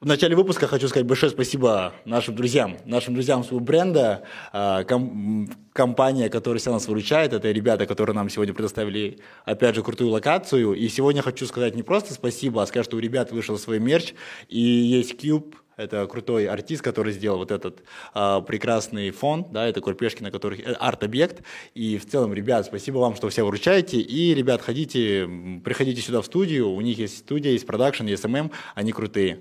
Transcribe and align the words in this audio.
В 0.00 0.06
начале 0.06 0.34
выпуска 0.34 0.66
хочу 0.66 0.88
сказать 0.88 1.06
большое 1.06 1.30
спасибо 1.30 1.92
нашим 2.06 2.34
друзьям, 2.34 2.78
нашим 2.86 3.12
друзьям 3.12 3.44
своего 3.44 3.60
бренда, 3.60 4.22
а, 4.50 4.82
ком- 4.84 5.46
компания, 5.74 6.30
которая 6.30 6.58
себя 6.58 6.72
нас 6.72 6.88
выручает, 6.88 7.34
это 7.34 7.50
ребята, 7.50 7.84
которые 7.84 8.16
нам 8.16 8.30
сегодня 8.30 8.54
предоставили, 8.54 9.18
опять 9.44 9.74
же, 9.74 9.82
крутую 9.82 10.08
локацию. 10.08 10.72
И 10.72 10.88
сегодня 10.88 11.20
хочу 11.20 11.44
сказать 11.44 11.74
не 11.74 11.82
просто 11.82 12.14
спасибо, 12.14 12.62
а 12.62 12.66
сказать, 12.66 12.86
что 12.86 12.96
у 12.96 12.98
ребят 12.98 13.30
вышел 13.30 13.58
свой 13.58 13.78
мерч, 13.78 14.14
и 14.48 14.58
есть 14.58 15.22
Cube, 15.22 15.54
это 15.76 16.06
крутой 16.06 16.46
артист, 16.46 16.80
который 16.80 17.12
сделал 17.12 17.36
вот 17.36 17.50
этот 17.50 17.82
а, 18.14 18.40
прекрасный 18.40 19.10
фон, 19.10 19.48
да, 19.52 19.66
это 19.66 19.82
курпешки, 19.82 20.22
на 20.22 20.30
которых 20.30 20.60
э, 20.60 20.72
арт-объект. 20.80 21.42
И 21.74 21.98
в 21.98 22.08
целом, 22.08 22.32
ребят, 22.32 22.64
спасибо 22.64 22.96
вам, 23.00 23.16
что 23.16 23.28
все 23.28 23.42
выручаете. 23.44 24.00
И, 24.00 24.34
ребят, 24.34 24.62
ходите, 24.62 25.28
приходите 25.62 26.00
сюда 26.00 26.22
в 26.22 26.24
студию, 26.24 26.70
у 26.70 26.80
них 26.80 26.96
есть 26.98 27.18
студия, 27.18 27.52
есть 27.52 27.66
продакшн, 27.66 28.06
есть 28.06 28.22
SMM, 28.22 28.50
они 28.74 28.92
крутые. 28.92 29.40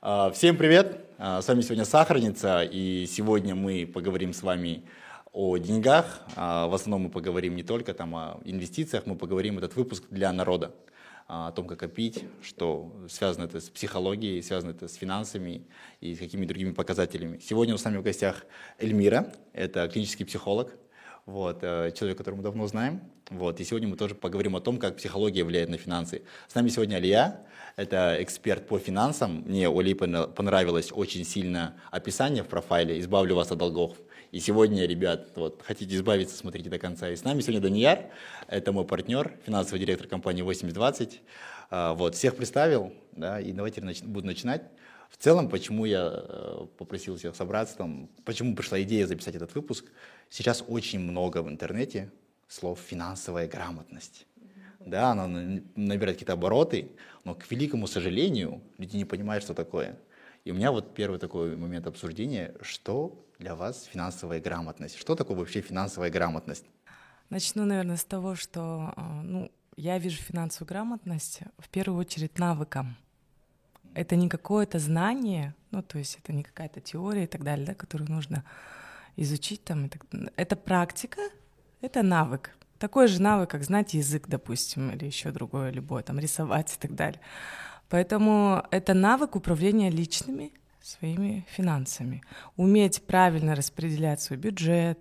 А, 0.00 0.30
всем 0.30 0.58
привет! 0.58 1.06
А, 1.16 1.40
с 1.40 1.48
вами 1.48 1.62
сегодня 1.62 1.86
Сахарница, 1.86 2.62
и 2.62 3.06
сегодня 3.06 3.54
мы 3.54 3.86
поговорим 3.86 4.34
с 4.34 4.42
вами 4.42 4.84
о 5.32 5.56
деньгах. 5.56 6.20
А, 6.36 6.66
в 6.66 6.74
основном 6.74 7.04
мы 7.04 7.08
поговорим 7.08 7.56
не 7.56 7.62
только 7.62 7.94
там 7.94 8.14
о 8.14 8.40
инвестициях, 8.44 9.06
мы 9.06 9.16
поговорим 9.16 9.56
этот 9.56 9.74
выпуск 9.74 10.04
для 10.10 10.30
народа 10.34 10.74
о 11.28 11.52
том, 11.52 11.66
как 11.66 11.78
копить, 11.78 12.24
что 12.42 12.90
связано 13.08 13.44
это 13.44 13.60
с 13.60 13.68
психологией, 13.68 14.42
связано 14.42 14.70
это 14.70 14.88
с 14.88 14.94
финансами 14.94 15.66
и 16.00 16.14
с 16.14 16.18
какими 16.18 16.46
другими 16.46 16.72
показателями. 16.72 17.38
Сегодня 17.38 17.76
с 17.76 17.84
нами 17.84 17.98
в 17.98 18.02
гостях 18.02 18.46
Эльмира, 18.78 19.30
это 19.52 19.86
клинический 19.88 20.24
психолог, 20.24 20.72
вот, 21.26 21.58
э, 21.60 21.92
человек, 21.94 22.16
которого 22.16 22.38
мы 22.38 22.42
давно 22.44 22.66
знаем. 22.66 23.02
Вот, 23.28 23.60
и 23.60 23.64
сегодня 23.64 23.86
мы 23.88 23.96
тоже 23.96 24.14
поговорим 24.14 24.56
о 24.56 24.60
том, 24.60 24.78
как 24.78 24.96
психология 24.96 25.44
влияет 25.44 25.68
на 25.68 25.76
финансы. 25.76 26.22
С 26.48 26.54
нами 26.54 26.70
сегодня 26.70 26.96
Алия, 26.96 27.44
это 27.76 28.16
эксперт 28.20 28.66
по 28.66 28.78
финансам. 28.78 29.44
Мне 29.46 29.68
у 29.68 29.82
пона- 29.82 30.28
понравилось 30.28 30.90
очень 30.90 31.26
сильно 31.26 31.76
описание 31.90 32.42
в 32.42 32.46
профайле 32.46 32.98
«Избавлю 33.00 33.34
вас 33.34 33.52
от 33.52 33.58
долгов». 33.58 33.98
И 34.30 34.40
сегодня, 34.40 34.84
ребят, 34.86 35.30
вот, 35.36 35.62
хотите 35.64 35.94
избавиться, 35.96 36.36
смотрите 36.36 36.68
до 36.68 36.78
конца. 36.78 37.08
И 37.08 37.16
с 37.16 37.24
нами 37.24 37.40
сегодня 37.40 37.60
Данияр, 37.62 38.10
это 38.46 38.72
мой 38.72 38.84
партнер, 38.84 39.38
финансовый 39.46 39.78
директор 39.78 40.06
компании 40.06 40.42
8020. 40.42 41.22
А, 41.70 41.94
Вот, 41.94 42.14
всех 42.14 42.36
представил, 42.36 42.92
да, 43.12 43.40
и 43.40 43.52
давайте 43.52 43.80
нач- 43.80 44.04
буду 44.04 44.26
начинать. 44.26 44.62
В 45.08 45.16
целом, 45.16 45.48
почему 45.48 45.86
я 45.86 46.10
э, 46.12 46.66
попросил 46.76 47.16
всех 47.16 47.34
собраться, 47.36 47.78
там, 47.78 48.10
почему 48.26 48.54
пришла 48.54 48.80
идея 48.82 49.06
записать 49.06 49.34
этот 49.34 49.54
выпуск. 49.54 49.86
Сейчас 50.28 50.62
очень 50.68 51.00
много 51.00 51.42
в 51.42 51.48
интернете 51.48 52.12
слов 52.48 52.78
«финансовая 52.86 53.48
грамотность». 53.48 54.26
Да, 54.80 55.12
она 55.12 55.26
на- 55.26 55.62
набирает 55.74 56.16
какие-то 56.16 56.34
обороты, 56.34 56.90
но, 57.24 57.34
к 57.34 57.50
великому 57.50 57.86
сожалению, 57.86 58.60
люди 58.76 58.96
не 58.96 59.06
понимают, 59.06 59.42
что 59.42 59.54
такое. 59.54 59.98
И 60.44 60.50
у 60.50 60.54
меня 60.54 60.70
вот 60.70 60.94
первый 60.94 61.18
такой 61.18 61.56
момент 61.56 61.86
обсуждения, 61.86 62.54
что 62.60 63.24
для 63.38 63.54
вас 63.54 63.84
финансовая 63.84 64.40
грамотность? 64.40 64.96
Что 64.98 65.14
такое 65.14 65.36
вообще 65.36 65.60
финансовая 65.60 66.10
грамотность? 66.10 66.64
Начну, 67.30 67.64
наверное, 67.64 67.96
с 67.96 68.04
того, 68.04 68.34
что 68.34 68.92
а, 68.96 69.22
ну, 69.22 69.50
я 69.76 69.98
вижу 69.98 70.20
финансовую 70.22 70.68
грамотность 70.68 71.40
в 71.58 71.68
первую 71.68 72.00
очередь 72.00 72.38
навыком. 72.38 72.96
Это 73.94 74.16
не 74.16 74.28
какое-то 74.28 74.78
знание, 74.78 75.54
ну, 75.70 75.82
то 75.82 75.98
есть 75.98 76.18
это 76.22 76.32
не 76.32 76.42
какая-то 76.42 76.80
теория 76.80 77.24
и 77.24 77.26
так 77.26 77.42
далее, 77.44 77.66
да, 77.66 77.74
которую 77.74 78.10
нужно 78.10 78.44
изучить 79.16 79.64
там. 79.64 79.88
так- 79.88 80.04
Это 80.36 80.56
практика, 80.56 81.20
это 81.80 82.02
навык. 82.02 82.50
Такой 82.78 83.08
же 83.08 83.20
навык, 83.20 83.50
как 83.50 83.64
знать 83.64 83.94
язык, 83.94 84.28
допустим, 84.28 84.90
или 84.90 85.04
еще 85.04 85.30
другое, 85.32 85.70
любое, 85.70 86.02
там, 86.02 86.18
рисовать 86.18 86.74
и 86.74 86.78
так 86.78 86.94
далее. 86.94 87.20
Поэтому 87.88 88.64
это 88.70 88.94
навык 88.94 89.34
управления 89.36 89.90
личными 89.90 90.52
своими 90.88 91.44
финансами. 91.48 92.22
Уметь 92.56 93.02
правильно 93.06 93.54
распределять 93.54 94.20
свой 94.20 94.38
бюджет, 94.38 94.98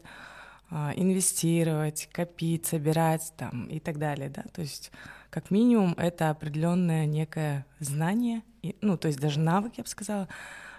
а, 0.70 0.92
инвестировать, 0.96 2.09
копить, 2.12 2.66
собирать 2.66 3.34
там 3.38 3.68
и 3.68 3.80
так 3.80 3.98
далее, 3.98 4.30
да, 4.30 4.44
то 4.52 4.62
есть 4.62 4.92
как 5.30 5.50
минимум 5.52 5.94
это 5.98 6.30
определенное 6.30 7.06
некое 7.06 7.66
знание, 7.80 8.42
и, 8.62 8.75
ну 8.81 8.98
то 8.98 9.08
есть 9.08 9.20
даже 9.20 9.40
навык, 9.40 9.74
я 9.78 9.84
бы 9.84 9.90
сказала, 9.90 10.28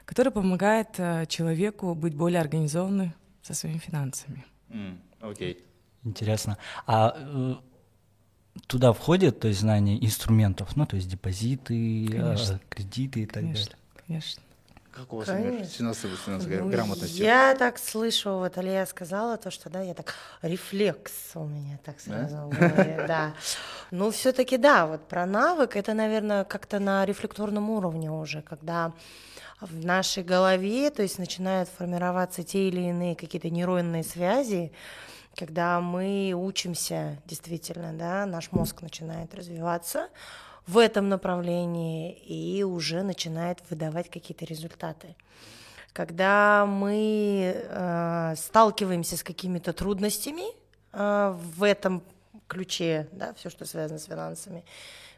который 0.05 0.33
помогает 0.33 0.89
э, 0.99 1.27
человеку 1.27 1.95
быть 1.95 2.15
более 2.15 2.41
организованным 2.41 3.15
со 3.43 3.55
своими 3.55 3.79
финансами. 3.79 4.45
Окей. 5.21 5.65
Интересно. 6.05 6.59
А 6.87 7.15
э, 7.17 7.55
туда 8.67 8.93
входит, 8.93 9.41
то 9.41 9.49
есть 9.49 9.61
знание 9.61 10.03
инструментов, 10.05 10.77
ну, 10.77 10.87
то 10.87 10.97
есть 10.97 11.09
депозиты, 11.11 12.07
э, 12.07 12.11
Конечно. 12.11 12.61
кредиты 12.69 13.21
и 13.21 13.27
так 13.27 13.43
Конечно, 13.43 13.65
далее. 13.65 13.79
конечно. 14.07 14.43
Как 14.99 15.13
у 15.13 15.17
вас 15.19 15.29
финансовой 15.29 16.59
Ну, 16.59 16.71
грамотностью? 16.71 17.25
Я 17.25 17.55
так 17.55 17.79
слышу, 17.79 18.31
вот 18.39 18.59
Алия 18.59 18.85
сказала 18.85 19.37
то, 19.37 19.49
что 19.53 19.71
да, 19.71 19.81
я 19.81 19.95
так 19.95 20.13
рефлекс 20.43 21.13
у 21.35 21.45
меня 21.45 21.79
так 21.85 21.97
Да? 22.05 22.29
сразу 22.29 22.49
голове, 22.49 23.05
да. 23.09 23.35
Ну, 23.93 24.11
все-таки 24.11 24.57
да, 24.57 24.87
вот 24.87 25.07
про 25.07 25.25
навык 25.25 25.77
это, 25.77 25.95
наверное, 25.95 26.43
как-то 26.43 26.81
на 26.81 27.05
рефлекторном 27.05 27.71
уровне 27.71 28.11
уже, 28.11 28.43
когда 28.43 28.93
в 29.61 29.85
нашей 29.85 30.25
голове, 30.25 30.91
то 30.91 31.03
есть 31.03 31.21
начинают 31.21 31.69
формироваться 31.69 32.43
те 32.43 32.67
или 32.67 32.81
иные 32.81 33.15
какие-то 33.15 33.51
нейронные 33.51 34.03
связи, 34.03 34.73
когда 35.37 35.81
мы 35.81 36.33
учимся 36.35 37.23
действительно, 37.25 37.93
да, 37.93 38.27
наш 38.27 38.51
мозг 38.51 38.83
начинает 38.83 39.33
развиваться 39.33 40.09
в 40.69 40.77
этом 40.77 41.09
направлении 41.09 42.13
и 42.13 42.63
уже 42.63 43.03
начинает 43.03 43.59
выдавать 43.71 44.11
какие-то 44.11 44.45
результаты. 44.45 45.17
Когда 45.95 46.67
мы 46.67 47.55
э, 47.57 48.35
сталкиваемся 48.37 49.17
с 49.17 49.23
какими-то 49.23 49.73
трудностями 49.73 50.45
э, 50.93 51.35
в 51.57 51.63
этом 51.63 52.03
ключе, 52.47 53.09
да, 53.13 53.33
все, 53.33 53.49
что 53.49 53.65
связано 53.65 53.99
с 53.99 54.05
финансами, 54.05 54.65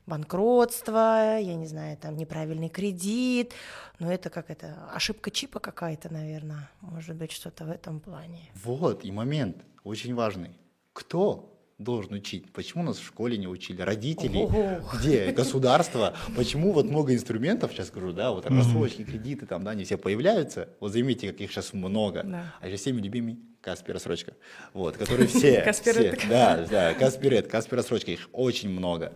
банкротство, 0.07 1.39
я 1.39 1.55
не 1.57 1.67
знаю, 1.67 1.97
там 1.97 2.17
неправильный 2.17 2.69
кредит, 2.69 3.53
но 3.99 4.11
это 4.11 4.31
как 4.31 4.51
это, 4.51 4.89
ошибка 4.95 5.33
чипа 5.33 5.59
какая-то, 5.59 6.13
наверное, 6.13 6.71
может 6.81 7.17
быть, 7.17 7.33
что-то 7.33 7.65
в 7.65 7.71
этом 7.71 7.99
плане. 7.99 8.51
Вот, 8.65 9.05
и 9.05 9.11
момент 9.11 9.57
очень 9.83 10.15
важный. 10.15 10.57
Кто 10.93 11.60
должен 11.81 12.13
учить? 12.15 12.53
Почему 12.53 12.83
нас 12.85 12.99
в 12.99 13.07
школе 13.07 13.37
не 13.39 13.49
учили? 13.49 13.81
Родители? 13.83 14.39
Ого. 14.39 14.81
Где? 14.95 15.33
Государство? 15.33 16.15
Почему 16.37 16.73
вот 16.73 16.85
много 16.87 17.15
инструментов, 17.15 17.73
сейчас 17.73 17.89
скажу, 17.89 18.13
да, 18.13 18.31
вот 18.33 18.47
рассрочки, 18.47 19.03
кредиты, 19.03 19.47
там, 19.47 19.65
да, 19.65 19.71
они 19.73 19.85
все 19.85 19.97
появляются. 19.97 20.69
Вот 20.79 20.93
заметьте, 20.93 21.33
как 21.33 21.41
их 21.41 21.51
сейчас 21.51 21.73
много. 21.73 22.23
Да. 22.23 22.55
А 22.61 22.67
еще 22.69 22.77
всеми 22.77 23.01
любимый 23.01 23.39
Каспи 23.61 23.93
рассрочка. 23.93 24.35
Вот, 24.75 24.97
которые 24.97 25.27
все, 25.27 25.61
Каспирет. 25.65 26.19
все, 26.19 26.29
да, 26.29 26.67
да, 26.71 26.95
Каспирет, 26.95 27.49
Каспи 27.49 27.77
рассрочка, 27.77 28.11
их 28.11 28.29
очень 28.33 28.69
много. 28.71 29.15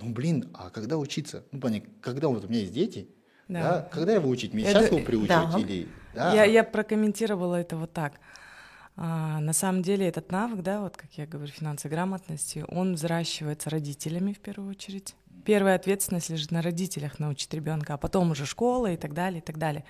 Ну, 0.00 0.12
блин, 0.12 0.48
а 0.54 0.70
когда 0.70 0.98
учиться? 0.98 1.44
Ну, 1.52 1.60
понятно, 1.60 1.90
когда 2.00 2.28
вот 2.28 2.44
у 2.44 2.48
меня 2.48 2.60
есть 2.60 2.72
дети, 2.72 3.08
Да. 3.48 3.62
да, 3.62 3.88
когда 3.92 4.14
его 4.14 4.28
учить? 4.28 4.52
Меня 4.52 4.70
Это- 4.70 4.80
сейчас 4.80 4.90
его 4.92 5.04
приучить 5.04 5.28
да. 5.28 5.54
или... 5.58 5.88
Да. 6.14 6.32
Я, 6.32 6.44
я 6.44 6.62
прокомментировала 6.62 7.56
это 7.56 7.76
вот 7.76 7.92
так. 7.92 8.14
А, 8.96 9.40
на 9.40 9.52
самом 9.52 9.82
деле 9.82 10.06
этот 10.06 10.30
навык, 10.30 10.62
да, 10.62 10.80
вот 10.80 10.96
как 10.96 11.12
я 11.14 11.26
говорю, 11.26 11.50
финансовой 11.50 11.94
грамотности, 11.94 12.64
он 12.68 12.94
взращивается 12.94 13.70
родителями 13.70 14.32
в 14.32 14.38
первую 14.38 14.70
очередь. 14.70 15.14
Первая 15.44 15.74
ответственность 15.74 16.30
лежит 16.30 16.50
на 16.52 16.62
родителях 16.62 17.18
научить 17.18 17.52
ребенка, 17.52 17.94
а 17.94 17.98
потом 17.98 18.30
уже 18.30 18.46
школа 18.46 18.92
и 18.92 18.96
так 18.96 19.12
далее, 19.12 19.40
и 19.40 19.42
так 19.42 19.58
далее. 19.58 19.84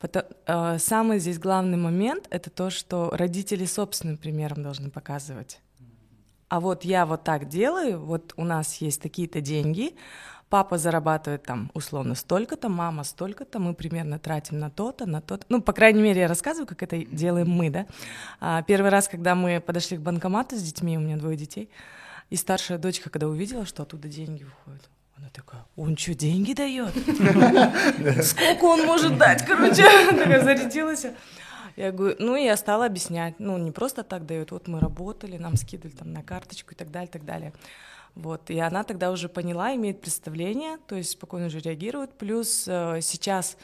Пото- 0.00 0.36
э, 0.46 0.78
самый 0.78 1.18
здесь 1.18 1.38
главный 1.38 1.78
момент 1.78 2.26
это 2.30 2.50
то, 2.50 2.68
что 2.68 3.10
родители 3.10 3.64
собственным 3.64 4.18
примером 4.18 4.62
должны 4.62 4.90
показывать. 4.90 5.60
А 6.48 6.60
вот 6.60 6.84
я 6.84 7.06
вот 7.06 7.24
так 7.24 7.48
делаю, 7.48 7.98
вот 7.98 8.32
у 8.36 8.44
нас 8.44 8.76
есть 8.76 9.02
такие-то 9.02 9.40
деньги, 9.40 9.96
папа 10.48 10.78
зарабатывает 10.78 11.42
там 11.42 11.70
условно 11.74 12.14
столько-то, 12.14 12.68
мама 12.68 13.04
столько-то, 13.04 13.58
мы 13.58 13.74
примерно 13.74 14.18
тратим 14.18 14.58
на 14.58 14.70
то-то, 14.70 15.06
на 15.06 15.20
то-то. 15.20 15.44
Ну, 15.48 15.60
по 15.60 15.72
крайней 15.72 16.02
мере, 16.02 16.22
я 16.22 16.28
рассказываю, 16.28 16.66
как 16.66 16.82
это 16.82 16.98
делаем 16.98 17.50
мы, 17.50 17.70
да. 17.70 17.86
А, 18.40 18.62
первый 18.62 18.90
раз, 18.90 19.08
когда 19.08 19.34
мы 19.34 19.60
подошли 19.60 19.96
к 19.96 20.00
банкомату 20.00 20.56
с 20.56 20.62
детьми, 20.62 20.96
у 20.96 21.00
меня 21.00 21.16
двое 21.16 21.36
детей, 21.36 21.70
и 22.30 22.36
старшая 22.36 22.78
дочка, 22.78 23.10
когда 23.10 23.28
увидела, 23.28 23.66
что 23.66 23.82
оттуда 23.82 24.08
деньги 24.08 24.44
выходят, 24.44 24.88
она 25.16 25.28
такая, 25.32 25.64
он 25.76 25.96
что, 25.96 26.14
деньги 26.14 26.52
дает? 26.52 26.92
Сколько 28.24 28.64
он 28.64 28.84
может 28.84 29.16
дать? 29.18 29.44
Короче, 29.44 29.82
такая 30.10 30.42
зарядилась. 30.42 31.06
Я 31.76 31.92
говорю, 31.92 32.16
ну 32.18 32.36
и 32.36 32.44
я 32.44 32.56
стала 32.56 32.86
объяснять, 32.86 33.38
ну 33.38 33.58
не 33.58 33.70
просто 33.70 34.02
так 34.02 34.24
дают, 34.24 34.50
вот 34.50 34.66
мы 34.66 34.80
работали, 34.80 35.36
нам 35.36 35.56
скидывали 35.56 35.94
там 35.94 36.10
на 36.10 36.22
карточку 36.22 36.72
и 36.72 36.74
так 36.74 36.90
далее, 36.90 37.08
так 37.08 37.24
далее. 37.24 37.52
Вот, 38.16 38.48
и 38.50 38.58
она 38.58 38.82
тогда 38.82 39.10
уже 39.10 39.28
поняла, 39.28 39.74
имеет 39.74 40.00
представление, 40.00 40.78
то 40.86 40.96
есть 40.96 41.10
спокойно 41.10 41.46
уже 41.46 41.60
реагирует. 41.60 42.14
Плюс 42.14 42.64
э, 42.66 43.00
сейчас 43.02 43.58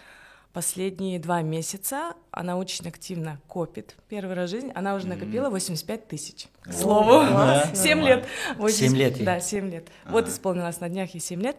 последние 0.53 1.19
два 1.19 1.41
месяца 1.41 2.13
она 2.31 2.59
очень 2.59 2.87
активно 2.87 3.41
копит. 3.49 3.97
Первый 4.11 4.35
раз 4.37 4.51
в 4.51 4.53
жизни 4.53 4.71
она 4.75 4.95
уже 4.95 5.07
накопила 5.07 5.49
85 5.49 6.07
тысяч. 6.07 6.49
К 6.61 6.73
слову, 6.75 7.23
Да? 7.23 7.75
7 7.75 8.01
лет. 8.05 8.27
Семь 8.69 8.95
лет 8.95 9.17
ей. 9.17 9.25
Да, 9.25 9.41
7 9.41 9.71
лет. 9.71 9.89
Вот 10.07 10.29
исполнилось 10.29 10.81
на 10.81 10.91
днях 10.91 11.15
ей 11.15 11.21
7 11.21 11.41
лет. 11.41 11.57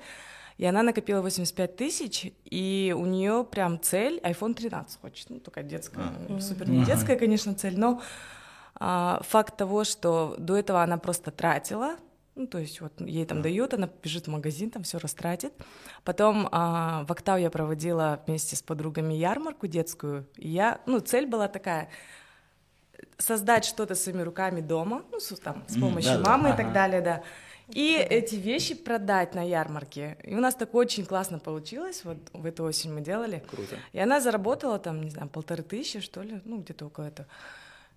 И 0.59 0.65
она 0.65 0.83
накопила 0.83 1.21
85 1.21 1.75
тысяч, 1.75 2.31
и 2.45 2.93
у 2.95 3.07
нее 3.07 3.43
прям 3.43 3.81
цель 3.81 4.19
iPhone 4.23 4.53
13 4.53 5.01
хочет. 5.01 5.31
Ну, 5.31 5.39
только 5.39 5.63
детская, 5.63 6.13
супер 6.39 6.69
не 6.69 6.85
детская, 6.85 7.15
конечно, 7.15 7.55
цель, 7.55 7.79
но 7.79 8.03
а, 8.75 9.19
факт 9.23 9.57
того, 9.57 9.83
что 9.83 10.35
до 10.37 10.55
этого 10.55 10.83
она 10.83 10.99
просто 10.99 11.31
тратила, 11.31 11.95
ну, 12.35 12.47
то 12.47 12.57
есть 12.57 12.81
вот 12.81 12.99
ей 12.99 13.25
там 13.25 13.41
дают, 13.41 13.73
она 13.73 13.89
бежит 14.01 14.25
в 14.25 14.29
магазин, 14.29 14.71
там 14.71 14.83
все 14.83 14.97
растратит. 14.97 15.53
Потом 16.03 16.49
а, 16.51 17.05
в 17.07 17.11
Октау 17.11 17.37
я 17.37 17.49
проводила 17.49 18.21
вместе 18.25 18.55
с 18.55 18.61
подругами 18.63 19.13
ярмарку 19.13 19.67
детскую, 19.67 20.27
и 20.37 20.49
я, 20.49 20.81
ну, 20.85 20.99
цель 20.99 21.27
была 21.27 21.47
такая, 21.47 21.89
создать 23.17 23.65
что-то 23.65 23.95
своими 23.95 24.21
руками 24.21 24.61
дома, 24.61 25.03
ну, 25.11 25.19
с, 25.19 25.27
там, 25.39 25.63
с 25.67 25.79
помощью 25.79 26.17
да-да. 26.17 26.29
мамы 26.29 26.49
и 26.51 26.57
так 26.57 26.73
далее, 26.73 27.01
да. 27.01 27.23
И 27.69 27.95
эти 27.95 28.35
вещи 28.35 28.75
продать 28.75 29.35
на 29.35 29.47
ярмарке. 29.47 30.17
И 30.23 30.35
у 30.35 30.39
нас 30.39 30.53
так 30.55 30.75
очень 30.75 31.05
классно 31.05 31.39
получилось, 31.39 32.01
вот 32.03 32.17
в 32.33 32.45
эту 32.45 32.63
осень 32.63 32.91
мы 32.93 33.01
делали. 33.01 33.43
Круто. 33.49 33.77
И 33.93 33.99
она 33.99 34.19
заработала 34.19 34.79
там, 34.79 35.01
не 35.01 35.09
знаю, 35.09 35.29
полторы 35.29 35.63
тысячи, 35.63 35.99
что 36.01 36.21
ли, 36.21 36.41
ну, 36.45 36.59
где-то 36.59 36.87
около 36.87 37.05
этого. 37.05 37.27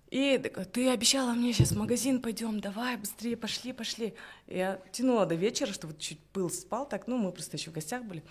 И 0.09 0.37
такая, 0.37 0.65
ты 0.65 0.89
обещала 0.89 1.33
мне 1.33 1.51
сейчас 1.51 1.71
в 1.71 1.77
магазин 1.77 2.21
пойдем, 2.21 2.59
давай 2.59 2.95
быстрее, 2.95 3.35
пошли, 3.35 3.73
пошли. 3.73 4.13
Я 4.47 4.79
тянула 4.91 5.25
до 5.25 5.35
вечера, 5.35 5.73
чтобы 5.73 5.97
чуть 5.97 6.19
пыл 6.31 6.49
спал, 6.49 6.87
так, 6.87 7.07
ну, 7.07 7.17
мы 7.17 7.31
просто 7.31 7.57
еще 7.57 7.71
в 7.71 7.73
гостях 7.73 8.03
были. 8.03 8.23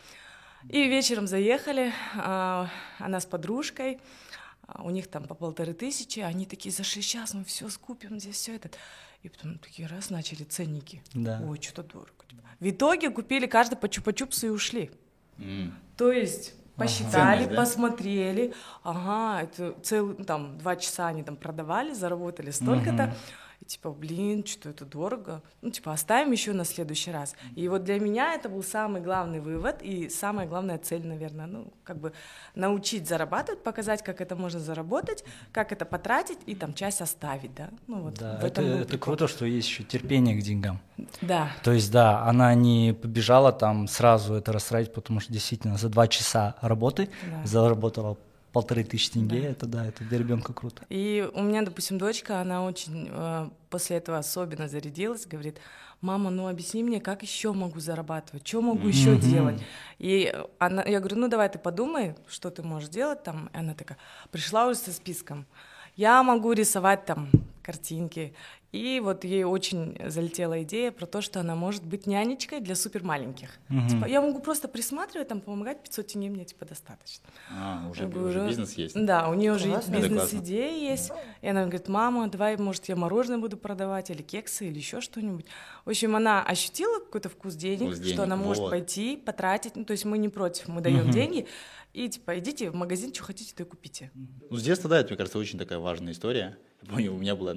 И 0.71 0.89
вечером 0.89 1.27
заехали, 1.27 1.93
а, 2.15 2.71
она 2.99 3.21
с 3.21 3.27
подружкой, 3.27 4.01
а, 4.67 4.83
у 4.83 4.91
них 4.91 5.09
там 5.09 5.25
по 5.25 5.35
полторы 5.35 5.75
тысячи, 5.75 6.21
они 6.21 6.47
такие, 6.47 6.73
за 6.73 6.83
шесть 6.83 7.11
час 7.11 7.35
мы 7.35 7.45
все 7.45 7.69
скупим, 7.69 8.19
здесь 8.19 8.37
все 8.37 8.57
это. 8.57 8.71
И 9.23 9.29
потом 9.29 9.59
такие 9.59 9.87
раз 9.87 10.09
начали 10.11 10.45
ценники. 10.45 11.03
Да. 11.13 11.43
Ой, 11.45 11.61
что-то 11.61 11.83
дорого. 11.83 12.25
типа. 12.29 12.43
В 12.59 12.71
итоге 12.71 13.11
купили 13.11 13.47
каждый 13.47 13.77
по 13.77 13.87
чупа-чупсу 13.87 14.47
и 14.47 14.51
ушли. 14.51 14.91
М. 15.39 15.79
То 15.97 16.11
есть 16.11 16.55
посчитали, 16.77 17.47
да? 17.47 17.57
посмотрели, 17.57 18.53
ага, 18.83 19.43
это 19.43 19.75
целый, 19.83 20.15
там, 20.25 20.59
два 20.59 20.77
часа 20.77 21.09
они 21.09 21.23
там 21.23 21.37
продавали, 21.37 21.93
заработали 21.93 22.51
столько-то, 22.51 23.05
и 23.05 23.46
типа, 23.67 23.91
блин, 23.91 24.45
что 24.47 24.71
это 24.71 24.85
дорого, 24.85 25.43
ну, 25.63 25.71
типа, 25.71 25.93
оставим 25.93 26.33
еще 26.33 26.53
на 26.53 26.65
следующий 26.65 27.11
раз. 27.11 27.35
И 27.55 27.69
вот 27.69 27.85
для 27.85 27.99
меня 28.01 28.35
это 28.35 28.49
был 28.49 28.63
самый 28.63 29.01
главный 29.01 29.41
вывод 29.41 29.83
и 29.83 30.09
самая 30.09 30.47
главная 30.47 30.79
цель, 30.79 31.07
наверное, 31.07 31.47
ну, 31.47 31.73
как 31.85 31.99
бы 31.99 32.13
научить 32.55 33.09
зарабатывать, 33.09 33.63
показать, 33.63 34.03
как 34.03 34.21
это 34.21 34.37
можно 34.37 34.61
заработать, 34.61 35.25
как 35.53 35.73
это 35.73 35.85
потратить 35.85 36.39
и 36.47 36.55
там 36.55 36.75
часть 36.75 37.01
оставить, 37.01 37.55
да, 37.55 37.71
ну, 37.87 38.03
вот 38.03 38.15
Да, 38.15 38.39
это, 38.43 38.63
это 38.63 38.99
круто, 38.99 39.29
что 39.29 39.45
есть 39.47 39.69
еще 39.69 39.83
терпение 39.83 40.37
к 40.39 40.43
деньгам. 40.43 40.81
Да, 41.21 41.51
То 41.63 41.73
есть, 41.73 41.91
да, 41.93 42.23
она 42.23 42.55
не 42.55 42.95
побежала 42.95 43.53
там 43.53 43.89
сразу 43.89 44.35
это 44.35 44.53
растратить, 44.53 44.93
потому 44.93 45.21
что 45.21 45.33
действительно 45.33 45.77
за 45.77 45.89
два 45.89 46.09
часа 46.09 46.55
работы 46.61 47.09
Да. 47.31 47.47
заработала 47.47 48.17
полторы 48.57 48.85
тысячи 48.85 49.11
тенге. 49.11 49.45
Это 49.49 49.67
да, 49.67 49.85
это 49.85 50.03
для 50.05 50.17
ребенка 50.17 50.55
круто. 50.55 50.83
И 50.89 51.29
у 51.35 51.43
меня, 51.43 51.61
допустим, 51.61 51.99
дочка, 51.99 52.41
она 52.41 52.65
очень 52.65 53.07
э, 53.11 53.51
после 53.69 53.99
этого 53.99 54.17
особенно 54.17 54.67
зарядилась, 54.67 55.27
говорит, 55.27 55.59
мама, 56.01 56.31
ну 56.31 56.49
объясни 56.49 56.83
мне, 56.83 56.99
как 56.99 57.21
еще 57.21 57.53
могу 57.53 57.81
зарабатывать, 57.81 58.49
что 58.49 58.63
могу 58.63 58.89
еще 58.89 59.17
делать. 59.17 59.61
И 59.99 60.35
она, 60.59 60.83
я 60.85 61.01
говорю, 61.01 61.17
ну 61.17 61.29
давай 61.29 61.51
ты 61.51 61.59
подумай, 61.59 62.15
что 62.29 62.49
ты 62.49 62.63
можешь 62.63 62.89
делать 62.89 63.23
там. 63.23 63.51
И 63.53 63.59
она 63.59 63.75
такая, 63.75 63.99
пришла 64.31 64.69
уже 64.69 64.79
со 64.79 64.91
списком. 64.91 65.45
Я 65.95 66.23
могу 66.23 66.53
рисовать 66.53 67.05
там 67.05 67.29
картинки. 67.63 68.35
И 68.77 69.01
вот 69.01 69.25
ей 69.25 69.45
очень 69.45 69.99
залетела 70.07 70.63
идея 70.63 70.91
про 70.93 71.07
то, 71.07 71.21
что 71.21 71.41
она 71.41 71.55
может 71.55 71.85
быть 71.85 72.07
нянечкой 72.07 72.61
для 72.61 72.75
супер 72.75 73.03
маленьких. 73.03 73.51
Типа, 73.89 74.07
я 74.07 74.21
могу 74.21 74.41
просто 74.41 74.69
присматривать, 74.69 75.29
там, 75.29 75.41
помогать, 75.41 75.83
500 75.83 76.07
тенге 76.07 76.31
мне 76.31 76.45
типа 76.45 76.65
достаточно. 76.65 77.25
А, 77.51 77.89
уже, 77.91 78.03
Я 78.03 78.09
уже 78.09 78.19
говорю, 78.19 78.47
бизнес 78.49 78.73
есть. 78.75 78.95
Да, 78.95 79.29
у 79.29 79.35
нее 79.35 79.55
уже. 79.55 79.71
Это 79.71 79.91
бизнес-идея 79.91 80.93
есть. 80.93 81.13
И 81.43 81.49
она 81.49 81.63
говорит, 81.63 81.89
мама, 81.89 82.29
давай, 82.29 82.57
может, 82.57 82.87
я 82.89 82.97
мороженое 82.97 83.39
буду 83.39 83.57
продавать, 83.57 84.11
или 84.11 84.23
кексы, 84.23 84.69
или 84.69 84.79
еще 84.79 85.01
что-нибудь. 85.01 85.47
В 85.85 85.91
общем, 85.91 86.17
она 86.17 86.43
ощутила 86.43 86.99
какой-то 87.01 87.29
вкус 87.29 87.55
денег, 87.55 87.89
Вкус 87.89 87.99
денег, 87.99 88.15
что 88.15 88.23
она 88.25 88.37
может 88.37 88.63
вот. 88.63 88.71
пойти, 88.71 89.17
потратить. 89.17 89.77
Ну, 89.77 89.85
то 89.85 89.93
есть 89.93 90.05
мы 90.05 90.19
не 90.19 90.29
против, 90.29 90.69
мы 90.69 90.81
даем 90.81 91.11
деньги. 91.11 91.47
И 91.97 92.11
типа, 92.11 92.39
идите 92.39 92.71
в 92.71 92.75
магазин, 92.75 93.15
что 93.15 93.25
хотите, 93.25 93.55
то 93.55 93.63
и 93.63 93.67
купите. 93.67 94.11
Ну, 94.51 94.55
с 94.55 94.63
детства, 94.63 94.91
да, 94.91 95.01
это, 95.01 95.09
мне 95.09 95.17
кажется, 95.17 95.39
очень 95.39 95.59
такая 95.59 95.79
важная 95.79 96.13
история. 96.13 96.59
Я 96.83 96.89
помню, 96.91 97.15
у 97.15 97.17
меня 97.17 97.35
была 97.35 97.55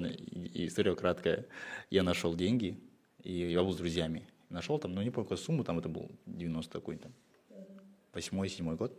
история 0.54 0.96
краткая. 0.96 1.46
Я 1.90 2.02
нашел 2.02 2.34
деньги, 2.34 2.80
и 3.22 3.34
я 3.34 3.62
был 3.62 3.74
с 3.74 3.76
друзьями. 3.76 4.26
Нашел 4.48 4.78
там, 4.78 4.94
ну, 4.94 5.02
не 5.02 5.10
помню, 5.10 5.26
какую 5.26 5.36
сумму, 5.36 5.62
там 5.62 5.78
это 5.78 5.90
был 5.90 6.10
90 6.24 6.72
какой-то, 6.72 7.10
восьмой, 8.14 8.48
седьмой 8.48 8.76
год. 8.76 8.98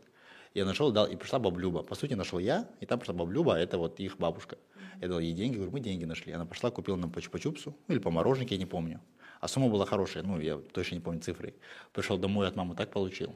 Я 0.53 0.63
нашел, 0.63 0.91
дал, 0.91 1.07
и 1.07 1.15
пришла 1.15 1.39
баблюба. 1.39 1.81
По 1.81 1.95
сути, 1.95 2.13
нашел 2.13 2.37
я, 2.37 2.69
и 2.79 2.85
там 2.85 2.99
пришла 2.99 3.15
баблюба, 3.15 3.57
это 3.57 3.79
вот 3.79 3.99
их 3.99 4.19
бабушка. 4.19 4.59
Я 5.01 5.07
дал 5.07 5.19
ей 5.19 5.33
деньги, 5.33 5.55
говорю, 5.55 5.71
мы 5.71 5.79
деньги 5.79 6.05
нашли. 6.05 6.33
Она 6.33 6.45
пошла, 6.45 6.69
купила 6.69 6.97
нам 6.97 7.11
по 7.11 7.17
чупа-чупсу, 7.17 7.73
ну, 7.87 7.95
или 7.95 7.99
по 7.99 8.11
мороженке, 8.11 8.53
я 8.53 8.59
не 8.59 8.67
помню. 8.67 9.01
А 9.39 9.47
сумма 9.47 9.69
была 9.69 9.87
хорошая, 9.87 10.21
ну, 10.21 10.39
я 10.39 10.57
точно 10.57 10.95
не 10.95 11.01
помню 11.01 11.19
цифры. 11.19 11.55
Пришел 11.93 12.19
домой, 12.19 12.47
от 12.47 12.55
мамы 12.55 12.75
так 12.75 12.91
получил. 12.91 13.35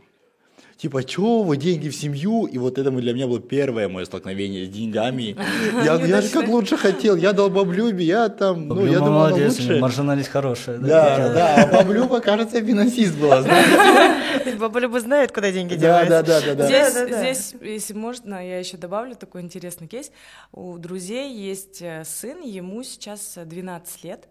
Типа, 0.77 1.03
чё 1.03 1.41
вы, 1.41 1.55
деньги 1.57 1.87
в 1.87 1.95
семью? 1.95 2.45
И 2.45 2.57
вот 2.57 2.77
это 2.77 2.91
для 2.91 3.13
меня 3.13 3.27
было 3.27 3.39
первое 3.39 3.87
мое 3.87 4.03
столкновение 4.05 4.65
с 4.65 4.69
деньгами. 4.69 5.35
Я, 5.85 5.95
я 5.95 6.21
же 6.21 6.29
как 6.29 6.47
лучше 6.49 6.75
хотел, 6.77 7.15
я 7.15 7.31
дал 7.31 7.49
баблюбе, 7.49 8.03
я 8.03 8.27
там, 8.29 8.67
ну, 8.67 8.75
я 8.85 8.99
Баблюба 8.99 9.05
думал, 9.05 9.19
молодец, 9.29 9.57
лучше. 9.59 9.79
маржинальность 9.79 10.29
хорошая. 10.29 10.77
Да, 10.79 11.33
да, 11.33 11.55
а 11.63 11.67
баблюба, 11.77 12.19
кажется, 12.19 12.61
финансист 12.61 13.15
была, 13.17 13.41
знаете? 13.41 14.55
Баба 14.59 14.79
Люба 14.79 14.99
знает, 14.99 15.31
куда 15.31 15.51
деньги 15.51 15.75
Да, 15.75 16.05
деваются. 16.05 16.23
да, 16.23 16.41
да, 16.41 16.55
да, 16.55 16.67
да. 16.67 17.17
Здесь, 17.21 17.53
если 17.61 17.93
можно, 17.93 18.35
я 18.45 18.59
еще 18.59 18.77
добавлю 18.77 19.15
такой 19.15 19.41
интересный 19.41 19.87
кейс. 19.87 20.11
У 20.51 20.77
друзей 20.77 21.33
есть 21.33 21.81
э, 21.81 22.03
сын, 22.05 22.41
ему 22.41 22.83
сейчас 22.83 23.37
э, 23.37 23.45
12 23.45 24.03
лет, 24.03 24.27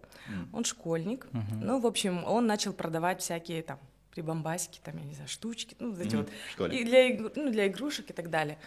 он 0.53 0.63
школьник. 0.63 1.27
Ну, 1.61 1.79
в 1.79 1.85
общем, 1.87 2.23
он 2.25 2.47
начал 2.47 2.71
продавать 2.73 3.21
всякие 3.21 3.61
там 3.63 3.77
прибамбасики, 4.15 4.79
там, 4.83 4.97
я 4.97 5.03
не 5.03 5.13
знаю, 5.13 5.29
штучки, 5.29 5.75
ну, 5.79 5.91
вот 5.91 5.99
эти 5.99 6.15
Мгм, 6.15 6.27
вот, 6.57 6.73
и 6.73 6.83
для, 6.83 7.29
ну, 7.35 7.51
для 7.51 7.67
игрушек 7.67 8.09
и 8.09 8.13
так 8.13 8.29
далее. 8.29 8.57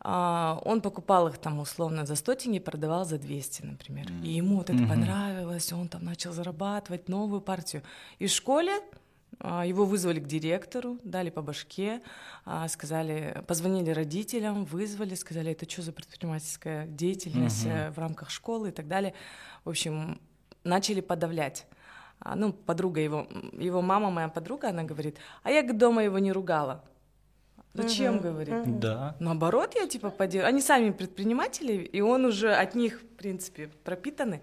А, 0.00 0.60
он 0.64 0.82
покупал 0.82 1.28
их 1.28 1.38
там 1.38 1.58
условно 1.58 2.04
за 2.04 2.14
100 2.14 2.34
тенге, 2.34 2.60
продавал 2.60 3.06
за 3.06 3.18
200, 3.18 3.62
например. 3.62 4.06
И 4.22 4.28
ему 4.28 4.56
вот 4.56 4.70
это 4.70 4.86
понравилось, 4.86 5.72
он 5.72 5.88
там 5.88 6.04
начал 6.04 6.32
зарабатывать 6.32 7.08
новую 7.08 7.40
партию. 7.40 7.82
И 8.18 8.26
в 8.26 8.30
школе 8.30 8.80
а, 9.40 9.64
его 9.64 9.86
вызвали 9.86 10.20
к 10.20 10.26
директору, 10.26 10.98
дали 11.04 11.30
по 11.30 11.40
башке, 11.40 12.02
а, 12.44 12.68
сказали, 12.68 13.42
позвонили 13.46 13.90
родителям, 13.90 14.66
вызвали, 14.66 15.14
сказали, 15.14 15.52
это 15.52 15.68
что 15.68 15.80
за 15.80 15.92
предпринимательская 15.92 16.86
деятельность 16.86 17.64
э, 17.66 17.90
в 17.90 17.98
рамках 17.98 18.28
школы 18.30 18.68
и 18.68 18.72
так 18.72 18.86
далее. 18.88 19.14
В 19.64 19.70
общем, 19.70 20.20
начали 20.64 21.00
подавлять. 21.00 21.66
А, 22.24 22.36
ну, 22.36 22.54
подруга 22.54 23.00
его, 23.00 23.26
его 23.52 23.82
мама, 23.82 24.10
моя 24.10 24.28
подруга, 24.28 24.70
она 24.70 24.82
говорит, 24.82 25.18
а 25.42 25.50
я 25.50 25.62
дома 25.62 26.02
его 26.02 26.18
не 26.18 26.32
ругала. 26.32 26.82
Зачем, 27.74 28.18
говорит? 28.18 28.78
Да. 28.78 29.14
Наоборот, 29.20 29.74
я 29.74 29.86
типа 29.86 30.10
поддерживаю. 30.10 30.48
Они 30.48 30.62
сами 30.62 30.90
предприниматели, 30.90 31.72
и 31.74 32.00
он 32.00 32.24
уже 32.24 32.54
от 32.54 32.74
них, 32.74 33.02
в 33.02 33.06
принципе, 33.16 33.68
пропитаны. 33.84 34.40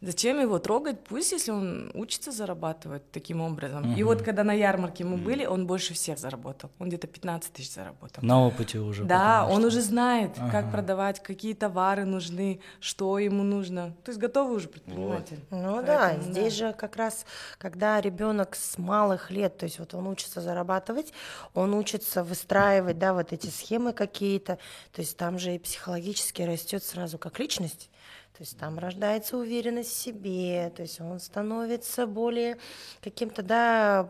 Зачем 0.00 0.40
его 0.40 0.60
трогать? 0.60 1.02
Пусть, 1.02 1.32
если 1.32 1.50
он 1.50 1.90
учится 1.92 2.30
зарабатывать 2.30 3.10
таким 3.10 3.40
образом. 3.40 3.96
И 3.96 4.02
вот 4.04 4.22
когда 4.22 4.44
на 4.44 4.52
ярмарке 4.52 5.02
мы 5.02 5.16
были, 5.16 5.44
он 5.44 5.66
больше 5.66 5.92
всех 5.92 6.20
заработал. 6.20 6.70
Он 6.78 6.86
где-то 6.86 7.08
15 7.08 7.52
тысяч 7.52 7.72
заработал. 7.74 8.22
На 8.22 8.40
опыте 8.46 8.78
уже. 8.78 9.02
Да, 9.04 9.40
потому 9.40 9.54
он 9.54 9.58
что- 9.62 9.66
уже 9.68 9.80
знает, 9.82 10.34
как 10.36 10.54
Ага. 10.66 10.70
продавать, 10.70 11.20
какие 11.20 11.52
товары 11.54 12.04
нужны, 12.04 12.60
что 12.78 13.18
ему 13.18 13.42
нужно. 13.42 13.92
То 14.04 14.10
есть 14.12 14.20
готовый 14.20 14.56
уже 14.58 14.68
предприниматель. 14.68 15.40
Ну 15.50 15.82
да, 15.82 16.10
Поэтому, 16.10 16.32
здесь 16.32 16.52
же 16.52 16.72
как 16.74 16.94
раз, 16.94 17.26
когда 17.58 18.00
ребенок 18.00 18.54
с 18.54 18.78
малых 18.78 19.32
лет, 19.32 19.58
то 19.58 19.64
есть 19.64 19.80
вот 19.80 19.94
он 19.94 20.06
учится 20.06 20.40
зарабатывать, 20.40 21.12
он 21.54 21.74
учится 21.74 22.22
выстраивать, 22.22 22.98
да, 23.00 23.14
вот 23.14 23.32
эти 23.32 23.48
схемы 23.48 23.92
какие-то, 23.92 24.58
то 24.92 25.00
есть 25.02 25.16
там 25.16 25.40
же 25.40 25.56
и 25.56 25.58
психологически 25.58 26.42
растет 26.42 26.84
сразу 26.84 27.18
как 27.18 27.40
личность. 27.40 27.90
То 28.38 28.44
есть 28.44 28.56
там 28.56 28.78
рождается 28.78 29.36
уверенность 29.36 29.90
в 29.90 29.96
себе, 29.96 30.72
то 30.76 30.82
есть 30.82 31.00
он 31.00 31.18
становится 31.18 32.06
более 32.06 32.56
каким-то, 33.02 33.42
да, 33.42 34.08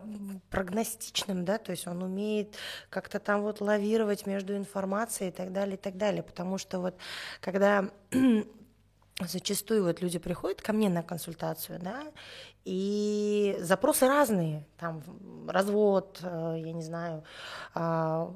прогностичным, 0.51 1.45
да, 1.45 1.57
то 1.57 1.71
есть 1.71 1.87
он 1.87 2.03
умеет 2.03 2.53
как-то 2.91 3.19
там 3.19 3.41
вот 3.41 3.59
лавировать 3.59 4.27
между 4.27 4.55
информацией 4.55 5.29
и 5.29 5.31
так 5.31 5.51
далее, 5.51 5.77
и 5.77 5.79
так 5.79 5.97
далее. 5.97 6.21
Потому 6.21 6.59
что 6.59 6.79
вот 6.79 6.95
когда 7.41 7.89
зачастую 9.19 9.83
вот 9.83 9.99
люди 9.99 10.19
приходят 10.19 10.61
ко 10.61 10.73
мне 10.73 10.89
на 10.89 11.01
консультацию, 11.01 11.79
да, 11.79 12.03
и 12.65 13.57
запросы 13.61 14.05
разные, 14.05 14.63
там 14.77 15.01
развод, 15.47 16.19
э, 16.21 16.57
я 16.59 16.71
не 16.71 16.83
знаю, 16.83 17.23
а, 17.73 18.31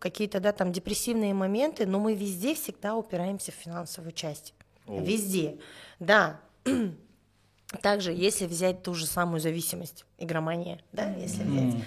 какие-то, 0.00 0.40
да, 0.40 0.52
там 0.52 0.72
депрессивные 0.72 1.34
моменты, 1.34 1.84
но 1.84 2.00
мы 2.00 2.14
везде 2.14 2.54
всегда 2.54 2.96
упираемся 2.96 3.52
в 3.52 3.56
финансовую 3.56 4.12
часть, 4.12 4.54
О. 4.86 5.00
везде, 5.00 5.58
да. 5.98 6.40
Также, 7.82 8.12
если 8.12 8.46
взять 8.46 8.82
ту 8.84 8.94
же 8.94 9.06
самую 9.06 9.40
зависимость, 9.40 10.04
игромания, 10.18 10.80
да, 10.92 11.10
если 11.14 11.42
взять. 11.42 11.82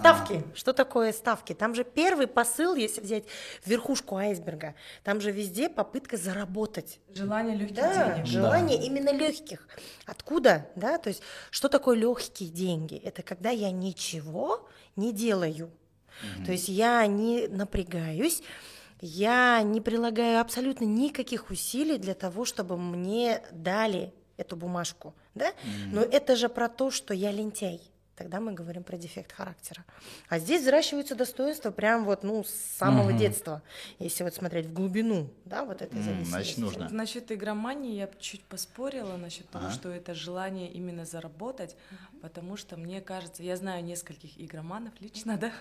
Ставки. 0.00 0.42
Что 0.54 0.74
такое 0.74 1.12
ставки? 1.12 1.54
Там 1.54 1.74
же 1.74 1.82
первый 1.82 2.26
посыл, 2.26 2.74
если 2.74 3.00
взять 3.00 3.24
верхушку 3.64 4.16
айсберга, 4.16 4.74
там 5.02 5.20
же 5.20 5.30
везде 5.30 5.68
попытка 5.70 6.16
заработать. 6.18 7.00
Желание 7.14 7.56
легких 7.56 7.76
Да, 7.76 8.14
денег. 8.16 8.26
желание 8.26 8.84
именно 8.84 9.10
легких. 9.12 9.66
Откуда? 10.04 10.66
Да, 10.76 10.98
то 10.98 11.08
есть, 11.08 11.22
что 11.50 11.68
такое 11.70 11.96
легкие 11.96 12.50
деньги? 12.50 12.96
Это 12.96 13.22
когда 13.22 13.48
я 13.50 13.70
ничего 13.70 14.68
не 14.96 15.12
делаю. 15.12 15.70
То 16.44 16.52
есть 16.52 16.68
я 16.68 17.06
не 17.06 17.46
напрягаюсь, 17.48 18.42
я 19.00 19.62
не 19.62 19.80
прилагаю 19.80 20.40
абсолютно 20.40 20.84
никаких 20.84 21.50
усилий 21.50 21.98
для 21.98 22.14
того, 22.14 22.44
чтобы 22.44 22.76
мне 22.76 23.42
дали 23.52 24.12
эту 24.36 24.56
бумажку, 24.56 25.14
да? 25.34 25.52
Но 25.92 26.00
это 26.02 26.36
же 26.36 26.48
про 26.48 26.68
то, 26.68 26.90
что 26.90 27.14
я 27.14 27.30
лентяй. 27.32 27.80
Тогда 28.18 28.40
мы 28.40 28.52
говорим 28.52 28.82
про 28.82 28.96
дефект 28.96 29.30
характера. 29.30 29.84
А 30.28 30.40
здесь 30.40 30.62
взращиваются 30.62 31.14
достоинства 31.14 31.70
прям 31.70 32.04
вот, 32.04 32.24
ну, 32.24 32.42
с 32.42 32.50
самого 32.50 33.12
детства. 33.12 33.62
Если 34.00 34.24
вот 34.24 34.34
смотреть 34.34 34.66
в 34.66 34.72
глубину, 34.72 35.30
да, 35.44 35.64
вот 35.64 35.82
этой 35.82 36.02
зависимости. 36.02 36.30
Значит, 36.30 36.58
нужно. 36.58 36.88
Насчет 36.90 37.30
игромании 37.30 37.94
я 37.94 38.10
чуть 38.18 38.42
поспорила 38.42 39.16
насчет 39.16 39.48
того, 39.50 39.66
Ага. 39.66 39.74
что 39.74 39.88
это 39.90 40.14
желание 40.14 40.68
именно 40.68 41.04
заработать, 41.04 41.76
потому 42.20 42.56
что 42.56 42.76
мне 42.76 43.00
кажется, 43.00 43.44
я 43.44 43.56
знаю 43.56 43.84
нескольких 43.84 44.40
игроманов 44.40 44.94
лично, 44.98 45.36
да, 45.40 45.52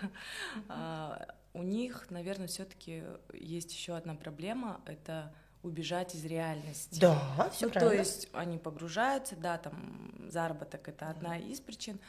а, 0.68 1.28
у 1.58 1.64
них, 1.64 2.08
наверное, 2.12 2.48
все-таки 2.48 3.04
есть 3.34 3.74
еще 3.74 3.96
одна 3.96 4.16
проблема, 4.16 4.80
это 4.86 5.34
убежать 5.64 6.14
из 6.16 6.24
реальности. 6.26 7.00
Да, 7.00 7.50
все 7.52 7.66
Ну, 7.66 7.72
правильно. 7.72 7.96
То 7.96 8.00
есть 8.00 8.30
они 8.32 8.58
погружаются, 8.58 9.36
да, 9.36 9.58
там 9.58 10.14
заработок 10.30 10.88
это 10.88 11.10
одна 11.10 11.38
из 11.38 11.60
причин, 11.60 12.00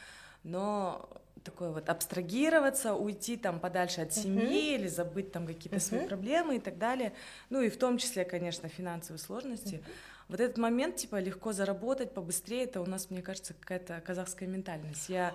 но 0.45 1.09
такое 1.43 1.71
вот 1.71 1.89
абстрагироваться, 1.89 2.95
уйти 2.95 3.37
там 3.37 3.59
подальше 3.59 4.03
от 4.03 4.13
семьи 4.13 4.75
или 4.75 4.87
забыть 4.87 5.33
там 5.33 5.47
какие-то 5.47 5.81
свои 5.81 6.07
проблемы 6.07 6.57
и 6.57 6.61
так 6.61 6.79
далее. 6.79 7.15
Ну 7.49 7.63
и 7.63 7.71
в 7.71 7.79
том 7.79 7.97
числе, 7.97 8.25
конечно, 8.25 8.69
финансовые 8.69 9.19
сложности. 9.19 9.83
Вот 10.29 10.41
этот 10.41 10.59
момент, 10.59 10.97
типа, 10.97 11.21
легко 11.21 11.53
заработать 11.53 12.13
побыстрее, 12.13 12.65
это 12.65 12.81
у 12.83 12.87
нас, 12.87 13.09
мне 13.11 13.23
кажется, 13.23 13.55
какая-то 13.55 14.01
казахская 14.05 14.47
ментальность. 14.49 15.09
Я, 15.09 15.35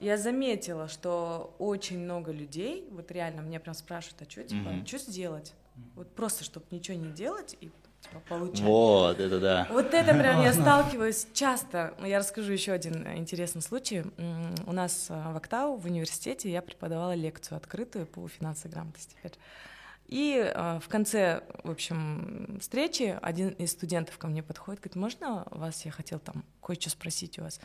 я 0.00 0.16
заметила, 0.16 0.88
что 0.88 1.54
очень 1.58 2.00
много 2.00 2.32
людей, 2.32 2.88
вот 2.90 3.10
реально, 3.12 3.40
меня 3.40 3.60
прям 3.60 3.74
спрашивают, 3.74 4.22
а 4.22 4.30
что, 4.30 4.42
типа, 4.42 4.70
Мгм. 4.70 4.86
что 4.86 4.98
сделать? 4.98 5.54
Вот 5.94 6.08
просто, 6.14 6.42
чтобы 6.44 6.66
ничего 6.70 6.96
не 6.96 7.12
делать 7.12 7.56
и 7.60 7.70
типа, 8.00 8.20
получать. 8.28 8.60
Вот, 8.62 9.20
это 9.20 9.38
да. 9.40 9.68
Вот 9.70 9.94
это 9.94 10.12
прям 10.12 10.42
я 10.42 10.52
сталкиваюсь 10.52 11.28
часто. 11.32 11.94
Я 12.04 12.18
расскажу 12.18 12.52
еще 12.52 12.72
один 12.72 13.06
интересный 13.16 13.62
случай. 13.62 14.02
У 14.66 14.72
нас 14.72 15.06
э, 15.08 15.14
в 15.32 15.36
Октау 15.36 15.76
в 15.76 15.86
университете 15.86 16.50
я 16.50 16.62
преподавала 16.62 17.14
лекцию 17.14 17.56
открытую 17.56 18.06
по 18.06 18.26
финансовой 18.28 18.72
грамотности. 18.72 19.16
опять. 19.20 19.38
И 20.12 20.36
э, 20.36 20.78
в 20.78 20.88
конце, 20.88 21.42
в 21.64 21.70
общем, 21.70 22.58
встречи 22.60 23.18
один 23.22 23.48
из 23.48 23.70
студентов 23.70 24.18
ко 24.18 24.26
мне 24.26 24.42
подходит, 24.42 24.82
говорит, 24.82 24.96
можно 24.96 25.46
вас, 25.50 25.86
я 25.86 25.90
хотел 25.90 26.18
там 26.18 26.44
кое-что 26.62 26.90
спросить 26.90 27.38
у 27.38 27.44
вас. 27.44 27.58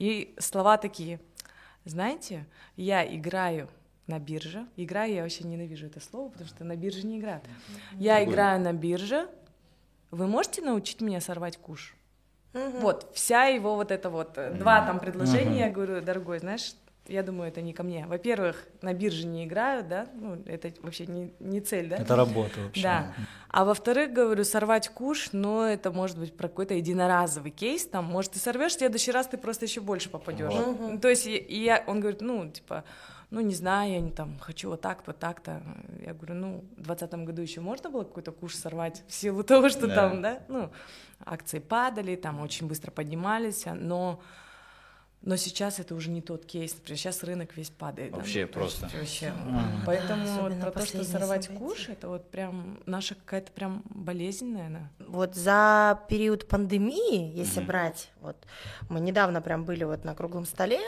И 0.00 0.34
слова 0.40 0.76
такие, 0.76 1.20
знаете, 1.84 2.46
я 2.74 3.06
играю 3.06 3.68
на 4.08 4.18
бирже. 4.18 4.66
Играю, 4.74 5.14
я 5.14 5.22
вообще 5.22 5.44
ненавижу 5.44 5.86
это 5.86 6.00
слово, 6.00 6.30
потому 6.30 6.48
что 6.48 6.64
на 6.64 6.74
бирже 6.74 7.06
не 7.06 7.20
играют. 7.20 7.44
Я 7.92 8.18
Какое? 8.18 8.32
играю 8.32 8.60
на 8.60 8.72
бирже. 8.72 9.28
Вы 10.10 10.26
можете 10.26 10.62
научить 10.62 11.00
меня 11.00 11.20
сорвать 11.20 11.58
куш? 11.58 11.94
Мгм. 12.54 12.80
Вот, 12.80 13.08
вся 13.14 13.44
его 13.44 13.76
вот 13.76 13.92
это 13.92 14.10
вот, 14.10 14.36
э, 14.36 14.50
два 14.54 14.84
там 14.84 14.98
предложения, 14.98 15.66
я 15.66 15.70
говорю, 15.70 16.00
дорогой, 16.00 16.40
знаешь, 16.40 16.74
я 17.06 17.22
думаю, 17.22 17.48
это 17.48 17.60
не 17.60 17.72
ко 17.72 17.82
мне. 17.82 18.06
Во-первых, 18.06 18.64
на 18.80 18.94
бирже 18.94 19.26
не 19.26 19.44
играют, 19.44 19.88
да, 19.88 20.06
ну, 20.14 20.42
это 20.46 20.72
вообще 20.80 21.06
не, 21.06 21.34
не 21.38 21.60
цель, 21.60 21.88
да? 21.88 21.96
Это 21.96 22.16
работа 22.16 22.60
вообще. 22.60 22.82
Да. 22.82 23.14
А 23.48 23.64
во-вторых, 23.64 24.12
говорю, 24.12 24.44
сорвать 24.44 24.88
куш, 24.88 25.30
но 25.32 25.66
это 25.66 25.92
может 25.92 26.18
быть 26.18 26.36
про 26.36 26.48
какой-то 26.48 26.74
единоразовый 26.74 27.50
кейс, 27.50 27.86
там, 27.86 28.06
может, 28.06 28.32
ты 28.32 28.38
сорвешь, 28.38 28.72
в 28.72 28.78
следующий 28.78 29.12
раз 29.12 29.26
ты 29.26 29.36
просто 29.36 29.66
еще 29.66 29.80
больше 29.80 30.08
попадешь. 30.08 30.52
Вот. 30.52 30.80
Ну, 30.80 30.98
То 30.98 31.08
есть, 31.08 31.26
и, 31.26 31.62
я, 31.62 31.84
он 31.86 32.00
говорит, 32.00 32.20
ну, 32.20 32.50
типа, 32.50 32.84
ну, 33.30 33.40
не 33.40 33.54
знаю, 33.54 33.92
я 33.92 34.00
не 34.00 34.12
там 34.12 34.38
хочу 34.38 34.70
вот 34.70 34.80
так-то, 34.80 35.10
вот 35.10 35.18
так-то. 35.18 35.62
Я 36.04 36.14
говорю, 36.14 36.34
ну, 36.34 36.64
в 36.76 36.82
двадцатом 36.82 37.24
году 37.24 37.42
еще 37.42 37.60
можно 37.60 37.90
было 37.90 38.04
какой-то 38.04 38.32
куш 38.32 38.54
сорвать 38.54 39.02
в 39.08 39.12
силу 39.14 39.42
того, 39.42 39.68
что 39.68 39.88
Да. 39.88 39.94
там, 39.94 40.22
да, 40.22 40.42
ну, 40.48 40.70
акции 41.24 41.58
падали, 41.58 42.16
там 42.16 42.40
очень 42.40 42.66
быстро 42.66 42.90
поднимались, 42.90 43.66
а, 43.66 43.74
но 43.74 44.20
но 45.26 45.36
сейчас 45.36 45.78
это 45.80 45.94
уже 45.94 46.10
не 46.10 46.20
тот 46.20 46.44
кейс. 46.44 46.74
Например, 46.74 46.98
сейчас 46.98 47.22
рынок 47.22 47.56
весь 47.56 47.70
падает. 47.70 48.12
да, 48.12 48.18
Вообще 48.18 48.46
ну, 48.46 48.52
то 48.52 48.60
есть 48.60 48.78
просто. 48.80 48.96
Вообще. 48.98 49.32
Поэтому 49.86 50.24
вот 50.26 50.38
Особенно 50.52 50.60
про 50.60 50.70
то, 50.70 50.86
что 50.86 51.04
сорвать 51.04 51.44
события. 51.44 51.64
куш, 51.64 51.88
это 51.88 52.08
вот 52.08 52.30
прям 52.30 52.78
наша 52.86 53.14
какая-то 53.14 53.50
прям 53.52 53.82
болезнь, 53.86 54.52
наверное. 54.52 54.90
Вот 54.98 55.34
за 55.34 56.00
период 56.08 56.46
пандемии, 56.46 57.32
если 57.34 57.60
Мгм. 57.60 57.66
брать, 57.68 58.10
вот 58.20 58.36
мы 58.88 59.00
недавно 59.00 59.40
прям 59.40 59.64
были 59.64 59.84
вот 59.84 60.04
на 60.04 60.14
круглом 60.14 60.44
столе, 60.44 60.80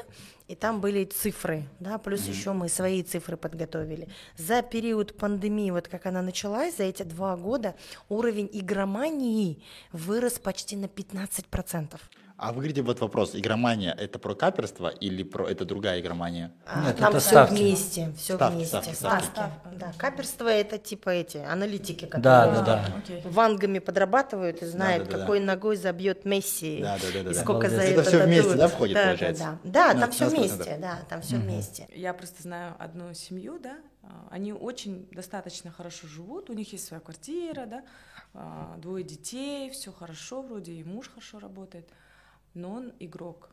и 0.48 0.54
там 0.54 0.80
были 0.80 1.04
цифры, 1.04 1.64
да, 1.80 1.98
плюс 1.98 2.28
еще 2.28 2.52
мы 2.52 2.68
свои 2.68 3.02
цифры 3.02 3.36
подготовили. 3.36 4.08
За 4.36 4.62
период 4.62 5.16
пандемии, 5.16 5.70
вот 5.70 5.88
как 5.88 6.06
она 6.06 6.22
началась, 6.22 6.76
за 6.76 6.84
эти 6.84 7.02
два 7.02 7.36
года 7.36 7.74
уровень 8.08 8.48
игромании 8.52 9.62
вырос 9.92 10.38
почти 10.38 10.76
на 10.76 10.86
15%. 10.86 11.98
А 12.38 12.48
вы 12.52 12.56
говорите, 12.56 12.82
вот 12.82 13.00
вопрос, 13.00 13.34
игромания 13.34 13.92
это 13.94 14.18
про 14.18 14.34
каперство 14.34 14.88
или 14.88 15.22
про 15.22 15.48
это 15.48 15.64
другая 15.64 16.00
игромания? 16.00 16.52
А, 16.66 16.84
Нет, 16.84 16.98
там 16.98 17.08
это 17.10 17.20
все 17.20 17.30
ставки. 17.30 17.54
вместе, 17.54 18.12
все 18.18 18.34
Ставки, 18.34 18.54
вместе. 18.56 18.76
ставки, 18.94 18.94
ставки. 18.94 19.50
Да, 19.76 19.92
каперство 19.96 20.46
это 20.48 20.76
типа 20.76 21.08
эти 21.10 21.38
аналитики, 21.38 22.04
которые 22.04 22.22
Да, 22.22 22.50
да, 22.50 22.62
да. 22.62 22.96
Окей. 22.98 23.22
вангами 23.24 23.78
подрабатывают 23.78 24.60
и 24.62 24.66
знают, 24.66 25.04
Да-да-да-да. 25.04 25.22
какой 25.22 25.40
ногой 25.40 25.76
забьет 25.76 26.26
Месси. 26.26 26.80
Да, 26.82 26.98
да, 27.00 27.06
да, 27.14 27.22
да. 27.22 27.30
И 27.30 27.34
да. 27.34 27.40
сколько 27.40 27.70
за 27.70 27.76
Молодец. 27.76 27.98
это 28.06 28.10
Это 28.16 28.26
вместе, 28.26 28.42
дадут. 28.42 28.58
да, 28.58 28.68
входит, 28.68 28.94
да, 28.96 29.04
получается? 29.06 29.44
Да, 29.44 29.50
да. 29.64 29.70
Да, 29.88 29.94
На- 29.94 30.00
там 30.02 30.10
все 30.12 30.24
15%. 30.26 30.28
вместе, 30.36 30.78
да, 30.78 30.98
там 31.08 31.22
все 31.22 31.36
вместе. 31.36 31.88
Я 31.94 32.12
просто 32.12 32.42
знаю 32.42 32.74
одну 32.78 33.14
семью, 33.14 33.58
да, 33.62 33.76
а, 34.02 34.28
они 34.30 34.52
очень 34.52 35.08
достаточно 35.10 35.70
хорошо 35.70 36.06
живут, 36.06 36.50
у 36.50 36.52
них 36.52 36.70
есть 36.70 36.86
своя 36.86 37.00
квартира, 37.00 37.64
да, 37.64 37.82
а, 38.34 38.76
двое 38.76 39.04
детей, 39.04 39.70
все 39.70 39.90
хорошо 39.90 40.42
вроде, 40.42 40.72
и 40.72 40.84
муж 40.84 41.08
хорошо 41.08 41.38
работает, 41.38 41.88
но 42.56 42.72
он 42.72 42.92
игрок, 42.98 43.50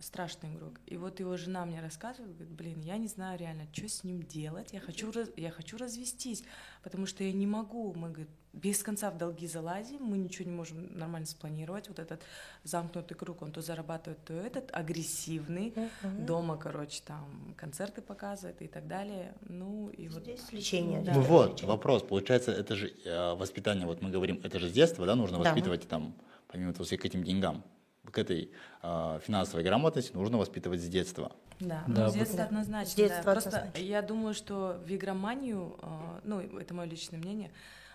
страшный 0.00 0.54
игрок. 0.54 0.80
И 0.86 0.96
вот 0.96 1.18
его 1.20 1.36
жена 1.36 1.64
мне 1.66 1.80
рассказывает, 1.80 2.32
говорит, 2.36 2.54
блин, 2.54 2.80
я 2.80 2.96
не 2.98 3.08
знаю 3.08 3.38
реально, 3.38 3.66
что 3.72 3.88
с 3.88 4.04
ним 4.04 4.22
делать, 4.22 4.72
я 4.72 4.80
хочу, 4.80 5.10
раз- 5.10 5.30
я 5.36 5.50
хочу 5.50 5.76
развестись, 5.76 6.44
потому 6.82 7.06
что 7.06 7.24
я 7.24 7.32
не 7.32 7.46
могу, 7.46 7.92
мы, 7.94 8.08
говорит, 8.10 8.28
без 8.52 8.82
конца 8.82 9.10
в 9.10 9.18
долги 9.18 9.46
залазим, 9.46 10.02
мы 10.04 10.16
ничего 10.18 10.48
не 10.48 10.54
можем 10.56 10.96
нормально 10.98 11.26
спланировать, 11.26 11.88
вот 11.88 11.98
этот 11.98 12.22
замкнутый 12.64 13.16
круг, 13.16 13.42
он 13.42 13.50
то 13.52 13.60
зарабатывает, 13.60 14.24
то 14.24 14.34
этот, 14.34 14.70
агрессивный, 14.72 15.74
дома, 16.02 16.56
короче, 16.56 17.02
там 17.04 17.54
концерты 17.56 18.00
показывает 18.00 18.62
и 18.62 18.68
так 18.68 18.86
далее. 18.86 19.34
Ну 19.48 19.88
и 19.90 20.08
вот 20.08 20.22
Здесь 20.22 20.52
лечение. 20.52 21.02
Да. 21.02 21.12
Ну 21.14 21.20
здесь 21.20 21.30
вот, 21.30 21.50
лечение. 21.52 21.68
вопрос. 21.68 22.02
Получается, 22.04 22.52
это 22.52 22.76
же 22.76 22.92
э, 23.04 23.34
воспитание, 23.34 23.86
вот 23.86 24.00
мы 24.00 24.10
говорим, 24.10 24.40
это 24.44 24.58
же 24.58 24.68
с 24.68 24.72
детства, 24.72 25.06
да, 25.06 25.14
нужно 25.14 25.38
Да. 25.38 25.44
воспитывать 25.44 25.88
там, 25.88 26.14
помимо 26.46 26.72
того, 26.72 26.84
к 26.88 27.04
этим 27.04 27.22
деньгам, 27.24 27.62
к 28.10 28.18
этой 28.18 28.50
э, 28.82 29.20
финансовой 29.24 29.64
грамотности 29.64 30.12
нужно 30.12 30.38
воспитывать 30.38 30.80
с 30.80 30.88
детства. 30.88 31.32
да, 31.60 31.84
Да, 31.86 32.04
ну, 32.04 32.10
с 32.10 32.14
детства 32.14 32.44
однозначно. 32.44 32.92
С 32.92 32.94
детства 32.94 33.22
да. 33.24 33.32
Просто 33.32 33.48
однозначно. 33.48 33.80
я 33.80 34.02
думаю, 34.02 34.34
что 34.34 34.80
в 34.84 34.94
игроманию, 34.94 35.76
э, 35.82 36.20
ну 36.24 36.40
это 36.40 36.74
мое 36.74 36.86
личное 36.86 37.18
мнение, 37.18 37.50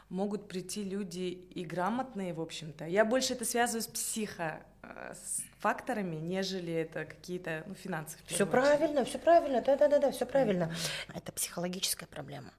могут 0.10 0.48
прийти 0.48 0.84
люди 0.84 1.46
и 1.56 1.66
грамотные, 1.66 2.34
в 2.34 2.42
общем-то. 2.42 2.86
Я 2.86 3.06
больше 3.06 3.34
это 3.34 3.46
связываю 3.46 3.82
с 3.82 3.88
психо 3.88 4.62
э, 4.84 5.14
с 5.14 5.42
факторами, 5.60 6.18
нежели 6.18 6.74
это 6.74 7.06
какие-то 7.06 7.64
ну, 7.66 7.74
финансовые. 7.74 8.26
в 8.28 8.32
Все 8.32 8.46
правильно, 8.46 9.06
все 9.06 9.18
правильно, 9.18 9.62
да, 9.62 9.76
да, 9.76 9.88
да, 9.88 10.00
да, 10.00 10.12
все 10.12 10.26
правильно. 10.26 10.72
Это 11.14 11.32
психологическая 11.32 12.08
проблема. 12.08 12.52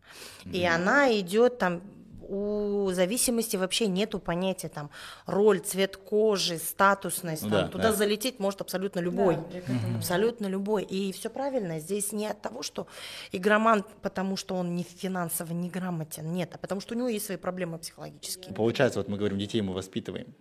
И 0.45 0.65
она 0.65 1.17
идет 1.19 1.59
там 1.59 1.83
у 2.29 2.91
зависимости 2.93 3.57
вообще 3.57 3.87
нету 3.87 4.19
понятия 4.19 4.69
там 4.69 4.91
роль, 5.27 5.61
цвет 5.61 5.97
кожи, 5.97 6.59
статусность. 6.59 7.43
Ну 7.43 7.51
там, 7.51 7.61
да, 7.63 7.69
туда 7.69 7.91
да. 7.91 7.93
залететь 7.93 8.39
может 8.39 8.61
абсолютно 8.61 9.01
любой. 9.01 9.37
Да. 9.37 9.99
Абсолютно 9.99 10.47
любой. 10.47 10.83
И 10.83 11.13
все 11.13 11.31
правильно. 11.31 11.79
Здесь 11.79 12.13
не 12.13 12.27
от 12.27 12.41
того, 12.41 12.63
что 12.63 12.87
игроман, 13.33 13.85
потому 14.03 14.37
что 14.37 14.55
он 14.55 14.75
не 14.75 14.83
финансово 14.83 15.53
неграмотен. 15.53 16.33
Нет, 16.33 16.51
а 16.55 16.59
потому 16.59 16.81
что 16.81 16.95
у 16.95 16.99
него 16.99 17.09
есть 17.09 17.27
свои 17.27 17.37
проблемы 17.37 17.79
психологические. 17.79 18.55
Получается, 18.55 18.99
вот 19.01 19.09
мы 19.09 19.17
говорим, 19.17 19.39
детей 19.39 19.61
мы 19.61 19.73
воспитываем 19.73 20.35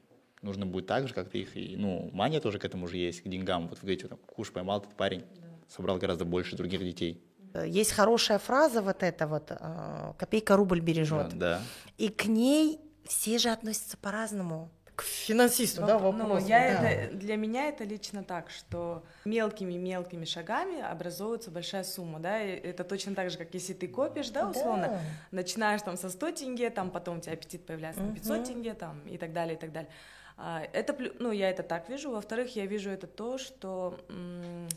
нужно 0.43 0.65
будет 0.65 0.85
так 0.85 1.07
же, 1.07 1.13
как 1.13 1.29
ты 1.29 1.39
их, 1.39 1.55
и, 1.55 1.75
ну, 1.77 2.09
мания 2.13 2.39
тоже 2.39 2.59
к 2.59 2.65
этому 2.65 2.87
же 2.87 2.97
есть, 2.97 3.21
к 3.21 3.27
деньгам. 3.27 3.67
Вот 3.69 3.79
вы 3.79 3.87
говорите, 3.87 4.07
там, 4.07 4.19
куш 4.27 4.51
поймал 4.51 4.79
этот 4.79 4.93
парень, 4.95 5.23
собрал 5.67 5.97
гораздо 5.97 6.25
больше 6.25 6.55
других 6.55 6.81
детей. 6.81 7.23
Есть 7.53 7.91
хорошая 7.91 8.39
фраза 8.39 8.81
вот 8.81 9.03
эта 9.03 9.27
вот, 9.27 9.51
э, 9.51 10.13
копейка 10.17 10.55
рубль 10.55 10.79
бережет. 10.79 11.37
Да. 11.37 11.61
И 11.97 12.09
к 12.09 12.25
ней 12.25 12.79
все 13.05 13.37
же 13.37 13.49
относятся 13.49 13.97
по-разному. 13.97 14.69
К 14.95 15.01
финансисту, 15.01 15.81
Ну, 15.81 15.87
да, 15.87 15.97
ну, 15.99 16.11
вопрос. 16.11 16.45
я 16.45 16.79
да. 16.79 16.89
это, 16.89 17.15
для 17.17 17.35
меня 17.35 17.67
это 17.67 17.83
лично 17.83 18.23
так, 18.23 18.51
что 18.51 19.03
мелкими-мелкими 19.25 20.23
шагами 20.25 20.81
образуется 20.81 21.49
большая 21.49 21.83
сумма, 21.83 22.19
да, 22.19 22.39
и 22.43 22.51
это 22.51 22.83
точно 22.83 23.15
так 23.15 23.31
же, 23.31 23.37
как 23.39 23.53
если 23.55 23.73
ты 23.73 23.87
копишь, 23.87 24.29
да, 24.29 24.47
условно, 24.47 24.87
Да. 24.87 24.99
начинаешь 25.31 25.81
там 25.81 25.97
со 25.97 26.09
100 26.11 26.31
тенге, 26.33 26.69
там 26.69 26.91
потом 26.91 27.17
у 27.17 27.21
тебя 27.21 27.33
аппетит 27.33 27.65
появляется 27.65 28.03
на 28.03 28.13
500 28.13 28.43
тенге, 28.45 28.73
там 28.75 29.01
и 29.07 29.17
так 29.17 29.33
далее, 29.33 29.55
и 29.55 29.59
так 29.59 29.71
далее. 29.71 29.89
А, 30.37 30.61
Это, 30.73 30.95
ну, 31.19 31.31
я 31.31 31.49
это 31.49 31.63
так 31.63 31.89
вижу. 31.89 32.11
Во-вторых, 32.11 32.55
я 32.55 32.65
вижу 32.67 32.89
это 32.91 33.07
то, 33.07 33.37
что 33.39 33.99
м, 34.09 34.67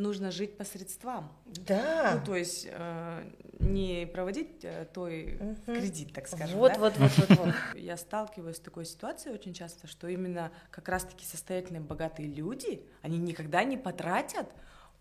нужно 0.00 0.30
жить 0.30 0.56
по 0.56 0.64
средствам. 0.64 1.32
Да. 1.46 2.16
Ну, 2.18 2.26
то 2.26 2.36
есть 2.36 2.66
э, 2.70 3.30
не 3.58 4.06
проводить 4.06 4.64
э, 4.64 4.86
той 4.92 5.38
кредит, 5.66 6.12
так 6.12 6.26
скажем. 6.26 6.58
вот, 6.58 6.72
да? 6.72 6.78
вот, 6.78 6.96
вот, 6.98 7.10
вот, 7.16 7.38
вот. 7.38 7.54
Я 7.76 7.96
сталкиваюсь 7.96 8.56
с 8.56 8.60
такой 8.60 8.84
ситуацией 8.84 9.34
очень 9.34 9.54
часто, 9.54 9.86
что 9.86 10.08
именно 10.08 10.50
как 10.70 10.88
раз-таки 10.88 11.24
состоятельные 11.24 11.82
богатые 11.82 12.28
люди, 12.28 12.82
они 13.02 13.18
никогда 13.18 13.62
не 13.64 13.76
потратят 13.76 14.48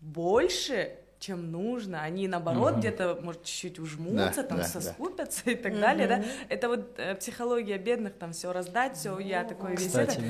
больше, 0.01 0.97
чем 1.19 1.51
нужно. 1.51 2.01
Они, 2.01 2.27
наоборот, 2.27 2.75
где-то, 2.77 3.19
может, 3.21 3.43
чуть-чуть 3.43 3.79
ужмутся, 3.79 4.41
Да, 4.41 4.43
там, 4.43 4.57
да, 4.57 4.63
да. 4.63 4.69
соскупятся 4.69 5.51
и 5.51 5.55
так 5.55 5.79
далее, 5.79 6.07
да. 6.07 6.23
Это 6.47 6.69
вот 6.69 6.97
э, 6.97 7.15
психология 7.15 7.77
бедных, 7.77 8.13
там, 8.17 8.31
все 8.31 8.51
раздать, 8.53 8.97
все, 8.97 9.19
я 9.19 9.43
такой 9.43 9.75
весь 9.75 9.93
это. 9.93 10.15
Да. 10.19 10.25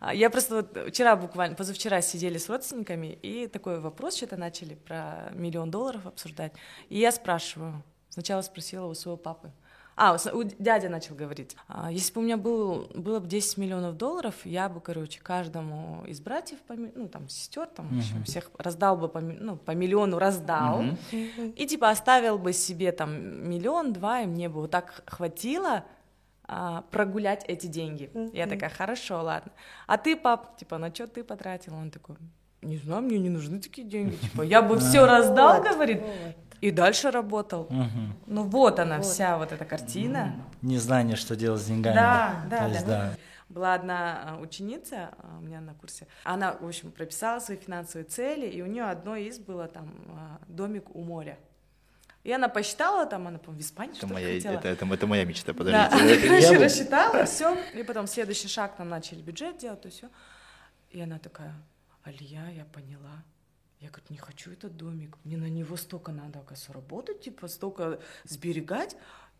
А, 0.00 0.14
Я 0.14 0.30
просто 0.30 0.56
вот 0.56 0.78
вчера 0.88 1.16
буквально, 1.16 1.54
позавчера 1.54 2.00
сидели 2.02 2.38
с 2.38 2.48
родственниками, 2.48 3.06
и 3.22 3.46
такой 3.46 3.78
вопрос 3.80 4.16
что-то 4.16 4.36
начали 4.36 4.74
про 4.74 5.30
миллион 5.32 5.70
долларов 5.70 6.06
обсуждать. 6.06 6.52
И 6.88 6.98
я 6.98 7.12
спрашиваю, 7.12 7.82
сначала 8.08 8.42
спросила 8.42 8.86
у 8.86 8.94
своего 8.94 9.16
папы, 9.16 9.52
а, 9.96 10.16
у 10.32 10.42
дядя 10.42 10.88
начал 10.88 11.14
говорить. 11.14 11.56
«А, 11.68 11.90
Если 11.90 12.12
бы 12.12 12.20
у 12.20 12.24
меня 12.24 12.36
был, 12.36 12.90
было 12.94 13.20
бы 13.20 13.26
10 13.26 13.58
миллионов 13.58 13.96
долларов, 13.96 14.34
я 14.44 14.68
бы, 14.68 14.80
короче, 14.80 15.20
каждому 15.20 16.04
из 16.06 16.20
братьев, 16.20 16.58
ну, 16.68 17.08
там, 17.08 17.28
сестер, 17.28 17.66
там, 17.66 17.88
в 17.88 17.98
общем, 17.98 18.24
всех 18.24 18.50
раздал 18.58 18.96
бы 18.96 19.08
по, 19.08 19.20
ну, 19.20 19.56
по 19.56 19.72
миллиону 19.72 20.18
раздал. 20.18 20.82
И, 21.56 21.66
типа, 21.66 21.90
оставил 21.90 22.38
бы 22.38 22.52
себе, 22.52 22.92
там, 22.92 23.48
миллион-два, 23.48 24.22
и 24.22 24.26
мне 24.26 24.48
бы 24.48 24.62
вот 24.62 24.70
так 24.70 25.02
хватило 25.06 25.84
а, 26.44 26.82
прогулять 26.90 27.44
эти 27.46 27.66
деньги. 27.66 28.10
Я 28.32 28.46
такая, 28.46 28.70
хорошо, 28.70 29.22
ладно. 29.22 29.52
А 29.86 29.98
ты, 29.98 30.16
пап, 30.16 30.56
типа, 30.56 30.78
на 30.78 30.92
что 30.94 31.06
ты 31.06 31.22
потратил? 31.22 31.74
Он 31.74 31.90
такой, 31.90 32.16
не 32.62 32.76
знаю, 32.78 33.02
мне 33.02 33.18
не 33.18 33.28
нужны 33.28 33.60
такие 33.60 33.86
деньги. 33.86 34.14
Типа, 34.16 34.42
я 34.42 34.62
бы 34.62 34.78
все 34.78 35.04
раздал, 35.06 35.62
говорит. 35.62 36.02
И 36.62 36.70
дальше 36.70 37.10
работал. 37.10 37.66
Мгм. 37.70 38.14
Ну 38.26 38.44
вот 38.44 38.78
она, 38.78 39.00
вся 39.02 39.36
вот 39.36 39.50
эта 39.50 39.64
картина. 39.64 40.34
Незнание, 40.62 41.16
что 41.16 41.34
делать 41.34 41.60
с 41.60 41.66
деньгами. 41.66 41.96
Да, 41.96 42.44
да, 42.48 42.58
То 42.58 42.68
есть, 42.68 42.86
да. 42.86 42.98
да. 43.10 43.16
Была 43.48 43.74
одна 43.74 44.22
а, 44.24 44.40
ученица 44.40 45.10
а, 45.18 45.38
у 45.38 45.42
меня 45.42 45.60
на 45.60 45.74
курсе. 45.74 46.06
Она, 46.22 46.56
в 46.58 46.66
общем, 46.66 46.92
прописала 46.92 47.40
свои 47.40 47.56
финансовые 47.58 48.04
цели, 48.06 48.46
и 48.46 48.62
у 48.62 48.66
нее 48.66 48.84
одной 48.84 49.24
из 49.24 49.40
было 49.40 49.66
там 49.66 49.92
а, 50.08 50.38
домик 50.46 50.94
у 50.94 51.02
моря. 51.02 51.36
И 52.22 52.30
она 52.32 52.48
посчитала, 52.48 53.06
там 53.06 53.26
она, 53.26 53.38
по-моему, 53.38 53.60
в 53.60 53.66
Испании 53.66 53.90
Это 53.90 53.98
что-то 53.98 54.14
моя, 54.14 54.34
хотела. 54.34 54.52
это, 54.54 54.68
это, 54.68 54.86
это 54.86 55.06
моя 55.08 55.24
мечта, 55.24 55.52
Да, 55.52 55.58
подождите. 55.58 56.14
Это 56.14 56.28
короче, 56.28 56.64
рассчитала, 56.64 57.24
все. 57.24 57.58
И 57.74 57.82
потом 57.82 58.06
следующий 58.06 58.46
шаг, 58.46 58.76
там 58.76 58.88
начали 58.88 59.20
бюджет 59.20 59.58
делать, 59.58 59.80
то 59.80 59.90
все. 59.90 60.08
И 60.90 61.00
она 61.00 61.18
такая, 61.18 61.54
Алия, 62.04 62.48
я 62.50 62.64
поняла. 62.66 63.24
Я 63.82 63.88
говорю, 63.88 64.04
не 64.10 64.16
хочу 64.16 64.52
этот 64.52 64.76
домик, 64.76 65.16
мне 65.24 65.36
на 65.36 65.48
него 65.48 65.76
столько 65.76 66.12
надо, 66.12 66.38
оказывается, 66.38 66.72
работать, 66.72 67.20
типа, 67.20 67.48
столько 67.48 67.98
сберегать. 68.22 68.96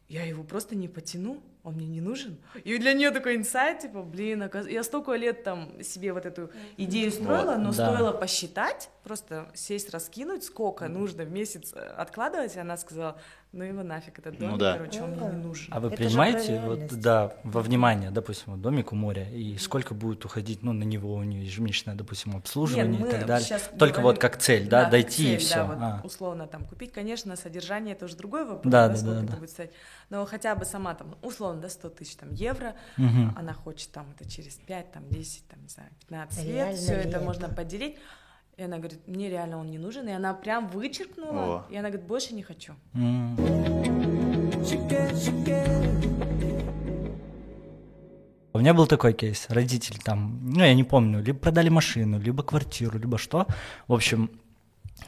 Я 0.09 0.25
его 0.25 0.43
просто 0.43 0.75
не 0.75 0.89
потяну, 0.89 1.41
он 1.63 1.75
мне 1.75 1.87
не 1.87 2.01
нужен. 2.01 2.37
И 2.65 2.77
для 2.77 2.93
нее 2.93 3.13
такой 3.13 3.37
инсайт, 3.37 3.79
типа, 3.79 4.03
блин, 4.03 4.43
оказ- 4.43 4.69
я 4.69 4.83
столько 4.83 5.13
лет 5.13 5.45
там 5.45 5.81
себе 5.85 6.13
вот 6.13 6.27
эту 6.27 6.51
идею 6.77 7.13
строила, 7.13 7.55
но 7.55 7.73
да. 7.73 7.95
стоило 7.95 8.13
посчитать, 8.13 8.91
просто 9.05 9.49
сесть, 9.55 9.91
раскинуть, 9.91 10.43
сколько 10.43 10.89
нужно 10.89 11.23
в 11.23 11.31
месяц 11.31 11.73
э, 11.73 11.79
откладывать, 11.79 12.57
и 12.57 12.59
она 12.59 12.77
сказала, 12.77 13.21
ну 13.53 13.65
его 13.65 13.83
нафиг, 13.83 14.19
этот 14.19 14.39
домик, 14.39 14.53
Ну 14.53 14.59
да. 14.59 14.73
короче, 14.79 15.03
он 15.03 15.11
мне 15.11 15.27
не 15.27 15.43
нужен. 15.43 15.69
А 15.71 15.81
вы 15.81 15.89
Это 15.89 15.97
принимаете 15.99 16.61
вот, 16.61 16.87
да, 17.01 17.35
во 17.45 17.61
внимание, 17.61 18.11
допустим, 18.11 18.53
вот 18.53 18.63
домик 18.63 18.93
у 18.93 18.97
моря, 18.97 19.29
и 19.31 19.59
сколько 19.59 19.93
будет 19.95 20.25
уходить, 20.25 20.63
ну, 20.63 20.73
на 20.73 20.85
него 20.85 21.15
у 21.15 21.23
нее 21.23 21.45
ежемесячное, 21.45 21.95
допустим, 21.95 22.35
обслуживание 22.37 22.99
Нет, 22.99 23.09
и 23.09 23.11
так 23.11 23.27
далее. 23.27 23.49
Только 23.79 24.01
говорим- 24.01 24.03
вот 24.03 24.19
как 24.19 24.39
цель, 24.39 24.69
да, 24.69 24.83
как 24.83 24.93
дойти 24.93 25.35
и 25.35 25.39
цель, 25.39 25.39
все. 25.39 25.55
Да, 25.57 25.97
вот 26.03 26.05
условно 26.11 26.47
там 26.47 26.65
купить, 26.65 26.93
конечно, 26.93 27.37
содержание 27.37 27.95
это 27.95 28.07
уже 28.07 28.17
другой 28.17 28.45
вопрос, 28.47 28.73
Да, 28.73 28.89
да, 28.89 28.95
да, 28.95 28.97
сколько 28.97 29.15
да, 29.17 29.23
это 29.25 29.33
да. 29.33 29.39
будет 29.39 29.51
стоить. 29.51 29.71
Но 30.09 30.25
хотя 30.25 30.55
бы 30.55 30.65
сама 30.65 30.95
там, 30.95 31.15
условно, 31.23 31.61
да, 31.63 31.69
100 31.69 31.91
тысяч 31.91 32.17
там 32.17 32.33
евро, 32.33 32.75
она 33.37 33.53
хочет 33.53 33.91
там 33.93 34.07
это 34.19 34.29
через 34.31 34.55
5, 34.55 34.93
там 34.93 35.09
10, 35.11 35.47
там, 35.49 35.61
не 35.63 35.69
знаю, 35.69 35.91
15 36.01 36.45
лет, 36.47 36.77
все 36.77 36.95
это? 36.95 37.21
можно 37.21 37.49
поделить. 37.49 37.99
И 38.59 38.63
она 38.63 38.77
говорит, 38.77 39.01
мне 39.07 39.31
реально 39.31 39.59
он 39.59 39.71
не 39.71 39.79
нужен, 39.79 40.07
и 40.09 40.13
она 40.13 40.35
прям 40.35 40.69
вычеркнула, 40.69 41.41
О. 41.41 41.65
и 41.71 41.77
она 41.77 41.89
говорит, 41.89 42.07
больше 42.07 42.35
не 42.35 42.43
хочу. 42.43 42.75
У 48.53 48.59
меня 48.59 48.75
был 48.75 48.87
такой 48.87 49.15
кейс. 49.15 49.47
Родители 49.49 49.97
там, 49.97 50.39
ну, 50.43 50.63
я 50.65 50.75
не 50.75 50.85
помню, 50.85 51.23
либо 51.23 51.39
продали 51.39 51.71
машину, 51.71 52.21
либо 52.21 52.43
квартиру, 52.43 52.99
либо 52.99 53.17
что. 53.17 53.47
В 53.89 53.95
общем, 53.95 54.31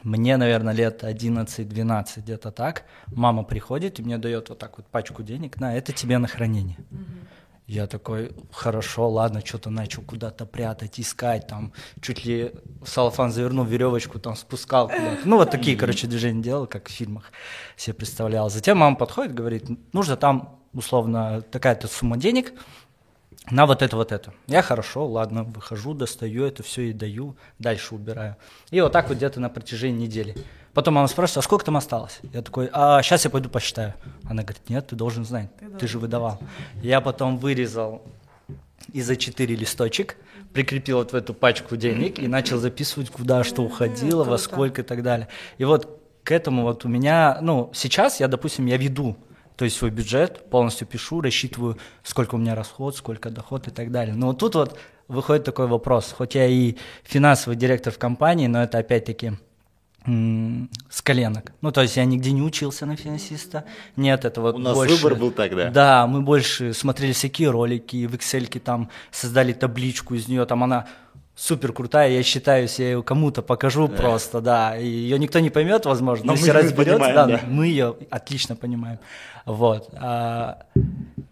мне, 0.03 0.39
наверное, 0.39 0.73
лет 0.73 1.05
11-12, 1.05 2.21
где-то 2.23 2.51
так. 2.51 2.85
Мама 3.09 3.43
приходит 3.43 4.01
и 4.01 4.03
мне 4.03 4.17
дает 4.17 4.49
вот 4.49 4.59
так 4.59 4.79
вот 4.79 4.87
пачку 4.87 5.23
денег. 5.23 5.61
На, 5.61 5.77
это 5.77 5.93
тебе 5.93 6.17
на 6.17 6.29
хранение. 6.29 6.79
Я 7.67 7.87
такой, 7.87 8.33
хорошо, 8.53 9.09
ладно, 9.09 9.41
что-то 9.43 9.71
начал 9.71 10.03
куда-то 10.03 10.45
прятать, 10.45 11.01
искать, 11.01 11.47
там, 11.47 11.73
чуть 12.03 12.27
ли 12.27 12.53
в 12.83 12.89
салфан 12.89 13.33
завернул 13.33 13.65
веревочку, 13.65 14.19
там, 14.19 14.37
спускал 14.37 14.89
куда-то. 14.89 15.21
Ну, 15.25 15.37
вот 15.37 15.51
такие, 15.51 15.75
короче, 15.75 16.07
движения 16.07 16.43
делал, 16.43 16.67
как 16.67 16.89
в 16.89 16.93
фильмах 16.93 17.33
себе 17.77 17.95
представлял. 17.95 18.51
Затем 18.51 18.77
мама 18.77 18.97
подходит, 18.97 19.33
говорит, 19.33 19.65
нужно 19.95 20.17
там, 20.17 20.61
условно, 20.75 21.41
такая-то 21.41 21.89
сумма 21.89 22.19
денег, 22.19 22.53
на 23.51 23.65
вот 23.65 23.81
это, 23.81 23.97
вот 23.97 24.13
это. 24.13 24.35
Я 24.47 24.61
хорошо, 24.61 25.07
ладно, 25.07 25.45
выхожу, 25.45 25.95
достаю 25.95 26.45
это 26.45 26.63
все 26.63 26.91
и 26.91 26.93
даю, 26.93 27.37
дальше 27.59 27.95
убираю. 27.95 28.37
И 28.71 28.81
вот 28.81 28.93
так 28.93 29.09
вот 29.09 29.17
где-то 29.17 29.41
на 29.41 29.49
протяжении 29.49 30.07
недели. 30.07 30.35
Потом 30.75 30.99
она 30.99 31.07
спрашивает, 31.07 31.39
а 31.39 31.43
сколько 31.43 31.65
там 31.65 31.77
осталось? 31.77 32.19
Я 32.33 32.43
такой, 32.43 32.69
а 32.73 33.01
сейчас 33.03 33.25
я 33.25 33.31
пойду 33.31 33.49
посчитаю. 33.49 33.95
Она 34.25 34.43
говорит, 34.43 34.69
нет, 34.69 34.89
ты 34.89 34.97
должен 34.97 35.25
знать, 35.25 35.49
ты, 35.79 35.87
же 35.87 36.01
выдавал. 36.01 36.41
Я 36.83 37.01
потом 37.01 37.39
вырезал 37.39 38.03
из 38.93 39.07
за 39.07 39.17
4 39.17 39.55
листочек, 39.55 40.17
прикрепил 40.53 40.99
вот 40.99 41.13
в 41.13 41.15
эту 41.15 41.33
пачку 41.33 41.77
денег 41.77 42.19
и 42.19 42.27
начал 42.27 42.59
записывать, 42.59 43.09
куда 43.11 43.45
что 43.45 43.63
уходило, 43.63 44.25
во 44.25 44.37
сколько 44.37 44.83
и 44.83 44.85
так 44.85 45.03
далее. 45.03 45.29
И 45.59 45.65
вот 45.65 46.01
к 46.25 46.33
этому 46.33 46.63
вот 46.63 46.85
у 46.85 46.89
меня, 46.89 47.39
ну, 47.41 47.71
сейчас 47.73 48.19
я, 48.19 48.27
допустим, 48.27 48.67
я 48.67 48.77
веду, 48.77 49.17
то 49.57 49.65
есть 49.65 49.77
свой 49.77 49.93
бюджет, 49.93 50.51
полностью 50.51 50.89
пишу, 50.89 51.21
рассчитываю, 51.21 51.79
сколько 52.03 52.35
у 52.35 52.39
меня 52.39 52.57
расход, 52.57 52.97
сколько 52.97 53.31
доход 53.31 53.69
и 53.69 53.71
так 53.71 53.93
далее. 53.93 54.15
Но 54.17 54.29
вот 54.29 54.39
тут 54.39 54.57
вот 54.57 54.79
выходит 55.07 55.45
такой 55.45 55.69
вопрос, 55.69 56.13
хоть 56.17 56.35
я 56.35 56.47
и 56.47 56.77
финансовый 57.05 57.55
директор 57.55 57.93
в 57.93 57.99
компании, 57.99 58.49
но 58.49 58.63
это 58.63 58.79
опять-таки 58.79 59.35
с 60.07 61.01
коленок. 61.03 61.53
Ну, 61.63 61.73
то 61.73 61.81
есть 61.81 61.97
я 61.97 62.05
нигде 62.05 62.33
не 62.33 62.43
учился 62.43 62.85
на 62.85 62.95
финансиста. 62.97 63.65
Нет, 63.97 64.25
это 64.25 64.41
вот 64.43 64.57
У 64.57 64.59
нас 64.59 64.75
больше- 64.75 64.97
выбор 64.97 65.15
был 65.19 65.31
так, 65.31 65.57
да? 65.57 65.71
Да, 65.71 66.07
мы 66.07 66.21
больше 66.21 66.75
смотрели 66.75 67.13
всякие 67.13 67.51
ролики, 67.51 68.07
в 68.07 68.15
Excel 68.15 68.45
там 68.61 68.91
создали 69.11 69.53
табличку 69.55 70.15
из 70.15 70.29
нее, 70.29 70.45
там 70.45 70.63
она 70.63 70.87
супер 71.35 71.73
крутая, 71.73 72.11
я 72.11 72.23
считаю, 72.23 72.63
если 72.63 72.83
я 72.83 72.91
ее 72.93 73.03
кому-то 73.03 73.43
покажу 73.43 73.89
просто, 73.89 74.41
да, 74.41 74.75
ее 74.77 75.19
никто 75.19 75.41
не 75.41 75.51
поймет, 75.51 75.85
возможно, 75.87 76.27
Но 76.27 76.33
но 76.35 76.39
мы 76.39 76.39
если 76.47 76.51
её 76.51 76.63
разберется, 76.63 76.99
понимаем, 77.01 77.15
да, 77.15 77.27
да. 77.39 77.41
мы 77.49 77.67
ее 77.67 77.97
отлично 78.11 78.55
понимаем, 78.57 78.99
вот. 79.47 79.89
а, 79.95 80.59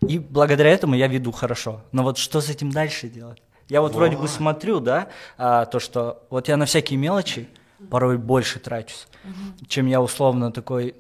и 0.09 0.19
благодаря 0.19 0.71
этому 0.71 0.95
я 0.97 1.07
веду 1.07 1.31
хорошо. 1.31 1.83
Но 1.93 2.03
вот 2.03 2.19
что 2.19 2.41
с 2.41 2.49
этим 2.49 2.71
дальше 2.71 3.09
делать? 3.09 3.41
Я 3.69 3.81
вот 3.81 3.95
вроде 3.95 4.17
бы 4.17 4.27
смотрю, 4.29 4.81
да, 4.81 5.07
а, 5.39 5.67
то, 5.67 5.79
что 5.79 6.25
вот 6.31 6.49
я 6.49 6.57
на 6.57 6.65
всякие 6.67 6.99
мелочи 6.99 7.49
порой 7.91 8.19
больше 8.19 8.59
трачусь, 8.59 9.07
чем 9.69 9.87
я 9.87 10.01
условно 10.01 10.53
такой 10.53 10.95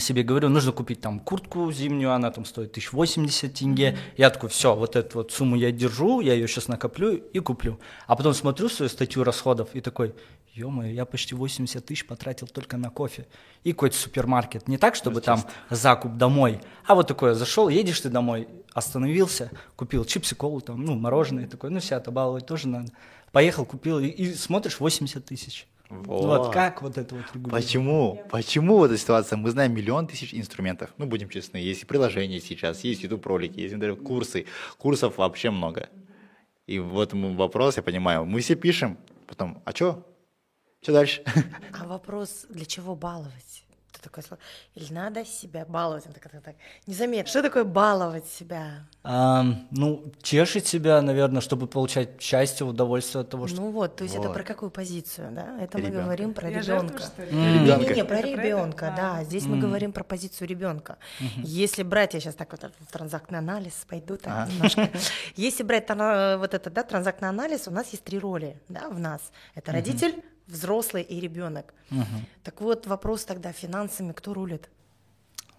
себе 0.00 0.22
говорю, 0.22 0.48
нужно 0.48 0.72
купить 0.72 1.00
там 1.00 1.18
куртку 1.20 1.72
зимнюю, 1.72 2.12
она 2.12 2.30
там 2.30 2.44
стоит 2.44 2.70
1080 2.70 3.52
тенге. 3.54 3.98
Я 4.16 4.30
такой, 4.30 4.48
все, 4.48 4.74
вот 4.74 4.96
эту 4.96 5.18
вот 5.18 5.32
сумму 5.32 5.56
я 5.56 5.72
держу, 5.72 6.20
я 6.20 6.34
ее 6.34 6.46
сейчас 6.46 6.68
накоплю 6.68 7.14
и 7.14 7.38
куплю. 7.40 7.78
А 8.06 8.16
потом 8.16 8.34
смотрю 8.34 8.68
свою 8.68 8.88
статью 8.88 9.24
расходов 9.24 9.70
и 9.74 9.80
такой, 9.80 10.14
ё 10.54 10.70
я 10.82 11.04
почти 11.04 11.34
80 11.34 11.84
тысяч 11.84 12.06
потратил 12.06 12.46
только 12.46 12.76
на 12.76 12.90
кофе. 12.90 13.26
И 13.64 13.72
какой-то 13.72 13.96
супермаркет. 13.96 14.68
Не 14.68 14.78
так, 14.78 14.94
чтобы 14.94 15.20
там 15.20 15.42
закуп 15.70 16.16
домой, 16.16 16.60
а 16.86 16.94
вот 16.94 17.08
такое, 17.08 17.34
зашел, 17.34 17.68
едешь 17.68 18.00
ты 18.00 18.08
домой, 18.08 18.48
остановился, 18.74 19.50
купил 19.76 20.04
чипсы, 20.04 20.34
колу, 20.34 20.60
там, 20.60 20.84
ну, 20.84 20.94
мороженое, 20.94 21.48
такой, 21.48 21.70
ну, 21.70 21.80
себя-то 21.80 22.10
баловать 22.10 22.46
тоже 22.46 22.68
надо. 22.68 22.92
Поехал, 23.32 23.64
купил, 23.64 23.98
и, 23.98 24.06
и 24.08 24.34
смотришь 24.34 24.78
80 24.78 25.24
тысяч. 25.24 25.66
Вот. 25.92 26.24
Вот. 26.24 26.52
как 26.52 26.80
вот 26.80 26.96
это 26.96 27.14
вот 27.14 27.24
регулировать? 27.34 27.64
Почему? 27.64 28.24
Почему 28.30 28.78
в 28.78 28.84
этой 28.84 28.96
ситуации 28.96 29.36
мы 29.36 29.50
знаем 29.50 29.74
миллион 29.74 30.06
тысяч 30.06 30.32
инструментов? 30.32 30.90
Ну, 30.96 31.06
будем 31.06 31.28
честны, 31.28 31.58
есть 31.58 31.82
и 31.82 31.86
приложения 31.86 32.40
сейчас, 32.40 32.82
есть 32.82 33.02
YouTube-ролики, 33.02 33.60
есть 33.60 33.74
например, 33.74 33.96
курсы. 33.96 34.46
Курсов 34.78 35.18
вообще 35.18 35.50
много. 35.50 35.90
И 36.66 36.78
вот 36.78 37.12
вопрос, 37.12 37.76
я 37.76 37.82
понимаю, 37.82 38.24
мы 38.24 38.40
все 38.40 38.54
пишем, 38.54 38.96
потом, 39.26 39.62
а 39.66 39.72
что? 39.72 40.06
Что 40.80 40.92
дальше? 40.92 41.22
А 41.78 41.86
вопрос, 41.86 42.46
для 42.48 42.64
чего 42.64 42.96
баловать? 42.96 43.64
Это 44.02 44.10
такое 44.10 44.24
слово. 44.24 44.40
Или 44.74 44.92
надо 44.92 45.24
себя 45.24 45.64
баловать? 45.64 46.04
Он 46.06 46.12
так, 46.12 46.22
так, 46.28 46.42
так. 46.42 46.54
Незаметно. 46.88 47.30
Что 47.30 47.40
такое 47.42 47.62
баловать 47.64 48.26
себя? 48.26 48.84
Ам, 49.04 49.68
ну, 49.70 50.12
чешет 50.22 50.66
себя, 50.66 51.00
наверное, 51.02 51.40
чтобы 51.40 51.68
получать 51.68 52.20
счастье, 52.20 52.66
удовольствие 52.66 53.22
от 53.22 53.30
того, 53.30 53.46
что... 53.46 53.60
Ну 53.60 53.70
вот, 53.70 53.94
то 53.96 54.02
есть 54.04 54.16
это 54.16 54.28
Вот. 54.28 54.34
про 54.34 54.42
какую 54.42 54.70
позицию, 54.70 55.30
да? 55.30 55.56
Это 55.60 55.78
мы 55.78 55.84
Ребёнка. 55.86 56.02
говорим 56.04 56.34
про 56.34 56.50
Я 56.50 56.62
жертва, 56.62 56.86
ребенка. 56.88 57.02
что 57.04 57.22
ли? 57.22 57.30
Ребёнка. 57.30 57.84
Не-не-не, 57.84 58.04
про 58.04 58.16
Это 58.18 58.28
это? 58.28 58.42
ребенка, 58.42 58.94
да. 58.96 59.16
А. 59.18 59.24
Здесь 59.24 59.44
мы 59.44 59.58
говорим 59.58 59.92
про 59.92 60.02
позицию 60.04 60.48
ребенка. 60.48 60.98
Если 61.36 61.84
брать, 61.84 62.14
я 62.14 62.20
сейчас 62.20 62.34
так 62.34 62.50
вот 62.50 62.72
в 62.80 62.92
транзактный 62.92 63.38
анализ 63.38 63.74
пойду 63.88 64.16
так 64.16 64.32
Ага. 64.32 64.50
немножко. 64.52 64.90
Если 65.36 65.62
брать 65.62 65.88
вот 65.88 66.54
этот, 66.54 66.72
да, 66.72 66.82
транзактный 66.82 67.28
анализ, 67.28 67.68
у 67.68 67.70
нас 67.70 67.88
есть 67.92 68.02
три 68.02 68.18
роли, 68.18 68.60
да, 68.68 68.88
в 68.88 68.98
нас. 68.98 69.20
Это 69.54 69.70
родитель, 69.72 70.22
взрослый 70.46 71.02
и 71.02 71.20
ребенок. 71.20 71.74
Так 72.42 72.60
вот, 72.60 72.86
вопрос 72.86 73.24
тогда 73.24 73.52
финансами, 73.52 74.12
кто 74.12 74.34
рулит? 74.34 74.68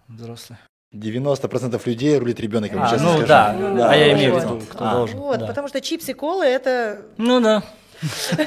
Взрослый. 0.08 0.58
90% 0.92 1.80
людей 1.86 2.18
рулит 2.18 2.38
ребенок, 2.38 2.70
я 2.70 2.78
вам 2.78 2.86
А, 2.86 2.92
ну 2.92 3.08
скажу. 3.10 3.26
да, 3.26 3.52
Да. 3.74 3.90
а 3.90 3.96
я 3.96 4.12
имею 4.12 4.36
в 4.36 4.38
виду, 4.44 4.60
кто 4.70 4.84
А. 4.86 4.92
должен. 4.94 5.18
Вот, 5.18 5.40
да. 5.40 5.46
потому 5.46 5.66
что 5.68 5.80
чипсы, 5.80 6.14
колы 6.14 6.44
это, 6.44 7.04
Ну 7.16 7.40
да. 7.40 7.64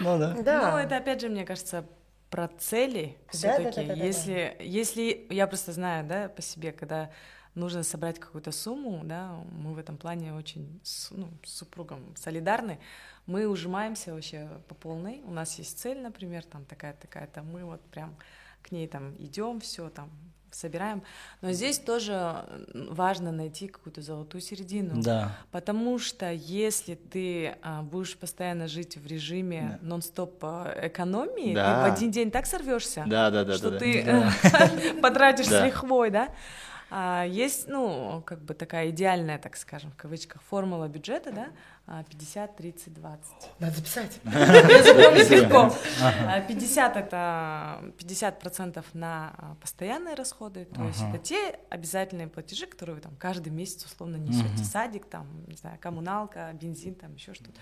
Ну 0.00 0.18
да. 0.18 0.34
да. 0.42 0.70
Ну, 0.72 0.78
это 0.78 0.96
опять 0.96 1.20
же, 1.20 1.28
мне 1.28 1.44
кажется, 1.44 1.84
про 2.30 2.48
цели 2.58 3.16
все-таки. 3.30 3.80
если, 3.94 4.56
если 4.60 5.26
я 5.30 5.46
просто 5.46 5.72
знаю, 5.72 6.04
да, 6.06 6.28
по 6.28 6.42
себе, 6.42 6.72
когда 6.72 7.10
нужно 7.54 7.82
собрать 7.82 8.18
какую-то 8.18 8.50
сумму, 8.50 9.02
да, 9.04 9.32
мы 9.52 9.74
в 9.74 9.78
этом 9.78 9.96
плане 9.98 10.32
очень 10.32 10.80
с, 10.82 11.10
ну, 11.10 11.28
с 11.44 11.58
супругом 11.58 12.14
солидарны, 12.16 12.78
мы 13.26 13.46
ужимаемся 13.46 14.12
вообще 14.14 14.48
по 14.68 14.74
полной. 14.74 15.22
У 15.24 15.30
нас 15.30 15.58
есть 15.58 15.78
цель, 15.78 16.00
например, 16.00 16.44
там 16.44 16.64
такая-то, 16.64 17.02
такая-то, 17.02 17.42
мы 17.42 17.64
вот 17.64 17.80
прям 17.90 18.16
к 18.62 18.72
ней 18.72 18.86
там 18.88 19.14
идем, 19.18 19.60
все 19.60 19.88
там 19.88 20.10
собираем. 20.50 21.02
Но 21.40 21.52
здесь 21.52 21.78
тоже 21.78 22.44
важно 22.74 23.32
найти 23.32 23.68
какую-то 23.68 24.02
золотую 24.02 24.42
середину. 24.42 25.00
Да. 25.02 25.34
Потому 25.50 25.98
что 25.98 26.30
если 26.30 26.94
ты 26.94 27.56
а, 27.62 27.82
будешь 27.82 28.16
постоянно 28.18 28.68
жить 28.68 28.96
в 28.98 29.06
режиме 29.06 29.78
нон-стоп 29.80 30.38
а, 30.42 30.74
экономии, 30.88 31.54
Да. 31.54 31.84
ты 31.84 31.90
в 31.90 31.94
один 31.94 32.10
день 32.10 32.30
так 32.30 32.44
сорвешься, 32.46 33.04
Да, 33.06 33.30
да, 33.30 33.44
да, 33.44 33.54
что 33.54 33.70
да, 33.70 33.78
да. 33.78 33.80
ты 33.80 34.94
потратишь 35.00 35.48
Да. 35.48 35.60
с 35.62 35.64
лихвой, 35.64 36.10
да? 36.10 36.28
А, 36.94 37.24
есть, 37.24 37.68
ну, 37.68 38.22
как 38.26 38.42
бы 38.42 38.52
такая 38.52 38.90
идеальная, 38.90 39.38
так 39.38 39.56
скажем, 39.56 39.90
в 39.92 39.96
кавычках, 39.96 40.42
формула 40.42 40.88
бюджета, 40.88 41.32
да, 41.32 41.46
а, 41.86 42.04
50, 42.04 42.54
30, 42.54 42.92
20. 42.92 43.32
Надо 43.60 43.74
записать. 43.74 44.20
Я 44.24 44.82
запомнить 44.82 45.30
легко. 45.30 45.72
А, 46.02 46.40
50 46.42 46.96
это 46.98 47.94
50 47.96 48.38
процентов 48.38 48.84
на 48.92 49.32
а, 49.38 49.54
постоянные 49.54 50.14
расходы, 50.14 50.66
то 50.66 50.82
есть 50.84 51.00
это 51.00 51.16
те 51.16 51.60
обязательные 51.70 52.28
платежи, 52.28 52.66
которые 52.66 52.96
вы 52.96 53.00
там 53.00 53.16
каждый 53.16 53.48
месяц 53.48 53.86
условно 53.86 54.16
несете. 54.16 54.62
Садик, 54.62 55.06
там, 55.06 55.26
не 55.46 55.56
знаю, 55.56 55.78
коммуналка, 55.80 56.50
бензин, 56.52 56.94
там 56.94 57.14
еще 57.14 57.32
что-то. 57.32 57.58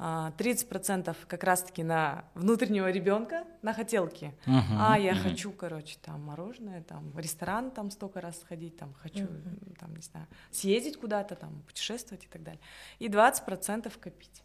А, 0.00 0.32
30% 0.38 1.16
как 1.26 1.42
раз-таки 1.42 1.82
на 1.82 2.24
внутреннего 2.34 2.88
ребенка, 2.88 3.44
на 3.62 3.74
хотелки. 3.74 4.32
А, 4.46 4.96
я 4.98 5.14
хочу, 5.14 5.50
короче, 5.50 5.98
там 6.00 6.22
мороженое, 6.22 6.82
там 6.82 7.10
в 7.10 7.18
ресторан 7.18 7.72
там 7.72 7.90
столько 7.90 8.20
раз 8.20 8.38
сходить, 8.40 8.76
там 8.76 8.94
хочу, 8.94 9.26
там, 9.78 9.94
не 9.96 10.02
знаю, 10.02 10.26
съездить 10.52 10.98
куда-то, 10.98 11.34
там, 11.34 11.62
путешествовать 11.66 12.24
и 12.24 12.28
так 12.28 12.42
далее. 12.44 12.60
И 13.00 13.08
20% 13.08 13.92
копить. 13.98 14.42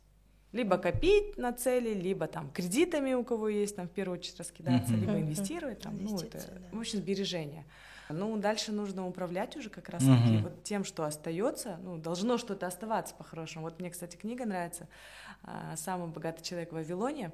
Либо 0.53 0.77
копить 0.77 1.37
на 1.37 1.51
цели, 1.51 1.93
либо 1.93 2.27
там 2.27 2.49
кредитами 2.51 3.13
у 3.13 3.23
кого 3.23 3.49
есть, 3.49 3.75
там 3.75 3.87
в 3.87 3.91
первую 3.91 4.19
очередь 4.19 4.39
раскидаться, 4.39 4.93
либо 4.93 5.19
инвестировать, 5.19 5.81
там, 5.81 5.97
ну, 5.99 6.17
это, 6.19 6.37
да. 6.37 6.77
в 6.77 6.79
общем, 6.79 6.99
сбережения. 6.99 7.65
Ну, 8.09 8.37
дальше 8.37 8.71
нужно 8.71 9.07
управлять 9.07 9.55
уже 9.55 9.69
как 9.69 9.89
раз-таки 9.89 10.37
вот 10.37 10.63
тем, 10.63 10.83
что 10.83 11.05
остается, 11.05 11.77
ну, 11.81 11.97
должно 11.97 12.37
что-то 12.37 12.67
оставаться 12.67 13.15
по-хорошему. 13.15 13.65
Вот 13.65 13.79
мне, 13.79 13.89
кстати, 13.89 14.15
книга 14.15 14.45
нравится 14.45 14.87
а, 15.27 15.32
«Самый 15.75 16.07
богатый 16.09 16.43
человек 16.43 16.71
в 16.71 16.75
Вавилоне», 16.75 17.31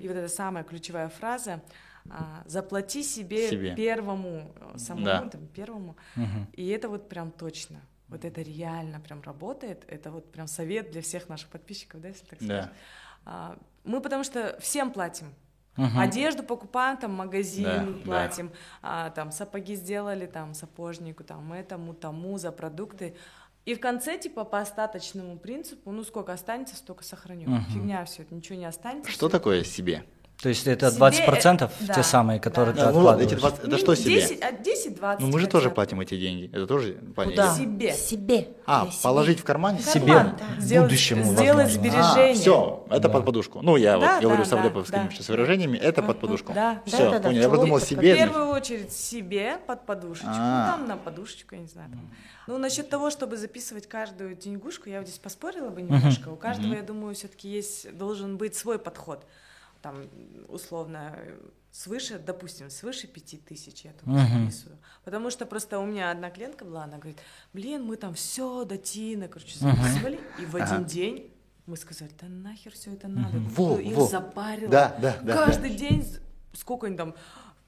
и 0.00 0.08
вот 0.08 0.16
эта 0.16 0.28
самая 0.28 0.64
ключевая 0.64 1.08
фраза 1.08 1.60
а, 2.08 2.42
«Заплати 2.46 3.02
себе, 3.02 3.50
Себе. 3.50 3.74
первому, 3.76 4.50
э, 4.74 4.78
самому, 4.78 5.04
Да. 5.04 5.28
там, 5.28 5.46
первому». 5.48 5.96
И 6.54 6.66
это 6.68 6.88
вот 6.88 7.08
прям 7.10 7.30
точно. 7.30 7.80
Вот 8.08 8.24
это 8.24 8.40
реально 8.42 9.00
прям 9.00 9.20
работает. 9.22 9.84
Это 9.86 10.10
вот 10.10 10.32
прям 10.32 10.46
совет 10.46 10.90
для 10.90 11.02
всех 11.02 11.28
наших 11.28 11.48
подписчиков, 11.50 12.00
да, 12.00 12.08
если 12.08 12.24
так 12.24 12.38
Да. 12.40 12.44
сказать. 12.62 12.70
А, 13.26 13.58
Мы 13.84 14.00
потому 14.00 14.24
что 14.24 14.58
всем 14.60 14.90
платим. 14.92 15.34
Одежду 15.76 16.42
покупаем, 16.42 16.96
там 16.98 17.12
магазин 17.14 17.64
Да, 17.64 17.84
да. 17.84 18.00
платим, 18.04 18.50
а, 18.82 19.10
там 19.10 19.30
сапоги 19.32 19.74
сделали, 19.76 20.26
там 20.26 20.52
сапожнику, 20.54 21.24
там 21.24 21.52
этому, 21.52 21.94
тому 21.94 22.36
за 22.38 22.52
продукты. 22.52 23.14
И 23.66 23.74
в 23.74 23.80
конце, 23.80 24.18
типа, 24.18 24.44
по 24.44 24.58
остаточному 24.58 25.38
принципу, 25.38 25.90
ну 25.92 26.02
сколько 26.02 26.32
останется, 26.32 26.76
столько 26.76 27.04
сохраню. 27.04 27.60
Фигня 27.72 28.04
все, 28.04 28.22
это 28.22 28.34
ничего 28.34 28.58
не 28.58 28.64
останется. 28.64 29.10
Что 29.10 29.28
такое 29.28 29.64
себе? 29.64 30.04
То 30.42 30.48
есть 30.48 30.66
это 30.66 30.90
Себе, 30.90 31.04
20% 31.04 31.64
э, 31.64 31.68
те 31.80 31.86
да, 31.96 32.02
самые, 32.02 32.40
которые 32.40 32.74
да. 32.74 32.80
ты 32.80 32.86
Да, 32.86 32.92
ну 32.92 32.98
откладываешь? 33.00 33.32
эти 33.32 33.38
20, 33.40 33.58
это 33.58 33.68
Ну, 33.68 33.76
что 33.76 33.94
себе? 33.94 34.14
10, 34.22 34.40
а 34.42 34.52
10-20. 34.52 35.16
Ну 35.20 35.26
мы 35.26 35.38
же 35.38 35.46
тоже 35.46 35.70
платим 35.70 36.00
эти 36.00 36.18
деньги. 36.18 36.46
Это 36.50 36.66
тоже 36.66 36.94
платим. 37.14 37.32
Куда? 37.32 37.54
Себе. 37.54 37.92
Себе. 37.92 38.48
А, 38.64 38.84
Для 38.86 38.92
положить 39.02 39.40
в 39.40 39.44
кармане? 39.44 39.80
Себе 39.80 40.14
Карман, 40.14 40.36
в 40.56 40.60
сделать- 40.62 40.88
будущему, 40.88 41.24
Сделать 41.24 41.46
возможно. 41.48 41.68
сбережения. 41.90 42.34
все, 42.34 42.86
это 42.88 43.08
под 43.10 43.26
подушку. 43.26 43.60
Ну, 43.62 43.76
я 43.76 43.98
Да, 43.98 44.14
вот 44.14 44.22
говорю 44.22 44.38
да, 44.38 44.44
с 44.46 44.48
да, 44.48 44.56
Авдеповскими 44.56 45.02
да. 45.04 45.10
сейчас 45.10 45.28
выражениями, 45.28 45.76
это 45.76 46.02
под 46.02 46.20
подушку. 46.20 46.52
Да, 46.54 46.80
Все, 46.86 46.96
да, 46.98 47.04
да, 47.10 47.10
да, 47.18 47.22
понял. 47.24 47.36
Я 47.36 47.42
человек 47.42 47.50
продумал 47.50 47.78
под 47.78 47.86
В 47.86 47.90
себе. 47.90 48.16
первую 48.16 48.46
очередь 48.48 48.92
себе 48.94 49.58
под 49.66 49.84
подушечку, 49.84 50.30
А. 50.32 50.70
там 50.72 50.88
на 50.88 50.96
подушечку, 50.96 51.54
я 51.54 51.60
не 51.60 51.68
знаю. 51.68 51.90
Там. 51.90 52.10
Ну, 52.46 52.56
насчет 52.56 52.88
того, 52.88 53.10
чтобы 53.10 53.36
записывать 53.36 53.86
каждую 53.86 54.34
деньгушку, 54.36 54.88
я 54.88 55.00
вот 55.00 55.06
здесь 55.08 55.18
поспорила 55.20 55.68
бы 55.68 55.82
немножко. 55.82 56.30
У 56.30 56.36
каждого, 56.36 56.72
я 56.74 56.82
думаю, 56.82 57.14
все-таки 57.14 57.46
есть, 57.50 57.94
должен 57.94 58.38
быть 58.38 58.54
свой 58.54 58.78
подход. 58.78 59.22
Там, 59.82 60.08
условно, 60.48 61.16
свыше, 61.72 62.18
допустим, 62.18 62.68
свыше 62.70 63.06
пяти 63.06 63.38
тысяч 63.38 63.84
я 63.84 63.92
тут 63.92 64.02
записываю. 64.14 64.78
Потому 65.04 65.30
что 65.30 65.46
просто 65.46 65.78
у 65.78 65.86
меня 65.86 66.10
одна 66.10 66.30
клиентка 66.30 66.64
была, 66.64 66.84
она 66.84 66.98
говорит, 66.98 67.18
блин, 67.52 67.84
мы 67.84 67.96
там 67.96 68.14
все 68.14 68.64
до 68.64 68.76
Тины, 68.76 69.28
короче, 69.28 69.58
записывали, 69.58 70.20
и 70.40 70.44
в 70.44 70.56
один 70.56 70.84
день 70.84 71.32
мы 71.66 71.76
сказали, 71.76 72.10
да 72.20 72.26
нахер 72.28 72.72
все 72.72 72.92
это 72.92 73.08
надо. 73.08 73.38
Во, 73.38 73.78
Их 73.78 73.96
во. 73.96 74.06
запарило. 74.06 74.70
Да, 74.70 74.96
да, 75.00 75.18
да, 75.22 75.34
Каждый 75.46 75.70
день, 75.70 76.02
з- 76.02 76.20
сколько 76.52 76.86
они 76.88 76.96
там, 76.96 77.14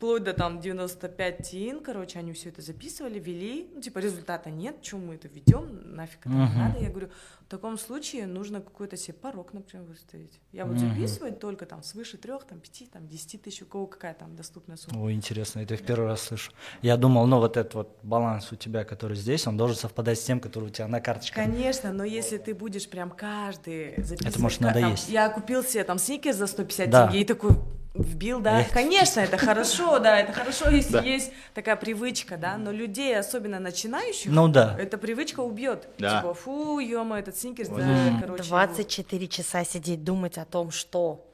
вплоть 0.03 0.25
до 0.25 0.33
там 0.33 0.59
95 0.61 1.49
тин, 1.49 1.81
короче, 1.81 2.19
они 2.19 2.33
все 2.33 2.49
это 2.49 2.61
записывали, 2.61 3.21
вели, 3.21 3.71
ну, 3.73 3.81
типа, 3.81 3.99
результата 4.01 4.51
нет, 4.51 4.75
что 4.83 4.97
мы 4.97 5.15
это 5.15 5.29
ведем, 5.29 5.95
нафиг 5.95 6.19
это 6.27 6.31
не 6.31 6.55
надо. 6.57 6.79
Я 6.81 6.91
говорю, 6.91 7.09
в 7.47 7.49
таком 7.49 7.79
случае 7.79 8.27
нужно 8.27 8.61
какой-то 8.61 8.97
себе 8.97 9.15
порог, 9.15 9.53
например, 9.53 9.87
выставить. 9.87 10.41
Я 10.51 10.67
буду 10.67 10.81
записывать 10.81 11.39
только 11.39 11.67
там 11.67 11.85
свыше 11.85 12.17
трех, 12.17 12.43
там, 12.45 12.59
пяти, 12.59 12.87
там, 12.87 13.07
десяти 13.07 13.39
тысяч, 13.39 13.63
у 13.63 13.67
кого 13.67 13.87
какая 13.87 14.15
там 14.15 14.35
доступная 14.35 14.77
сумма. 14.77 15.05
Ой, 15.05 15.13
интересно, 15.13 15.61
это 15.61 15.75
я 15.75 15.79
в 15.79 15.85
первый 15.85 16.09
раз 16.09 16.23
слышу. 16.23 16.51
Я 16.83 16.97
думал, 16.97 17.27
ну 17.29 17.39
вот 17.39 17.57
этот 17.57 17.75
вот 17.75 17.99
баланс 18.03 18.51
у 18.51 18.57
тебя, 18.57 18.83
который 18.85 19.17
здесь, 19.17 19.47
он 19.47 19.57
должен 19.57 19.77
совпадать 19.77 20.19
с 20.19 20.25
тем, 20.25 20.41
который 20.41 20.65
у 20.65 20.71
тебя 20.71 20.89
на 20.89 21.01
карточке. 21.01 21.37
Конечно, 21.37 21.93
но 21.93 22.03
если 22.03 22.39
ты 22.39 22.55
будешь 22.57 22.91
прям 22.91 23.11
каждый 23.11 24.03
записывать... 24.03 24.39
может, 24.39 24.59
ка- 24.59 24.65
там, 24.73 24.75
надоесть. 24.83 25.09
Я 25.11 25.29
купил 25.29 25.63
себе 25.63 25.85
там 25.85 25.99
сникерс 25.99 26.39
за 26.39 26.49
150 26.49 26.91
Да. 26.91 27.07
тенге 27.07 27.21
и 27.21 27.25
такой 27.25 27.53
вбил, 27.95 28.41
да. 28.41 28.61
Эх. 28.61 28.71
Конечно, 28.73 29.21
это 29.21 29.37
хорошо, 29.37 29.99
да, 29.99 30.19
это 30.21 30.33
хорошо, 30.33 30.71
если 30.71 30.93
Да. 30.95 31.01
есть 31.03 31.33
такая 31.55 31.77
привычка, 31.77 32.37
да, 32.37 32.57
но 32.57 32.71
людей, 32.73 33.19
особенно 33.19 33.59
начинающих, 33.61 34.31
Ну 34.31 34.49
да. 34.49 34.77
эта 34.79 34.97
привычка 34.99 35.41
убьет. 35.41 35.89
Да. 35.99 36.21
Типа, 36.21 36.35
фу, 36.35 36.79
ё 36.79 37.03
этот 37.15 37.37
сникерс, 37.37 37.69
да, 37.69 38.19
короче. 38.21 38.45
24 38.45 39.29
часа 39.29 39.65
сидеть, 39.65 40.05
думать 40.05 40.39
о 40.39 40.45
том, 40.45 40.71
что 40.71 41.27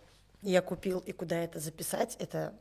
я 0.43 0.61
купил 0.63 0.99
и 1.01 1.13
куда 1.13 1.37
это 1.37 1.61
записать, 1.61 2.17
это, 2.19 2.53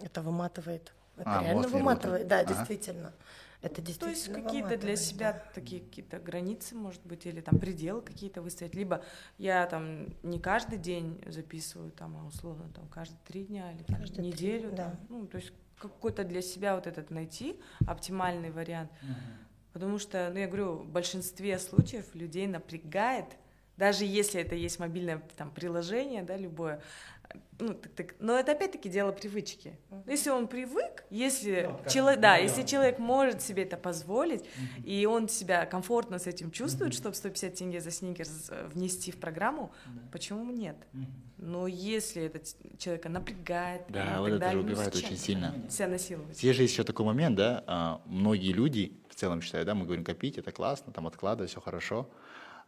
это 0.00 0.22
выматывает. 0.22 0.92
Это 1.18 1.38
А, 1.38 1.42
реально 1.42 1.60
не 1.62 1.66
выматывает, 1.68 2.26
да, 2.28 2.36
работает. 2.38 2.58
Ага. 2.60 2.68
действительно. 2.68 3.12
Это 3.62 3.82
То 3.82 3.88
есть 3.88 4.00
действительно 4.00 4.42
какие-то 4.42 4.76
для 4.76 4.96
себя 4.96 5.32
да. 5.32 5.42
такие 5.54 5.80
какие-то 5.80 6.18
границы, 6.18 6.74
может 6.74 7.04
быть, 7.04 7.26
или 7.26 7.40
там 7.40 7.58
пределы 7.58 8.02
какие-то 8.02 8.42
выставить. 8.42 8.74
Либо 8.74 9.02
я 9.38 9.66
там 9.66 10.08
не 10.22 10.38
каждый 10.38 10.78
день 10.78 11.20
записываю, 11.26 11.90
там, 11.90 12.16
а 12.16 12.26
условно 12.26 12.68
там 12.74 12.86
каждые 12.88 13.18
три 13.26 13.44
дня 13.44 13.72
или 13.72 13.82
там, 13.82 13.96
Каждые 13.96 14.32
три, 14.32 14.32
неделю. 14.32 14.70
да. 14.70 14.76
там. 14.76 15.00
Ну, 15.08 15.26
то 15.26 15.38
есть 15.38 15.52
какой-то 15.78 16.24
для 16.24 16.42
себя 16.42 16.74
вот 16.74 16.86
этот 16.86 17.10
найти 17.10 17.60
оптимальный 17.86 18.50
вариант. 18.50 18.90
Потому 19.72 19.98
что, 19.98 20.30
ну, 20.32 20.38
я 20.38 20.46
говорю, 20.46 20.76
в 20.76 20.88
большинстве 20.88 21.58
случаев 21.58 22.14
людей 22.14 22.46
напрягает, 22.46 23.26
даже 23.76 24.06
если 24.06 24.40
это 24.40 24.54
есть 24.54 24.78
мобильное 24.78 25.22
там 25.36 25.50
приложение, 25.50 26.22
да, 26.22 26.36
любое, 26.36 26.80
ну, 27.58 27.74
так, 27.74 27.92
так, 27.92 28.14
но 28.20 28.38
это 28.38 28.52
опять-таки 28.52 28.88
дело 28.88 29.12
привычки. 29.12 29.78
Если 30.06 30.30
он 30.30 30.46
привык, 30.46 31.04
если 31.10 31.70
человек, 31.88 32.20
да, 32.20 32.36
если 32.36 32.62
человек 32.64 32.98
может 32.98 33.40
себе 33.40 33.62
это 33.62 33.76
позволить, 33.76 34.44
и 34.84 35.06
он 35.06 35.28
себя 35.28 35.64
комфортно 35.64 36.18
с 36.18 36.26
этим 36.26 36.50
чувствует, 36.50 36.92
чтобы 36.92 37.14
150 37.14 37.54
тенге 37.54 37.80
за 37.80 37.90
сникерс 37.90 38.48
э, 38.50 38.68
внести 38.72 39.10
в 39.10 39.16
программу, 39.16 39.72
почему 40.12 40.52
нет? 40.52 40.76
Но 41.38 41.66
если 41.66 42.24
это 42.24 42.40
человека 42.78 43.08
напрягает, 43.08 43.82
Да, 43.88 44.16
и 44.16 44.18
вот 44.18 44.24
так 44.24 44.28
это 44.28 44.38
далее, 44.38 44.50
же 44.50 44.56
ну, 44.56 44.72
убивает 44.72 44.94
очень 44.94 45.16
сильно. 45.16 45.54
себя 45.70 45.88
насиловать. 45.88 46.36
Здесь 46.36 46.56
же 46.56 46.62
есть 46.62 46.74
еще 46.74 46.84
такой 46.84 47.06
момент, 47.06 47.36
да, 47.36 47.64
а, 47.66 48.02
многие 48.06 48.52
люди 48.52 48.98
в 49.08 49.14
целом 49.14 49.40
считают, 49.40 49.66
да, 49.66 49.74
мы 49.74 49.84
говорим 49.84 50.04
копить, 50.04 50.38
это 50.38 50.52
классно, 50.52 50.92
там 50.92 51.06
откладывать, 51.06 51.50
все 51.50 51.60
хорошо, 51.60 52.08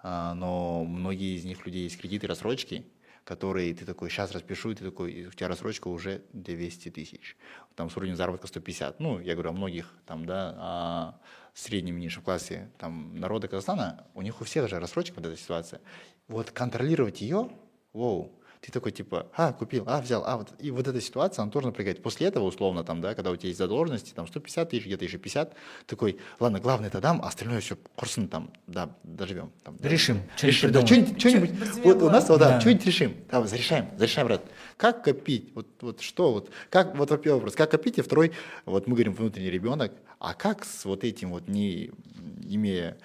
а, 0.03 0.35
но 0.35 0.85
многие 0.85 1.37
из 1.37 1.45
них 1.45 1.65
людей 1.67 1.85
есть 1.85 1.99
кредиты, 1.99 2.27
рассрочки, 2.27 2.87
которые 3.29 3.75
ты 3.75 3.85
такой, 3.85 4.09
сейчас 4.09 4.33
распишу, 4.33 4.71
и 4.71 4.75
ты 4.75 4.85
такой, 4.85 5.13
и 5.13 5.27
у 5.27 5.31
тебя 5.31 5.49
рассрочка 5.49 5.89
уже 5.89 6.23
200 6.33 6.89
тысяч, 6.89 7.37
там 7.75 7.91
с 7.91 7.97
уровнем 7.99 8.17
заработка 8.17 8.47
150, 8.47 9.01
ну, 9.01 9.21
я 9.21 9.35
говорю 9.35 9.51
о 9.51 9.53
многих, 9.53 9.93
там, 10.07 10.25
да, 10.25 11.21
в 11.53 11.59
среднем 11.59 11.99
и 11.99 12.01
низшем 12.01 12.23
классе, 12.23 12.71
там, 12.79 13.21
народа 13.21 13.47
Казахстана, 13.47 14.07
у 14.15 14.23
них 14.23 14.41
у 14.41 14.45
всех 14.45 14.67
же 14.71 14.81
рассрочка 14.81 15.17
вот 15.17 15.27
эта 15.27 15.37
ситуация, 15.37 15.83
вот 16.27 16.53
контролировать 16.53 17.21
ее, 17.21 17.51
воу, 17.93 18.33
ты 18.61 18.73
такой 18.73 18.93
типа, 18.93 19.27
а, 19.37 19.53
купил, 19.53 19.85
а, 19.87 20.01
взял, 20.01 20.25
а, 20.27 20.37
вот, 20.37 20.53
и 20.59 20.71
вот 20.71 20.87
эта 20.89 21.01
ситуация, 21.01 21.43
она 21.43 21.51
тоже 21.53 21.67
напрягает. 21.69 22.03
После 22.03 22.27
этого, 22.27 22.45
условно, 22.45 22.85
там, 22.85 23.01
да, 23.01 23.15
когда 23.15 23.31
у 23.31 23.37
тебя 23.37 23.49
есть 23.49 23.59
задолженности, 23.59 24.13
там, 24.15 24.27
150 24.27 24.71
тысяч, 24.71 24.87
где-то 24.87 25.05
еще 25.05 25.19
50, 25.19 25.55
такой, 25.87 26.19
ладно, 26.41 26.61
главное 26.61 26.89
это 26.89 27.01
дам, 27.01 27.21
а 27.23 27.29
остальное 27.29 27.61
все 27.61 27.77
курсын 27.95 28.29
там, 28.29 28.51
да, 28.67 28.91
доживем. 29.05 29.53
Там, 29.63 29.77
да. 29.79 29.89
Решим, 29.89 30.23
что-нибудь 30.37 30.57
решим, 30.57 30.73
да, 30.73 30.87
что-нибудь, 30.87 31.21
что-нибудь, 31.21 31.51
вот 31.85 32.03
у 32.03 32.11
нас, 32.11 32.29
вот, 32.29 32.39
да, 32.41 32.49
Да. 32.51 32.61
что-нибудь 32.61 32.87
решим, 32.87 33.17
да, 33.31 33.47
зарешаем, 33.47 33.89
зарешаем, 33.97 34.27
брат. 34.27 34.45
Как 34.77 35.05
копить, 35.05 35.53
вот, 35.55 35.67
вот 35.81 36.01
что, 36.01 36.33
вот, 36.33 36.51
как, 36.71 36.97
вот 36.97 37.09
первый 37.23 37.37
вопрос, 37.37 37.55
как 37.55 37.71
копить, 37.71 37.99
и 37.99 38.03
второй, 38.03 38.33
вот 38.65 38.87
мы 38.87 38.95
говорим, 38.95 39.15
внутренний 39.15 39.51
ребенок, 39.51 39.93
а 40.19 40.35
как 40.35 40.65
с 40.65 40.85
вот 40.85 41.05
этим 41.05 41.31
вот, 41.31 41.49
не 41.49 41.93
имея 42.43 42.99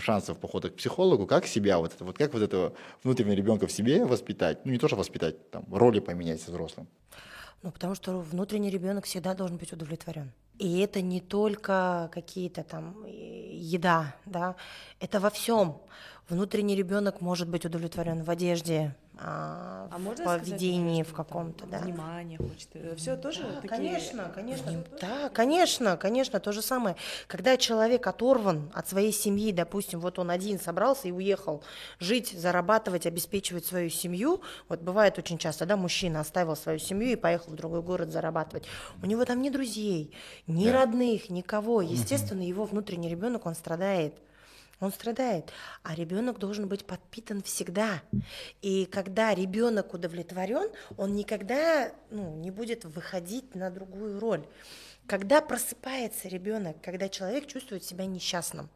шансов 0.00 0.38
похода 0.38 0.70
к 0.70 0.76
психологу, 0.76 1.26
как 1.26 1.46
себя, 1.46 1.78
вот, 1.78 1.94
это, 1.94 2.04
вот 2.04 2.18
как 2.18 2.32
вот 2.32 2.42
этого 2.42 2.72
внутреннего 3.04 3.34
ребенка 3.34 3.66
в 3.66 3.72
себе 3.72 4.04
воспитать, 4.04 4.64
ну 4.64 4.72
не 4.72 4.78
то, 4.78 4.88
что 4.88 4.96
воспитать, 4.96 5.50
там, 5.50 5.64
роли 5.72 6.00
поменять 6.00 6.40
со 6.40 6.50
взрослым. 6.50 6.88
Ну, 7.62 7.70
потому 7.70 7.94
что 7.94 8.20
внутренний 8.20 8.70
ребенок 8.70 9.04
всегда 9.04 9.34
должен 9.34 9.58
быть 9.58 9.72
удовлетворен. 9.72 10.32
И 10.58 10.80
это 10.80 11.00
не 11.02 11.20
только 11.20 12.10
какие-то 12.12 12.62
там 12.64 13.04
э, 13.06 13.50
еда, 13.52 14.14
да, 14.26 14.56
это 14.98 15.20
во 15.20 15.30
всем. 15.30 15.78
Внутренний 16.30 16.76
ребенок 16.76 17.20
может 17.20 17.48
быть 17.48 17.64
удовлетворен 17.64 18.22
в 18.22 18.30
одежде, 18.30 18.94
а, 19.18 19.88
А 19.90 19.98
в 19.98 20.00
можно 20.00 20.24
сказать, 20.24 20.42
поведении, 20.42 21.00
например, 21.00 21.04
в 21.04 21.12
каком-то, 21.12 21.66
да. 21.66 21.78
Внимание 21.80 22.38
хочет. 22.38 22.68
Все 22.96 23.16
тоже 23.16 23.42
Да, 23.42 23.54
такие... 23.56 23.68
Конечно, 23.68 24.30
конечно. 24.32 24.84
Да, 25.00 25.28
конечно, 25.28 25.96
конечно, 25.96 26.38
то 26.38 26.52
же 26.52 26.62
самое. 26.62 26.94
Когда 27.26 27.56
человек 27.56 28.06
оторван 28.06 28.70
от 28.72 28.88
своей 28.88 29.12
семьи, 29.12 29.50
допустим, 29.50 29.98
вот 29.98 30.20
он 30.20 30.30
один 30.30 30.60
собрался 30.60 31.08
и 31.08 31.10
уехал 31.10 31.64
жить, 31.98 32.30
зарабатывать, 32.30 33.06
обеспечивать 33.06 33.66
свою 33.66 33.90
семью, 33.90 34.40
вот 34.68 34.80
бывает 34.80 35.18
очень 35.18 35.36
часто, 35.36 35.66
да, 35.66 35.76
мужчина 35.76 36.20
оставил 36.20 36.54
свою 36.54 36.78
семью 36.78 37.10
и 37.10 37.16
поехал 37.16 37.52
в 37.52 37.56
другой 37.56 37.82
город 37.82 38.10
зарабатывать. 38.12 38.64
У 39.02 39.06
него 39.06 39.24
там 39.24 39.42
ни 39.42 39.50
друзей, 39.50 40.14
ни 40.46 40.66
Да. 40.66 40.72
родных, 40.84 41.28
никого. 41.28 41.82
Естественно, 41.82 42.42
его 42.42 42.64
внутренний 42.66 43.08
ребенок, 43.08 43.46
он 43.46 43.56
страдает. 43.56 44.14
Он 44.80 44.90
страдает, 44.92 45.52
а 45.82 45.94
ребенок 45.94 46.38
должен 46.38 46.66
быть 46.66 46.86
подпитан 46.86 47.42
всегда. 47.42 48.02
И 48.62 48.86
когда 48.86 49.34
ребенок 49.34 49.92
удовлетворен, 49.92 50.70
он 50.96 51.14
никогда 51.14 51.92
ну, 52.10 52.36
не 52.36 52.50
будет 52.50 52.84
выходить 52.86 53.54
на 53.54 53.70
другую 53.70 54.18
роль. 54.18 54.46
Когда 55.06 55.42
просыпается 55.42 56.28
ребенок, 56.28 56.76
когда 56.82 57.08
человек 57.08 57.46
чувствует 57.46 57.84
себя 57.84 58.06
несчастным, 58.06 58.70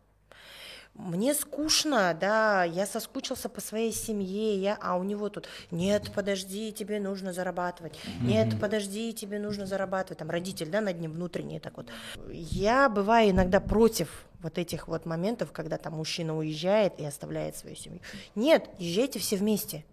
мне 0.94 1.34
скучно, 1.34 2.16
да, 2.18 2.64
я 2.64 2.86
соскучился 2.86 3.48
по 3.48 3.60
своей 3.60 3.92
семье, 3.92 4.56
я, 4.56 4.78
а 4.80 4.96
у 4.96 5.02
него 5.02 5.28
тут, 5.28 5.48
нет, 5.70 6.12
подожди, 6.14 6.72
тебе 6.72 7.00
нужно 7.00 7.32
зарабатывать, 7.32 7.98
нет, 8.20 8.60
подожди, 8.60 9.12
тебе 9.12 9.38
нужно 9.38 9.66
зарабатывать, 9.66 10.18
там 10.18 10.30
родитель, 10.30 10.68
да, 10.70 10.80
над 10.80 11.00
ним 11.00 11.12
внутренний 11.12 11.58
так 11.58 11.76
вот. 11.76 11.88
Я 12.30 12.88
бываю 12.88 13.30
иногда 13.30 13.60
против 13.60 14.24
вот 14.40 14.58
этих 14.58 14.88
вот 14.88 15.04
моментов, 15.04 15.52
когда 15.52 15.78
там 15.78 15.94
мужчина 15.94 16.36
уезжает 16.36 17.00
и 17.00 17.04
оставляет 17.04 17.56
свою 17.56 17.76
семью. 17.76 18.00
Нет, 18.34 18.68
езжайте 18.78 19.18
все 19.18 19.36
вместе. 19.36 19.84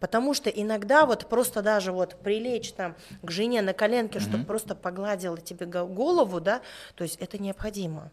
Потому 0.00 0.34
что 0.34 0.50
иногда 0.50 1.06
вот 1.06 1.28
просто 1.30 1.62
даже 1.62 1.92
вот 1.92 2.16
прилечь 2.16 2.72
там 2.72 2.94
к 3.22 3.30
жене 3.30 3.62
на 3.62 3.72
коленке, 3.72 4.20
чтобы 4.20 4.44
просто 4.44 4.74
погладила 4.74 5.38
тебе 5.38 5.64
го- 5.64 5.86
голову, 5.86 6.40
да, 6.40 6.60
то 6.94 7.04
есть 7.04 7.16
это 7.20 7.38
необходимо. 7.40 8.10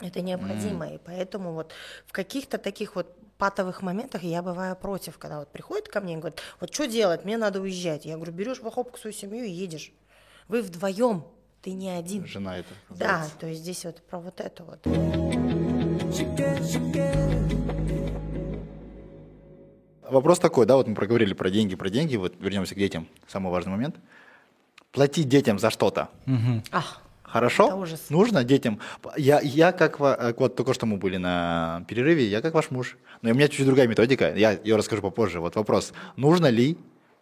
Это 0.00 0.20
необходимо, 0.20 0.88
и 0.88 0.98
поэтому 0.98 1.52
вот 1.52 1.72
в 2.06 2.12
каких-то 2.12 2.58
таких 2.58 2.94
вот 2.94 3.14
патовых 3.38 3.82
моментах 3.82 4.22
я 4.22 4.42
бываю 4.42 4.76
против, 4.76 5.18
когда 5.18 5.38
вот 5.38 5.48
приходит 5.48 5.88
ко 5.88 6.00
мне 6.00 6.14
и 6.14 6.16
говорит, 6.16 6.40
вот 6.60 6.74
что 6.74 6.86
делать, 6.86 7.24
мне 7.24 7.36
надо 7.36 7.60
уезжать. 7.60 8.04
Я 8.04 8.16
говорю, 8.16 8.32
берешь 8.32 8.60
в 8.60 8.66
охапку 8.66 8.98
свою 8.98 9.14
семью 9.14 9.44
и 9.44 9.50
едешь. 9.50 9.92
Вы 10.48 10.62
вдвоем, 10.62 11.24
ты 11.62 11.72
не 11.72 11.90
один. 11.90 12.26
Жена 12.26 12.58
это. 12.58 12.68
Да, 12.90 12.94
называется. 12.94 13.38
то 13.38 13.46
есть 13.46 13.60
здесь 13.60 13.84
вот 13.84 14.02
про 14.02 14.18
вот 14.18 14.40
это 14.40 14.64
вот. 14.64 14.86
Вопрос 20.08 20.38
такой, 20.38 20.64
да, 20.64 20.76
вот 20.76 20.86
мы 20.86 20.94
проговорили 20.94 21.34
про 21.34 21.50
деньги, 21.50 21.74
про 21.74 21.90
деньги, 21.90 22.16
вот 22.16 22.34
вернемся 22.40 22.74
к 22.74 22.78
детям, 22.78 23.06
самый 23.26 23.52
важный 23.52 23.72
момент. 23.72 23.96
Платить 24.90 25.28
детям 25.28 25.58
за 25.58 25.70
что-то. 25.70 26.08
Ах, 26.72 27.02
Хорошо? 27.28 27.66
Это 27.66 27.76
ужас. 27.76 28.06
Нужно 28.08 28.42
детям. 28.42 28.80
Я, 29.16 29.40
я 29.40 29.72
как 29.72 30.00
э, 30.00 30.34
вот 30.36 30.56
только 30.56 30.72
что 30.74 30.86
мы 30.86 30.96
были 30.96 31.18
на 31.18 31.84
перерыве, 31.88 32.26
я 32.26 32.40
как 32.40 32.54
ваш 32.54 32.70
муж. 32.70 32.96
Но 33.22 33.30
у 33.30 33.34
меня 33.34 33.48
чуть-чуть 33.48 33.66
другая 33.66 33.86
методика, 33.86 34.34
я 34.34 34.52
ее 34.52 34.76
расскажу 34.76 35.02
попозже. 35.02 35.40
Вот 35.40 35.56
вопрос, 35.56 35.92
нужно 36.16 36.46
ли 36.46 36.78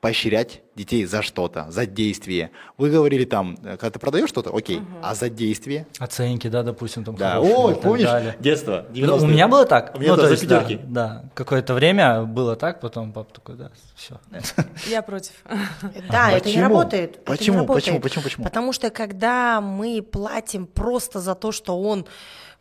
поощрять 0.07 0.63
детей 0.77 1.05
за 1.05 1.21
что-то, 1.21 1.67
за 1.69 1.85
действие? 1.85 2.51
Вы 2.79 2.91
говорили 2.91 3.25
там, 3.25 3.57
э, 3.65 3.77
когда 3.77 3.91
ты 3.91 3.99
продаешь 3.99 4.29
что-то, 4.29 4.57
окей, 4.57 4.81
а 5.03 5.17
за 5.17 5.29
действие? 5.29 5.89
Оценки, 5.99 6.47
да, 6.47 6.63
допустим, 6.63 7.03
там 7.03 7.17
Да, 7.17 7.35
хорошие 7.41 7.75
так 7.75 7.83
помнишь, 7.83 8.05
далее. 8.05 8.37
детство, 8.39 8.87
Ну, 8.95 9.17
У 9.17 9.27
меня 9.27 9.49
было 9.49 9.67
так. 9.67 9.97
У 9.97 9.99
меня 9.99 10.11
ну, 10.11 10.17
да, 10.17 10.23
то 10.23 10.29
за 10.29 10.35
есть, 10.35 10.47
да, 10.47 10.61
пятерки. 10.61 10.85
да, 10.87 11.25
какое-то 11.35 11.75
время 11.75 12.23
было 12.23 12.55
так, 12.55 12.81
потом 12.81 13.13
пап 13.13 13.33
такой, 13.33 13.57
да, 13.57 13.71
все. 13.97 14.21
Я 14.89 15.03
против. 15.03 15.33
Да, 16.11 16.31
это 16.31 16.49
не 16.49 16.63
работает. 16.63 17.25
Почему? 17.25 17.67
Почему? 17.67 17.99
Почему? 18.01 18.23
Почему? 18.23 18.45
Потому 18.45 18.73
что 18.73 18.91
когда 18.91 19.61
мы 19.61 20.03
платим 20.03 20.67
просто 20.67 21.19
за 21.19 21.35
то, 21.35 21.51
что 21.51 21.81
он 21.83 22.07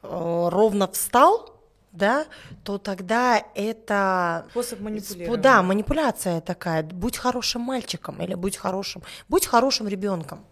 э, 0.01 0.49
ровно 0.51 0.87
встал, 0.87 1.54
да, 1.95 2.25
то 2.63 2.77
тогда 2.77 3.43
это 3.55 4.45
Способ 4.51 4.79
Спо- 4.79 4.83
манипулирования. 4.83 5.41
Да, 5.41 5.61
манипуляция 5.61 6.41
такая. 6.41 6.83
Будь 6.83 7.17
хорошим 7.17 7.61
мальчиком 7.61 8.21
или 8.21 8.33
будь 8.33 8.57
хорошим, 8.57 9.03
будь 9.27 9.45
хорошим 9.45 9.87
ребенком. 9.87 10.45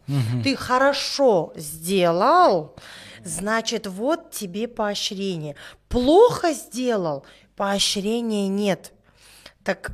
Ты 0.44 0.56
хорошо 0.56 1.54
сделал, 1.56 2.76
значит, 3.24 3.88
вот 3.88 4.32
тебе 4.32 4.68
поощрение. 4.68 5.56
Плохо 5.90 6.54
сделал, 6.54 7.26
поощрения 7.56 8.48
нет. 8.48 8.92
Так 9.64 9.92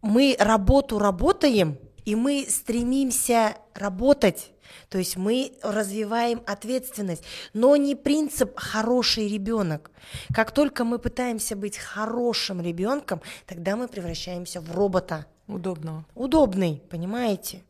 мы 0.00 0.36
работу 0.38 0.98
работаем, 0.98 1.78
и 2.04 2.14
мы 2.14 2.46
стремимся 2.48 3.56
работать. 3.74 4.51
То 4.88 4.98
есть 4.98 5.16
мы 5.16 5.52
развиваем 5.62 6.42
ответственность, 6.46 7.24
но 7.52 7.76
не 7.76 7.94
принцип 7.94 8.52
хороший 8.56 9.28
ребенок. 9.28 9.90
Как 10.34 10.52
только 10.52 10.84
мы 10.84 10.98
пытаемся 10.98 11.56
быть 11.56 11.78
хорошим 11.78 12.60
ребенком, 12.60 13.20
тогда 13.46 13.76
мы 13.76 13.88
превращаемся 13.88 14.60
в 14.60 14.72
робота. 14.72 15.26
Удобного. 15.48 16.06
Удобный, 16.14 16.82
понимаете? 16.88 17.62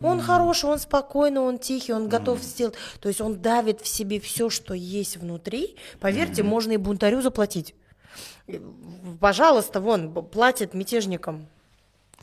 Он 0.00 0.20
хороший, 0.20 0.68
он 0.68 0.78
спокойный, 0.78 1.40
он 1.40 1.58
тихий, 1.58 1.92
он 1.92 2.08
готов 2.08 2.40
сделать. 2.40 2.74
То 3.00 3.08
есть 3.08 3.20
он 3.20 3.40
давит 3.40 3.80
в 3.80 3.88
себе 3.88 4.20
все, 4.20 4.50
что 4.50 4.74
есть 4.74 5.16
внутри. 5.16 5.76
Поверьте, 6.00 6.42
можно 6.42 6.72
и 6.72 6.76
бунтарю 6.76 7.22
заплатить. 7.22 7.74
Э, 8.46 8.60
Пожалуйста, 9.20 9.80
вон, 9.80 10.12
платят 10.12 10.74
мятежникам 10.74 11.48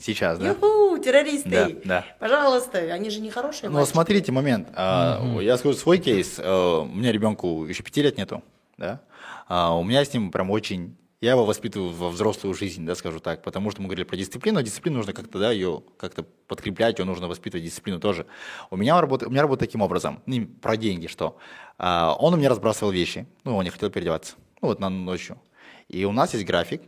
Сейчас, 0.02 0.38
да? 0.38 0.48
Юху, 0.48 0.98
террористы! 0.98 1.48
Да, 1.50 1.68
да. 1.84 2.04
Пожалуйста, 2.18 2.78
они 2.78 3.08
же 3.08 3.20
не 3.20 3.30
хорошие 3.30 3.70
Ну, 3.70 3.76
мальчики. 3.76 3.92
смотрите 3.92 4.32
момент. 4.32 4.68
А, 4.74 5.22
Я 5.40 5.56
скажу 5.56 5.76
свой 5.76 5.98
кейс. 5.98 6.40
А, 6.42 6.80
У 6.80 6.86
меня 6.86 7.12
ребенку 7.12 7.64
еще 7.66 7.82
пяти 7.84 8.02
лет 8.02 8.18
нету, 8.18 8.42
да. 8.76 9.00
А, 9.46 9.76
У 9.76 9.84
меня 9.84 10.04
с 10.04 10.12
ним 10.12 10.30
прям 10.32 10.50
очень... 10.50 10.96
Я 11.20 11.32
его 11.32 11.44
воспитываю 11.44 11.90
во 11.92 12.08
взрослую 12.08 12.52
жизнь, 12.52 12.84
да, 12.84 12.96
скажу 12.96 13.20
так, 13.20 13.44
потому 13.44 13.70
что 13.70 13.80
мы 13.80 13.86
говорили 13.86 14.04
про 14.04 14.16
дисциплину, 14.16 14.58
а 14.58 14.62
дисциплину 14.64 14.96
нужно 14.96 15.12
как-то, 15.12 15.38
да, 15.38 15.52
ее 15.52 15.84
как-то 15.96 16.24
подкреплять, 16.48 16.98
ее 16.98 17.04
нужно 17.04 17.28
воспитывать, 17.28 17.64
дисциплину 17.64 18.00
тоже. 18.00 18.26
У 18.70 18.76
меня 18.76 19.00
работа, 19.00 19.28
у 19.28 19.30
меня 19.30 19.42
работа 19.42 19.60
таким 19.60 19.82
образом, 19.82 20.20
ну, 20.26 20.46
про 20.60 20.76
деньги, 20.76 21.06
что 21.06 21.38
а, 21.78 22.16
он 22.18 22.34
у 22.34 22.36
меня 22.36 22.48
разбрасывал 22.48 22.90
вещи, 22.90 23.28
ну, 23.44 23.56
он 23.56 23.62
не 23.62 23.70
хотел 23.70 23.88
переодеваться, 23.88 24.34
ну, 24.60 24.66
вот 24.66 24.80
на 24.80 24.88
ночью. 24.90 25.40
И 25.86 26.04
у 26.04 26.10
нас 26.10 26.34
есть 26.34 26.44
график, 26.44 26.82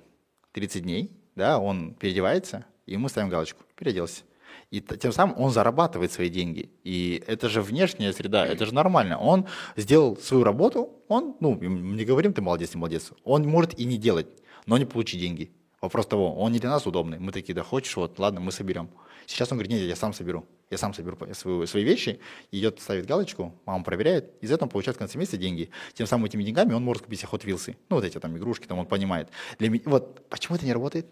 30 0.50 0.82
дней, 0.82 1.12
да, 1.36 1.60
он 1.60 1.94
переодевается, 1.94 2.64
и 2.86 2.96
мы 2.96 3.08
ставим 3.08 3.28
галочку, 3.28 3.62
переоделся. 3.76 4.22
И 4.70 4.80
тем 4.80 5.12
самым 5.12 5.38
он 5.38 5.50
зарабатывает 5.50 6.12
свои 6.12 6.28
деньги. 6.28 6.70
И 6.84 7.22
это 7.26 7.48
же 7.48 7.60
внешняя 7.62 8.12
среда, 8.12 8.46
это 8.46 8.66
же 8.66 8.74
нормально. 8.74 9.18
Он 9.18 9.46
сделал 9.76 10.16
свою 10.16 10.44
работу, 10.44 10.90
он, 11.08 11.36
ну, 11.40 11.54
не 11.56 12.04
говорим, 12.04 12.32
ты 12.32 12.42
молодец, 12.42 12.74
не 12.74 12.78
молодец. 12.78 13.12
Он 13.24 13.46
может 13.46 13.78
и 13.78 13.84
не 13.84 13.96
делать, 13.98 14.26
но 14.66 14.78
не 14.78 14.84
получить 14.84 15.20
деньги. 15.20 15.50
Вопрос 15.80 16.06
того, 16.06 16.34
он 16.34 16.52
не 16.52 16.60
для 16.60 16.70
нас 16.70 16.86
удобный. 16.86 17.18
Мы 17.18 17.30
такие, 17.30 17.54
да 17.54 17.62
хочешь, 17.62 17.94
вот, 17.96 18.18
ладно, 18.18 18.40
мы 18.40 18.52
соберем. 18.52 18.88
Сейчас 19.26 19.52
он 19.52 19.58
говорит, 19.58 19.72
нет, 19.72 19.82
я 19.82 19.96
сам 19.96 20.14
соберу. 20.14 20.46
Я 20.70 20.78
сам 20.78 20.94
соберу 20.94 21.18
свою- 21.34 21.66
свои 21.66 21.84
вещи, 21.84 22.20
идет, 22.50 22.80
ставит 22.80 23.06
галочку, 23.06 23.54
мама 23.66 23.84
проверяет, 23.84 24.32
из 24.40 24.50
этого 24.50 24.66
он 24.66 24.70
получает 24.70 24.96
в 24.96 24.98
конце 24.98 25.18
месяца 25.18 25.36
деньги. 25.36 25.68
Тем 25.92 26.06
самым 26.06 26.24
этими 26.24 26.42
деньгами 26.42 26.72
он 26.72 26.82
может 26.82 27.02
купить 27.02 27.20
себе 27.20 27.28
Wheels. 27.30 27.76
Ну, 27.90 27.96
вот 27.96 28.04
эти 28.04 28.18
там 28.18 28.36
игрушки, 28.36 28.66
там 28.66 28.78
он 28.78 28.86
понимает. 28.86 29.28
Для 29.58 29.68
меня, 29.68 29.82
вот 29.84 30.26
почему 30.30 30.56
это 30.56 30.64
не 30.64 30.72
работает? 30.72 31.06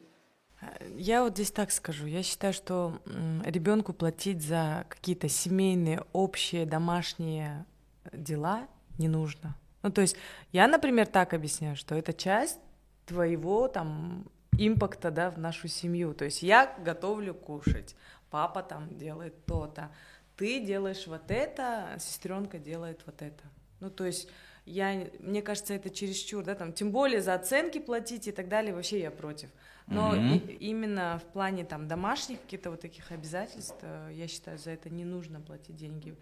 Я 0.97 1.23
вот 1.23 1.35
здесь 1.35 1.51
так 1.51 1.71
скажу. 1.73 2.07
Я 2.07 2.23
считаю, 2.23 2.53
что 2.53 3.01
ребенку 3.45 3.93
платить 3.93 4.43
за 4.43 4.87
какие-то 4.89 5.29
семейные, 5.29 6.05
общие, 6.13 6.67
домашние 6.67 7.65
дела 8.13 8.69
не 8.99 9.09
нужно. 9.09 9.57
Ну, 9.83 9.91
то 9.91 10.01
есть 10.01 10.17
я, 10.53 10.69
например, 10.69 11.07
так 11.07 11.35
объясняю, 11.35 11.77
что 11.77 11.95
это 11.95 12.13
часть 12.13 12.59
твоего 13.07 13.69
там 13.69 14.31
импакта, 14.57 15.11
да, 15.11 15.31
в 15.31 15.39
нашу 15.39 15.69
семью. 15.69 16.15
То 16.15 16.25
есть 16.25 16.43
я 16.43 16.75
готовлю 16.85 17.35
кушать, 17.35 17.97
папа 18.31 18.63
там 18.63 18.97
делает 18.97 19.45
то-то, 19.47 19.91
ты 20.37 20.61
делаешь 20.65 21.07
вот 21.07 21.31
это, 21.31 21.97
сестренка 21.99 22.59
делает 22.59 23.03
вот 23.07 23.23
это. 23.23 23.43
Ну, 23.81 23.91
то 23.91 24.05
есть 24.05 24.29
я, 24.65 25.09
мне 25.19 25.43
кажется, 25.43 25.75
это 25.75 25.91
чересчур, 25.91 26.45
да, 26.45 26.55
там, 26.55 26.73
тем 26.73 26.93
более 26.93 27.21
за 27.21 27.35
оценки 27.35 27.79
платить 27.79 28.29
и 28.29 28.33
так 28.33 28.49
далее, 28.49 28.75
вообще 28.75 29.01
я 29.01 29.11
против. 29.11 29.51
Но 29.87 30.11
Мгм. 30.13 30.35
и- 30.35 30.53
именно 30.71 31.19
в 31.23 31.33
плане 31.33 31.65
там 31.65 31.89
домашних 31.89 32.41
каких-то 32.43 32.71
вот 32.71 32.81
таких 32.81 33.11
обязательств, 33.13 33.77
э, 33.83 34.11
я 34.15 34.29
считаю, 34.29 34.59
за 34.59 34.71
это 34.71 34.89
не 34.91 35.05
нужно 35.05 35.41
платить 35.41 35.77
деньги. 35.77 36.15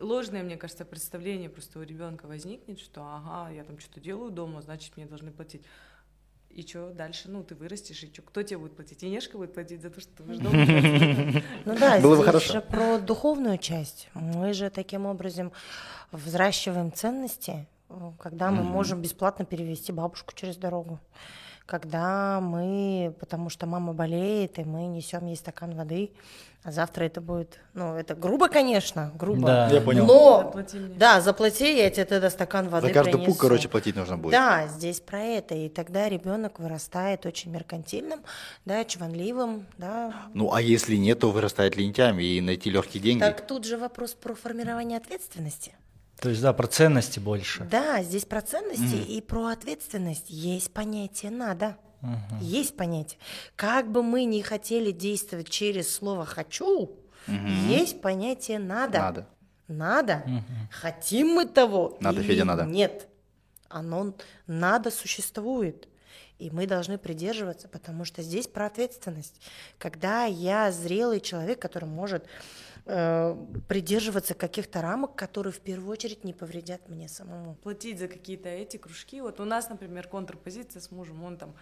Ложное, 0.00 0.42
мне 0.42 0.56
кажется, 0.56 0.84
представление 0.84 1.48
просто 1.50 1.78
у 1.78 1.82
ребенка 1.82 2.26
возникнет, 2.26 2.80
что 2.80 3.02
ага, 3.02 3.50
я 3.50 3.64
там 3.64 3.78
что-то 3.78 4.00
делаю 4.00 4.30
дома, 4.30 4.60
значит, 4.62 4.96
мне 4.96 5.06
должны 5.06 5.30
платить. 5.30 5.62
И 6.50 6.62
что 6.66 6.90
дальше? 6.92 7.28
Ну, 7.28 7.44
ты 7.44 7.54
вырастешь, 7.54 8.02
и 8.02 8.12
что? 8.12 8.22
Кто 8.22 8.42
тебе 8.42 8.58
будет 8.58 8.74
платить? 8.74 9.04
Инешка 9.04 9.36
будет 9.36 9.54
платить 9.54 9.80
за 9.82 9.90
то, 9.90 10.00
что 10.00 10.10
ты 10.16 10.22
будешь 10.22 10.38
дома? 10.38 10.56
Ну 11.64 11.78
да, 11.78 12.00
Было 12.00 12.16
бы 12.16 12.22
здесь 12.22 12.26
хорошо. 12.26 12.52
же 12.54 12.60
про 12.62 12.98
духовную 12.98 13.58
часть. 13.58 14.08
Мы 14.14 14.52
же 14.54 14.70
таким 14.70 15.06
образом 15.06 15.52
взращиваем 16.10 16.90
ценности, 16.92 17.66
когда 18.18 18.50
мы 18.50 18.62
можем 18.64 19.00
бесплатно 19.02 19.44
перевести 19.44 19.92
бабушку 19.92 20.32
через 20.34 20.56
дорогу. 20.56 20.98
Когда 21.68 22.40
мы, 22.40 23.14
потому 23.20 23.50
что 23.50 23.66
мама 23.66 23.92
болеет, 23.92 24.58
и 24.58 24.64
мы 24.64 24.86
несем 24.86 25.26
ей 25.26 25.36
стакан 25.36 25.74
воды, 25.76 26.12
а 26.64 26.72
завтра 26.72 27.04
это 27.04 27.20
будет, 27.20 27.60
ну, 27.74 27.94
это 27.94 28.14
грубо, 28.14 28.48
конечно, 28.48 29.12
грубо. 29.14 29.46
Да. 29.46 29.68
Я 29.68 29.82
понял. 29.82 30.06
Но, 30.06 30.44
Заплати 30.44 30.78
мне. 30.78 30.94
да, 30.94 31.20
заплати, 31.20 31.76
я 31.76 31.90
тебе 31.90 32.06
тогда 32.06 32.30
стакан 32.30 32.70
воды 32.70 32.86
За 32.86 32.94
каждый 32.94 33.12
принесу. 33.12 33.32
пук, 33.32 33.40
короче, 33.40 33.68
платить 33.68 33.96
нужно 33.96 34.16
будет. 34.16 34.32
Да, 34.32 34.66
здесь 34.68 35.00
про 35.00 35.20
это. 35.20 35.54
И 35.54 35.68
тогда 35.68 36.08
ребенок 36.08 36.58
вырастает 36.58 37.26
очень 37.26 37.50
меркантильным, 37.50 38.20
да, 38.64 38.82
чванливым, 38.86 39.66
да. 39.76 40.14
Ну, 40.32 40.54
а 40.54 40.62
если 40.62 40.96
нет, 40.96 41.18
то 41.18 41.30
вырастает 41.30 41.76
лентяем 41.76 42.18
и 42.18 42.40
найти 42.40 42.70
легкие 42.70 43.02
деньги. 43.02 43.20
Так 43.20 43.46
тут 43.46 43.66
же 43.66 43.76
вопрос 43.76 44.14
про 44.14 44.34
формирование 44.34 44.96
ответственности. 44.96 45.74
То 46.20 46.30
есть, 46.30 46.42
да, 46.42 46.52
про 46.52 46.66
ценности 46.66 47.20
больше. 47.20 47.66
Да, 47.70 48.02
здесь 48.02 48.24
про 48.24 48.40
ценности 48.40 48.96
и 48.96 49.20
про 49.20 49.46
ответственность. 49.46 50.28
Есть 50.28 50.72
понятие 50.72 51.30
«надо». 51.30 51.76
Есть 52.40 52.76
понятие. 52.76 53.18
Как 53.56 53.90
бы 53.90 54.02
мы 54.02 54.24
ни 54.24 54.40
хотели 54.40 54.90
действовать 54.90 55.48
через 55.48 55.92
слово 55.92 56.24
«хочу», 56.24 56.96
есть 57.68 58.00
понятие 58.00 58.58
«надо». 58.58 58.98
Надо. 58.98 59.26
Надо. 59.68 60.24
Хотим 60.70 61.28
мы 61.28 61.44
того 61.44 61.98
Надо, 62.00 62.20
или 62.20 62.26
Федя, 62.26 62.44
надо. 62.44 62.64
нет. 62.64 63.06
Оно 63.68 64.14
надо 64.46 64.90
существует. 64.90 65.88
И 66.38 66.50
мы 66.50 66.66
должны 66.66 66.98
придерживаться, 66.98 67.68
потому 67.68 68.04
что 68.04 68.22
здесь 68.22 68.46
про 68.46 68.66
ответственность. 68.66 69.40
Когда 69.76 70.24
я 70.24 70.72
зрелый 70.72 71.20
человек, 71.20 71.60
который 71.60 71.88
может 71.88 72.24
э, 72.88 73.36
придерживаться 73.68 74.34
каких-то 74.34 74.82
рамок, 74.82 75.14
которые 75.14 75.52
в 75.52 75.60
первую 75.60 75.92
очередь 75.92 76.24
не 76.24 76.32
повредят 76.32 76.88
мне 76.88 77.08
самому. 77.08 77.54
платить 77.56 77.98
за 77.98 78.08
какие-то 78.08 78.48
эти 78.48 78.76
кружки. 78.76 79.20
Вот 79.20 79.40
у 79.40 79.44
нас, 79.44 79.68
например, 79.68 80.08
контрпозиция 80.08 80.80
с 80.80 80.90
мужем, 80.90 81.22
он 81.22 81.36
там 81.36 81.54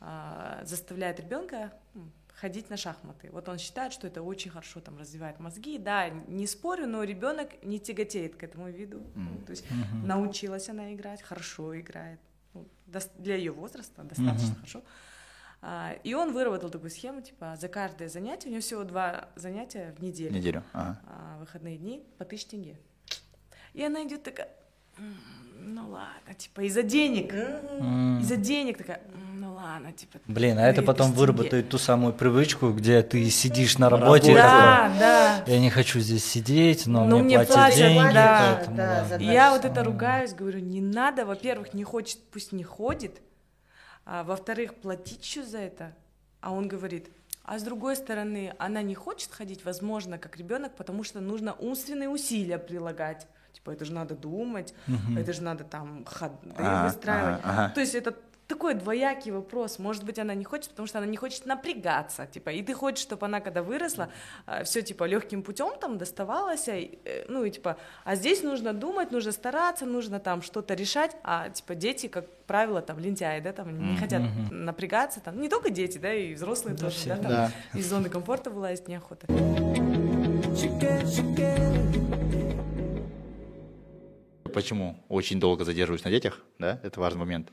а, 0.00 0.60
заставляет 0.64 1.20
ребенка 1.20 1.72
ходить 2.40 2.70
на 2.70 2.76
шахматы. 2.76 3.30
Вот 3.32 3.48
он 3.48 3.58
считает, 3.58 3.92
что 3.92 4.06
это 4.06 4.22
очень 4.22 4.50
хорошо 4.50 4.80
там 4.80 4.96
развивает 4.96 5.40
мозги. 5.40 5.76
Да, 5.78 6.08
не 6.08 6.46
спорю, 6.46 6.86
но 6.86 7.02
ребенок 7.02 7.62
не 7.64 7.80
тяготеет 7.80 8.36
к 8.36 8.44
этому 8.44 8.70
виду. 8.70 9.02
Ну, 9.16 9.44
То 9.44 9.50
есть 9.50 9.64
научилась 10.04 10.68
она 10.68 10.94
играть, 10.94 11.20
хорошо 11.22 11.78
играет. 11.78 12.20
Ну, 12.54 12.66
для 13.18 13.34
ее 13.34 13.52
возраста 13.52 14.02
достаточно 14.04 14.54
хорошо. 14.54 14.82
А, 15.60 15.94
И 16.04 16.14
он 16.14 16.32
выработал 16.32 16.70
такую 16.70 16.90
схему, 16.90 17.20
типа, 17.20 17.56
за 17.60 17.68
каждое 17.68 18.08
занятие, 18.08 18.48
у 18.48 18.52
него 18.52 18.60
всего 18.62 18.84
два 18.84 19.28
занятия 19.34 19.94
в 19.98 20.02
неделю 20.02 20.34
Неделю. 20.34 20.62
Ага. 20.72 21.00
а, 21.06 21.38
выходные 21.40 21.76
дни 21.76 22.04
по 22.16 22.24
тысяч 22.24 22.46
тенге. 22.46 22.78
И 23.74 23.82
она 23.82 24.04
идет 24.04 24.22
такая, 24.22 24.48
«М, 24.98 25.14
ну 25.60 25.90
ладно, 25.90 26.34
типа 26.36 26.60
из-за 26.62 26.82
денег, 26.84 27.32
из-за 28.22 28.36
денег 28.36 28.78
такая, 28.78 29.00
«М, 29.12 29.40
ну 29.40 29.54
ладно, 29.54 29.92
типа. 29.92 30.18
Блин, 30.26 30.58
а 30.58 30.62
это 30.68 30.82
потом 30.82 31.12
выработает 31.12 31.68
ту 31.68 31.78
самую 31.78 32.12
привычку, 32.12 32.70
где 32.70 33.02
ты 33.02 33.28
сидишь 33.28 33.78
на 33.78 33.90
работе. 33.90 34.34
такой, 34.34 34.40
Да, 34.40 34.92
да. 34.98 35.44
Я 35.46 35.58
не 35.60 35.70
хочу 35.70 35.98
здесь 36.00 36.24
сидеть, 36.24 36.86
но, 36.86 37.04
Но 37.04 37.16
мне, 37.18 37.24
мне 37.24 37.34
платят 37.36 37.54
платят, 37.54 37.78
деньги, 37.78 38.14
да, 38.14 38.54
поэтому 38.56 38.76
да, 38.76 39.16
я 39.16 39.50
вот 39.52 39.64
это 39.64 39.82
ругаюсь, 39.84 40.32
говорю, 40.34 40.60
не 40.60 40.80
надо, 40.80 41.26
во-первых, 41.26 41.74
не 41.74 41.82
хочет, 41.84 42.20
пусть 42.32 42.52
не 42.52 42.62
ходит, 42.64 43.20
а 44.10 44.24
во-вторых, 44.24 44.74
платить 44.76 45.22
еще 45.22 45.44
за 45.44 45.58
это. 45.58 45.94
А 46.40 46.50
он 46.52 46.66
говорит, 46.66 47.10
а 47.44 47.58
с 47.58 47.62
другой 47.62 47.94
стороны, 47.94 48.54
она 48.58 48.80
не 48.80 48.94
хочет 48.94 49.30
ходить, 49.32 49.64
возможно, 49.66 50.16
как 50.18 50.38
ребенок, 50.38 50.74
потому 50.76 51.04
что 51.04 51.20
нужно 51.20 51.52
умственные 51.52 52.08
усилия 52.08 52.58
прилагать. 52.58 53.26
Типа, 53.52 53.70
это 53.72 53.84
же 53.84 53.92
надо 53.92 54.14
думать, 54.14 54.72
это 55.16 55.32
же 55.34 55.42
надо 55.42 55.64
там 55.64 56.04
ходы 56.06 56.36
А, 56.56 56.86
выстраивать. 56.86 57.40
ага, 57.44 57.64
ага. 57.64 57.74
То 57.74 57.80
есть 57.80 57.94
это 57.94 58.14
такой 58.48 58.74
двоякий 58.74 59.30
вопрос. 59.30 59.78
Может 59.78 60.04
быть, 60.04 60.18
она 60.18 60.34
не 60.34 60.44
хочет, 60.44 60.70
потому 60.70 60.88
что 60.88 60.98
она 60.98 61.06
не 61.06 61.16
хочет 61.16 61.46
напрягаться, 61.46 62.26
типа, 62.26 62.50
и 62.50 62.62
ты 62.62 62.74
хочешь, 62.74 63.02
чтобы 63.02 63.26
она, 63.26 63.40
когда 63.40 63.62
выросла, 63.62 64.08
все 64.64 64.82
типа 64.82 65.04
легким 65.04 65.42
путем 65.42 65.78
там 65.78 65.98
доставалось, 65.98 66.66
и, 66.68 66.98
э, 67.04 67.26
ну 67.28 67.44
и 67.44 67.50
типа, 67.50 67.76
а 68.04 68.16
здесь 68.16 68.42
нужно 68.42 68.72
думать, 68.72 69.12
нужно 69.12 69.32
стараться, 69.32 69.84
нужно 69.84 70.18
там 70.18 70.40
что-то 70.40 70.74
решать, 70.74 71.14
а 71.22 71.50
типа 71.50 71.74
дети, 71.74 72.08
как 72.08 72.26
правило, 72.46 72.80
там 72.80 72.98
лентяи, 72.98 73.40
да, 73.40 73.52
там 73.52 73.92
не 73.92 73.96
хотят 73.98 74.22
напрягаться, 74.50 75.20
там 75.20 75.40
не 75.40 75.50
только 75.50 75.68
дети, 75.68 75.98
да, 75.98 76.14
и 76.14 76.34
взрослые 76.34 76.74
тоже, 76.76 76.96
все, 76.96 77.08
да, 77.10 77.16
там 77.16 77.30
да. 77.30 77.50
из 77.74 77.88
зоны 77.88 78.08
комфорта 78.08 78.50
вылазить 78.50 78.88
неохота. 78.88 79.26
Почему 84.48 85.04
очень 85.08 85.40
долго 85.40 85.64
задерживаюсь 85.64 86.04
на 86.04 86.10
детях, 86.10 86.42
да, 86.58 86.80
это 86.82 87.00
важный 87.00 87.20
момент. 87.20 87.50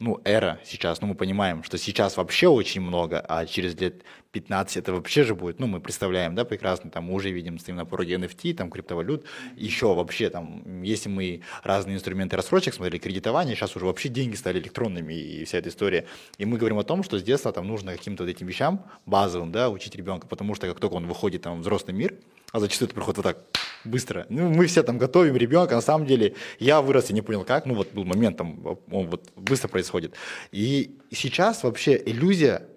Ну, 0.00 0.20
эра 0.24 0.60
сейчас, 0.64 1.00
ну, 1.00 1.08
мы 1.08 1.14
понимаем, 1.14 1.64
что 1.64 1.76
сейчас 1.76 2.16
вообще 2.16 2.46
очень 2.46 2.80
много, 2.80 3.24
а 3.28 3.46
через 3.46 3.74
лет 3.80 4.04
15 4.40 4.76
это 4.76 4.92
вообще 4.92 5.24
же 5.24 5.34
будет, 5.34 5.58
ну, 5.58 5.66
мы 5.66 5.80
представляем, 5.80 6.34
да, 6.34 6.44
прекрасно, 6.44 6.90
там, 6.90 7.04
мы 7.04 7.14
уже 7.14 7.30
видим, 7.30 7.58
стоим 7.58 7.76
на 7.76 7.84
пороге 7.84 8.14
NFT, 8.14 8.54
там, 8.54 8.70
криптовалют, 8.70 9.24
еще 9.56 9.94
вообще, 9.94 10.30
там, 10.30 10.82
если 10.82 11.08
мы 11.08 11.42
разные 11.64 11.96
инструменты 11.96 12.36
рассрочек 12.36 12.74
смотрели, 12.74 12.98
кредитование, 12.98 13.56
сейчас 13.56 13.74
уже 13.74 13.86
вообще 13.86 14.08
деньги 14.08 14.36
стали 14.36 14.60
электронными 14.60 15.14
и 15.14 15.44
вся 15.44 15.58
эта 15.58 15.68
история. 15.70 16.06
И 16.38 16.44
мы 16.44 16.56
говорим 16.56 16.78
о 16.78 16.84
том, 16.84 17.02
что 17.02 17.18
с 17.18 17.22
детства 17.22 17.52
там 17.52 17.66
нужно 17.66 17.92
каким-то 17.92 18.22
вот 18.22 18.30
этим 18.30 18.46
вещам 18.46 18.84
базовым, 19.06 19.50
да, 19.50 19.70
учить 19.70 19.96
ребенка, 19.96 20.26
потому 20.26 20.54
что 20.54 20.68
как 20.68 20.78
только 20.78 20.94
он 20.94 21.06
выходит 21.06 21.42
там 21.42 21.58
в 21.58 21.60
взрослый 21.62 21.96
мир, 21.96 22.14
а 22.52 22.60
зачастую 22.60 22.86
это 22.86 22.94
проходит 22.94 23.16
вот 23.18 23.22
так 23.24 23.38
быстро. 23.84 24.26
Ну, 24.28 24.48
мы 24.50 24.66
все 24.66 24.82
там 24.82 24.98
готовим 24.98 25.36
ребенка, 25.36 25.74
на 25.74 25.80
самом 25.80 26.06
деле 26.06 26.34
я 26.58 26.80
вырос 26.80 27.10
и 27.10 27.12
не 27.12 27.22
понял 27.22 27.44
как, 27.44 27.66
ну 27.66 27.74
вот 27.74 27.92
был 27.92 28.04
момент, 28.04 28.36
там, 28.36 28.78
он 28.90 29.08
вот 29.08 29.30
быстро 29.36 29.68
происходит. 29.68 30.14
И 30.52 30.98
сейчас 31.10 31.64
вообще 31.64 32.00
иллюзия, 32.04 32.68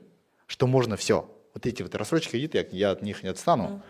что 0.48 0.68
можно 0.68 0.98
все. 0.98 1.30
Вот 1.54 1.66
эти 1.66 1.84
вот 1.84 1.94
рассрочки 1.96 2.32
кредиты, 2.32 2.58
я, 2.58 2.66
я 2.72 2.92
от 2.92 3.02
них 3.02 3.24
не 3.24 3.30
отстану. 3.30 3.82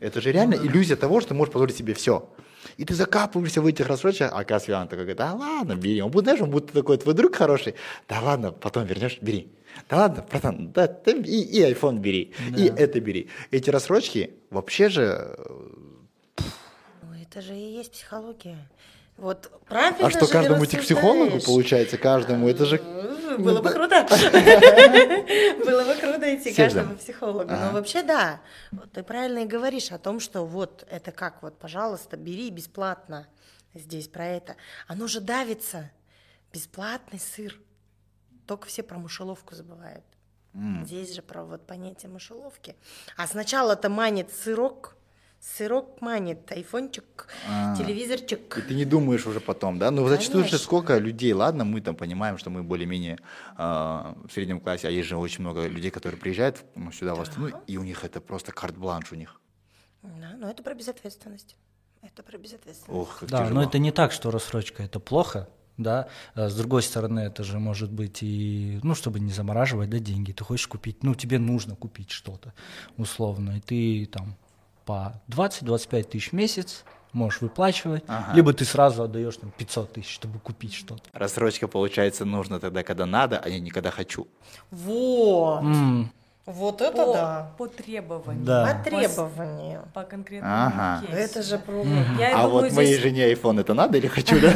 Это 0.00 0.20
же 0.20 0.32
реально 0.32 0.54
иллюзия 0.54 0.96
того, 0.96 1.20
что 1.20 1.30
ты 1.30 1.34
можешь 1.34 1.52
позволить 1.52 1.76
себе 1.76 1.94
все. 1.94 2.28
И 2.76 2.84
ты 2.84 2.94
закапываешься 2.94 3.60
в 3.62 3.66
этих 3.66 3.86
рассрочках, 3.86 4.30
а 4.34 4.44
Каспиан 4.44 4.86
такой 4.86 5.04
говорит, 5.04 5.16
да 5.16 5.32
ладно, 5.34 5.76
бери. 5.76 6.02
Он 6.02 6.10
будет, 6.10 6.24
знаешь, 6.24 6.40
он 6.40 6.50
будет 6.50 6.72
такой 6.72 6.98
твой 6.98 7.14
друг 7.14 7.34
хороший. 7.34 7.74
Да 8.08 8.20
ладно, 8.20 8.52
потом 8.52 8.84
вернешь, 8.84 9.18
бери. 9.20 9.50
Да 9.88 9.96
ладно, 9.98 10.26
братан, 10.30 10.72
да, 10.72 10.86
ты 10.88 11.12
и, 11.22 11.42
и 11.42 11.62
iPhone 11.72 11.98
бери, 11.98 12.32
и 12.56 12.64
это 12.66 13.00
бери. 13.00 13.28
Эти 13.50 13.70
рассрочки 13.70 14.34
вообще 14.50 14.88
же... 14.88 15.02
э, 15.38 16.42
Ну, 17.02 17.14
это 17.22 17.40
же 17.40 17.54
и 17.54 17.78
есть 17.78 17.92
психология. 17.92 18.58
Вот 19.20 19.50
правильно 19.66 20.06
А 20.06 20.10
что, 20.10 20.26
каждому 20.26 20.64
идти 20.64 20.78
к 20.78 20.80
психологу, 20.80 21.40
получается, 21.44 21.98
каждому? 21.98 22.48
Это 22.48 22.64
же... 22.64 22.78
М, 22.78 23.42
Было 23.42 23.60
бы 23.60 23.70
круто. 23.70 24.02
Было 25.64 25.84
бы 25.84 25.94
круто 26.00 26.34
идти 26.34 26.54
каждому 26.54 26.96
психологу. 26.96 27.50
Но 27.50 27.72
вообще 27.72 28.02
да. 28.02 28.40
Ты 28.92 29.02
правильно 29.02 29.40
и 29.40 29.46
говоришь 29.46 29.92
о 29.92 29.98
том, 29.98 30.20
что 30.20 30.44
вот 30.46 30.86
это 30.90 31.12
как, 31.12 31.42
вот, 31.42 31.58
пожалуйста, 31.58 32.16
бери 32.16 32.50
бесплатно. 32.50 33.26
Здесь 33.74 34.08
про 34.08 34.26
это. 34.26 34.56
Оно 34.88 35.06
же 35.06 35.20
давится. 35.20 35.90
Бесплатный 36.52 37.20
сыр. 37.20 37.56
Только 38.46 38.66
все 38.68 38.82
про 38.82 38.98
мышеловку 38.98 39.54
забывают. 39.54 40.04
Здесь 40.84 41.14
же 41.14 41.22
про 41.22 41.44
вот 41.44 41.66
понятие 41.66 42.10
мышеловки. 42.10 42.74
А 43.16 43.26
сначала-то 43.28 43.88
манит 43.88 44.32
сырок, 44.34 44.96
сырок 45.40 46.00
манит, 46.02 46.52
айфончик, 46.52 47.26
А. 47.48 47.74
телевизорчик. 47.76 48.58
И 48.58 48.60
ты 48.62 48.74
не 48.74 48.84
думаешь 48.84 49.26
уже 49.26 49.40
потом, 49.40 49.78
да? 49.78 49.90
Ну, 49.90 50.06
зачастую 50.08 50.44
же 50.44 50.58
сколько 50.58 50.98
людей, 50.98 51.32
ладно, 51.32 51.64
мы 51.64 51.80
там 51.80 51.96
понимаем, 51.96 52.36
что 52.38 52.50
мы 52.50 52.62
более-менее 52.62 53.18
а, 53.56 54.14
в 54.28 54.32
среднем 54.32 54.60
классе, 54.60 54.88
а 54.88 54.90
есть 54.90 55.08
же 55.08 55.16
очень 55.16 55.40
много 55.40 55.66
людей, 55.66 55.90
которые 55.90 56.20
приезжают 56.20 56.62
ну, 56.74 56.92
сюда, 56.92 57.14
в 57.14 57.20
Астану, 57.20 57.50
и 57.66 57.76
у 57.78 57.82
них 57.82 58.04
это 58.04 58.20
просто 58.20 58.52
карт-бланш 58.52 59.12
у 59.12 59.16
них. 59.16 59.40
Да, 60.02 60.34
но 60.38 60.50
это 60.50 60.62
про 60.62 60.74
безответственность. 60.74 61.56
Это 62.02 62.22
про 62.22 62.38
безответственность. 62.38 63.00
Ох, 63.00 63.22
Да, 63.22 63.44
тяжело. 63.44 63.60
но 63.60 63.62
это 63.66 63.78
не 63.78 63.92
так, 63.92 64.12
что 64.12 64.30
рассрочка 64.30 64.82
это 64.82 65.00
плохо, 65.00 65.48
да. 65.76 66.08
А 66.34 66.48
С 66.48 66.56
другой 66.56 66.82
стороны, 66.82 67.20
это 67.20 67.44
же 67.44 67.58
может 67.58 67.90
быть 67.90 68.22
и, 68.22 68.78
ну, 68.82 68.94
чтобы 68.94 69.20
не 69.20 69.32
замораживать, 69.32 69.90
да, 69.90 69.98
деньги. 69.98 70.32
Ты 70.32 70.44
хочешь 70.44 70.66
купить, 70.66 71.02
ну, 71.02 71.14
тебе 71.14 71.38
нужно 71.38 71.76
купить 71.76 72.10
что-то, 72.10 72.52
условно, 72.96 73.56
и 73.56 73.60
ты 73.60 74.06
там 74.06 74.36
по 74.90 75.12
20-25 75.28 76.02
тысяч 76.04 76.30
в 76.30 76.32
месяц 76.32 76.84
можешь 77.12 77.40
выплачивать, 77.42 78.02
Ага. 78.08 78.32
либо 78.34 78.52
ты 78.52 78.64
сразу 78.64 79.04
отдаешь 79.04 79.36
там 79.36 79.52
500 79.56 79.92
тысяч, 79.92 80.12
чтобы 80.14 80.40
купить 80.40 80.74
что-то. 80.74 81.02
Рассрочка, 81.12 81.68
получается, 81.68 82.24
нужно 82.24 82.58
тогда, 82.58 82.82
когда 82.82 83.06
надо, 83.06 83.38
а 83.38 83.48
не 83.50 83.70
когда 83.70 83.90
хочу. 83.92 84.26
Вот. 84.72 85.60
М, 85.60 86.10
Вот 86.46 86.80
это 86.80 87.04
по, 87.06 87.12
да. 87.12 87.50
по 87.58 87.66
требованию. 87.68 88.44
Да. 88.44 88.66
По 88.66 88.90
требованию. 88.90 89.84
По 89.94 90.02
конкретному 90.02 90.52
Ага. 90.66 91.06
кейсу. 91.06 91.16
Это 91.16 91.42
же 91.44 91.58
про... 91.58 91.84
Я 92.18 92.30
а 92.36 92.42
думаю, 92.46 92.50
вот 92.50 92.72
моей 92.72 92.94
здесь- 92.94 93.02
жене 93.02 93.32
iPhone 93.32 93.60
это 93.60 93.74
надо 93.74 93.98
или 93.98 94.08
хочу, 94.08 94.40
да? 94.40 94.50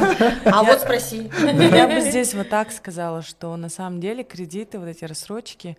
А 0.46 0.64
вот 0.64 0.80
спроси. 0.80 1.30
Я 1.42 1.86
бы 1.86 2.00
здесь 2.10 2.34
вот 2.34 2.48
так 2.48 2.72
сказала, 2.72 3.22
что 3.22 3.56
на 3.56 3.68
самом 3.68 4.00
деле 4.00 4.24
кредиты, 4.24 4.80
вот 4.80 4.88
эти 4.88 5.04
рассрочки, 5.04 5.76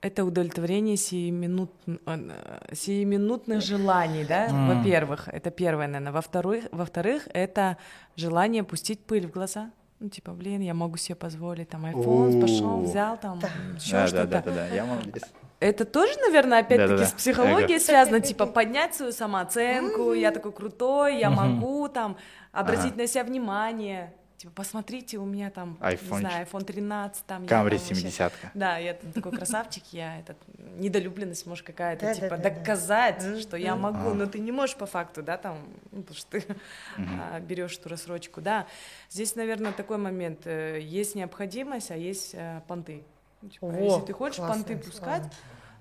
это 0.00 0.24
удовлетворение 0.24 0.96
сиюминут... 0.96 1.70
э, 1.86 2.74
сиюминутных 2.74 3.62
желаний, 3.62 4.24
да, 4.24 4.48
во-первых, 4.50 5.28
это 5.28 5.50
первое, 5.50 5.86
наверное. 5.86 6.12
Во-вторых, 6.12 6.64
во-вторых, 6.72 7.28
это 7.32 7.76
желание 8.16 8.64
пустить 8.64 9.00
пыль 9.00 9.26
в 9.26 9.30
глаза. 9.30 9.70
Ну, 9.98 10.08
типа, 10.08 10.32
блин, 10.32 10.62
я 10.62 10.72
могу 10.72 10.96
себе 10.96 11.14
позволить, 11.14 11.68
там, 11.68 11.84
iPhone, 11.84 12.40
пошел, 12.40 12.80
взял, 12.80 13.18
там, 13.18 13.38
еще 13.76 13.92
Да, 13.92 14.00
да, 14.00 14.06
что-то. 14.06 14.26
да, 14.26 14.42
да, 14.42 14.50
да, 14.52 14.66
я 14.68 14.84
молодец. 14.86 15.24
Это 15.60 15.84
тоже, 15.84 16.14
наверное, 16.20 16.60
опять-таки 16.60 16.92
Да-да-да. 16.92 17.06
с 17.06 17.12
психологией 17.12 17.76
Ага. 17.76 17.84
связано, 17.84 18.20
типа 18.20 18.46
поднять 18.46 18.94
свою 18.94 19.12
самооценку, 19.12 20.14
я 20.14 20.30
такой 20.30 20.52
крутой, 20.52 21.18
я 21.18 21.28
могу 21.28 21.86
там 21.88 22.16
обратить 22.50 22.96
на 22.96 23.06
себя 23.06 23.24
внимание. 23.24 24.14
Типа, 24.40 24.54
посмотрите, 24.54 25.18
у 25.18 25.26
меня 25.26 25.50
там, 25.50 25.76
не 25.82 25.86
iPhone. 25.86 26.20
знаю, 26.20 26.46
iPhone 26.46 26.64
13, 26.64 27.26
там... 27.26 27.42
я 27.42 27.48
Камри 27.50 27.76
там 27.76 27.88
вообще- 27.88 27.94
70 27.94 28.32
Да, 28.54 28.78
я 28.78 28.94
там 28.94 29.12
такой 29.12 29.32
красавчик, 29.32 29.84
я 29.92 30.18
этот, 30.18 30.38
недолюбленность, 30.78 31.44
может, 31.44 31.66
какая-то, 31.66 32.06
Да, 32.06 32.14
типа, 32.14 32.30
да, 32.30 32.36
да, 32.38 32.42
да. 32.48 32.50
доказать, 32.56 33.22
Мгм. 33.22 33.38
что 33.40 33.58
я 33.58 33.76
могу, 33.76 34.14
но 34.14 34.24
ты 34.24 34.38
не 34.38 34.50
можешь 34.50 34.76
по 34.76 34.86
факту, 34.86 35.22
да, 35.22 35.36
там, 35.36 35.58
ну, 35.92 36.00
потому 36.00 36.16
что 36.16 36.30
ты 36.30 36.44
а, 36.96 37.38
берешь 37.40 37.76
эту 37.76 37.90
рассрочку, 37.90 38.40
да. 38.40 38.66
Здесь, 39.10 39.36
наверное, 39.36 39.72
такой 39.72 39.98
момент, 39.98 40.46
э, 40.46 40.80
есть 40.80 41.16
необходимость, 41.16 41.90
а 41.90 41.96
есть 41.98 42.30
э, 42.32 42.62
понты. 42.66 43.04
Ну, 43.42 43.50
типа, 43.50 43.66
Во, 43.66 43.78
если 43.78 44.06
ты 44.06 44.14
хочешь 44.14 44.36
классное 44.38 44.64
понты 44.64 44.78
пускать, 44.78 45.30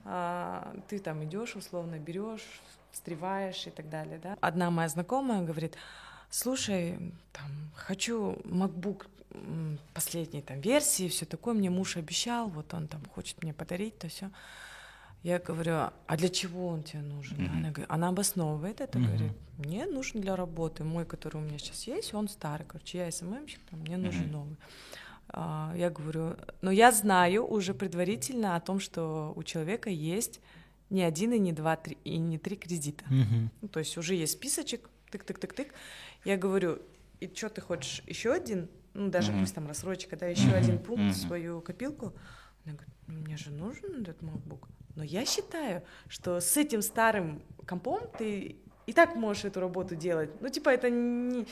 а, 0.03 0.75
ты 0.89 0.99
там 0.99 1.23
идешь, 1.23 1.55
условно 1.55 1.97
берешь, 1.97 2.59
встреваешь 2.91 3.67
и 3.67 3.69
так 3.69 3.89
далее, 3.89 4.19
да. 4.21 4.35
Одна 4.41 4.69
моя 4.69 4.89
знакомая 4.89 5.43
говорит, 5.43 5.77
слушай, 6.29 6.97
там, 7.31 7.51
хочу 7.75 8.37
MacBook 8.43 9.07
последней 9.93 10.41
там 10.41 10.59
версии, 10.61 11.07
все 11.07 11.25
такое, 11.25 11.53
мне 11.53 11.69
муж 11.69 11.97
обещал, 11.97 12.49
вот 12.49 12.73
он 12.73 12.87
там 12.87 13.01
хочет 13.13 13.41
мне 13.43 13.53
подарить, 13.53 13.97
то 13.97 14.07
все. 14.07 14.29
Я 15.21 15.37
говорю, 15.39 15.73
а 16.07 16.17
для 16.17 16.29
чего 16.29 16.67
он 16.67 16.81
тебе 16.83 17.01
нужен? 17.01 17.37
Она, 17.49 17.69
говорит- 17.71 17.89
она 17.89 18.07
обосновывает 18.07 18.79
это, 18.81 18.99
говорит, 18.99 19.31
мне 19.57 19.85
нужен 19.85 20.21
для 20.21 20.35
работы. 20.37 20.83
Мой, 20.85 21.05
который 21.05 21.37
у 21.37 21.41
меня 21.41 21.57
сейчас 21.59 21.83
есть, 21.87 22.13
он 22.13 22.29
старый, 22.29 22.65
короче, 22.65 22.99
я 22.99 23.11
СММщик, 23.11 23.59
там, 23.69 23.81
мне 23.81 23.97
нужен 23.97 24.31
новый. 24.31 24.55
А, 25.31 25.73
Я 25.75 25.89
говорю, 25.89 26.37
но 26.61 26.71
я 26.71 26.91
знаю 26.91 27.45
уже 27.45 27.73
предварительно 27.73 28.55
о 28.55 28.59
том, 28.61 28.79
что 28.79 29.33
у 29.35 29.43
человека 29.43 29.89
есть 29.89 30.39
не 30.89 31.03
один 31.03 31.33
и 31.33 31.39
не 31.39 31.51
два, 31.53 31.75
три, 31.75 31.97
и 32.03 32.17
не 32.17 32.37
три 32.39 32.55
кредита. 32.55 33.03
мгм. 33.09 33.51
Ну, 33.61 33.67
то 33.67 33.79
есть 33.79 33.97
уже 33.97 34.15
есть 34.15 34.33
списочек, 34.33 34.89
тык-тык-тык-тык. 35.11 35.71
Я 36.25 36.37
говорю, 36.37 36.79
и 37.19 37.31
что 37.33 37.49
ты 37.49 37.61
хочешь, 37.61 38.01
еще 38.07 38.33
один, 38.33 38.69
ну, 38.93 39.09
даже 39.09 39.31
пусть 39.31 39.55
там 39.55 39.67
рассрочка, 39.67 40.15
да, 40.17 40.27
еще 40.27 40.49
один 40.51 40.79
пункт 40.79 41.15
в 41.15 41.19
свою 41.19 41.61
копилку? 41.61 42.13
Она 42.65 42.75
говорит, 42.75 42.93
«Ну, 43.07 43.19
мне 43.19 43.37
же 43.37 43.51
нужен 43.51 44.01
этот 44.01 44.21
MacBook. 44.21 44.67
Но 44.95 45.03
я 45.03 45.25
считаю, 45.25 45.83
что 46.07 46.39
с 46.39 46.57
этим 46.57 46.81
старым 46.81 47.41
компом 47.65 48.01
ты 48.17 48.57
и 48.85 48.93
так 48.93 49.15
можешь 49.15 49.45
эту 49.45 49.59
работу 49.59 49.95
делать. 49.95 50.29
Ну, 50.41 50.49
типа, 50.49 50.69
это 50.69 50.89
не, 50.89 51.45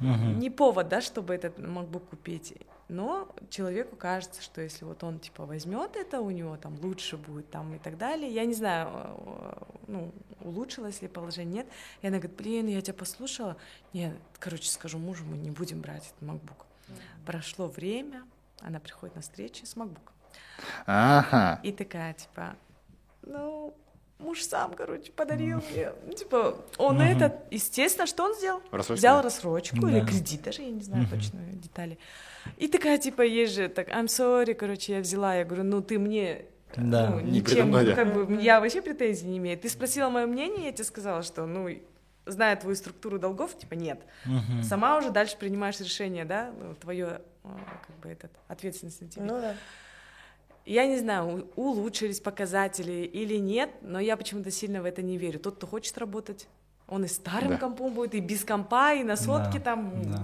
не 0.00 0.50
повод, 0.50 0.88
да, 0.88 1.00
чтобы 1.00 1.34
этот 1.34 1.58
MacBook 1.58 2.06
купить. 2.08 2.54
Но 2.88 3.34
человеку 3.48 3.96
кажется, 3.96 4.42
что 4.42 4.60
если 4.60 4.84
вот 4.84 5.02
он 5.04 5.18
типа 5.18 5.46
возьмет 5.46 5.96
это, 5.96 6.20
у 6.20 6.30
него 6.30 6.56
там 6.56 6.78
лучше 6.82 7.16
будет 7.16 7.50
там 7.50 7.74
и 7.74 7.78
так 7.78 7.96
далее. 7.96 8.30
Я 8.30 8.44
не 8.44 8.54
знаю, 8.54 8.88
э, 8.92 9.52
ну, 9.86 10.12
улучшилось 10.40 11.00
ли 11.00 11.08
положение, 11.08 11.64
нет. 11.64 11.66
И 12.02 12.06
она 12.06 12.18
говорит, 12.18 12.36
блин, 12.36 12.66
я 12.66 12.80
тебя 12.82 12.94
послушала. 12.94 13.56
Нет, 13.94 14.14
короче, 14.38 14.68
скажу 14.68 14.98
мужу, 14.98 15.24
мы 15.24 15.36
не 15.38 15.50
будем 15.50 15.80
брать 15.80 16.12
этот 16.14 16.28
MacBook. 16.28 16.64
Прошло 17.24 17.68
время, 17.68 18.24
она 18.60 18.80
приходит 18.80 19.16
на 19.16 19.22
встречу 19.22 19.64
с 19.64 19.76
MacBook. 19.76 20.10
Ага. 20.86 21.60
И 21.62 21.72
такая, 21.72 22.12
типа, 22.12 22.56
ну, 23.22 23.74
муж 24.18 24.42
сам, 24.42 24.74
короче, 24.74 25.10
подарил 25.12 25.62
мне. 25.70 25.92
Ну, 26.04 26.12
типа, 26.12 26.56
он 26.76 27.00
этот, 27.00 27.34
естественно, 27.50 28.06
что 28.06 28.24
он 28.24 28.34
сделал? 28.36 28.60
Рассрочку, 28.70 28.94
Взял 28.94 29.16
да? 29.18 29.22
рассрочку 29.22 29.86
или 29.88 30.00
Да. 30.00 30.06
кредит, 30.06 30.42
даже 30.42 30.62
я 30.62 30.70
не 30.70 30.82
знаю 30.82 31.08
точно 31.08 31.40
детали. 31.52 31.98
И 32.56 32.68
такая, 32.68 32.98
типа, 32.98 33.22
есть 33.22 33.54
же, 33.54 33.68
так, 33.68 33.88
I'm 33.88 34.06
sorry, 34.06 34.54
короче, 34.54 34.94
я 34.94 35.00
взяла, 35.00 35.34
я 35.36 35.44
говорю, 35.44 35.64
ну, 35.64 35.82
ты 35.82 35.98
мне 35.98 36.46
Да. 36.76 37.10
ну, 37.10 37.20
Не 37.20 37.40
ничем, 37.40 37.72
как 37.72 38.12
бы, 38.12 38.40
я 38.42 38.60
вообще 38.60 38.82
претензий 38.82 39.26
не 39.26 39.38
имею. 39.38 39.58
Ты 39.58 39.68
спросила 39.68 40.08
мое 40.08 40.26
мнение, 40.26 40.66
я 40.66 40.72
тебе 40.72 40.84
сказала, 40.84 41.22
что, 41.22 41.46
ну, 41.46 41.68
зная 42.26 42.56
твою 42.56 42.74
структуру 42.76 43.18
долгов, 43.18 43.56
типа, 43.56 43.74
нет. 43.74 44.00
Мгм. 44.24 44.62
Сама 44.62 44.96
уже 44.98 45.10
дальше 45.10 45.36
принимаешь 45.38 45.78
решение, 45.80 46.24
да, 46.24 46.50
ну, 46.58 46.74
твое, 46.74 47.20
как 47.42 47.96
бы, 48.02 48.08
этот, 48.08 48.30
ответственность 48.48 49.00
на 49.02 49.08
тебе. 49.08 49.24
Ну 49.24 49.40
да. 49.40 49.54
Я 50.66 50.86
не 50.86 50.96
знаю, 50.96 51.50
улучшились 51.56 52.20
показатели 52.20 53.02
или 53.04 53.36
нет, 53.36 53.70
но 53.82 54.00
я 54.00 54.16
почему-то 54.16 54.50
сильно 54.50 54.80
в 54.80 54.86
это 54.86 55.02
не 55.02 55.18
верю. 55.18 55.38
Тот, 55.38 55.56
кто 55.56 55.66
хочет 55.66 55.98
работать, 55.98 56.48
он 56.88 57.04
и 57.04 57.08
старым 57.08 57.50
Да. 57.50 57.56
компом 57.58 57.92
будет, 57.92 58.14
и 58.14 58.20
без 58.20 58.44
компа, 58.44 58.94
и 58.94 59.04
на 59.04 59.16
сотке 59.16 59.58
Да, 59.58 59.64
там, 59.64 60.02
да. 60.10 60.22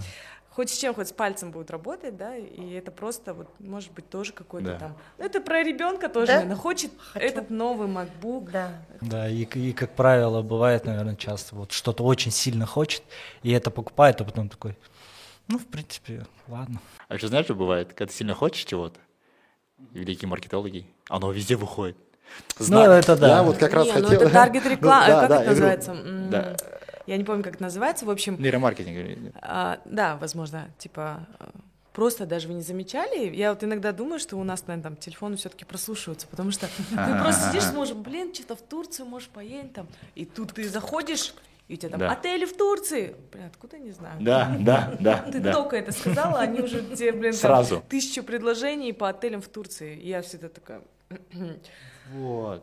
Хоть 0.61 0.69
с 0.69 0.77
чем, 0.77 0.95
хоть 0.95 1.09
с 1.09 1.13
пальцем 1.13 1.53
будет 1.53 1.71
работать, 1.71 2.19
да, 2.19 2.37
и 2.37 2.73
это 2.73 2.91
просто 2.91 3.33
вот, 3.33 3.49
может 3.61 3.93
быть, 3.93 4.11
тоже 4.11 4.35
какой-то 4.35 4.73
Да. 4.73 4.79
там. 4.79 4.97
Ну, 5.17 5.25
это 5.25 5.41
про 5.41 5.63
ребенка 5.63 6.11
тоже, 6.11 6.27
Да. 6.27 6.33
наверное, 6.35 6.57
хочет 6.57 6.91
этот 7.15 7.49
новый 7.49 7.89
MacBook. 7.89 8.51
Да. 8.51 8.73
Да, 9.01 9.27
и, 9.27 9.45
и, 9.45 9.73
как 9.73 9.97
правило, 9.97 10.43
бывает, 10.43 10.85
наверное, 10.85 11.17
часто 11.17 11.57
вот 11.57 11.73
что-то 11.73 12.05
очень 12.05 12.31
сильно 12.31 12.67
хочет, 12.67 13.03
и 13.43 13.51
это 13.53 13.71
покупает, 13.71 14.21
а 14.21 14.25
потом 14.25 14.51
такой, 14.51 14.77
ну, 15.49 15.59
в 15.59 15.65
принципе, 15.67 16.27
ладно. 16.47 16.79
А 17.09 17.15
еще 17.15 17.29
знаешь, 17.29 17.47
что 17.47 17.55
бывает? 17.55 17.95
Когда 17.95 18.11
ты 18.11 18.13
сильно 18.19 18.35
хочешь 18.35 18.67
чего-то, 18.67 19.01
великие 19.93 20.29
маркетологи, 20.29 20.87
оно 21.09 21.33
везде 21.33 21.57
выходит. 21.57 21.97
Ну, 22.59 22.81
это 22.83 23.17
да. 23.17 23.29
Я 23.39 23.43
вот 23.43 23.57
как 23.57 23.73
раз 23.73 23.87
Не, 23.87 23.93
хотел... 23.93 24.09
ну 24.11 24.15
это 24.15 24.29
таргет 24.31 24.67
реклама, 24.67 25.07
Ну, 25.07 25.13
да, 25.13 25.21
как 25.21 25.29
да, 25.31 25.35
это 25.37 25.45
говорю, 25.45 25.51
называется? 25.51 25.95
Да. 26.31 26.57
Я 27.07 27.17
не 27.17 27.25
помню, 27.25 27.43
как 27.43 27.55
это 27.55 27.63
называется, 27.63 28.05
в 28.07 28.11
общем, 28.11 28.41
Нейромаркетинг. 28.41 29.35
А, 29.43 29.81
да, 29.85 30.17
возможно, 30.17 30.71
типа, 30.79 31.27
Просто 31.93 32.25
даже 32.25 32.47
вы 32.47 32.55
не 32.55 32.63
замечали? 32.63 33.35
Я 33.35 33.51
вот 33.53 33.65
иногда 33.65 33.91
думаю, 33.91 34.21
что 34.21 34.37
у 34.37 34.45
нас, 34.45 34.65
наверное, 34.69 34.91
там 34.91 34.97
телефоны 34.97 35.37
все-таки 35.37 35.65
прослушиваются, 35.65 36.29
потому 36.29 36.53
что 36.53 36.69
ты 36.89 37.19
просто 37.21 37.49
сидишь, 37.49 37.65
смотришь, 37.65 37.95
блин, 37.95 38.33
что-то 38.33 38.55
в 38.55 38.63
Турцию 38.63 39.07
можешь 39.07 39.29
поедем 39.29 39.71
там, 39.71 39.89
и 40.15 40.25
тут 40.25 40.53
ты 40.55 40.69
заходишь, 40.69 41.35
и 41.67 41.75
у 41.75 41.77
тебя 41.77 41.91
там 41.91 41.99
Да. 42.01 42.13
отели 42.13 42.45
в 42.45 42.57
Турции. 42.57 43.17
Блин, 43.33 43.47
откуда 43.47 43.79
не 43.79 43.91
знаю. 43.91 44.21
Да, 44.21 44.57
да, 44.61 44.97
да, 45.01 45.17
Ты 45.33 45.41
да. 45.41 45.53
только 45.53 45.77
это 45.77 45.91
сказала, 45.91 46.39
они 46.39 46.61
уже 46.61 46.81
тебе, 46.83 47.11
блин, 47.11 47.33
там 47.33 47.41
Сразу. 47.41 47.83
тысячу 47.89 48.23
предложений 48.23 48.93
по 48.93 49.09
отелям 49.09 49.43
в 49.43 49.49
Турции. 49.49 49.97
И 49.99 50.09
я 50.09 50.23
всегда 50.23 50.49
такая... 50.49 50.83
Вот. 52.15 52.63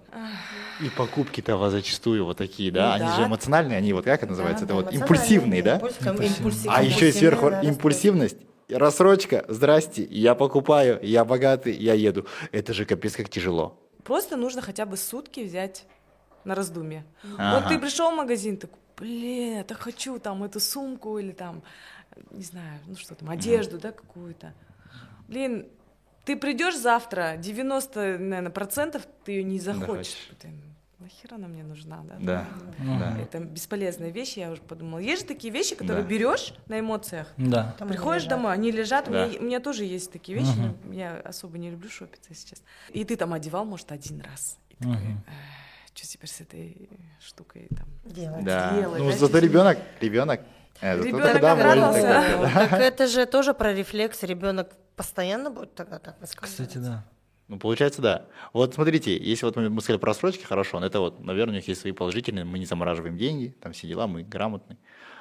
И 0.81 0.89
покупки-то 0.89 1.55
у 1.55 1.59
вас 1.59 1.71
зачастую 1.71 2.25
вот 2.25 2.37
такие, 2.37 2.71
да? 2.71 2.89
Ну 2.89 2.93
Они 2.95 3.05
да. 3.05 3.15
же 3.15 3.23
эмоциональные, 3.25 3.77
они 3.77 3.93
вот 3.93 4.05
как 4.05 4.21
это 4.21 4.31
называется? 4.31 4.65
Да, 4.65 4.73
это 4.75 4.83
вот 4.85 4.93
импульсивные, 4.93 5.63
да? 5.63 5.77
импульс- 5.77 6.03
ком- 6.03 6.17
импульсив- 6.17 6.69
А 6.69 6.83
еще 6.83 6.89
и 7.07 7.09
импульсивные, 7.09 7.13
сверху 7.13 7.49
да, 7.49 7.61
импульсивность. 7.61 8.37
Рассрочка, 8.69 9.45
здрасте, 9.47 10.03
я 10.03 10.35
покупаю, 10.35 10.99
я 11.01 11.23
богатый, 11.23 11.73
я 11.77 11.93
еду. 11.93 12.25
Это 12.51 12.73
же 12.73 12.83
капец 12.85 13.15
как 13.15 13.29
тяжело. 13.29 13.79
Просто 14.03 14.35
нужно 14.35 14.61
хотя 14.61 14.85
бы 14.85 14.97
сутки 14.97 15.39
взять 15.41 15.85
на 16.43 16.53
раздумье. 16.53 17.05
Ага. 17.37 17.59
Вот 17.61 17.69
ты 17.69 17.79
пришел 17.79 18.11
в 18.11 18.15
магазин, 18.15 18.57
такой, 18.57 18.77
блин, 18.97 19.57
я 19.57 19.63
так 19.63 19.79
хочу 19.79 20.19
там 20.19 20.43
эту 20.43 20.59
сумку 20.59 21.17
или 21.17 21.31
там, 21.31 21.63
не 22.31 22.43
знаю, 22.43 22.79
ну 22.87 22.95
что 22.97 23.15
там, 23.15 23.29
одежду, 23.29 23.79
да, 23.79 23.91
какую-то. 23.93 24.53
Блин, 25.29 25.67
ты 26.27 26.35
придешь 26.35 26.77
завтра, 26.77 27.35
90, 27.37 28.17
наверное, 28.19 28.51
процентов 28.51 29.03
ты 29.23 29.31
ее 29.31 29.43
не 29.43 29.59
захочешь. 29.59 29.87
Захочешь. 29.87 30.31
Ты, 30.41 30.49
нахер 30.99 31.33
она 31.35 31.47
мне 31.47 31.63
нужна, 31.63 32.01
да? 32.03 32.15
Да, 32.19 32.45
Ну, 32.79 32.99
да. 32.99 33.17
Это 33.21 33.39
бесполезная 33.39 34.09
вещь, 34.09 34.33
я 34.35 34.51
уже 34.51 34.61
подумала. 34.61 34.99
Есть 34.99 35.21
же 35.21 35.27
такие 35.29 35.53
вещи, 35.53 35.73
которые 35.75 36.03
Да. 36.03 36.09
берешь 36.09 36.53
на 36.67 36.79
эмоциях, 36.81 37.27
Да. 37.37 37.73
Там 37.79 37.87
они 37.87 37.95
Приходишь 37.95 38.23
лежат. 38.23 38.29
домой, 38.37 38.51
они 38.53 38.71
лежат. 38.71 39.07
У, 39.07 39.11
Да. 39.11 39.25
меня, 39.27 39.39
у 39.39 39.43
меня 39.43 39.59
тоже 39.61 39.85
есть 39.85 40.11
такие 40.11 40.37
вещи, 40.37 40.51
но 40.57 40.93
я 40.93 41.15
особо 41.23 41.57
не 41.57 41.71
люблю 41.71 41.89
шопиться, 41.89 42.29
если 42.31 42.49
честно. 42.49 42.65
И 42.89 43.05
ты 43.05 43.15
там 43.15 43.31
одевал, 43.33 43.63
может, 43.63 43.91
один 43.93 44.19
раз. 44.21 44.57
И 44.69 44.75
такой, 44.75 44.95
Мгм. 44.97 45.23
что 45.93 46.07
теперь 46.07 46.29
с 46.29 46.41
этой 46.41 46.89
штукой 47.25 47.67
там 47.69 47.87
Делать. 48.03 48.43
Да. 48.43 48.75
делать, 48.75 48.99
Ну, 49.01 49.11
да, 49.11 49.17
зато 49.17 49.39
ребенок, 49.39 49.77
ребенок. 50.01 50.41
э, 50.81 50.97
Ребенок 51.01 51.37
обрадовался. 51.37 52.01
да. 52.01 52.67
Так 52.67 52.81
это 52.81 53.07
же 53.07 53.25
тоже 53.25 53.53
про 53.53 53.73
рефлекс. 53.73 54.23
Ребенок 54.23 54.73
постоянно 54.97 55.49
будет 55.49 55.73
тогда 55.75 55.99
так 55.99 56.19
высказываться. 56.19 56.63
Кстати, 56.63 56.83
да. 56.83 57.05
Ну, 57.47 57.57
получается, 57.57 58.01
да. 58.01 58.25
Вот 58.51 58.73
смотрите, 58.73 59.17
если 59.17 59.45
вот 59.45 59.55
мы 59.55 59.69
мы 59.69 59.79
сказали 59.79 60.01
про 60.01 60.07
рассрочки, 60.07 60.43
хорошо, 60.43 60.83
это 60.83 60.99
вот, 60.99 61.23
наверное, 61.23 61.53
у 61.53 61.55
них 61.55 61.67
есть 61.69 61.79
свои 61.79 61.93
положительные, 61.93 62.43
мы 62.43 62.59
не 62.59 62.65
замораживаем 62.65 63.15
деньги, 63.17 63.55
там 63.61 63.71
все 63.71 63.87
дела, 63.87 64.07
мы 64.07 64.23
грамотны. 64.23 64.77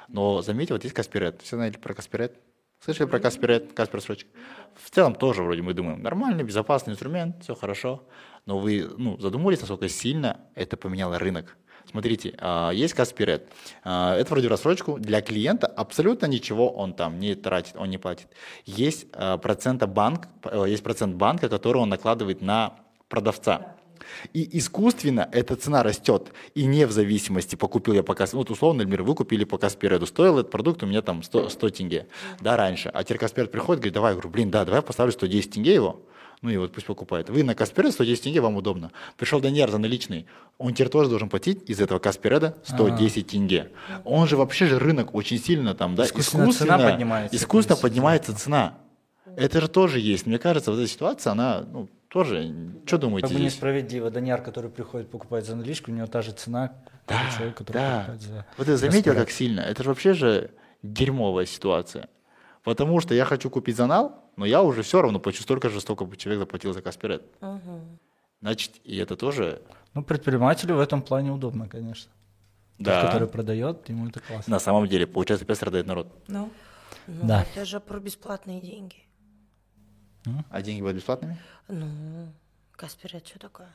Но 0.09 0.41
заметьте, 0.41 0.73
вот 0.73 0.83
есть 0.83 0.93
Каспирет. 0.93 1.41
Все 1.41 1.55
знаете 1.55 1.79
про 1.79 1.93
Каспирет? 1.93 2.37
Слышали 2.83 3.07
про 3.07 3.19
Каспирет, 3.19 3.73
Каспер 3.73 4.01
срочка? 4.01 4.29
В 4.75 4.89
целом 4.91 5.15
тоже 5.15 5.41
вроде 5.41 5.61
мы 5.61 5.73
думаем, 5.73 6.01
нормальный, 6.01 6.43
безопасный 6.43 6.93
инструмент, 6.93 7.43
все 7.43 7.55
хорошо. 7.55 8.07
Но 8.45 8.59
вы 8.59 8.87
ну, 8.97 9.17
задумывались, 9.17 9.61
насколько 9.61 9.89
сильно 9.89 10.41
это 10.53 10.77
поменяло 10.77 11.17
рынок? 11.17 11.57
Смотрите, 11.89 12.33
а, 12.39 12.71
есть 12.71 12.93
Каспирет. 12.93 13.49
А, 13.83 14.15
Это 14.15 14.29
вроде 14.31 14.47
рассрочку 14.47 14.97
для 14.99 15.21
клиента 15.21 15.67
абсолютно 15.67 16.25
ничего 16.25 16.69
он 16.69 16.93
там 16.93 17.19
не 17.19 17.35
тратит, 17.35 17.75
он 17.77 17.89
не 17.89 17.97
платит. 17.97 18.27
Есть 18.65 19.07
а, 19.13 19.37
процента 19.37 19.87
банк, 19.87 20.27
э, 20.43 20.65
есть 20.67 20.83
процент 20.83 21.15
банка, 21.15 21.49
который 21.49 21.77
он 21.77 21.89
накладывает 21.89 22.41
на 22.41 22.75
продавца. 23.07 23.75
И 24.33 24.57
искусственно 24.57 25.27
эта 25.31 25.55
цена 25.55 25.83
растет. 25.83 26.31
И 26.55 26.65
не 26.65 26.85
в 26.85 26.91
зависимости, 26.91 27.55
покупил 27.55 27.93
я 27.93 28.03
по 28.03 28.13
Кас- 28.15 28.33
вот 28.33 28.49
условно, 28.49 28.83
например, 28.83 29.03
вы 29.03 29.15
купили 29.15 29.43
по 29.43 29.57
Каспиреду, 29.57 30.05
стоил 30.05 30.39
этот 30.39 30.51
продукт 30.51 30.83
у 30.83 30.85
меня 30.85 31.01
там 31.01 31.23
100, 31.23 31.49
100 31.49 31.69
тенге, 31.69 32.07
да, 32.39 32.57
раньше. 32.57 32.89
А 32.93 33.03
теперь 33.03 33.17
Каспиред 33.17 33.51
приходит, 33.51 33.81
говорит, 33.81 33.93
давай, 33.93 34.11
я 34.11 34.15
говорю, 34.15 34.29
блин, 34.29 34.51
да, 34.51 34.65
давай 34.65 34.81
поставлю 34.81 35.11
110 35.11 35.51
тенге 35.51 35.73
его, 35.73 36.01
ну 36.41 36.49
и 36.49 36.57
вот 36.57 36.71
пусть 36.71 36.85
покупает. 36.85 37.29
Вы 37.29 37.43
на 37.43 37.55
Каспиред 37.55 37.93
110 37.93 38.23
тенге, 38.23 38.41
вам 38.41 38.55
удобно. 38.55 38.91
Пришел 39.17 39.39
Даниэр 39.39 39.71
за 39.71 39.77
наличный, 39.77 40.27
он 40.57 40.73
теперь 40.73 40.89
тоже 40.89 41.09
должен 41.09 41.29
платить 41.29 41.69
из 41.69 41.79
этого 41.79 41.99
Каспиреда 41.99 42.57
110 42.65 43.27
тенге. 43.27 43.71
Он 44.05 44.27
же 44.27 44.37
вообще 44.37 44.67
же 44.67 44.79
рынок 44.79 45.15
очень 45.15 45.39
сильно 45.39 45.73
там, 45.73 45.95
да, 45.95 46.05
Искусственно 46.05 46.51
цена 46.51 46.77
поднимается, 46.77 47.35
Искусственно 47.35 47.79
поднимается 47.79 48.35
цена. 48.35 48.77
Это 49.35 49.61
же 49.61 49.67
тоже 49.67 49.99
есть. 49.99 50.25
Мне 50.25 50.39
кажется, 50.39 50.71
вот 50.71 50.79
эта 50.79 50.89
ситуация, 50.89 51.31
она, 51.31 51.63
ну, 51.71 51.87
тоже, 52.07 52.53
что 52.85 52.97
думаете 52.97 53.27
Как 53.27 53.37
бы 53.37 53.43
несправедливо. 53.43 54.09
Даниар, 54.09 54.41
который 54.41 54.71
приходит 54.71 55.11
покупать 55.11 55.45
за 55.45 55.55
наличку, 55.55 55.91
у 55.91 55.93
него 55.93 56.07
та 56.07 56.21
же 56.21 56.31
цена, 56.31 56.69
как 57.05 57.17
Да, 57.17 57.21
у 57.29 57.35
человека, 57.35 57.57
который 57.57 57.77
да. 57.77 57.97
покупает 57.99 58.21
за... 58.21 58.45
Вот 58.57 58.67
ты 58.67 58.77
заметил, 58.77 59.13
как 59.13 59.29
сильно? 59.29 59.61
Это 59.61 59.83
же 59.83 59.89
вообще 59.89 60.13
же 60.13 60.51
дерьмовая 60.81 61.45
ситуация. 61.45 62.09
Потому 62.63 62.99
что 63.01 63.13
я 63.13 63.25
хочу 63.25 63.49
купить 63.49 63.75
за 63.75 63.85
нал, 63.85 64.26
но 64.37 64.45
я 64.45 64.61
уже 64.63 64.81
все 64.83 65.01
равно 65.01 65.19
плачу 65.19 65.41
столько 65.43 65.69
же, 65.69 65.81
столько 65.81 66.05
бы 66.05 66.15
человек 66.15 66.39
заплатил 66.39 66.73
за 66.73 66.81
Каспирет. 66.81 67.23
Мгм. 67.41 67.99
Значит, 68.41 68.71
и 68.83 68.95
это 68.97 69.17
тоже... 69.17 69.61
Ну, 69.93 70.03
предпринимателю 70.03 70.75
в 70.75 70.79
этом 70.79 71.01
плане 71.01 71.31
удобно, 71.31 71.67
конечно. 71.67 72.11
Тот, 72.77 72.85
Да. 72.85 73.01
который 73.05 73.27
продает, 73.27 73.89
ему 73.89 74.07
это 74.07 74.19
классно. 74.19 74.51
На 74.51 74.59
самом 74.59 74.87
деле, 74.87 75.07
получается, 75.07 75.43
опять 75.43 75.57
страдает 75.57 75.87
народ. 75.87 76.07
Ну, 76.27 76.49
Ну, 77.07 77.27
Да. 77.27 77.41
Это 77.43 77.65
же 77.65 77.79
про 77.79 77.99
бесплатные 77.99 78.61
деньги. 78.61 78.97
А 80.49 80.61
деньги 80.61 80.81
будут 80.81 80.97
бесплатными? 80.97 81.37
Ну, 81.69 82.27
Каспирет, 82.73 83.25
что 83.27 83.39
такое? 83.39 83.69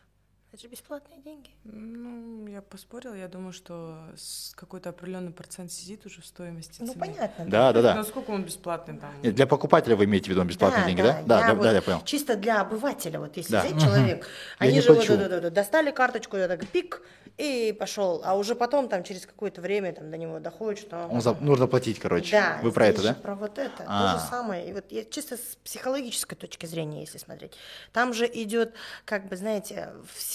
Это 0.53 0.61
же 0.61 0.69
бесплатные 0.69 1.19
деньги. 1.23 1.49
ну, 1.65 2.47
я 2.47 2.61
поспорила, 2.61 3.15
я 3.15 3.27
думаю, 3.29 3.55
что 3.55 3.97
с 4.15 4.53
какой-то 4.55 4.91
определенный 4.91 5.31
процент 5.33 5.73
сидит 5.73 6.05
уже 6.05 6.21
в 6.21 6.27
стоимости 6.27 6.77
Ну, 6.81 6.89
цены. 6.93 7.01
понятно. 7.01 7.47
Да, 7.47 7.73
да, 7.73 7.95
Ну, 7.95 8.03
да. 8.03 8.05
сколько 8.05 8.31
он 8.33 8.45
бесплатный 8.45 8.99
там? 8.99 9.11
Нет, 9.23 9.35
для 9.35 9.47
покупателя 9.47 9.97
вы 9.97 10.05
имеете 10.05 10.27
в 10.27 10.29
виду 10.35 10.45
бесплатные 10.45 10.85
деньги, 10.85 11.01
да? 11.01 11.23
Да, 11.25 11.41
я 11.41 11.47
да, 11.47 11.55
вот 11.55 11.63
да, 11.63 11.73
я 11.73 11.81
понял. 11.81 12.03
Чисто 12.05 12.37
для 12.37 12.61
обывателя, 12.61 13.19
вот 13.19 13.35
если 13.39 13.53
Да. 13.53 13.65
взять 13.65 13.81
человек, 13.81 14.27
Я 14.61 14.67
они 14.67 14.81
же 14.83 14.93
вот, 14.93 15.07
да, 15.07 15.29
да, 15.29 15.41
да, 15.41 15.49
достали 15.51 15.91
карточку, 15.91 16.37
я 16.37 16.49
так 16.49 16.67
пик, 16.69 17.01
и 17.39 17.75
пошел. 17.79 18.21
А 18.23 18.37
уже 18.37 18.55
потом, 18.55 18.91
там, 18.91 19.05
через 19.05 19.25
какое-то 19.25 19.63
время 19.63 19.95
там, 19.95 20.11
до 20.11 20.19
него 20.19 20.39
доходит, 20.39 20.81
что... 20.81 21.07
Он 21.11 21.23
за- 21.23 21.33
Нужно 21.41 21.67
платить, 21.67 21.99
короче. 21.99 22.33
Да, 22.33 22.59
Вы 22.63 22.73
про 22.73 22.89
это, 22.89 23.03
да? 23.03 23.15
Про 23.15 23.37
вот 23.37 23.59
это. 23.59 23.85
А. 23.87 24.13
То 24.15 24.21
же 24.21 24.27
самое. 24.29 24.69
И 24.69 24.73
вот 24.75 24.93
я 24.93 25.03
чисто 25.05 25.39
с 25.39 25.57
психологической 25.65 26.37
точки 26.37 26.67
зрения, 26.67 27.01
если 27.01 27.17
смотреть. 27.17 27.53
Там 27.93 28.13
же 28.13 28.27
идет, 28.31 28.75
как 29.07 29.29
бы, 29.29 29.37
знаете, 29.37 29.93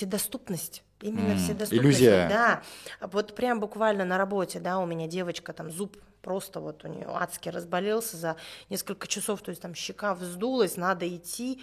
вседоступность. 0.07 0.83
Именно 1.01 1.31
М, 1.33 1.37
вседоступность. 1.37 1.73
иллюзия. 1.73 2.27
Да. 2.29 2.63
Вот 3.01 3.35
прям 3.35 3.59
буквально 3.59 4.05
на 4.05 4.17
работе, 4.17 4.59
да, 4.59 4.79
у 4.79 4.85
меня 4.85 5.07
девочка, 5.07 5.53
там 5.53 5.69
зуб 5.69 5.97
просто 6.21 6.59
вот 6.59 6.83
у 6.83 6.87
нее 6.87 7.07
адски 7.07 7.49
разболелся 7.49 8.17
за 8.17 8.35
несколько 8.69 9.07
часов, 9.07 9.41
то 9.41 9.49
есть 9.49 9.61
там 9.61 9.75
щека 9.75 10.15
вздулась, 10.15 10.75
надо 10.75 11.07
идти 11.07 11.61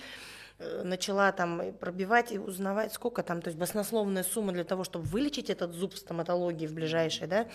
э, 0.59 0.83
начала 0.85 1.33
там 1.33 1.73
пробивать 1.81 2.33
и 2.33 2.39
узнавать, 2.39 2.93
сколько 2.93 3.23
там, 3.23 3.43
то 3.43 3.49
есть 3.49 3.59
баснословная 3.59 4.23
сумма 4.23 4.53
для 4.53 4.65
того, 4.65 4.85
чтобы 4.85 5.05
вылечить 5.07 5.51
этот 5.51 5.75
зуб 5.75 5.95
в 5.95 5.99
стоматологии 5.99 6.67
в 6.67 6.73
ближайшей, 6.73 7.27
да, 7.27 7.47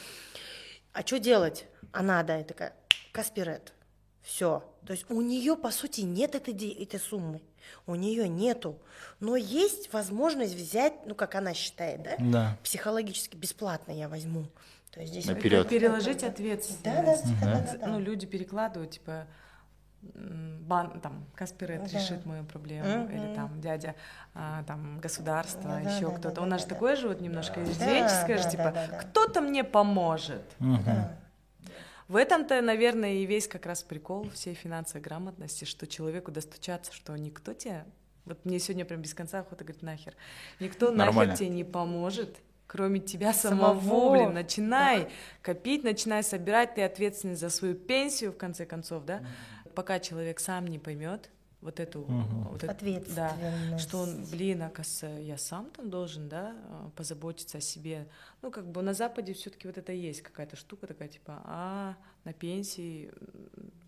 а 0.94 1.02
что 1.02 1.18
делать? 1.20 1.66
А 1.94 2.04
надо, 2.04 2.40
и 2.40 2.44
такая, 2.44 2.74
Каспирет. 3.14 3.74
Все. 4.22 4.64
То 4.86 4.94
есть 4.94 5.10
у 5.10 5.22
нее, 5.22 5.56
по 5.56 5.72
сути, 5.72 6.02
нет 6.02 6.36
этой, 6.36 6.54
этой 6.84 7.00
суммы. 7.00 7.42
У 7.86 7.96
нее 7.96 8.28
нету. 8.28 8.78
Но 9.20 9.36
есть 9.36 9.92
возможность 9.94 10.56
взять, 10.56 10.94
ну, 11.06 11.16
как 11.16 11.36
она 11.36 11.54
считает, 11.54 12.04
да? 12.04 12.12
Да. 12.20 12.58
Психологически 12.64 13.36
бесплатно 13.36 13.92
я 13.92 14.08
возьму. 14.10 14.46
То 14.92 15.02
есть 15.02 15.12
здесь 15.14 15.26
Наперёд. 15.28 15.64
вот- 15.66 15.70
Переложить 15.70 16.22
Да, 16.22 16.28
ответственность. 16.28 16.84
да, 17.42 17.52
да, 17.52 17.62
да, 17.62 17.62
да, 17.74 17.78
да. 17.80 17.88
Ну, 17.88 18.00
люди 18.00 18.26
перекладывают, 18.26 18.92
типа, 18.92 19.28
бан, 20.02 21.00
там, 21.02 21.26
Каспирет 21.36 21.84
Да. 21.92 22.00
решит 22.00 22.26
мою 22.26 22.44
проблему, 22.46 23.04
Мгм. 23.04 23.12
или 23.16 23.36
там 23.36 23.60
дядя, 23.62 23.96
а, 24.34 24.64
там, 24.64 25.00
государство, 25.00 25.62
Да, 25.64 25.80
еще 25.82 26.06
да, 26.08 26.12
да, 26.12 26.18
кто-то. 26.20 26.36
да, 26.36 26.42
У 26.42 26.46
нас 26.46 26.62
да, 26.62 26.64
же 26.64 26.70
да. 26.70 26.76
такое 26.76 26.96
же 26.96 27.08
вот 27.08 27.22
немножко 27.22 27.66
же, 27.66 27.74
да, 27.78 28.08
типа, 28.50 28.64
да, 28.64 28.72
да, 28.72 28.88
да. 28.92 28.98
кто-то 29.00 29.42
мне 29.42 29.64
поможет. 29.64 30.44
Мгм. 30.60 30.84
Да. 30.86 31.12
В 32.10 32.16
этом-то, 32.16 32.60
наверное, 32.62 33.14
и 33.14 33.26
весь 33.28 33.48
как 33.48 33.68
раз 33.68 33.84
прикол 33.84 34.28
всей 34.32 34.56
финансовой 34.56 35.02
грамотности, 35.04 35.66
что 35.66 35.86
человеку 35.86 36.32
достучаться, 36.32 36.92
что 36.92 37.16
никто 37.16 37.54
тебе... 37.54 37.86
Вот 38.26 38.44
мне 38.46 38.58
сегодня 38.60 38.84
прям 38.84 39.02
без 39.02 39.14
конца 39.14 39.40
охота 39.40 39.64
говорить 39.64 39.84
нахер. 39.84 40.16
Никто 40.60 40.92
Нормально. 40.92 41.32
нахер 41.32 41.38
тебе 41.38 41.50
не 41.50 41.64
поможет, 41.64 42.38
кроме 42.66 43.00
тебя 43.00 43.32
самого, 43.32 43.80
Самого. 43.80 44.12
блин. 44.12 44.34
Начинай 44.34 45.10
копить, 45.44 45.84
начинай 45.84 46.24
собирать, 46.24 46.74
ты 46.74 46.82
ответственный 46.82 47.36
за 47.36 47.52
свою 47.52 47.76
пенсию, 47.76 48.32
в 48.32 48.38
конце 48.38 48.66
концов, 48.66 49.06
да? 49.06 49.24
Пока 49.76 50.00
человек 50.00 50.40
сам 50.40 50.66
не 50.66 50.80
поймет 50.80 51.30
вот 51.62 51.80
эту... 51.80 52.02
вот 52.04 52.64
эту- 52.64 52.68
да, 52.68 52.72
Ответственность. 52.72 53.80
что 53.84 53.98
он, 54.00 54.24
блин, 54.32 54.62
оказывается, 54.64 55.08
я 55.22 55.38
сам 55.38 55.70
там 55.72 55.90
должен, 55.90 56.30
да, 56.30 56.56
а, 56.70 56.90
позаботиться 56.96 57.58
о 57.58 57.62
себе. 57.62 58.08
Ну, 58.42 58.50
как 58.52 58.66
бы 58.72 58.82
на 58.82 58.94
Западе 58.94 59.34
все-таки 59.34 59.68
вот 59.68 59.78
это 59.78 59.92
есть 59.92 60.22
какая-то 60.22 60.56
штука 60.56 60.88
такая, 60.88 61.10
типа, 61.10 61.42
а, 61.46 61.96
на 62.24 62.32
пенсии 62.34 63.12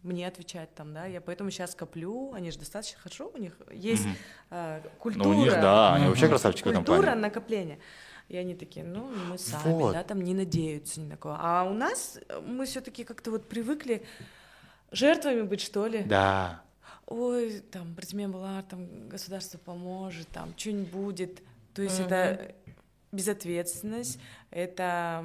мне 0.03 0.27
отвечать 0.27 0.73
там, 0.75 0.93
да, 0.93 1.05
я 1.05 1.21
поэтому 1.21 1.49
сейчас 1.51 1.73
коплю, 1.75 2.33
они 2.33 2.51
же 2.51 2.59
достаточно 2.59 2.99
хорошо, 2.99 3.31
у 3.33 3.37
них 3.37 3.57
есть 3.71 4.05
Мгм. 4.05 4.15
а, 4.49 4.81
Ну, 4.83 4.89
культура. 4.99 5.27
у 5.29 5.33
них, 5.33 5.51
да, 5.53 5.93
они 5.95 6.07
вообще 6.07 6.27
красавчики 6.27 6.67
в 6.67 6.71
этом 6.71 6.83
Культура 6.83 7.05
плане. 7.07 7.21
накопления. 7.21 7.79
И 8.27 8.37
они 8.37 8.55
такие, 8.55 8.85
ну, 8.85 9.09
мы 9.29 9.37
сами, 9.37 9.73
Вот. 9.73 9.93
да, 9.93 10.03
там 10.03 10.21
не 10.21 10.33
надеются 10.33 11.01
ни 11.01 11.05
на 11.05 11.17
кого. 11.17 11.35
А 11.39 11.63
у 11.69 11.73
нас 11.73 12.17
мы 12.45 12.65
все-таки 12.65 13.03
как-то 13.03 13.29
вот 13.31 13.47
привыкли 13.47 14.05
жертвами 14.91 15.41
быть, 15.41 15.61
что 15.61 15.85
ли. 15.87 16.03
Да. 16.03 16.61
Ой, 17.07 17.59
там, 17.71 17.93
Братимир 17.93 18.29
Балар, 18.29 18.63
там, 18.63 19.09
государство 19.09 19.57
поможет, 19.57 20.27
там, 20.29 20.53
что-нибудь 20.57 20.91
будет. 20.91 21.41
То 21.73 21.81
есть 21.81 21.99
это 21.99 22.53
безответственность, 23.11 24.19
это, 24.49 25.23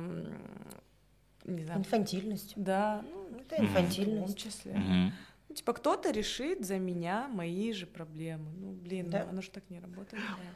не 1.44 1.64
знаю, 1.64 1.80
Инфантильность. 1.80 2.52
да, 2.56 3.04
ну, 3.08 3.26
Это 3.38 3.54
в 3.54 3.58
том 3.58 3.66
инфантильность. 3.66 4.38
числе. 4.38 4.74
Ну, 5.48 5.54
типа, 5.54 5.72
кто-то 5.72 6.10
решит 6.10 6.64
за 6.66 6.78
меня 6.78 7.28
мои 7.28 7.72
же 7.72 7.86
проблемы. 7.86 8.50
Ну, 8.56 8.72
блин, 8.72 9.08
Да. 9.10 9.22
ну, 9.24 9.30
оно 9.30 9.42
же 9.42 9.50
так 9.50 9.62
не 9.70 9.78
работает. 9.78 10.22
да. 10.22 10.50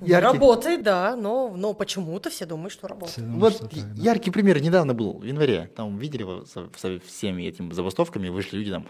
Яркий- 0.00 0.32
Работает, 0.32 0.82
да, 0.82 1.16
но, 1.16 1.52
но 1.56 1.72
почему-то 1.74 2.28
все 2.30 2.46
думают, 2.46 2.72
что 2.72 2.88
работает. 2.88 3.18
Думают, 3.26 3.40
Вот 3.40 3.52
что 3.72 3.80
так, 3.80 3.94
да. 3.94 4.02
яркий 4.02 4.30
пример 4.30 4.60
недавно 4.60 4.92
был, 4.94 5.18
в 5.18 5.24
январе. 5.24 5.70
Там 5.76 5.98
видели 5.98 6.24
со, 6.46 6.68
со 6.76 7.00
всеми 7.00 7.44
этими 7.44 7.72
забастовками, 7.72 8.28
вышли 8.28 8.58
люди 8.58 8.70
там, 8.70 8.86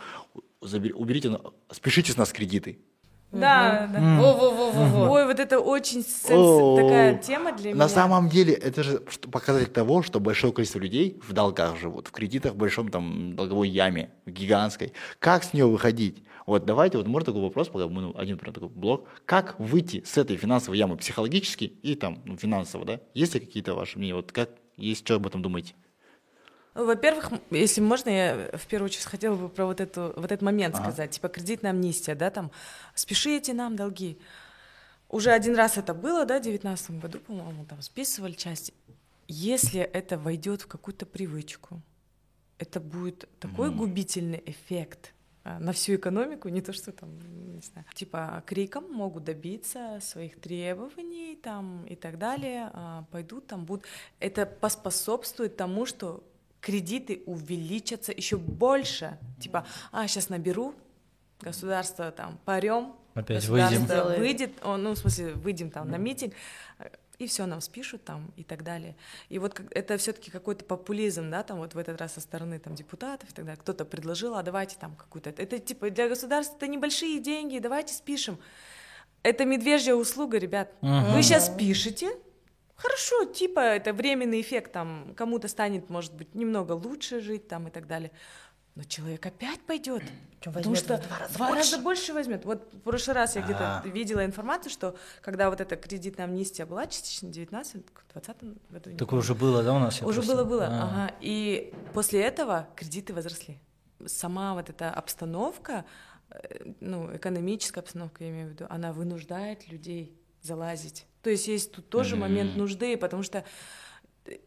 «Забер- 0.61 0.95
уберите, 0.95 1.31
на- 1.31 1.41
спешите 1.71 2.13
с 2.13 2.17
нас 2.17 2.33
кредиты. 2.33 2.79
Да, 3.33 3.91
да. 3.93 4.21
Во-во-во-во-во. 4.21 5.11
Ой, 5.11 5.27
вот 5.27 5.41
это 5.41 5.59
очень 5.59 6.03
сенс- 6.03 6.77
такая 6.77 7.17
тема 7.19 7.53
для 7.53 7.71
меня. 7.71 7.77
На 7.79 7.89
самом 7.89 8.29
деле, 8.29 8.53
это 8.55 8.85
же 8.85 9.01
показатель 9.31 9.67
того, 9.73 10.03
что 10.03 10.21
большое 10.21 10.53
количество 10.53 10.79
людей 10.79 11.21
в 11.27 11.33
долгах 11.33 11.77
живут, 11.77 12.07
в 12.07 12.13
кредитах, 12.13 12.53
в 12.53 12.57
большом 12.57 12.91
там 12.91 13.35
долговой 13.35 13.69
яме, 13.69 14.11
в 14.25 14.31
гигантской. 14.31 14.93
Как 15.19 15.43
с 15.43 15.53
нее 15.53 15.67
выходить? 15.67 16.23
Вот 16.47 16.67
давайте, 16.67 16.99
вот 16.99 17.07
можно 17.07 17.27
такой 17.27 17.41
вопрос, 17.41 17.69
пока 17.69 17.89
мы 17.89 18.03
ну, 18.03 18.17
один 18.17 18.37
прям 18.39 18.53
такой 18.53 18.69
блок. 18.69 19.09
Как 19.25 19.59
выйти 19.59 20.03
с 20.05 20.19
этой 20.19 20.37
финансовой 20.37 20.79
ямы 20.79 20.97
психологически 20.97 21.65
и 21.65 21.95
там 21.95 22.21
ну, 22.27 22.37
финансово, 22.37 22.85
да? 22.85 23.01
Есть 23.15 23.35
ли 23.35 23.41
какие-то 23.41 23.75
ваши 23.75 23.99
мнения? 23.99 24.15
Вот 24.15 24.31
как, 24.31 24.51
есть 24.77 25.05
что 25.05 25.15
об 25.15 25.27
этом 25.27 25.41
думаете? 25.41 25.75
Во-первых, 26.75 27.31
если 27.51 27.81
можно, 27.81 28.11
я 28.11 28.51
в 28.59 28.67
первую 28.67 28.87
очередь 28.87 29.05
хотела 29.05 29.37
бы 29.37 29.49
про 29.49 29.65
вот, 29.65 29.81
эту, 29.81 30.13
вот 30.17 30.27
этот 30.27 30.43
момент 30.43 30.75
Ага. 30.75 30.85
сказать, 30.85 31.13
типа 31.13 31.29
кредитная 31.29 31.71
амнистия, 31.71 32.15
да, 32.15 32.31
там, 32.31 32.51
спешите 32.95 33.55
нам 33.55 33.77
долги. 33.77 34.19
Уже 35.09 35.31
один 35.31 35.55
раз 35.55 35.79
это 35.79 35.95
было, 35.95 36.27
да, 36.27 36.41
в 36.41 36.43
девятнадцатом 36.43 36.99
году, 36.99 37.21
по-моему, 37.21 37.65
там 37.65 37.81
списывали 37.81 38.33
часть. 38.33 38.75
Если 39.29 39.81
это 39.81 40.19
войдет 40.19 40.63
в 40.63 40.67
какую-то 40.67 41.07
привычку, 41.07 41.81
это 42.59 42.81
будет 42.81 43.29
такой 43.39 43.71
Мгм. 43.71 43.79
губительный 43.79 44.43
эффект 44.45 45.14
на 45.45 45.73
всю 45.73 45.97
экономику, 45.97 46.49
не 46.49 46.63
то 46.63 46.73
что 46.73 46.91
там, 46.93 47.11
не 47.55 47.61
знаю, 47.61 47.87
типа 47.95 48.43
криком 48.47 48.91
могут 48.91 49.25
добиться 49.25 49.99
своих 50.01 50.41
требований 50.41 51.37
там 51.37 51.85
и 51.85 51.95
так 51.95 52.19
далее, 52.19 52.71
а, 52.73 53.05
пойдут 53.11 53.47
там 53.47 53.65
будут. 53.65 53.85
Это 54.21 54.47
поспособствует 54.47 55.57
тому, 55.57 55.87
что 55.87 56.25
кредиты 56.61 57.23
увеличатся 57.27 58.13
еще 58.13 58.39
больше. 58.39 59.19
Типа, 59.39 59.67
а 59.93 60.09
сейчас 60.09 60.31
наберу, 60.31 60.75
государство 61.41 62.11
там 62.11 62.39
парем, 62.45 62.95
Опять 63.15 63.43
государство 63.43 64.05
выйдем. 64.05 64.21
Выйдет, 64.21 64.51
о, 64.63 64.77
ну 64.77 64.93
в 64.93 64.99
смысле 64.99 65.35
выйдем 65.35 65.71
там 65.71 65.89
на 65.89 65.97
митинг 65.97 66.35
э, 66.79 66.89
и 67.19 67.27
все 67.27 67.47
нам 67.47 67.61
спишут 67.61 68.05
там 68.05 68.33
и 68.37 68.45
так 68.45 68.63
далее. 68.63 68.97
И 69.29 69.39
вот 69.39 69.61
это 69.71 69.97
все-таки 69.97 70.31
какой-то 70.31 70.65
популизм, 70.65 71.31
да, 71.31 71.43
там 71.43 71.59
вот 71.59 71.75
в 71.75 71.79
этот 71.79 72.01
раз 72.01 72.15
со 72.15 72.21
стороны 72.21 72.59
там 72.59 72.75
депутатов 72.75 73.31
и 73.31 73.33
так 73.33 73.45
далее. 73.45 73.61
Кто-то 73.61 73.85
предложил, 73.85 74.35
а 74.35 74.43
давайте 74.43 74.77
там 74.79 74.95
какую-то, 74.97 75.31
это 75.31 75.59
типа 75.59 75.91
для 75.91 76.09
государства 76.09 76.57
это 76.57 76.67
небольшие 76.67 77.21
деньги, 77.21 77.59
давайте 77.59 77.95
спишем. 77.95 78.39
Это 79.23 79.45
медвежья 79.45 79.95
услуга, 79.95 80.39
ребят. 80.39 80.73
Мгм. 80.83 81.13
Вы 81.13 81.23
сейчас 81.23 81.49
пишете, 81.49 82.11
хорошо, 82.77 83.25
типа 83.25 83.61
это 83.61 83.93
временный 83.93 84.41
эффект, 84.41 84.73
там 84.73 85.15
кому-то 85.17 85.49
станет, 85.49 85.89
может 85.89 86.15
быть, 86.15 86.35
немного 86.35 86.73
лучше 86.73 87.21
жить 87.21 87.49
там 87.49 87.69
и 87.69 87.71
так 87.71 87.87
далее. 87.87 88.11
Но 88.75 88.83
человек 88.85 89.25
опять 89.25 89.61
пойдет. 89.61 90.03
Потому 90.45 90.75
что 90.75 90.99
в 90.99 91.07
два 91.07 91.19
раза 91.19 91.35
два 91.35 91.49
больше. 91.49 91.71
раза 91.73 91.83
больше 91.83 92.13
возьмет. 92.13 92.45
Вот 92.45 92.73
в 92.75 92.81
прошлый 92.81 93.15
раз 93.15 93.35
я 93.37 93.43
А. 93.43 93.45
где-то 93.45 93.83
видела 93.89 94.25
информацию, 94.25 94.71
что 94.71 94.97
когда 95.23 95.49
вот 95.49 95.61
эта 95.61 95.77
кредитная 95.77 96.27
амнистия 96.27 96.67
была 96.67 96.87
частично 96.87 97.29
в 97.29 97.33
19 97.33 97.83
20 98.13 98.37
году. 98.71 98.97
Такое 98.97 99.21
уже 99.21 99.35
было, 99.35 99.63
да, 99.63 99.75
у 99.75 99.79
нас? 99.79 100.03
Уже 100.03 100.21
просто- 100.21 100.35
было, 100.37 100.45
было. 100.45 100.67
А. 100.67 100.83
Ага. 100.85 101.15
И 101.21 101.73
после 101.95 102.21
этого 102.23 102.67
кредиты 102.77 103.15
возросли. 103.15 103.59
Сама 104.07 104.55
вот 104.55 104.69
эта 104.69 104.91
обстановка, 104.91 105.85
э, 106.31 106.73
ну, 106.81 107.15
экономическая 107.17 107.81
обстановка, 107.81 108.25
я 108.25 108.31
имею 108.31 108.49
в 108.49 108.51
виду, 108.51 108.67
она 108.69 108.93
вынуждает 108.93 109.67
людей 109.69 110.15
залазить. 110.43 111.07
То 111.23 111.31
есть 111.31 111.49
есть 111.49 111.73
тут 111.73 111.89
тоже 111.89 112.17
Мгм. 112.17 112.21
момент 112.21 112.57
нужды, 112.57 112.97
потому 112.99 113.23
что 113.23 113.45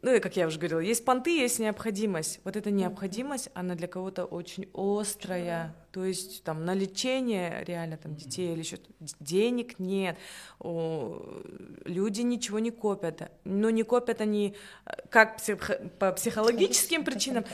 ну, 0.02 0.20
как 0.22 0.36
я 0.36 0.48
уже 0.48 0.58
говорила, 0.58 0.80
есть 0.80 1.06
понты, 1.06 1.38
есть 1.38 1.60
необходимость. 1.60 2.40
Вот 2.44 2.56
эта 2.56 2.72
необходимость, 2.72 3.50
она 3.54 3.76
для 3.76 3.88
кого-то 3.88 4.26
очень 4.26 4.68
острая. 4.74 5.76
То 5.92 6.04
есть 6.04 6.44
там 6.44 6.66
на 6.66 6.74
лечение 6.74 7.64
реально 7.66 7.98
там 7.98 8.16
детей 8.16 8.54
или 8.54 8.60
еще 8.60 8.78
денег 9.20 9.80
нет, 9.80 10.18
О, 10.60 11.42
люди 11.86 12.22
ничего 12.22 12.60
не 12.60 12.72
копят. 12.72 13.32
Но 13.44 13.70
не 13.70 13.84
копят 13.84 14.22
они 14.22 14.56
э, 14.86 14.92
как 15.10 15.38
псих- 15.38 15.90
по 16.00 16.12
психологическим 16.12 17.04
причинам, 17.04 17.46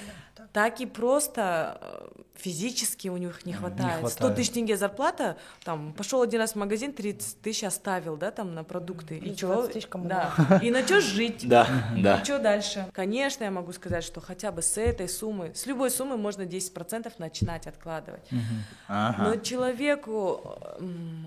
так 0.53 0.79
и 0.81 0.85
просто 0.85 1.77
э, 1.81 2.21
физически 2.35 3.07
у 3.07 3.17
них 3.17 3.43
не 3.45 3.53
хватает. 3.53 3.97
100 4.07 4.07
хватает. 4.07 4.35
тысяч 4.35 4.51
тенге 4.51 4.77
зарплата, 4.77 5.37
там, 5.63 5.93
пошел 5.93 6.21
один 6.21 6.39
раз 6.41 6.51
в 6.51 6.55
магазин, 6.57 6.93
30 6.93 7.41
тысяч 7.41 7.63
оставил, 7.63 8.17
да, 8.17 8.29
там, 8.29 8.53
на 8.53 8.63
продукты. 8.63 9.17
И 9.17 9.21
Плюс 9.21 9.37
чё? 9.37 9.47
20 9.53 9.73
тысяч 9.73 9.87
кому 9.87 10.07
Да. 10.07 10.31
И 10.61 10.69
на 10.69 10.83
что 10.83 11.01
жить? 11.01 11.47
Да, 11.49 11.67
да. 11.97 12.19
И 12.19 12.23
что 12.23 12.37
дальше? 12.37 12.87
Конечно, 12.93 13.43
я 13.43 13.49
могу 13.51 13.73
сказать, 13.73 14.03
что 14.03 14.21
хотя 14.21 14.51
бы 14.51 14.61
с 14.61 14.77
этой 14.77 15.09
суммы, 15.09 15.51
с 15.55 15.65
любой 15.65 15.89
суммы 15.89 16.17
можно 16.17 16.43
10% 16.43 17.11
начинать 17.17 17.65
откладывать. 17.65 18.27
Ага. 18.87 19.23
Но 19.23 19.35
человеку, 19.37 20.55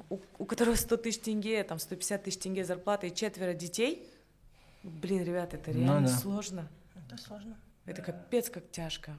у, 0.08 0.20
у 0.38 0.44
которого 0.44 0.76
100 0.76 0.96
тысяч 0.98 1.20
тенге, 1.20 1.64
там 1.64 1.80
150 1.80 2.22
тысяч 2.22 2.38
тенге 2.38 2.64
зарплаты 2.64 3.08
и 3.08 3.14
четверо 3.14 3.54
детей, 3.54 4.08
блин, 4.84 5.24
ребят, 5.24 5.52
это 5.52 5.72
Ну 5.72 5.80
реально 5.84 6.08
да. 6.08 6.16
сложно. 6.16 6.68
Это 6.94 7.20
сложно. 7.20 7.56
Это 7.86 8.02
капец 8.02 8.50
как 8.50 8.70
тяжко. 8.70 9.16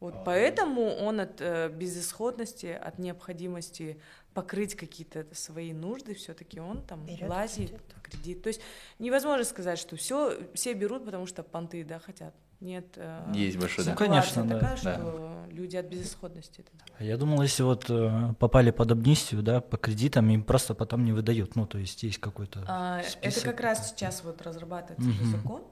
Вот 0.00 0.24
поэтому 0.24 0.94
он 0.94 1.20
от 1.20 1.40
э, 1.40 1.70
безысходности, 1.70 2.66
от 2.66 2.98
необходимости 2.98 4.00
покрыть 4.34 4.74
какие-то 4.74 5.26
свои 5.32 5.72
нужды, 5.72 6.14
все-таки 6.14 6.60
он 6.60 6.82
там 6.86 7.06
Берёт 7.06 7.30
лазит 7.30 7.70
кредит. 7.70 7.82
кредит. 8.02 8.42
То 8.42 8.48
есть 8.48 8.60
невозможно 8.98 9.44
сказать, 9.44 9.78
что 9.78 9.96
все, 9.96 10.38
все 10.52 10.74
берут, 10.74 11.06
потому 11.06 11.24
что 11.24 11.42
понты, 11.42 11.82
да, 11.82 11.98
хотят. 11.98 12.34
Нет. 12.60 12.86
э, 12.96 13.32
Есть 13.34 13.58
большой, 13.58 13.84
да. 13.84 13.90
Ну, 13.92 13.96
конечно, 13.96 14.44
да, 14.44 14.54
такая, 14.58 14.76
да. 14.82 14.94
что 14.94 15.44
люди 15.50 15.76
от 15.76 15.86
безысходности. 15.86 16.60
это 16.60 16.70
А 16.98 17.04
Я 17.04 17.16
думал, 17.18 17.42
если 17.42 17.62
вот 17.62 17.90
э, 17.90 18.34
попали 18.38 18.70
под 18.70 18.92
амнистию, 18.92 19.42
да, 19.42 19.60
по 19.60 19.76
кредитам, 19.76 20.28
им 20.30 20.42
просто 20.42 20.74
потом 20.74 21.04
не 21.04 21.12
выдают. 21.12 21.54
Ну, 21.56 21.66
то 21.66 21.78
есть 21.78 22.02
есть 22.02 22.18
какой-то 22.18 22.64
А, 22.66 23.00
это 23.00 23.10
список. 23.10 23.44
как 23.44 23.60
раз 23.60 23.90
сейчас 23.90 24.24
вот 24.24 24.40
разрабатывается 24.42 25.08
Мгм. 25.10 25.30
закон 25.30 25.62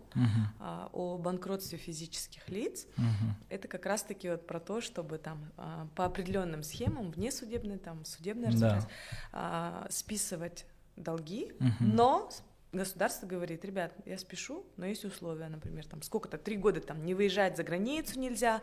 а, 0.60 0.88
о 0.92 1.18
банкротстве 1.18 1.76
физических 1.78 2.48
лиц. 2.48 2.86
мгм. 2.96 3.34
Это 3.48 3.66
как 3.66 3.84
раз-таки 3.86 4.28
вот 4.30 4.46
про 4.46 4.60
то, 4.60 4.80
чтобы 4.80 5.18
там 5.18 5.38
а, 5.56 5.88
по 5.96 6.04
определенным 6.04 6.62
схемам, 6.62 7.10
внесудебной, 7.10 7.78
там, 7.78 8.04
судебной 8.04 8.46
Да. 8.48 8.50
разбирательство, 8.52 8.90
а, 9.32 9.86
списывать 9.90 10.66
долги, 10.96 11.52
Мгм. 11.58 11.74
но 11.96 12.28
государство 12.74 13.26
говорит, 13.26 13.64
ребят, 13.64 13.92
я 14.06 14.18
спешу, 14.18 14.66
но 14.76 14.86
есть 14.86 15.04
условия, 15.04 15.48
например, 15.48 15.86
там 15.86 16.02
сколько-то, 16.02 16.38
три 16.38 16.56
года 16.56 16.80
там 16.80 17.04
не 17.04 17.14
выезжать 17.14 17.56
за 17.56 17.62
границу 17.62 18.18
нельзя, 18.20 18.62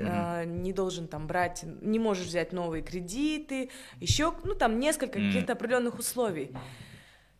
а, 0.00 0.44
не 0.44 0.72
должен 0.72 1.08
там 1.08 1.26
брать, 1.26 1.64
не 1.64 1.98
можешь 1.98 2.26
взять 2.26 2.52
новые 2.52 2.82
кредиты, 2.82 3.70
еще, 4.00 4.34
ну 4.44 4.54
там 4.54 4.78
несколько 4.78 5.18
Мгм. 5.18 5.28
каких-то 5.28 5.52
определенных 5.52 5.98
условий. 5.98 6.52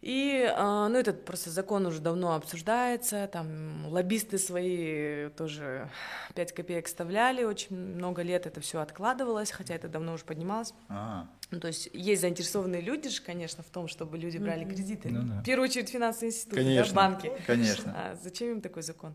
И, 0.06 0.44
а, 0.54 0.88
ну, 0.90 0.98
этот 0.98 1.24
просто 1.24 1.48
закон 1.48 1.86
уже 1.86 2.00
давно 2.00 2.34
обсуждается, 2.34 3.26
там 3.26 3.86
лоббисты 3.86 4.36
свои 4.36 5.30
тоже 5.30 5.88
5 6.34 6.52
копеек 6.52 6.86
вставляли, 6.88 7.42
очень 7.44 7.74
много 7.74 8.20
лет 8.20 8.44
это 8.46 8.60
все 8.60 8.80
откладывалось, 8.80 9.50
хотя 9.50 9.74
это 9.74 9.88
давно 9.88 10.12
уже 10.12 10.26
поднималось. 10.26 10.74
А, 10.90 11.26
Ну, 11.50 11.58
то 11.58 11.68
есть 11.68 11.88
есть 11.94 12.20
заинтересованные 12.20 12.82
люди 12.82 13.08
же, 13.08 13.22
конечно, 13.22 13.62
в 13.62 13.70
том, 13.70 13.88
чтобы 13.88 14.18
люди 14.18 14.36
брали 14.36 14.64
кредиты. 14.66 15.08
Ну 15.08 15.22
да. 15.22 15.40
В 15.40 15.44
первую 15.44 15.70
очередь 15.70 15.88
финансовые 15.88 16.32
институты, 16.32 16.56
да, 16.56 16.62
Конечно. 16.68 16.94
банки. 16.94 17.32
Конечно. 17.46 17.92
А 17.96 18.16
зачем 18.22 18.48
им 18.50 18.60
такой 18.60 18.82
закон? 18.82 19.14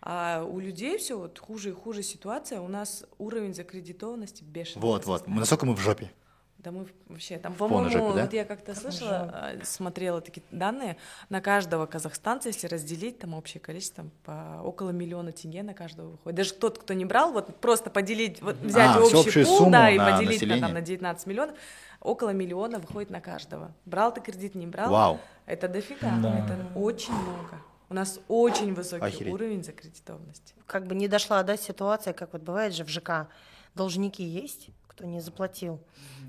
А 0.00 0.44
у 0.44 0.60
людей 0.60 0.98
все 0.98 1.18
вот 1.18 1.40
хуже 1.40 1.70
и 1.70 1.72
хуже 1.72 2.04
ситуация. 2.04 2.60
У 2.60 2.68
нас 2.68 3.04
уровень 3.18 3.54
закредитованности 3.54 4.44
бешеный. 4.44 4.82
Вот, 4.82 5.04
вот. 5.06 5.26
Мы- 5.26 5.40
Насколько 5.40 5.66
мы 5.66 5.74
в 5.74 5.80
жопе? 5.80 6.12
Да 6.58 6.72
мы 6.72 6.88
вообще 7.06 7.38
там, 7.38 7.54
по-моему, 7.54 7.88
жопе, 7.88 8.14
да? 8.14 8.22
вот 8.24 8.32
я 8.32 8.44
как-то 8.44 8.74
слышала, 8.74 9.30
а, 9.32 9.64
смотрела 9.64 10.20
такие 10.20 10.42
данные, 10.50 10.96
на 11.28 11.40
каждого 11.40 11.86
казахстанца, 11.86 12.48
если 12.48 12.66
разделить 12.66 13.20
там 13.20 13.34
общее 13.34 13.60
количество, 13.60 14.02
там, 14.04 14.10
по 14.24 14.60
около 14.62 14.90
миллиона 14.90 15.30
тенге 15.30 15.62
на 15.62 15.72
каждого 15.72 16.08
выходит. 16.10 16.36
Даже 16.36 16.54
тот, 16.54 16.78
кто 16.80 16.94
не 16.94 17.04
брал, 17.04 17.32
вот 17.32 17.54
просто 17.60 17.90
поделить, 17.90 18.42
вот 18.42 18.56
взять 18.56 18.90
А, 18.96 19.00
общий 19.00 19.44
пул, 19.44 19.58
сумму 19.58 19.70
да, 19.70 19.88
и 19.90 19.98
на 19.98 20.04
поделить 20.16 20.26
на, 20.28 20.32
население? 20.34 20.60
там, 20.60 20.72
на 20.74 20.80
19 20.80 21.26
миллионов, 21.28 21.54
около 22.00 22.30
миллиона 22.30 22.80
выходит 22.80 23.10
на 23.10 23.20
каждого. 23.20 23.72
Брал 23.84 24.12
ты 24.12 24.20
кредит, 24.20 24.56
не 24.56 24.66
брал, 24.66 24.90
Вау. 24.90 25.20
это 25.46 25.68
дофига, 25.68 26.10
Да. 26.20 26.38
это 26.44 26.56
очень 26.76 27.14
много. 27.14 27.62
У 27.88 27.94
нас 27.94 28.18
очень 28.26 28.74
высокий 28.74 29.04
Охереть. 29.04 29.32
уровень 29.32 29.62
закредитованности. 29.62 30.54
Как 30.66 30.86
бы 30.88 30.96
не 30.96 31.06
дошла, 31.06 31.42
да, 31.44 31.56
ситуация, 31.56 32.12
как 32.12 32.32
вот 32.32 32.42
бывает 32.42 32.74
же 32.74 32.84
в 32.84 32.88
ЖК, 32.88 33.28
должники 33.76 34.24
есть, 34.24 34.70
кто 34.98 35.06
не 35.06 35.20
заплатил. 35.20 35.80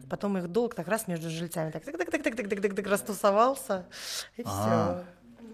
Потом 0.09 0.37
их 0.37 0.47
долг 0.47 0.75
так 0.75 0.87
раз 0.87 1.07
между 1.07 1.29
жильцами 1.29 1.71
так 1.71 1.83
так 1.83 1.97
так 1.97 2.11
так 2.11 2.23
так 2.23 2.35
так 2.35 2.49
так 2.49 2.61
так, 2.61 2.75
так 2.75 2.87
растусовался 2.87 3.85
и 4.37 4.43
А. 4.45 5.03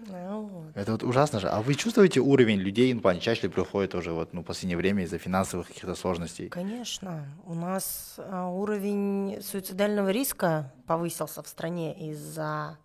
все. 0.06 0.16
вот. 0.40 0.76
Это 0.76 0.92
вот 0.92 1.02
ужасно 1.02 1.40
же. 1.40 1.48
А 1.48 1.62
вы 1.62 1.74
чувствуете 1.74 2.20
уровень 2.20 2.58
людей, 2.58 2.92
ну, 2.92 3.00
плане, 3.00 3.20
чаще 3.20 3.42
ли 3.42 3.48
приходят 3.48 3.94
уже 3.94 4.12
вот, 4.12 4.34
ну, 4.34 4.42
в 4.42 4.44
последнее 4.44 4.76
время 4.76 5.04
из-за 5.04 5.16
финансовых 5.16 5.68
каких-то 5.68 5.94
сложностей? 5.94 6.48
Конечно, 6.50 7.26
у 7.46 7.54
нас 7.54 8.16
а, 8.18 8.48
уровень 8.48 9.40
суицидального 9.42 10.10
риска 10.10 10.74
повысился 10.86 11.42
в 11.42 11.48
стране 11.48 12.10
из-за 12.10 12.76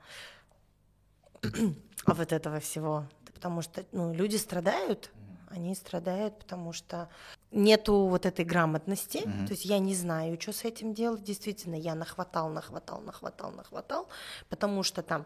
вот 2.07 2.32
этого 2.32 2.61
всего. 2.61 3.05
Потому 3.34 3.61
что 3.61 3.84
ну, 3.91 4.13
люди 4.13 4.38
страдают, 4.38 5.11
они 5.52 5.76
страдают, 5.76 6.39
потому 6.39 6.74
что 6.74 7.10
нету 7.52 8.08
вот 8.08 8.26
этой 8.26 8.45
грамотности. 8.45 9.20
То 9.45 9.52
есть 9.52 9.66
я 9.66 9.80
не 9.80 9.95
знаю, 9.95 10.39
что 10.39 10.54
с 10.54 10.64
этим 10.64 10.93
делать. 10.93 11.24
Действительно, 11.24 11.76
я 11.76 11.95
нахватал, 11.95 12.49
нахватал, 12.49 13.02
нахватал, 13.02 13.52
нахватал, 13.52 14.08
потому 14.49 14.84
что 14.84 15.02
там 15.02 15.26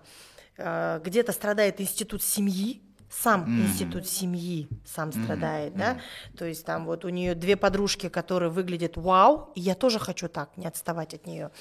э, 0.57 0.99
где-то 1.03 1.31
страдает 1.31 1.79
институт 1.79 2.23
семьи, 2.23 2.81
сам 3.21 3.45
институт 3.61 4.07
семьи 4.07 4.67
сам 4.85 5.11
страдает, 5.11 5.75
да, 5.75 5.97
то 6.37 6.45
есть 6.45 6.65
там 6.65 6.85
вот 6.85 7.05
у 7.05 7.09
нее 7.09 7.35
две 7.35 7.55
подружки, 7.55 8.09
которые 8.09 8.49
выглядят 8.49 8.97
вау, 8.97 9.51
и 9.55 9.61
я 9.61 9.75
тоже 9.75 9.99
хочу 9.99 10.27
так, 10.27 10.49
не 10.57 10.67
отставать 10.67 11.13
от 11.13 11.25
нее. 11.25 11.51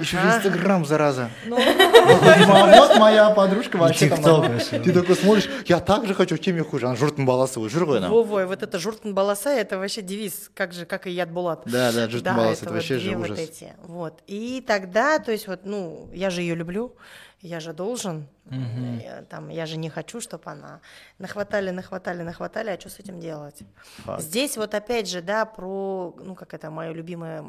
Еще 0.00 0.16
в 0.16 0.20
Ага. 0.20 0.36
Инстаграм, 0.38 0.84
зараза. 0.84 1.30
Ну, 1.46 1.56
Вот 1.56 2.98
моя 2.98 3.30
подружка 3.30 3.76
вообще 3.76 4.08
там. 4.08 4.58
Ты 4.58 4.92
такой 4.92 5.16
смотришь, 5.16 5.48
я 5.66 5.80
так 5.80 6.06
же 6.06 6.14
хочу, 6.14 6.36
чем 6.38 6.56
я 6.56 6.64
хуже. 6.64 6.86
Она 6.86 6.96
журтын 6.96 7.26
баласы, 7.26 7.60
жиргой 7.68 8.00
нам. 8.00 8.10
Вовой, 8.10 8.46
вот 8.46 8.62
это 8.62 8.78
журтан 8.78 9.14
баласа, 9.14 9.50
это 9.50 9.78
вообще 9.78 10.02
девиз, 10.02 10.50
как 10.54 10.72
же, 10.72 10.86
как 10.86 11.06
и 11.06 11.10
яд 11.10 11.30
булат. 11.30 11.62
Да, 11.66 11.92
да, 11.92 12.08
журтын 12.08 12.36
баласы, 12.36 12.64
это 12.64 12.72
вообще 12.72 12.98
же 12.98 13.16
вот 13.16 13.26
ужас. 13.26 13.38
эти. 13.38 13.74
Вот. 13.82 14.22
И 14.26 14.64
тогда, 14.66 15.18
то 15.18 15.30
есть 15.32 15.46
вот, 15.46 15.60
ну, 15.64 16.08
я 16.12 16.30
же 16.30 16.40
ее 16.40 16.54
люблю, 16.54 16.96
я 17.42 17.60
же 17.60 17.72
должен, 17.72 18.26
я, 18.50 19.22
там, 19.28 19.48
я 19.48 19.64
же 19.66 19.76
не 19.76 19.88
хочу, 19.88 20.20
чтобы 20.20 20.50
она 20.50 20.80
нахватали, 21.18 21.70
нахватали, 21.70 22.22
нахватали, 22.22 22.70
а 22.70 22.78
что 22.80 22.90
с 22.90 22.98
этим 22.98 23.20
делать? 23.20 23.60
Факт. 24.04 24.22
Здесь 24.22 24.56
вот 24.56 24.74
опять 24.74 25.08
же, 25.08 25.22
да, 25.22 25.44
про, 25.44 26.14
ну, 26.22 26.34
как 26.34 26.52
это 26.54 26.70
моя 26.70 26.92
любимая, 26.92 27.44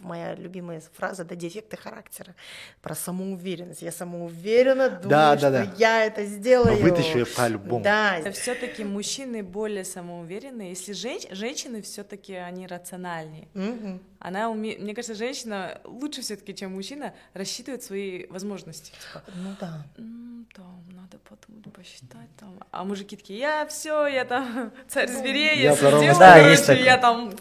моя 0.00 0.34
любимая 0.34 0.80
фраза, 0.94 1.24
да, 1.24 1.34
дефекты 1.34 1.76
характера, 1.76 2.34
про 2.82 2.94
самоуверенность. 2.94 3.82
Я 3.82 3.92
самоуверена, 3.92 4.88
думаю, 4.90 5.08
Да, 5.08 5.32
да, 5.34 5.38
что 5.38 5.50
да. 5.50 5.72
я 5.78 6.04
это 6.06 6.24
сделаю. 6.24 6.76
Вытащу 6.82 7.18
её 7.18 7.26
по-любому. 7.36 7.84
Да, 7.84 8.16
Все-таки 8.32 8.82
мужчины 8.84 9.42
более 9.42 9.84
самоуверенные. 9.84 10.70
Если 10.70 10.92
женщ- 10.92 11.28
женщины 11.34 11.82
все-таки 11.82 12.34
они 12.34 12.66
рациональнее. 12.66 13.48
Мгм. 13.54 14.00
Она 14.26 14.50
уме... 14.50 14.76
Мне 14.76 14.92
кажется, 14.92 15.14
женщина 15.14 15.80
лучше 15.84 16.20
все-таки, 16.20 16.52
чем 16.52 16.72
мужчина, 16.74 17.14
рассчитывает 17.32 17.84
свои 17.84 18.26
возможности. 18.26 18.90
Типа, 18.90 19.22
ну 19.36 19.54
да. 19.60 19.86
«М, 19.98 20.48
там 20.52 20.82
надо 20.90 21.18
подумать, 21.18 21.72
посчитать 21.72 22.28
там. 22.36 22.58
А 22.72 22.82
мужики 22.82 23.14
такие, 23.16 23.38
я 23.38 23.66
все, 23.66 24.08
я 24.08 24.24
там 24.24 24.72
царь 24.88 25.08
зверей, 25.08 25.62
я, 25.62 25.76
прорву. 25.76 25.98
сделаю, 25.98 26.18
Да, 26.18 26.40
короче, 26.42 26.82
я 26.84 26.98
там 26.98 27.32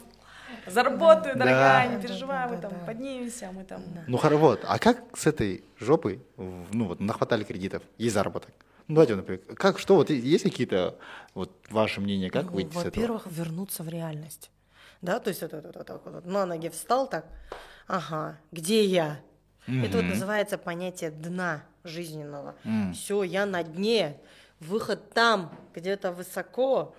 заработаю, 0.68 1.34
Да. 1.36 1.46
дорогая, 1.46 1.90
не 1.90 1.96
Да, 1.96 2.02
переживай, 2.04 2.48
да, 2.48 2.54
мы 2.56 2.62
да, 2.62 2.70
там 2.70 2.80
да. 2.80 2.86
поднимемся, 2.86 3.52
мы 3.52 3.64
там. 3.64 3.82
Ну 4.06 4.18
хоро- 4.18 4.38
вот, 4.38 4.62
а 4.68 4.78
как 4.78 5.18
с 5.18 5.26
этой 5.26 5.64
жопой, 5.80 6.22
ну 6.38 6.86
вот 6.86 7.00
нахватали 7.00 7.44
кредитов, 7.44 7.82
есть 7.98 8.14
заработок? 8.14 8.52
Ну 8.88 8.94
давайте, 8.94 9.16
например, 9.16 9.42
как, 9.56 9.80
что 9.80 9.96
вот, 9.96 10.12
есть 10.12 10.44
какие-то, 10.44 11.00
вот 11.34 11.52
ваше 11.72 12.00
мнение, 12.02 12.30
как 12.30 12.46
Ну, 12.46 12.52
выйти 12.52 12.68
с 12.74 12.78
этого? 12.78 12.84
Во-первых, 12.86 13.24
вернуться 13.26 13.82
в 13.82 13.90
реальность. 13.90 14.52
Да, 15.02 15.20
то 15.20 15.30
есть 15.30 15.42
вот, 15.42 15.54
вот, 15.54 15.66
вот, 15.66 15.86
так 15.86 16.06
вот, 16.06 16.26
на 16.26 16.46
ноги 16.46 16.70
встал 16.70 17.08
так, 17.08 17.26
ага, 17.88 18.38
где 18.52 18.84
я? 18.86 19.20
Это 19.68 19.98
вот 19.98 20.06
называется 20.06 20.58
понятие 20.58 21.12
дна 21.12 21.64
жизненного. 21.84 22.56
Все, 22.94 23.24
я 23.24 23.46
на 23.46 23.64
дне, 23.64 24.18
выход 24.60 25.12
там, 25.14 25.52
где-то 25.74 26.12
высоко. 26.12 26.96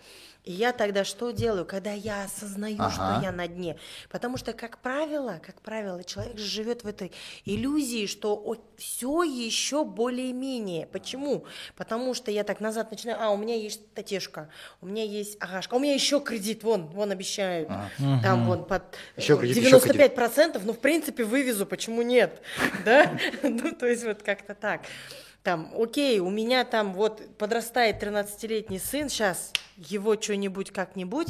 И 0.47 0.53
я 0.53 0.73
тогда 0.73 1.05
что 1.05 1.33
делаю, 1.33 1.67
когда 1.67 1.93
я 1.93 2.23
осознаю, 2.23 2.77
Ага. 2.79 2.91
что 2.93 3.21
я 3.27 3.33
на 3.33 3.49
дне? 3.49 3.77
Потому 4.09 4.37
что, 4.37 4.53
как 4.53 4.79
правило, 4.79 5.41
как 5.45 5.61
правило, 5.61 6.05
человек 6.05 6.39
же 6.39 6.45
живет 6.47 6.85
в 6.85 6.87
этой 6.87 7.11
иллюзии, 7.45 8.07
что 8.07 8.57
все 8.77 9.25
еще 9.25 9.85
более-менее. 9.85 10.87
Почему? 10.87 11.47
Потому 11.75 12.15
что 12.15 12.31
я 12.31 12.45
так 12.45 12.61
назад 12.61 12.93
начинаю, 12.93 13.21
а, 13.21 13.31
у 13.31 13.37
меня 13.37 13.57
есть 13.57 13.93
татешка, 13.93 14.49
у 14.81 14.87
меня 14.87 15.03
есть 15.03 15.37
агашка, 15.41 15.75
у 15.75 15.81
меня 15.81 15.95
еще 15.95 16.21
кредит, 16.21 16.63
вон, 16.63 16.87
вон 16.87 17.11
обещают. 17.11 17.69
Там 18.23 18.47
вон 18.47 18.65
под 18.65 18.85
Ещё 19.17 19.37
э, 19.37 19.41
кредит, 19.41 19.65
ещё 19.65 19.81
кредит. 19.81 20.13
95%, 20.17 20.61
ну, 20.65 20.73
в 20.75 20.79
принципе, 20.79 21.25
вывезу, 21.25 21.67
почему 21.67 22.03
нет? 22.03 22.41
Да? 22.85 23.19
Ну, 23.43 23.73
то 23.73 23.87
есть 23.87 24.05
вот 24.05 24.23
как-то 24.23 24.55
так. 24.55 24.83
Там, 25.47 25.71
окей, 25.79 26.19
у 26.19 26.29
меня 26.29 26.65
там 26.65 26.93
вот 26.93 27.23
подрастает 27.39 28.03
13-летний 28.03 28.81
сын, 28.81 29.09
сейчас 29.09 29.53
его 29.77 30.21
что-нибудь 30.21 30.73
как-нибудь. 30.73 31.29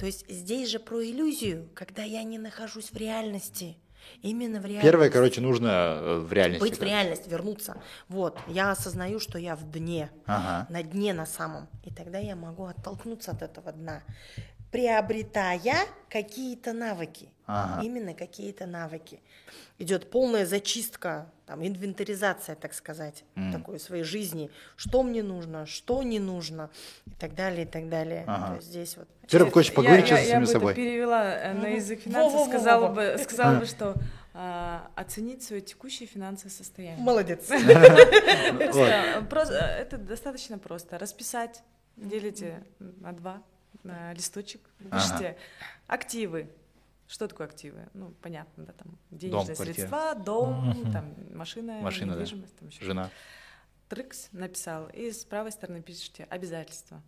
То 0.00 0.04
есть 0.04 0.28
здесь 0.28 0.68
же 0.68 0.80
про 0.80 1.00
иллюзию, 1.04 1.68
когда 1.72 2.02
я 2.02 2.24
не 2.24 2.40
нахожусь 2.40 2.90
в 2.90 2.96
реальности. 2.96 3.76
Именно 4.20 4.58
в 4.58 4.64
реальности. 4.64 4.84
Первое, 4.84 5.10
короче, 5.10 5.40
нужно 5.40 5.68
э, 5.68 6.18
в 6.18 6.32
реальности. 6.32 6.60
Быть 6.60 6.76
в 6.76 6.82
реальность, 6.82 7.28
вернуться. 7.28 7.80
Вот, 8.08 8.36
я 8.48 8.72
осознаю, 8.72 9.20
что 9.20 9.38
я 9.38 9.54
в 9.54 9.70
дне, 9.70 10.10
Ага. 10.26 10.66
на 10.68 10.82
дне 10.82 11.12
на 11.12 11.24
самом. 11.24 11.68
И 11.84 11.94
тогда 11.94 12.18
я 12.18 12.34
могу 12.34 12.64
оттолкнуться 12.64 13.30
от 13.30 13.42
этого 13.42 13.70
дна, 13.70 14.02
приобретая 14.72 15.86
какие-то 16.08 16.72
навыки. 16.72 17.28
Ага. 17.46 17.84
Именно 17.84 18.14
какие-то 18.14 18.66
навыки. 18.66 19.20
Идет 19.78 20.10
полная 20.10 20.46
зачистка, 20.46 21.30
там, 21.52 21.66
инвентаризация, 21.66 22.56
так 22.56 22.72
сказать, 22.72 23.24
такой 23.52 23.78
своей 23.78 24.04
жизни. 24.04 24.50
Что 24.76 25.02
мне 25.02 25.22
нужно, 25.22 25.66
что 25.66 26.02
не 26.02 26.18
нужно, 26.18 26.70
и 27.06 27.10
так 27.10 27.34
далее, 27.34 27.64
и 27.64 27.68
так 27.68 27.90
далее. 27.90 28.24
Ага. 28.26 28.46
То 28.46 28.54
есть 28.54 28.68
здесь 28.68 28.96
вот 28.96 29.06
Теперь 29.26 29.50
хочешь 29.50 29.74
поговорить 29.74 30.08
я, 30.08 30.16
сейчас 30.16 30.20
с 30.20 30.28
я 30.28 30.34
самим 30.34 30.46
бы 30.46 30.52
собой? 30.52 30.74
перевела 30.74 31.34
э, 31.34 31.52
на 31.52 31.66
язык 31.66 32.00
финансов, 32.00 32.48
сказала 32.48 32.88
бы, 32.88 33.18
сказала 33.22 33.58
бы, 33.58 33.66
что 33.66 33.94
а, 34.32 34.90
оценить 34.94 35.42
свое 35.42 35.60
текущее 35.60 36.06
финансовое 36.06 36.52
состояние. 36.52 37.04
молодец. 37.04 37.46
Э, 39.44 39.82
это 39.82 39.98
достаточно 39.98 40.58
просто. 40.58 40.98
Расписать, 40.98 41.62
делите 41.96 42.62
на 42.78 43.12
два 43.12 43.42
на 43.82 44.14
листочек, 44.14 44.62
пишите 44.90 45.36
активы. 45.86 46.48
Что 47.12 47.28
такое 47.28 47.46
активы? 47.46 47.88
Ну, 47.92 48.14
понятно, 48.22 48.64
да, 48.64 48.72
там 48.72 48.98
денежные 49.10 49.54
квартира. 49.54 49.74
средства, 49.74 50.14
дом, 50.14 50.90
там 50.92 51.14
машина, 51.36 51.80
Машина, 51.82 52.14
да. 52.14 52.20
недвижимость, 52.22 52.56
там 52.56 52.68
еще 52.68 52.82
Жена. 52.82 53.10
Трикс 53.90 54.30
написал, 54.32 54.88
и 54.88 55.10
с 55.12 55.22
правой 55.26 55.52
стороны 55.52 55.82
пишите 55.82 56.24
обязательства. 56.30 57.02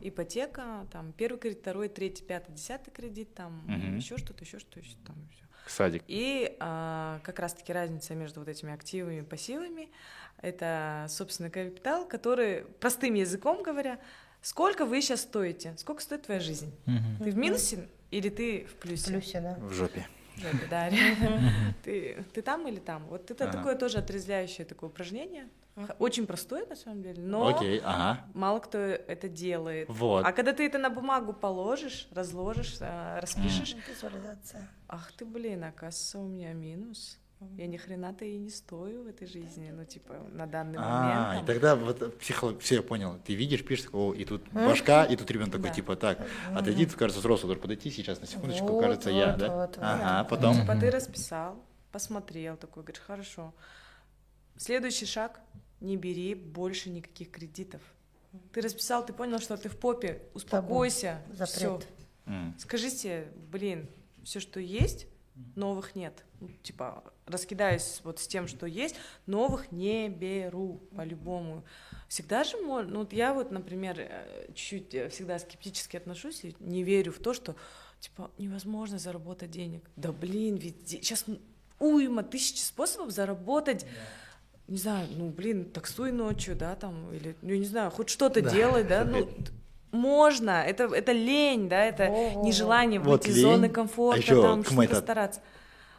Ипотека, 0.00 0.86
там 0.90 1.12
первый 1.12 1.38
кредит, 1.38 1.58
второй, 1.60 1.90
третий, 1.90 2.24
пятый, 2.24 2.52
десятый 2.54 2.90
кредит, 2.90 3.34
там 3.34 3.62
Мгм. 3.66 3.98
еще 3.98 4.16
что-то, 4.16 4.44
еще 4.44 4.58
что-то, 4.60 4.80
еще 4.80 4.96
там 5.06 5.16
всё. 5.30 5.44
Садик. 5.66 6.02
И 6.06 6.56
а, 6.58 7.20
как 7.22 7.38
раз-таки 7.38 7.70
разница 7.74 8.14
между 8.14 8.40
вот 8.40 8.48
этими 8.48 8.72
активами 8.72 9.18
и 9.18 9.22
пассивами— 9.22 9.90
это 10.40 11.04
собственный 11.10 11.50
капитал, 11.50 12.08
который, 12.08 12.64
простым 12.80 13.12
языком 13.12 13.62
говоря, 13.62 14.00
сколько 14.40 14.86
вы 14.86 15.02
сейчас 15.02 15.20
стоите, 15.20 15.76
сколько 15.76 16.00
стоит 16.00 16.22
твоя 16.22 16.40
жизнь. 16.40 16.72
Ты 17.22 17.30
в 17.30 17.36
минусе 17.36 17.90
или 18.10 18.28
ты 18.28 18.64
в 18.66 18.74
плюсе? 18.76 19.10
Плюсе, 19.10 19.40
да. 19.40 19.54
В 19.60 19.72
жопе. 19.72 20.06
В 20.36 20.40
жопе, 20.40 20.66
да. 20.70 20.88
Ты, 21.84 22.24
ты 22.32 22.42
там 22.42 22.68
или 22.68 22.78
там? 22.78 23.04
Вот 23.06 23.30
это 23.30 23.44
Ага. 23.48 23.58
такое 23.58 23.74
тоже 23.76 23.98
отрезвляющее 23.98 24.64
такое 24.64 24.88
упражнение. 24.90 25.48
Очень 26.00 26.26
простое, 26.26 26.66
на 26.66 26.74
самом 26.74 27.02
деле, 27.02 27.22
но 27.22 27.46
Окей, 27.56 27.80
ага. 27.84 28.24
мало 28.34 28.58
кто 28.58 28.78
это 28.78 29.28
делает. 29.28 29.88
Вот. 29.88 30.24
А 30.26 30.32
когда 30.32 30.52
ты 30.52 30.66
это 30.66 30.76
на 30.78 30.90
бумагу 30.90 31.32
положишь, 31.32 32.08
разложишь, 32.10 32.78
а, 32.80 33.20
распишешь, 33.20 33.76
Визуализация. 33.88 34.68
ах 34.88 35.12
ты, 35.12 35.24
блин, 35.24 35.62
оказывается, 35.64 36.18
у 36.18 36.26
меня 36.26 36.52
минус. 36.52 37.18
Я 37.56 37.66
ни 37.68 37.76
хрена-то 37.76 38.24
и 38.24 38.36
не 38.36 38.50
стою 38.50 39.04
в 39.04 39.06
этой 39.06 39.28
жизни, 39.28 39.70
ну, 39.70 39.84
типа, 39.84 40.14
на 40.32 40.46
данный 40.46 40.76
А, 40.80 41.28
момент. 41.28 41.34
и 41.34 41.36
там. 41.36 41.46
тогда 41.46 41.76
вот 41.76 42.18
психолог, 42.18 42.60
все, 42.60 42.76
я 42.76 42.82
понял. 42.82 43.16
Ты 43.24 43.34
видишь, 43.34 43.64
пишешь 43.64 43.84
такого, 43.84 44.12
и 44.12 44.24
тут 44.24 44.42
башка, 44.52 45.04
и 45.04 45.14
тут 45.14 45.30
ребенок 45.30 45.52
такой, 45.52 45.68
Да. 45.68 45.74
типа, 45.74 45.94
так, 45.96 46.26
отойди, 46.52 46.86
тут, 46.86 46.96
кажется, 46.96 47.20
взрослый 47.20 47.48
должен 47.48 47.62
подойти 47.62 47.90
сейчас, 47.92 48.20
на 48.20 48.26
секундочку, 48.26 48.66
Вот, 48.66 48.80
кажется, 48.82 49.10
я, 49.10 49.30
вот, 49.30 49.38
да? 49.38 49.54
вот, 49.54 49.76
вот. 49.76 49.78
Ага, 49.84 50.24
потом. 50.24 50.60
Типа 50.60 50.74
ты 50.76 50.90
расписал, 50.90 51.62
посмотрел 51.92 52.56
такой, 52.56 52.82
говоришь, 52.82 53.02
хорошо. 53.02 53.54
Следующий 54.56 55.06
шаг— 55.06 55.40
не 55.80 55.96
бери 55.96 56.34
больше 56.34 56.90
никаких 56.90 57.30
кредитов. 57.30 57.80
Ты 58.52 58.60
расписал, 58.62 59.06
ты 59.06 59.12
понял, 59.12 59.38
что 59.38 59.56
ты 59.56 59.68
в 59.68 59.76
попе, 59.78 60.22
успокойся, 60.34 61.22
все. 61.46 61.80
Скажите, 62.58 63.28
блин, 63.50 63.88
все, 64.24 64.40
что 64.40 64.58
есть, 64.60 65.06
новых 65.54 65.94
нет. 65.94 66.24
Ну, 66.40 66.48
типа, 66.62 67.04
раскидаюсь 67.26 68.00
вот 68.04 68.20
с 68.20 68.26
тем, 68.26 68.46
что 68.46 68.66
есть, 68.66 68.96
новых 69.26 69.72
не 69.72 70.08
беру 70.08 70.80
по-любому. 70.96 71.64
Всегда 72.08 72.44
же 72.44 72.56
можно, 72.58 72.92
ну 72.92 72.98
вот 73.00 73.12
я 73.12 73.34
вот, 73.34 73.50
например, 73.50 73.96
э, 73.98 74.46
чуть-чуть 74.54 74.94
э, 74.94 75.08
всегда 75.08 75.38
скептически 75.38 75.96
отношусь 75.96 76.44
и 76.44 76.56
не 76.60 76.82
верю 76.82 77.12
в 77.12 77.18
то, 77.18 77.34
что, 77.34 77.56
типа, 78.00 78.30
невозможно 78.38 78.98
заработать 78.98 79.50
денег. 79.50 79.90
Да 79.96 80.12
блин, 80.12 80.56
ведь 80.56 80.88
сейчас 80.88 81.24
уйма, 81.78 82.22
тысячи 82.22 82.60
способов 82.60 83.10
заработать. 83.10 83.84
Не 84.68 84.76
знаю, 84.76 85.08
ну, 85.16 85.30
блин, 85.30 85.70
таксуй 85.70 86.12
ночью, 86.12 86.54
да, 86.54 86.76
там, 86.76 87.12
или, 87.14 87.36
ну, 87.40 87.54
не 87.54 87.64
знаю, 87.64 87.90
хоть 87.90 88.10
что-то 88.10 88.42
делай, 88.42 88.84
да, 88.84 89.04
ну, 89.04 89.28
можно, 89.92 90.62
это, 90.64 90.84
это 90.94 91.12
лень, 91.12 91.68
да, 91.68 91.84
это 91.84 92.04
Во-во-во. 92.06 92.44
нежелание 92.44 93.00
Вот 93.00 93.24
выйти 93.26 93.36
из 93.36 93.42
зоны 93.42 93.64
лень. 93.64 93.72
комфорта, 93.72 94.18
А 94.18 94.22
ещё 94.22 94.42
там, 94.42 94.64
что-то 94.64 94.82
это- 94.82 94.96
стараться. 94.96 95.40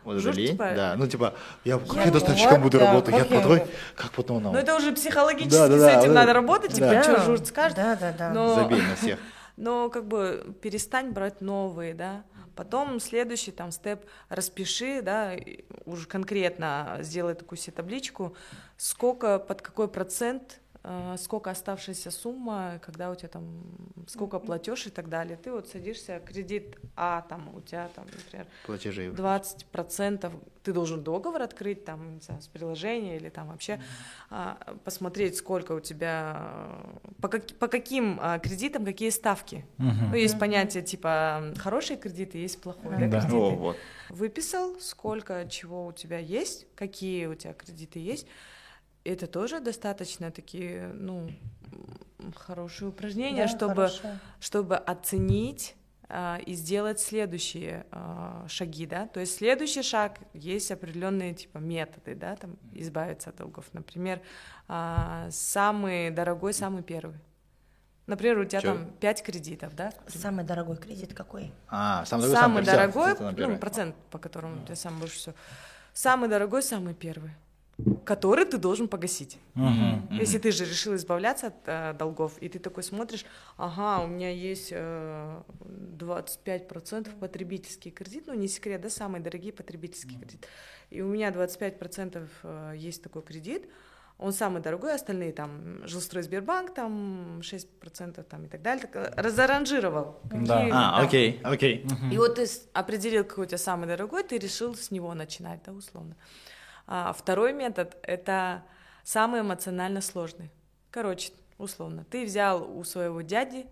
Вот 0.05 0.13
это 0.13 0.21
Жуть, 0.21 0.35
лень, 0.37 0.47
типа, 0.51 0.71
да, 0.75 0.95
ну 0.97 1.07
типа, 1.07 1.33
я 1.65 1.73
Я 1.73 1.79
как 1.79 2.11
достаточно 2.13 2.51
вот, 2.51 2.59
буду 2.61 2.79
да, 2.79 2.85
работать, 2.87 3.13
я 3.15 3.19
как 3.21 3.31
я 3.31 3.37
потом, 3.41 3.57
вот- 3.59 3.69
как 3.95 4.11
потом, 4.11 4.43
ну, 4.43 4.51
Ну, 4.53 4.57
это 4.57 4.75
уже 4.77 4.91
психологически 4.93 5.51
Да, 5.51 5.67
да, 5.67 5.77
с 5.77 5.81
да, 5.81 5.91
этим 5.91 6.07
вот 6.09 6.15
надо 6.15 6.31
это- 6.31 6.33
работать, 6.33 6.73
типа, 6.73 6.87
да. 6.87 7.03
что 7.03 7.21
журт 7.21 7.47
скажет. 7.47 7.75
Да, 7.77 7.95
да, 7.95 8.13
да. 8.17 8.29
Но- 8.33 8.55
забей 8.55 8.81
на 8.81 8.95
всех. 8.95 9.19
Но 9.57 9.89
как 9.89 10.07
бы 10.07 10.55
перестань 10.61 11.11
брать 11.11 11.41
новые, 11.41 11.93
да. 11.93 12.23
Потом 12.55 12.99
следующий 13.01 13.51
там 13.51 13.71
степ 13.71 14.05
распиши, 14.29 15.01
да, 15.01 15.31
уже 15.85 16.07
конкретно 16.07 16.97
сделай 17.01 17.33
такую 17.33 17.57
себе 17.57 17.73
табличку, 17.73 18.35
сколько, 18.77 19.37
под 19.39 19.61
какой 19.61 19.87
процент, 19.89 20.59
сколько 21.17 21.51
оставшаяся 21.51 22.09
сумма, 22.09 22.79
когда 22.81 23.11
у 23.11 23.15
тебя 23.15 23.27
там, 23.27 23.43
сколько 24.07 24.39
платеж 24.39 24.87
и 24.87 24.89
так 24.89 25.09
далее. 25.09 25.35
Ты 25.37 25.51
вот 25.51 25.67
садишься, 25.67 26.19
кредит 26.25 26.77
А, 26.95 27.21
там, 27.27 27.53
у 27.53 27.59
тебя 27.61 27.89
там, 27.95 28.05
например, 28.05 28.47
Платежи. 28.65 29.09
20% 29.11 30.31
ты 30.63 30.73
должен 30.73 31.03
договор 31.03 31.41
открыть 31.41 31.83
там 31.85 32.15
не 32.15 32.21
знаю, 32.21 32.41
с 32.41 32.47
приложения 32.47 33.17
или 33.17 33.29
там 33.29 33.47
вообще 33.49 33.81
а, 34.29 34.57
посмотреть, 34.83 35.35
сколько 35.37 35.71
у 35.73 35.79
тебя 35.79 36.37
э, 37.03 37.11
по, 37.21 37.27
как- 37.27 37.47
по 37.57 37.67
каким 37.67 38.17
а, 38.21 38.39
кредитам 38.39 38.85
какие 38.85 39.09
ставки. 39.09 39.65
Ну, 39.77 40.15
есть 40.15 40.39
понятие 40.39 40.83
типа 40.83 41.53
хорошие 41.57 41.97
кредиты, 41.97 42.37
есть 42.37 42.61
плохой 42.61 42.91
да, 42.97 43.07
Да. 43.07 43.19
кредиты. 43.21 43.35
О, 43.35 43.55
вот. 43.55 43.77
Выписал, 44.09 44.79
сколько 44.79 45.45
чего 45.49 45.87
у 45.87 45.91
тебя 45.91 46.19
есть, 46.19 46.67
какие 46.75 47.25
у 47.27 47.35
тебя 47.35 47.53
кредиты 47.53 47.99
есть. 47.99 48.27
Это 49.09 49.25
тоже 49.25 49.59
достаточно 49.59 50.29
такие, 50.29 50.91
ну, 50.93 51.31
хорошие 52.35 52.89
упражнения, 52.89 53.43
Да, 53.43 53.47
чтобы 53.47 53.75
хорошо. 53.75 54.09
чтобы 54.39 54.75
оценить 54.77 55.75
а, 56.07 56.37
и 56.45 56.53
сделать 56.53 56.99
следующие 56.99 57.87
а, 57.89 58.45
шаги, 58.47 58.85
да. 58.85 59.07
То 59.07 59.19
есть 59.19 59.37
следующий 59.37 59.81
шаг 59.81 60.19
есть 60.33 60.69
определенные 60.71 61.33
типа 61.33 61.57
методы, 61.57 62.13
да, 62.13 62.35
там 62.35 62.57
избавиться 62.73 63.31
от 63.31 63.37
долгов. 63.37 63.65
Например, 63.73 64.21
а, 64.67 65.27
самый 65.31 66.11
дорогой, 66.11 66.53
самый 66.53 66.83
первый. 66.83 67.17
Например, 68.05 68.37
у 68.37 68.45
тебя 68.45 68.61
Чё? 68.61 68.73
там 68.73 68.91
5 68.99 69.23
кредитов, 69.23 69.75
да? 69.75 69.91
Самый 70.07 70.43
дорогой 70.43 70.77
кредит 70.77 71.15
какой? 71.15 71.51
А, 71.67 72.05
самый 72.05 72.29
дорогой, 72.29 73.15
Самый 73.15 73.15
дорогой, 73.15 73.47
ну, 73.47 73.57
процент, 73.57 73.95
по 74.11 74.19
которому 74.19 74.61
у 74.61 74.65
тебя 74.65 74.75
самый 74.75 74.99
больше 74.99 75.15
всего. 75.15 75.35
Самый 75.93 76.29
дорогой, 76.29 76.61
самый 76.61 76.93
первый, 76.93 77.31
который 78.05 78.45
ты 78.45 78.57
должен 78.57 78.87
погасить. 78.87 79.37
Мгм. 79.55 80.09
Если 80.11 80.39
ты 80.39 80.51
же 80.51 80.65
решил 80.65 80.95
избавляться 80.95 81.47
от 81.47 81.55
э, 81.65 81.93
долгов, 81.93 82.37
и 82.41 82.49
ты 82.49 82.59
такой 82.59 82.83
смотришь, 82.83 83.25
ага, 83.57 84.03
у 84.03 84.07
меня 84.07 84.31
есть 84.31 84.69
э, 84.71 85.41
25% 85.97 87.19
потребительский 87.19 87.91
кредит, 87.91 88.25
ну 88.27 88.33
не 88.33 88.47
секрет, 88.47 88.81
да, 88.81 88.89
самые 88.89 89.21
дорогие 89.21 89.53
потребительский 89.53 90.17
кредит. 90.17 90.47
И 90.89 91.01
у 91.01 91.07
меня 91.07 91.29
25% 91.29 92.27
э, 92.43 92.73
есть 92.77 93.03
такой 93.03 93.21
кредит, 93.21 93.69
он 94.19 94.33
самый 94.33 94.61
дорогой, 94.61 94.93
остальные 94.93 95.31
там 95.31 95.87
жилстрой 95.87 96.23
Сбербанк, 96.23 96.73
там 96.73 97.39
6% 97.39 98.21
там 98.23 98.45
и 98.45 98.47
так 98.49 98.61
далее, 98.61 98.85
так, 98.85 98.95
э, 98.95 99.13
разоранжировал. 99.15 100.19
Да. 100.23 100.57
какие 100.57 100.71
А, 100.71 100.97
там. 100.97 101.05
окей, 101.05 101.41
окей. 101.43 101.87
И 102.11 102.17
вот 102.17 102.35
ты 102.35 102.45
определил, 102.73 103.23
какой 103.23 103.45
у 103.45 103.47
тебя 103.47 103.57
самый 103.57 103.87
дорогой, 103.87 104.23
ты 104.23 104.37
решил 104.37 104.75
с 104.75 104.91
него 104.91 105.13
начинать, 105.13 105.61
да, 105.65 105.71
условно. 105.71 106.17
А 106.91 107.13
второй 107.13 107.53
метод— 107.53 107.95
это 108.01 108.63
самый 109.03 109.41
эмоционально 109.41 110.01
сложный. 110.01 110.49
Короче, 110.89 111.31
условно, 111.59 112.03
ты 112.09 112.25
взял 112.25 112.67
у 112.67 112.83
своего 112.83 113.21
дяди 113.21 113.67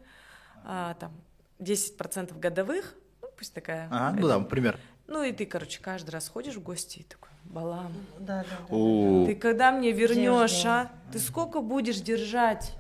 а, 0.63 0.93
там 0.99 1.11
10% 1.57 2.38
годовых, 2.38 2.93
ну, 3.24 3.30
пусть 3.36 3.55
такая. 3.55 3.88
Ага, 3.89 4.20
ну 4.20 4.28
да, 4.28 4.39
пример. 4.41 4.78
Ну 5.07 5.24
и 5.24 5.32
ты, 5.32 5.47
короче, 5.47 5.82
каждый 5.82 6.11
раз 6.11 6.30
ходишь 6.30 6.57
в 6.57 6.61
гости 6.61 6.99
и 6.99 7.03
такой, 7.03 7.30
балам, 7.45 7.91
Да, 8.20 8.43
да, 8.43 8.57
да. 8.70 8.76
У, 8.76 9.26
ты 9.26 9.34
когда 9.34 9.72
мне 9.72 9.93
вернешь, 9.93 10.63
а? 10.65 10.91
Ты 11.11 11.18
сколько 11.18 11.61
будешь 11.61 11.99
держать? 11.99 12.76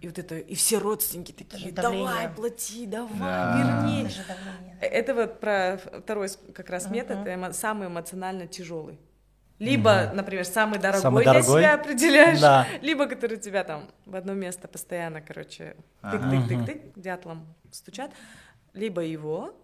И 0.00 0.08
вот 0.08 0.18
это, 0.18 0.36
и 0.36 0.56
все 0.56 0.78
родственники 0.78 1.30
такие, 1.30 1.70
давай, 1.70 2.28
плати, 2.30 2.86
давай, 2.86 3.18
Да. 3.20 3.56
верни. 3.56 4.08
Это 4.08 4.26
давление. 4.26 4.78
Это 4.80 5.14
вот 5.14 5.38
про 5.38 5.78
второй 6.00 6.28
как 6.54 6.70
раз 6.70 6.90
метод, 6.90 7.54
самый 7.54 7.86
эмоционально 7.86 8.48
тяжелый. 8.48 8.98
Либо, 9.60 10.10
например, 10.14 10.44
самый 10.46 10.78
дорогой, 10.80 11.02
Самый 11.02 11.22
для 11.22 11.32
дорогой? 11.34 11.60
себя 11.62 11.74
определяешь, 11.74 12.40
Да. 12.40 12.66
либо 12.80 13.06
который 13.06 13.36
тебя 13.36 13.62
там 13.62 13.88
в 14.06 14.16
одно 14.16 14.32
место 14.32 14.66
постоянно, 14.68 15.20
короче, 15.20 15.76
тык-тык-тык-тык, 16.02 16.92
дятлом 16.96 17.46
стучат, 17.70 18.10
либо 18.72 19.02
его 19.02 19.54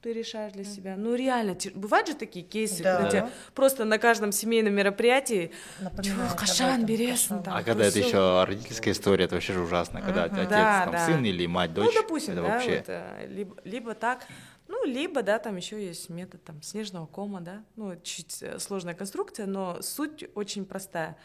ты 0.00 0.12
решаешь 0.12 0.52
для 0.52 0.64
себя. 0.64 0.96
Ну 0.96 1.14
реально, 1.14 1.56
бывают 1.74 2.08
же 2.08 2.14
такие 2.14 2.44
кейсы, 2.44 2.82
Да. 2.82 2.96
когда 3.02 3.28
просто 3.54 3.84
на 3.84 3.98
каждом 3.98 4.32
семейном 4.32 4.72
мероприятии 4.74 5.52
Напоминает 5.80 6.16
«Чё, 6.28 6.32
об 6.32 6.38
Кашан, 6.40 6.86
Кашан. 6.86 7.42
там. 7.44 7.54
А 7.54 7.62
когда 7.62 7.84
это 7.84 7.98
еще 8.00 8.42
родительская 8.44 8.94
история, 8.94 9.26
это 9.26 9.36
вообще 9.36 9.52
же 9.52 9.60
ужасно, 9.60 10.00
когда 10.00 10.24
отец 10.24 10.48
Да, 10.48 10.82
там 10.84 10.92
да. 10.92 11.06
сын 11.06 11.24
или 11.24 11.46
мать 11.46 11.72
дочь. 11.72 11.84
Ну, 11.94 12.00
допустим, 12.02 12.32
это 12.32 12.42
да, 12.42 12.48
вообще. 12.48 12.76
вот, 12.78 12.84
э, 12.88 13.26
либо, 13.28 13.56
либо 13.62 13.94
так, 13.94 14.26
ну, 14.72 14.86
либо, 14.86 15.22
да, 15.22 15.38
там 15.38 15.56
еще 15.56 15.84
есть 15.84 16.08
метод 16.08 16.42
там 16.44 16.62
снежного 16.62 17.04
кома, 17.04 17.42
да, 17.42 17.62
ну, 17.76 17.94
чуть 18.02 18.42
э, 18.42 18.58
сложная 18.58 18.94
конструкция, 18.94 19.44
но 19.44 19.82
суть 19.82 20.24
очень 20.34 20.64
простая. 20.64 21.18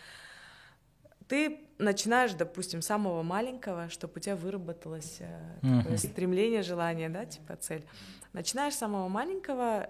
Ты 1.30 1.62
начинаешь, 1.78 2.34
допустим, 2.34 2.82
с 2.82 2.88
самого 2.88 3.24
маленького, 3.24 3.90
чтобы 3.90 4.14
у 4.18 4.20
тебя 4.20 4.36
выработалось 4.36 5.18
э, 5.22 5.60
такое 5.62 5.98
стремление, 5.98 6.62
желание, 6.62 7.08
да, 7.08 7.26
типа 7.26 7.56
цель. 7.56 7.86
Начинаешь 8.34 8.74
с 8.74 8.80
самого 8.80 9.08
маленького, 9.08 9.90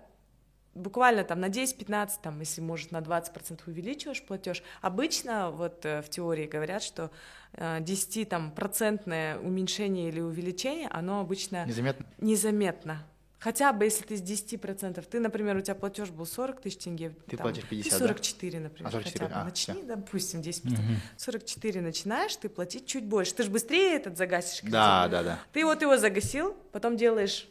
буквально 0.76 1.24
там 1.24 1.40
на 1.40 1.48
10-15, 1.48 2.12
там, 2.22 2.40
если 2.40 2.62
может 2.62 2.92
на 2.92 3.00
20% 3.00 3.62
увеличиваешь 3.66 4.22
платеж. 4.22 4.62
Обычно 4.82 5.50
вот 5.50 5.84
э, 5.84 6.04
в 6.04 6.10
теории 6.10 6.46
говорят, 6.46 6.84
что 6.84 7.10
э, 7.54 7.80
10 7.82 8.30
там 8.30 8.52
процентное 8.52 9.40
уменьшение 9.40 10.10
или 10.10 10.20
увеличение, 10.20 10.88
оно 10.90 11.22
обычно 11.22 11.66
Незаметно? 11.66 12.06
незаметно. 12.20 13.04
Хотя 13.40 13.72
бы 13.72 13.86
если 13.86 14.04
ты 14.04 14.18
с 14.18 14.22
10%, 14.22 15.02
ты, 15.08 15.20
например, 15.20 15.58
у 15.58 15.62
тебя 15.62 15.76
платеж 15.76 16.10
был 16.10 16.26
40 16.26 16.60
тысяч 16.62 16.78
тенге, 16.80 17.12
Ты 17.28 17.38
там, 17.38 17.44
платишь 17.44 17.66
50, 17.66 17.84
ты 17.94 18.00
да? 18.00 18.08
44, 18.08 18.60
например, 18.60 18.88
А, 18.88 18.92
44, 18.92 19.26
хотя 19.26 19.36
бы. 19.36 19.42
а, 19.42 19.46
Начни, 19.46 19.84
допустим, 19.84 20.42
10%. 20.42 20.80
44 21.18 21.82
начинаешь, 21.82 22.36
ты 22.36 22.50
платить 22.50 22.88
чуть 22.88 23.06
больше. 23.06 23.36
Ты 23.36 23.44
же 23.44 23.52
быстрее 23.52 23.96
этот 23.96 24.18
загасишь 24.18 24.60
кредит. 24.62 24.72
Да, 24.74 25.08
да, 25.08 25.22
да. 25.24 25.40
Ты 25.54 25.66
вот 25.66 25.82
его 25.84 25.98
загасил, 25.98 26.54
потом 26.72 26.98
делаешь, 26.98 27.48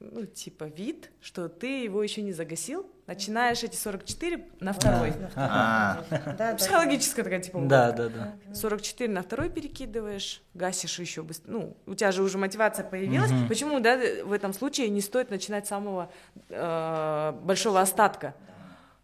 ну, 0.00 0.24
типа, 0.24 0.64
вид, 0.64 1.10
что 1.20 1.48
ты 1.50 1.82
его 1.82 2.02
еще 2.02 2.22
не 2.22 2.32
загасил, 2.32 2.90
начинаешь 3.06 3.62
эти 3.62 3.76
44 3.76 4.44
на 4.60 4.72
второй. 4.72 5.12
А, 5.36 6.04
Да, 6.10 6.34
да. 6.38 6.54
Психологическая 6.56 7.24
такая, 7.24 7.40
типа, 7.40 7.60
Да, 7.62 7.92
да, 7.92 8.08
да. 8.08 8.34
44 8.54 9.12
на 9.12 9.22
второй 9.22 9.48
перекидываешь, 9.48 10.42
гасишь 10.54 10.98
еще 10.98 11.22
быстрее. 11.22 11.52
Ну, 11.52 11.76
у 11.86 11.94
тебя 11.94 12.12
же 12.12 12.22
уже 12.22 12.38
мотивация 12.38 12.84
появилась. 12.84 13.30
Почему, 13.48 13.80
да, 13.80 13.96
в 14.24 14.32
этом 14.32 14.52
случае 14.52 14.88
не 14.88 15.00
стоит 15.00 15.30
начинать 15.30 15.66
с 15.66 15.68
самого 15.68 16.10
э, 16.48 17.32
большого 17.42 17.80
остатка? 17.80 18.34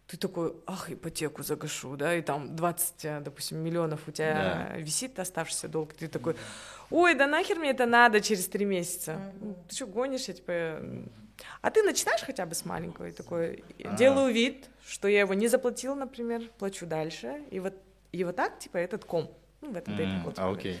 Ты 0.05 0.17
такой, 0.17 0.53
ах, 0.67 0.91
ипотеку 0.91 1.43
загашу, 1.43 1.95
да, 1.95 2.13
и 2.13 2.21
там 2.21 2.55
20, 2.55 3.05
э, 3.05 3.21
допустим, 3.21 3.57
миллионов 3.59 4.01
у 4.07 4.11
тебя 4.11 4.73
висит 4.77 5.17
оставшийся 5.17 5.69
долг, 5.69 5.93
ты 5.93 6.07
такой, 6.07 6.35
ой, 6.91 7.15
да 7.15 7.25
нахер 7.25 7.57
мне 7.57 7.71
это 7.71 7.85
надо 7.85 8.19
через 8.19 8.47
три 8.47 8.65
месяца? 8.65 9.17
Ну, 9.39 9.55
Ты 9.67 9.75
что, 9.75 9.87
гонишь, 9.87 10.25
я 10.25 10.33
типа... 10.33 10.81
А 11.61 11.71
ты 11.71 11.81
начинаешь 11.83 12.21
хотя 12.21 12.45
бы 12.45 12.53
с 12.55 12.65
маленького 12.65 13.07
и 13.07 13.11
такой, 13.11 13.63
делаю 13.97 14.33
вид, 14.33 14.69
что 14.87 15.07
я 15.07 15.21
его 15.21 15.33
не 15.33 15.47
заплатил, 15.47 15.95
например, 15.95 16.43
плачу 16.59 16.85
дальше, 16.85 17.41
и 17.51 17.59
вот, 17.59 17.73
и 18.11 18.23
вот 18.23 18.35
так, 18.35 18.59
типа, 18.59 18.77
этот 18.77 19.05
ком. 19.05 19.31
Ну, 19.61 19.71
в 19.71 19.77
этом 19.77 19.95
вот. 20.23 20.37
а, 20.39 20.51
окей. 20.51 20.77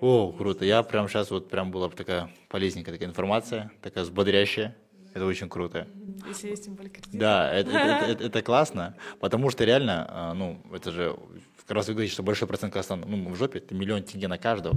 О, 0.00 0.32
круто. 0.32 0.64
Я 0.64 0.82
прям 0.82 1.08
сейчас 1.08 1.30
вот 1.30 1.50
прям 1.50 1.70
была 1.70 1.88
бы 1.88 1.94
такая 1.96 2.30
полезненькая 2.48 2.94
такая 2.94 3.08
информация, 3.08 3.70
такая 3.82 4.04
взбодрящая. 4.04 4.74
Это 5.14 5.26
очень 5.26 5.50
круто. 5.50 5.86
Если 6.26 6.48
есть 6.48 6.64
тем 6.64 6.74
более 6.74 6.90
кредит. 6.90 7.20
Да, 7.20 7.52
это, 7.52 7.70
это- 7.70 8.06
это- 8.12 8.24
это 8.28 8.42
классно, 8.42 8.96
потому 9.20 9.50
что 9.50 9.64
реально, 9.64 10.06
а, 10.08 10.32
ну, 10.34 10.62
это 10.72 10.90
же, 10.90 11.14
как 11.66 11.72
раз 11.76 11.88
вы 11.88 11.92
говорите, 11.94 12.14
что 12.14 12.22
большой 12.22 12.48
процент 12.48 12.72
Казахстана, 12.72 13.04
ну, 13.06 13.28
в 13.28 13.36
жопе, 13.36 13.58
это 13.58 13.74
миллион 13.74 14.02
тенге 14.04 14.28
на 14.28 14.38
каждого. 14.38 14.74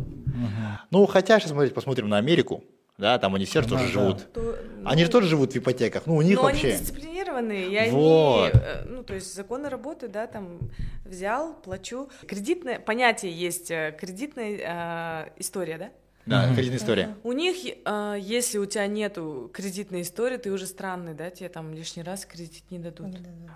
Ну, 0.91 1.05
хотя, 1.05 1.39
сейчас, 1.39 1.51
смотрите, 1.51 1.73
посмотрим 1.73 2.09
на 2.09 2.17
Америку. 2.17 2.65
Да, 2.97 3.17
там 3.19 3.35
они 3.35 3.45
все 3.45 3.61
же 3.61 3.67
Ну, 3.67 3.75
тоже 3.75 3.85
да. 3.87 3.91
живут. 3.91 4.31
То- 4.31 4.57
Они 4.85 5.01
же 5.01 5.07
ну, 5.07 5.11
тоже 5.11 5.27
живут 5.27 5.51
в 5.53 5.57
ипотеках. 5.57 6.03
Ну, 6.05 6.15
у 6.15 6.21
них 6.21 6.37
Но 6.39 6.45
они 6.45 6.61
вообще. 6.61 6.77
дисциплинированные, 6.77 7.67
и 7.69 7.75
они, 7.75 7.91
Вот. 7.91 8.55
э, 8.55 8.83
ну, 8.87 9.03
то 9.03 9.13
есть 9.13 9.33
законы 9.35 9.67
работают, 9.69 10.13
да, 10.13 10.27
там 10.27 10.59
взял, 11.03 11.53
плачу. 11.55 12.09
Кредитное, 12.25 12.79
понятие 12.79 13.33
есть, 13.33 13.69
э, 13.69 13.93
кредитная 13.99 15.25
э, 15.27 15.29
история, 15.39 15.77
да? 15.77 15.89
Да, 16.25 16.47
кредитная 16.55 16.77
история. 16.79 17.15
У 17.23 17.33
них, 17.33 17.57
э, 17.85 18.15
если 18.19 18.57
у 18.59 18.65
тебя 18.65 18.87
нету 18.87 19.51
кредитной 19.53 20.01
истории, 20.01 20.37
ты 20.37 20.49
уже 20.51 20.65
странный, 20.65 21.13
да, 21.13 21.29
тебе 21.29 21.49
там 21.49 21.73
лишний 21.73 22.01
раз 22.01 22.25
кредит 22.25 22.63
не 22.71 22.79
дадут. 22.79 23.07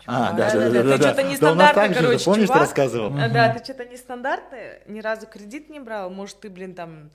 А, 0.06 0.34
Да, 0.34 0.52
да, 0.52 0.54
да, 0.54 0.70
да, 0.70 0.70
да, 0.70 0.84
да, 0.84 0.98
да, 0.98 1.14
ты 1.14 1.24
да. 1.24 1.36
что-то 1.36 1.56
Да 1.56 1.74
так 1.74 1.94
же, 1.94 2.00
короче, 2.02 2.26
помнишь, 2.26 2.42
ты 2.42 2.48
чувак. 2.48 2.62
рассказывал? 2.62 3.14
А, 3.18 3.30
Да, 3.30 3.54
ты 3.54 3.64
что-то 3.64 3.86
нестандартное, 3.86 4.82
ни 4.88 5.00
разу 5.00 5.28
кредит 5.28 5.70
не 5.70 5.80
брал, 5.80 6.10
может, 6.10 6.42
ты, 6.42 6.50
блин, 6.50 6.76
там 6.76 7.10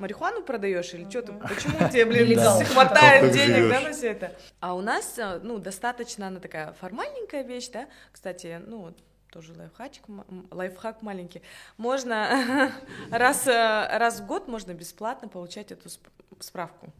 марихуану 0.00 0.42
продаешь 0.42 0.92
или 0.94 1.08
что-то, 1.08 1.32
почему 1.34 1.78
тебе, 1.88 2.04
блин, 2.06 2.38
хватает 2.64 3.32
денег, 3.32 3.70
да, 3.70 3.80
на 3.80 3.92
все 3.92 4.08
это? 4.10 4.32
А 4.60 4.74
у 4.74 4.80
нас, 4.80 5.18
э, 5.18 5.38
ну, 5.42 5.58
достаточно 5.58 6.26
она 6.26 6.40
такая 6.40 6.72
формальненькая 6.72 7.42
вещь, 7.42 7.68
да, 7.68 7.86
кстати, 8.12 8.60
ну, 8.66 8.78
вот 8.78 8.98
тоже 9.30 9.52
лайфхачик, 9.56 10.04
лайфхак 10.50 11.02
маленький. 11.02 11.42
Можно 11.76 12.72
раз, 13.10 13.46
э, 13.46 13.98
раз 13.98 14.20
в 14.20 14.26
год 14.26 14.48
можно 14.48 14.74
бесплатно 14.74 15.28
получать 15.28 15.70
эту 15.70 15.88
сп- 15.88 16.08
справку, 16.40 16.92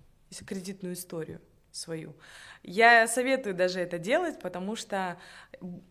кредитную 0.47 0.95
историю 0.95 1.41
свою. 1.73 2.15
Я 2.63 3.07
советую 3.09 3.55
даже 3.55 3.81
это 3.81 3.99
делать, 3.99 4.39
потому 4.39 4.77
что 4.77 5.17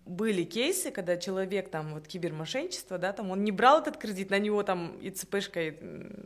были 0.06 0.44
кейсы, 0.44 0.92
когда 0.92 1.18
человек 1.18 1.70
там 1.70 1.94
вот 1.96 2.08
кибермошенничество, 2.08 2.98
да, 2.98 3.12
там 3.12 3.32
он 3.32 3.44
не 3.44 3.52
брал 3.52 3.82
этот 3.82 3.98
кредит, 3.98 4.30
на 4.30 4.38
него 4.40 4.62
там 4.64 4.96
и 5.00 5.10
ЦПшкой 5.10 5.80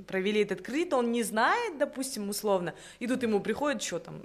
провели 0.08 0.42
этот 0.42 0.62
кредит, 0.62 0.94
он 0.94 1.12
не 1.12 1.24
знает, 1.24 1.78
допустим, 1.78 2.30
условно, 2.30 2.74
и 3.00 3.08
тут 3.08 3.24
ему 3.24 3.40
приходит 3.40 3.82
что 3.82 4.00
там, 4.00 4.22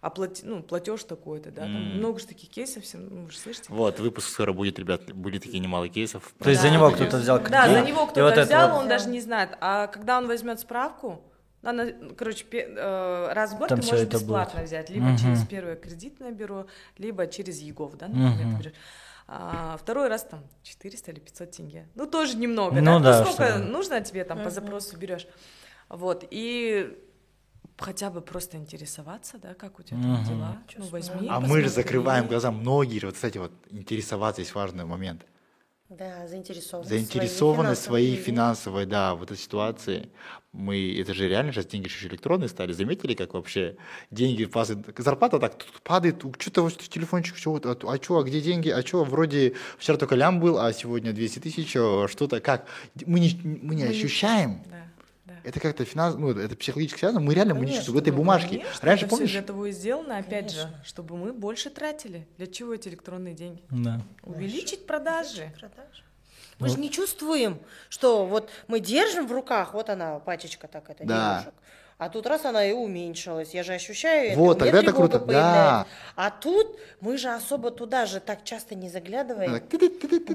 оплати, 0.00 0.42
ну, 0.44 0.62
платеж 0.62 1.04
такой-то, 1.04 1.50
да, 1.50 1.62
там 1.62 1.96
много 1.98 2.18
же 2.18 2.26
таких 2.26 2.48
кейсов, 2.50 2.82
все, 2.84 2.98
ну, 2.98 3.24
вы 3.24 3.30
же 3.30 3.38
слышите? 3.38 3.66
Вот, 3.68 4.00
выпуск 4.00 4.28
скоро 4.30 4.52
будет, 4.52 4.78
ребят, 4.78 5.12
были 5.12 5.38
такие 5.38 5.58
немало 5.60 5.88
кейсов. 5.88 6.32
То 6.38 6.48
есть 6.50 6.62
за 6.62 6.68
Да. 6.68 6.74
него 6.74 6.90
кто-то 6.90 7.18
взял 7.18 7.38
кредит. 7.38 7.52
Да, 7.52 7.68
за 7.68 7.80
него 7.82 8.06
кто-то 8.06 8.22
вот 8.36 8.38
взял, 8.46 8.70
вот- 8.70 8.78
он 8.82 8.88
даже 8.88 9.08
не 9.08 9.20
знает. 9.20 9.50
А 9.60 9.86
когда 9.86 10.18
он 10.18 10.26
возьмет 10.26 10.58
справку, 10.60 11.22
она, 11.62 11.86
короче, 12.16 12.44
пе- 12.44 12.66
э, 12.68 13.32
раз 13.32 13.52
в 13.52 13.58
год 13.58 13.68
Там 13.68 13.80
ты 13.80 13.86
можешь 13.86 14.08
бесплатно 14.08 14.60
будет. 14.60 14.66
взять, 14.68 14.90
либо 14.90 15.06
Мгм. 15.06 15.16
через 15.18 15.46
первое 15.46 15.76
кредитное 15.76 16.32
бюро, 16.32 16.66
либо 16.98 17.26
через 17.26 17.60
ЕГОВ, 17.60 17.96
да, 17.96 18.08
например, 18.08 18.58
берешь. 18.58 18.72
А 19.28 19.76
второй 19.80 20.08
раз 20.08 20.24
там 20.24 20.40
400 20.62 21.12
или 21.12 21.20
500 21.20 21.50
тенге. 21.52 21.88
Ну, 21.94 22.06
тоже 22.06 22.36
немного, 22.36 22.80
Ну 22.80 22.98
да? 22.98 23.22
да, 23.22 23.24
сколько 23.24 23.48
что- 23.48 23.58
нужно 23.58 24.00
тебе 24.00 24.24
там 24.24 24.42
по 24.42 24.50
запросу 24.50 24.96
берешь. 24.98 25.26
Вот, 25.88 26.24
и 26.30 26.98
хотя 27.78 28.10
бы 28.10 28.20
просто 28.20 28.56
интересоваться, 28.56 29.38
да, 29.38 29.54
как 29.54 29.78
у 29.78 29.82
тебя 29.82 29.96
там 30.02 30.12
Мгм. 30.12 30.24
дела. 30.24 30.56
Ну, 30.76 30.84
возьми, 30.86 31.28
А 31.30 31.40
мы 31.40 31.58
же 31.60 31.64
посмотри. 31.64 31.68
закрываем 31.68 32.26
глаза, 32.26 32.50
многие, 32.50 33.04
вот, 33.04 33.14
кстати, 33.14 33.38
вот 33.38 33.52
интересоваться 33.70 34.40
есть 34.42 34.54
важный 34.54 34.84
момент. 34.84 35.24
Да, 35.98 36.26
заинтересованность. 36.26 36.90
Заинтересованность 36.90 37.82
своей 37.82 38.16
финансовой 38.16 38.42
финансовой, 38.42 38.86
да, 38.86 39.14
в 39.14 39.22
этой 39.22 39.36
ситуации. 39.36 40.08
Мы, 40.52 40.98
это 41.00 41.14
же 41.14 41.28
реально 41.28 41.52
сейчас 41.52 41.66
деньги 41.66 41.88
же 41.88 42.08
электронные 42.08 42.48
стали. 42.48 42.72
Заметили, 42.72 43.14
как 43.14 43.34
вообще 43.34 43.76
деньги 44.10 44.44
падают? 44.44 44.86
Зарплата 44.98 45.38
так 45.38 45.56
тут 45.56 45.80
падает, 45.82 46.22
что-то 46.38 46.62
вот 46.62 46.76
телефончик, 46.78 47.36
что 47.36 47.52
вот, 47.52 47.66
а 47.66 47.96
что, 47.96 48.18
а 48.18 48.22
где 48.22 48.40
деньги, 48.40 48.68
а 48.68 48.82
что, 48.82 49.04
вроде 49.04 49.54
вчера 49.78 49.96
только 49.96 50.14
лям 50.14 50.40
был, 50.40 50.58
а 50.58 50.72
сегодня 50.72 51.12
200 51.12 51.38
тысяч, 51.38 51.74
а 51.76 52.06
что-то, 52.08 52.40
как? 52.40 52.66
Мы 53.06 53.20
не, 53.20 53.40
мы 53.42 53.74
не 53.74 53.84
ощущаем. 53.84 54.62
Да, 54.66 54.70
да. 54.70 54.91
Это 55.44 55.60
как-то 55.60 55.84
финанс, 55.84 56.16
ну, 56.16 56.30
это 56.30 56.54
психологически 56.56 57.00
связано, 57.00 57.20
мы 57.20 57.34
реально 57.34 57.54
мы 57.54 57.60
не 57.60 57.66
Конечно, 57.66 57.80
чувствуем. 57.84 57.98
В 57.98 58.02
этой 58.02 58.10
Ну, 58.10 58.16
бумажке. 58.18 58.58
конечно, 58.58 58.86
Раньше, 58.86 59.04
это 59.06 59.10
помнишь? 59.16 59.30
для 59.32 59.42
того 59.42 59.66
и 59.66 59.72
сделано, 59.72 60.18
опять 60.18 60.50
же, 60.50 60.62
Конечно. 60.62 60.84
чтобы 60.84 61.16
мы 61.16 61.32
больше 61.32 61.70
тратили. 61.70 62.26
Для 62.38 62.46
чего 62.46 62.74
эти 62.74 62.88
электронные 62.88 63.34
деньги? 63.34 63.62
Да. 63.70 64.00
Увеличить 64.22 64.86
продажи. 64.86 65.52
продаж. 65.58 66.04
Мы 66.58 66.68
же 66.68 66.78
не 66.78 66.90
чувствуем, 66.90 67.58
что 67.88 68.24
вот 68.24 68.48
мы 68.68 68.78
держим 68.78 69.26
в 69.26 69.32
руках, 69.32 69.74
вот 69.74 69.88
она, 69.90 70.20
пачечка 70.20 70.68
так, 70.68 70.88
это 70.90 71.04
Да. 71.04 71.38
девушек, 71.38 71.54
а 71.98 72.08
тут 72.08 72.26
раз 72.26 72.44
она 72.44 72.64
и 72.64 72.72
уменьшилась, 72.72 73.52
я 73.52 73.64
же 73.64 73.72
ощущаю 73.74 74.30
это, 74.30 74.38
Вот, 74.38 74.60
мне 74.60 74.70
тогда 74.70 74.82
это 74.82 74.92
круто, 74.96 75.18
да. 75.18 75.86
А 76.14 76.30
тут 76.30 76.78
мы 77.00 77.16
же 77.18 77.30
особо 77.30 77.70
туда 77.72 78.06
же 78.06 78.20
так 78.20 78.44
часто 78.44 78.76
не 78.76 78.88
заглядываем. 78.88 79.60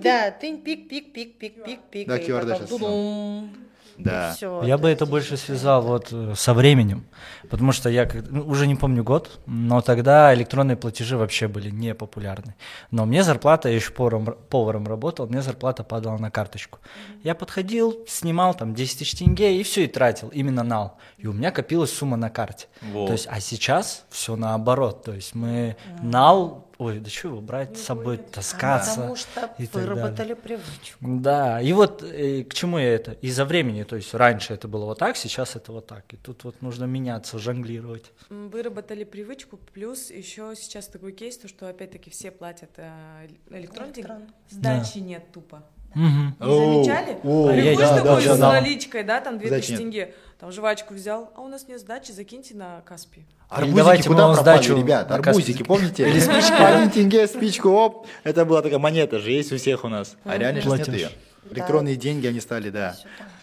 Да, 0.01 0.31
тынь, 0.31 0.61
пик, 0.61 0.89
пик, 0.89 1.13
пик, 1.13 1.37
пик, 1.37 1.63
пик, 1.63 1.79
пик, 1.91 2.07
Да, 2.07 2.17
и 2.17 2.29
потом 2.31 3.53
Да. 3.97 4.31
и 4.31 4.35
всё. 4.35 4.63
Я 4.63 4.77
бы 4.77 4.83
То 4.83 4.89
это 4.89 5.05
больше 5.05 5.37
связал 5.37 5.81
вот 5.81 6.09
э, 6.11 6.33
со 6.35 6.53
временем, 6.53 7.05
потому 7.49 7.71
что 7.71 7.89
я 7.89 8.07
ну, 8.29 8.43
уже 8.47 8.67
не 8.67 8.75
помню 8.75 9.03
год, 9.03 9.39
но 9.45 9.81
тогда 9.81 10.33
электронные 10.33 10.77
платежи 10.77 11.17
вообще 11.17 11.47
были 11.47 11.69
не 11.69 11.93
популярны. 11.95 12.55
Но 12.91 13.05
мне 13.05 13.23
зарплата, 13.23 13.69
я 13.69 13.75
еще 13.75 13.91
поваром, 13.91 14.35
поваром 14.49 14.87
работал, 14.87 15.27
мне 15.27 15.41
зарплата 15.41 15.83
падала 15.83 16.17
на 16.17 16.29
карточку. 16.31 16.79
Я 17.23 17.35
подходил, 17.35 17.97
снимал 18.07 18.53
там 18.53 18.75
10 18.75 18.99
тысяч 18.99 19.17
тенге 19.17 19.59
и 19.59 19.63
все, 19.63 19.85
и 19.85 19.87
тратил, 19.87 20.29
именно 20.29 20.63
нал. 20.63 20.97
И 21.17 21.27
у 21.27 21.33
меня 21.33 21.51
копилась 21.51 21.91
сумма 21.91 22.17
на 22.17 22.29
карте. 22.29 22.67
Вот. 22.93 23.07
То 23.07 23.13
есть, 23.13 23.27
а 23.29 23.39
сейчас 23.39 24.05
все 24.09 24.35
наоборот. 24.35 25.03
То 25.03 25.13
есть 25.13 25.33
мы 25.33 25.75
нал, 26.01 26.66
ой, 26.77 26.99
да 26.99 27.09
что 27.09 27.29
его 27.29 27.41
брать 27.41 27.77
с 27.77 27.83
собой, 27.83 28.17
таскаться. 28.17 28.95
Потому 28.95 29.15
что 29.15 29.51
и 29.57 29.65
так 29.65 29.73
выработали 29.75 30.33
привычку. 30.33 30.97
Да, 31.01 31.61
и 31.61 31.73
вот 31.73 32.03
э, 32.03 32.43
к 32.43 32.53
чему 32.53 32.77
я 32.77 32.93
это? 32.93 33.13
Из-за 33.13 33.45
времени, 33.45 33.83
то 33.83 33.95
есть 33.95 34.13
раньше 34.13 34.53
это 34.53 34.67
было 34.67 34.85
вот 34.85 34.99
так, 34.99 35.17
сейчас 35.17 35.55
это 35.55 35.71
вот 35.71 35.87
так. 35.87 36.13
И 36.13 36.17
тут 36.17 36.43
вот 36.43 36.61
нужно 36.61 36.85
меняться, 36.85 37.39
жонглировать. 37.39 38.11
Выработали 38.29 39.03
привычку, 39.03 39.57
плюс 39.73 40.11
еще 40.11 40.53
сейчас 40.55 40.87
такой 40.87 41.11
кейс, 41.11 41.37
то, 41.37 41.47
что 41.47 41.67
опять-таки 41.69 42.09
все 42.09 42.31
платят 42.31 42.71
э, 42.77 43.27
электронно, 43.49 43.91
Электронно. 43.91 44.27
сдачи 44.49 44.99
нет 44.99 45.31
тупо. 45.31 45.63
Мгм. 45.95 46.35
Не 46.39 46.83
замечали? 46.83 47.17
О, 47.23 47.47
Приходишь 47.51 47.79
да, 47.79 47.95
такой 47.95 48.25
да, 48.25 48.35
с 48.35 48.39
да. 48.39 48.51
наличкой, 48.51 49.03
да, 49.03 49.21
там 49.21 49.39
2000 49.39 49.47
Сдачи 49.57 49.71
нет. 49.71 49.79
тенге, 49.79 50.13
там 50.39 50.51
жвачку 50.51 50.93
взял, 50.93 51.31
а 51.35 51.41
у 51.41 51.47
нас 51.47 51.67
нет 51.67 51.79
сдачи, 51.79 52.11
закиньте 52.11 52.55
на 52.55 52.81
Каспи. 52.81 53.25
Арбузики 53.49 53.77
давайте 53.77 54.09
куда 54.09 54.33
пропали, 54.33 54.41
сдачу 54.41 54.77
ребят? 54.77 55.11
Арбузики, 55.11 55.63
помните? 55.63 56.09
Или 56.09 56.19
спички. 56.19 56.61
Один 56.61 56.89
тенге, 56.89 57.27
спичку, 57.27 57.69
оп. 57.69 58.07
Это 58.23 58.43
была 58.43 58.61
такая 58.61 58.79
монета 58.79 59.19
же, 59.19 59.31
есть 59.31 59.51
у 59.53 59.57
всех 59.57 59.85
у 59.85 59.87
нас. 59.87 60.17
А 60.25 60.37
реально 60.37 60.61
сейчас 60.61 60.79
нет 60.79 60.87
ее. 60.89 61.09
Электронные 61.51 61.95
деньги 61.95 62.27
они 62.27 62.41
стали, 62.41 62.69
да. 62.69 62.95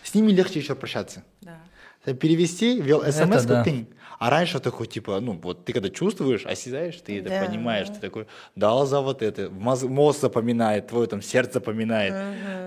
С 0.03 0.15
ними 0.15 0.31
легче 0.33 0.61
еще 0.61 0.75
прощаться. 0.75 1.25
Да. 1.41 2.13
Перевести, 2.13 2.81
ввел 2.81 3.03
смс, 3.11 3.45
да. 3.45 3.65
ты. 3.65 3.89
А 4.19 4.31
раньше 4.31 4.61
такой, 4.61 4.87
типа, 4.87 5.21
ну, 5.21 5.39
вот 5.43 5.65
ты 5.65 5.73
когда 5.73 5.89
чувствуешь, 5.91 6.47
осязаешь, 6.47 6.97
ты 6.97 7.19
это 7.21 7.29
Да. 7.31 7.45
понимаешь, 7.45 7.89
ты 7.89 8.01
такой, 8.01 8.27
дал 8.57 8.87
за 8.87 9.01
вот 9.01 9.23
это, 9.23 9.51
моз- 9.51 9.83
мозг 9.83 10.21
запоминает, 10.21 10.87
твое 10.89 11.07
там 11.07 11.23
сердце 11.23 11.55
запоминает, 11.55 12.15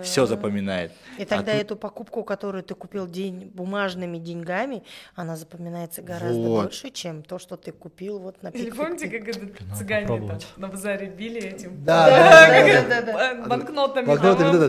все 0.04 0.26
запоминает. 0.26 0.92
И 1.18 1.26
тогда 1.26 1.52
А 1.52 1.56
эту 1.56 1.76
покупку, 1.76 2.24
которую 2.24 2.64
ты 2.64 2.76
купил 2.76 3.08
день, 3.08 3.52
бумажными 3.54 4.18
деньгами, 4.18 4.84
она 5.16 5.36
запоминается 5.36 6.02
гораздо 6.02 6.40
Вот. 6.40 6.64
больше, 6.66 6.90
чем 6.92 7.24
то, 7.24 7.40
что 7.40 7.56
ты 7.58 7.72
купил 7.72 8.20
вот 8.20 8.44
на 8.44 8.50
Или 8.50 8.66
пик 8.66 8.76
помните, 8.76 9.08
как 9.08 9.28
это 9.28 9.48
цыгане 9.76 10.08
там 10.28 10.40
на 10.58 10.68
базаре 10.68 11.08
били 11.08 11.42
этим? 11.42 11.84
Да, 11.84 12.08
да, 12.08 12.84
да, 12.90 13.02
да, 13.02 13.32
э, 13.32 13.48
банкнотами 13.48 14.06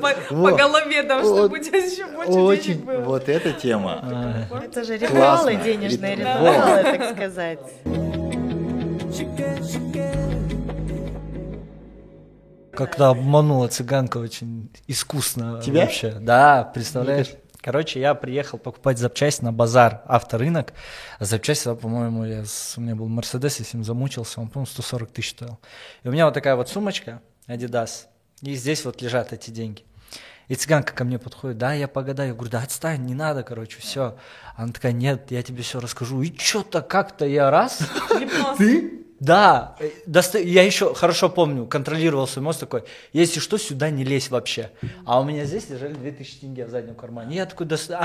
по, 0.01 0.35
вот. 0.35 0.51
по 0.53 0.57
голове 0.57 1.03
там, 1.03 1.21
чтобы 1.23 1.59
у 1.59 1.63
тебя 1.63 1.79
еще 1.79 2.07
больше 2.07 2.33
Очень, 2.33 2.63
денег 2.75 2.85
было. 2.85 3.01
вот 3.01 3.29
эта 3.29 3.53
тема. 3.53 4.01
А, 4.51 4.59
Это 4.65 4.85
же 4.85 4.97
ритуалы, 4.97 5.57
денежные 5.57 6.17
Ритуал. 6.17 6.68
Так 6.83 7.17
сказать. 7.17 7.59
Как-то 12.73 13.09
обманула 13.09 13.67
цыганка 13.69 14.19
очень 14.19 14.71
искусно 14.87 15.61
Тебя? 15.65 15.83
вообще. 15.83 16.13
Да, 16.13 16.63
представляешь? 16.63 17.29
Короче, 17.61 18.01
я 18.01 18.15
приехал 18.15 18.57
покупать 18.57 18.99
запчасть 18.99 19.43
на 19.43 19.53
базар, 19.53 20.03
авторынок. 20.07 20.73
А 21.19 21.25
запчасть, 21.25 21.65
по-моему, 21.65 22.25
я 22.25 22.45
у 22.77 22.81
меня 22.81 22.95
был 22.95 23.09
Мерседес, 23.09 23.59
я 23.59 23.65
с 23.65 23.75
ним 23.75 23.83
замучился, 23.83 24.41
он, 24.41 24.49
по-моему, 24.49 24.67
140 24.67 25.11
тысяч 25.11 25.31
стоил. 25.31 25.59
И 26.05 26.09
у 26.09 26.13
меня 26.13 26.27
вот 26.27 26.35
такая 26.35 26.55
вот 26.55 26.69
сумочка, 26.69 27.21
Adidas, 27.49 28.07
и 28.43 28.55
здесь 28.55 28.85
вот 28.85 29.03
лежат 29.03 29.33
эти 29.33 29.51
деньги. 29.51 29.83
И 30.49 30.55
цыганка 30.55 30.93
ко 30.95 31.05
мне 31.05 31.19
подходит, 31.19 31.59
да, 31.59 31.75
я 31.75 31.89
погадаю. 31.89 32.31
Я 32.31 32.35
говорю, 32.35 32.51
да 32.51 32.63
отстань, 32.63 33.05
не 33.05 33.15
надо, 33.15 33.43
короче, 33.43 33.79
все. 33.81 34.17
Она 34.57 34.73
такая, 34.73 34.93
нет, 34.93 35.31
я 35.31 35.43
тебе 35.43 35.63
все 35.63 35.79
расскажу. 35.79 36.23
И 36.23 36.37
что-то 36.39 36.81
как-то 36.83 37.27
я 37.27 37.51
раз, 37.51 37.81
Гипноз. 38.19 38.59
да, 39.21 39.77
доста- 40.07 40.39
я 40.39 40.63
еще 40.63 40.95
хорошо 40.95 41.29
помню, 41.29 41.67
контролировал 41.67 42.27
свой 42.27 42.45
мозг 42.45 42.61
такой, 42.61 42.85
если 43.13 43.41
что, 43.41 43.59
сюда 43.59 43.91
не 43.91 44.05
лезь 44.05 44.31
вообще. 44.31 44.71
А 45.05 45.21
у 45.21 45.25
меня 45.25 45.45
здесь 45.45 45.69
лежали 45.69 45.93
2000 45.93 46.41
тенге 46.41 46.65
в 46.65 46.71
заднем 46.71 46.95
кармане. 46.95 47.37
Я 47.37 47.45
такой, 47.45 47.67
доста- 47.67 47.99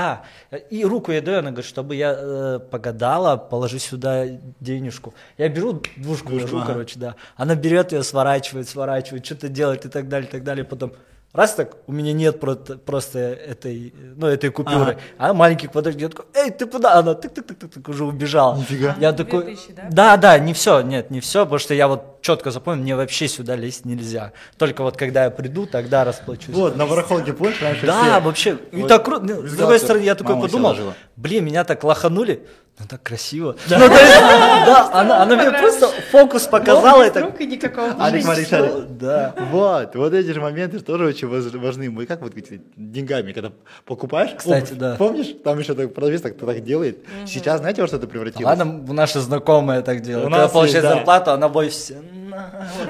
а, 0.50 0.56
и 0.70 0.84
руку 0.84 1.12
я 1.12 1.22
даю, 1.22 1.38
она 1.38 1.50
говорит, 1.50 1.68
чтобы 1.68 1.94
я 1.96 2.14
э, 2.14 2.58
погадала, 2.70 3.36
положи 3.38 3.78
сюда 3.78 4.26
денежку. 4.60 5.14
Я 5.38 5.48
беру 5.48 5.80
двушку, 5.96 6.28
Двушку, 6.28 6.32
ложу, 6.34 6.56
ага. 6.58 6.66
короче, 6.66 6.98
да. 6.98 7.14
Она 7.36 7.54
берет 7.54 7.92
ее, 7.92 8.02
сворачивает, 8.02 8.68
сворачивает, 8.68 9.24
что-то 9.24 9.48
делает 9.48 9.86
и 9.86 9.88
так 9.88 10.08
далее, 10.08 10.28
и 10.28 10.30
так 10.32 10.42
далее. 10.44 10.64
Потом, 10.64 10.92
Раз 11.34 11.54
так, 11.54 11.76
у 11.88 11.92
меня 11.92 12.12
нет 12.12 12.38
про- 12.38 12.54
просто 12.54 13.18
этой, 13.18 13.92
ну, 14.16 14.28
этой 14.28 14.50
купюры. 14.50 14.98
А 15.18 15.34
маленький 15.34 15.66
подожди, 15.66 16.02
я 16.02 16.08
такой, 16.08 16.26
эй, 16.32 16.52
ты 16.52 16.64
куда? 16.64 16.94
Она 16.94 17.14
тык-тык-тык 17.14 17.90
уже 17.90 18.04
убежала. 18.04 18.56
Нифига. 18.56 18.94
Я 19.00 19.12
такой, 19.12 19.42
тысячи, 19.46 19.72
да? 19.72 19.82
да, 19.90 20.16
да, 20.16 20.38
не 20.38 20.54
все, 20.54 20.80
нет, 20.82 21.10
не 21.10 21.18
все, 21.18 21.40
потому 21.44 21.58
что 21.58 21.74
я 21.74 21.88
вот 21.88 22.22
четко 22.22 22.52
запомнил, 22.52 22.82
мне 22.84 22.94
вообще 22.94 23.26
сюда 23.26 23.56
лезть 23.56 23.84
нельзя. 23.84 24.32
Только 24.58 24.84
вот 24.84 24.96
когда 24.96 25.24
я 25.24 25.30
приду, 25.30 25.66
тогда 25.66 26.04
расплачусь. 26.04 26.54
Вот, 26.54 26.76
на 26.76 26.86
барахолке 26.86 27.32
помнишь, 27.32 27.60
раньше 27.60 27.84
Да, 27.84 28.00
все- 28.02 28.20
вообще. 28.20 28.58
И 28.70 28.76
Вот 28.82 28.88
так 28.88 29.04
круто. 29.04 29.24
Ну, 29.24 29.42
С 29.44 29.56
другой 29.56 29.80
стороны, 29.80 30.04
я 30.04 30.14
такой 30.14 30.36
мама 30.36 30.46
подумал, 30.46 30.76
блин, 31.16 31.46
меня 31.46 31.64
так 31.64 31.82
лоханули. 31.82 32.46
Ну 32.76 32.86
так 32.88 33.02
красиво. 33.04 33.54
Ну, 33.70 33.76
то 33.78 33.84
есть, 33.84 34.20
да, 34.66 34.90
она, 34.92 35.22
она 35.22 35.36
мне 35.36 35.50
просто 35.52 35.88
фокус 36.10 36.46
показала. 36.48 37.04
это. 37.04 37.20
и 37.38 37.46
никакого 37.46 37.94
А. 37.96 38.86
Да. 38.88 39.34
Вот, 39.52 39.94
вот 39.94 40.12
эти 40.12 40.32
же 40.32 40.40
моменты 40.40 40.80
тоже 40.80 41.04
очень 41.06 41.28
важ- 41.28 41.54
важны. 41.54 41.88
Мы 41.90 42.04
как 42.06 42.20
вот 42.20 42.36
эти 42.36 42.60
деньгами, 42.76 43.30
когда 43.32 43.52
покупаешь, 43.84 44.32
Кстати, 44.36 44.72
обувь, 44.72 44.78
да. 44.78 44.96
помнишь, 44.96 45.36
там 45.44 45.58
еще 45.60 45.74
так 45.74 45.94
продавец 45.94 46.22
так, 46.22 46.36
так 46.36 46.64
делает. 46.64 46.98
Сейчас 47.26 47.60
знаете, 47.60 47.80
во 47.80 47.86
что 47.86 47.98
это 47.98 48.08
превратилось? 48.08 48.44
Ладно, 48.58 48.92
наши 48.92 49.20
знакомые 49.20 49.82
так 49.82 50.00
делают. 50.00 50.26
У 50.26 50.30
Когда 50.30 50.42
нас 50.42 50.52
получает 50.52 50.82
да. 50.82 50.94
зарплату, 50.94 51.30
она 51.30 51.48
бой 51.48 51.68
все. 51.68 52.02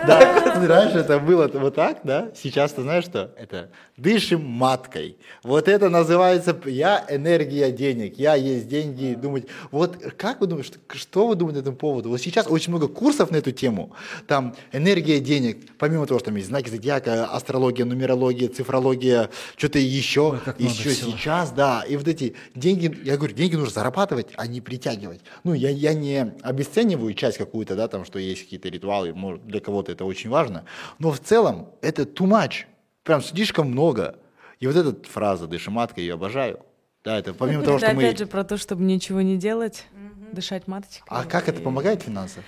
Да, 0.06 0.18
раньше 0.66 0.98
это 0.98 1.18
было 1.18 1.48
вот 1.52 1.74
так, 1.74 1.98
да? 2.04 2.28
Сейчас 2.34 2.72
ты 2.72 2.82
знаешь 2.82 3.04
что? 3.04 3.30
Это 3.36 3.68
дышим 3.96 4.44
маткой. 4.44 5.18
Вот 5.42 5.68
это 5.68 5.88
называется 5.88 6.56
я 6.66 7.04
энергия 7.08 7.70
денег. 7.70 8.18
Я 8.18 8.34
есть 8.34 8.68
деньги. 8.68 9.14
Думать, 9.14 9.46
вот 9.78 9.98
как 10.16 10.40
вы 10.40 10.46
думаете, 10.46 10.68
что, 10.68 10.78
что 10.96 11.26
вы 11.26 11.34
думаете 11.34 11.58
по 11.58 11.62
этому 11.62 11.76
поводу? 11.76 12.08
Вот 12.08 12.20
сейчас 12.20 12.46
очень 12.48 12.70
много 12.70 12.86
курсов 12.86 13.30
на 13.30 13.36
эту 13.36 13.50
тему. 13.50 13.92
Там 14.26 14.54
энергия 14.72 15.18
денег. 15.18 15.76
Помимо 15.78 16.06
того, 16.06 16.20
что 16.20 16.26
там 16.26 16.36
есть 16.36 16.48
знаки 16.48 16.68
зодиака, 16.68 17.26
астрология, 17.26 17.84
нумерология, 17.84 18.48
цифрология, 18.48 19.30
что-то 19.56 19.78
еще. 19.78 20.40
много 20.44 20.62
еще 20.62 20.94
сейчас, 20.94 21.50
да. 21.50 21.82
И 21.88 21.96
вот 21.96 22.06
эти 22.06 22.36
деньги, 22.54 22.96
я 23.02 23.16
говорю, 23.16 23.34
деньги 23.34 23.56
нужно 23.56 23.72
зарабатывать, 23.72 24.28
а 24.36 24.46
не 24.46 24.60
притягивать. 24.60 25.22
Ну, 25.42 25.54
я, 25.54 25.70
я 25.70 25.92
не 25.92 26.34
обесцениваю 26.42 27.12
часть 27.14 27.38
какую-то, 27.38 27.74
да, 27.74 27.88
там, 27.88 28.04
что 28.04 28.18
есть 28.18 28.44
какие-то 28.44 28.68
ритуалы, 28.68 29.12
может, 29.12 29.44
для 29.46 29.60
кого-то 29.60 29.90
это 29.90 30.04
очень 30.04 30.30
важно. 30.30 30.64
Но 30.98 31.10
в 31.10 31.18
целом 31.18 31.70
это 31.82 32.02
too 32.02 32.28
much. 32.28 32.66
Прям 33.02 33.22
слишком 33.22 33.70
много. 33.70 34.16
И 34.60 34.66
вот 34.66 34.76
эта 34.76 34.96
фраза 35.08 35.46
«дышиматка», 35.46 36.00
я 36.00 36.06
ее 36.06 36.14
обожаю. 36.14 36.60
Да, 37.04 37.18
это 37.18 37.34
помимо 37.34 37.62
того, 37.62 37.76
Это 37.76 37.86
что 37.86 37.94
мы... 37.94 38.02
опять 38.02 38.18
же 38.18 38.26
про 38.26 38.44
то, 38.44 38.56
чтобы 38.56 38.82
ничего 38.82 39.20
не 39.20 39.36
делать, 39.36 39.84
дышать 40.32 40.66
маточкой. 40.66 41.02
А 41.08 41.24
как 41.24 41.48
это 41.48 41.60
помогает 41.60 42.02
финансам? 42.02 42.42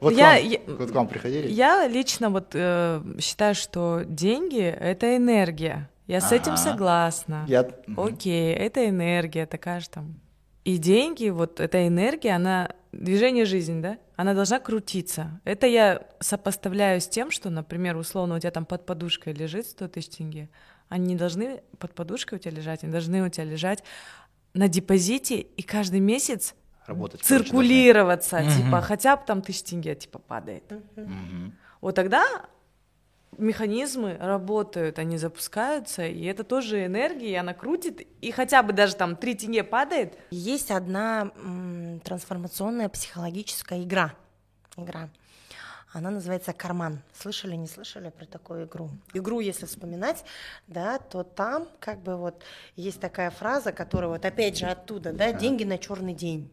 Вот, 0.00 0.12
Я- 0.12 0.36
к 0.36 0.42
вам, 0.42 0.50
я- 0.50 0.60
вот 0.66 0.90
к 0.90 0.94
вам 0.94 1.08
приходили? 1.08 1.46
Я 1.48 1.86
лично 1.86 2.28
вот 2.28 2.48
э, 2.54 3.00
считаю, 3.20 3.54
что 3.54 4.02
деньги— 4.04 4.60
это 4.80 5.16
энергия. 5.16 5.88
Я 6.08 6.20
с 6.20 6.32
этим 6.32 6.52
Ага. 6.54 6.56
согласна. 6.62 7.44
Я-. 7.48 7.70
Окей, 7.96 8.52
это 8.52 8.86
энергия 8.88 9.46
такая 9.46 9.80
же 9.80 9.88
там. 9.88 10.20
И 10.64 10.76
деньги, 10.76 11.28
вот 11.28 11.60
эта 11.60 11.86
энергия, 11.86 12.32
она 12.32 12.70
движение 12.92 13.44
жизни, 13.44 13.80
да, 13.80 13.98
она 14.16 14.34
должна 14.34 14.58
крутиться. 14.58 15.40
Это 15.44 15.66
я 15.66 16.02
сопоставляю 16.20 17.00
с 17.00 17.06
тем, 17.08 17.30
что, 17.30 17.48
например, 17.48 17.96
условно 17.96 18.36
у 18.36 18.38
тебя 18.40 18.50
там 18.50 18.66
под 18.66 18.84
подушкой 18.86 19.34
лежит 19.34 19.66
100 19.66 19.88
тысяч 19.88 20.16
тенге, 20.16 20.48
они 20.88 21.06
не 21.08 21.16
должны 21.16 21.62
под 21.78 21.94
подушкой 21.94 22.38
у 22.38 22.40
тебя 22.40 22.52
лежать, 22.52 22.82
они 22.84 22.92
должны 22.92 23.22
у 23.24 23.28
тебя 23.28 23.44
лежать 23.44 23.82
на 24.52 24.68
депозите, 24.68 25.40
и 25.40 25.62
каждый 25.62 26.00
месяц 26.00 26.54
Работать, 26.86 27.22
короче, 27.22 27.44
циркулироваться, 27.44 28.40
Мгм. 28.40 28.50
типа 28.50 28.80
хотя 28.82 29.16
бы 29.16 29.22
там 29.26 29.42
тысяч 29.42 29.62
тенге 29.62 29.94
типа 29.94 30.18
падает. 30.18 30.64
Мгм. 30.96 31.54
Вот 31.80 31.94
тогда 31.94 32.24
механизмы 33.38 34.16
работают, 34.20 34.98
они 34.98 35.18
запускаются, 35.18 36.06
и 36.06 36.24
это 36.24 36.44
тоже 36.44 36.86
энергия, 36.86 37.30
и 37.30 37.34
она 37.34 37.52
крутит, 37.54 38.06
и 38.20 38.30
хотя 38.30 38.62
бы 38.62 38.72
даже 38.72 38.94
там 38.96 39.16
3 39.16 39.34
тенге 39.34 39.64
падает, 39.64 40.16
Есть 40.30 40.70
одна 40.70 41.32
м, 41.36 42.00
трансформационная 42.04 42.88
психологическая 42.88 43.82
игра. 43.82 44.14
Игра. 44.76 45.08
Она 45.94 46.10
называется 46.10 46.52
карман. 46.52 47.00
Слышали, 47.12 47.54
не 47.54 47.68
слышали 47.68 48.10
про 48.10 48.26
такую 48.26 48.66
игру? 48.66 48.90
Игру, 49.12 49.38
если 49.38 49.64
вспоминать, 49.64 50.24
да, 50.66 50.98
то 50.98 51.22
там 51.22 51.68
как 51.78 52.00
бы 52.00 52.16
вот 52.16 52.42
есть 52.74 52.98
такая 52.98 53.30
фраза, 53.30 53.70
которая 53.70 54.10
вот 54.10 54.24
опять 54.24 54.58
же 54.58 54.66
оттуда, 54.66 55.12
да, 55.12 55.32
деньги 55.32 55.62
на 55.62 55.78
черный 55.78 56.12
день. 56.12 56.50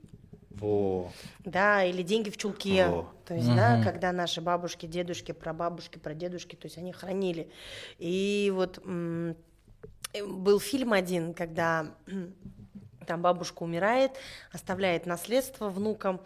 Во. 0.52 1.12
Да, 1.39 1.84
или 1.84 2.04
деньги 2.04 2.30
в 2.30 2.38
чулке. 2.38 2.86
Во. 2.88 3.12
То 3.26 3.34
есть, 3.34 3.48
да, 3.48 3.84
когда 3.84 4.12
наши 4.12 4.42
бабушки, 4.42 4.86
дедушки, 4.86 5.32
прабабушки, 5.32 5.98
прадедушки, 5.98 6.56
то 6.56 6.68
есть 6.68 6.78
они 6.78 6.92
хранили. 6.92 7.52
И 7.98 8.52
вот 8.54 8.80
м, 8.86 9.36
был 10.24 10.60
фильм 10.60 10.94
один, 10.94 11.34
когда 11.34 11.88
там 13.08 13.24
бабушка 13.24 13.64
умирает, 13.64 14.12
оставляет 14.52 15.08
наследство 15.08 15.70
внукам 15.70 16.22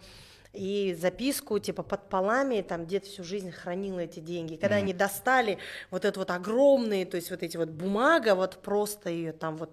и 0.56 0.94
записку, 0.94 1.58
типа, 1.58 1.82
под 1.82 2.08
полами, 2.08 2.62
там 2.62 2.86
дед 2.86 3.04
всю 3.04 3.24
жизнь 3.24 3.50
хранил 3.52 3.98
эти 3.98 4.20
деньги. 4.20 4.54
И 4.54 4.56
Когда 4.56 4.76
они 4.76 4.92
достали 4.92 5.58
вот 5.90 6.04
это 6.04 6.18
вот 6.18 6.30
огромные, 6.30 7.04
то 7.04 7.16
есть 7.16 7.30
вот 7.30 7.42
эти 7.42 7.56
вот 7.56 7.68
бумага, 7.68 8.34
вот 8.34 8.62
просто 8.62 9.10
ее 9.10 9.32
там 9.32 9.56
вот 9.56 9.70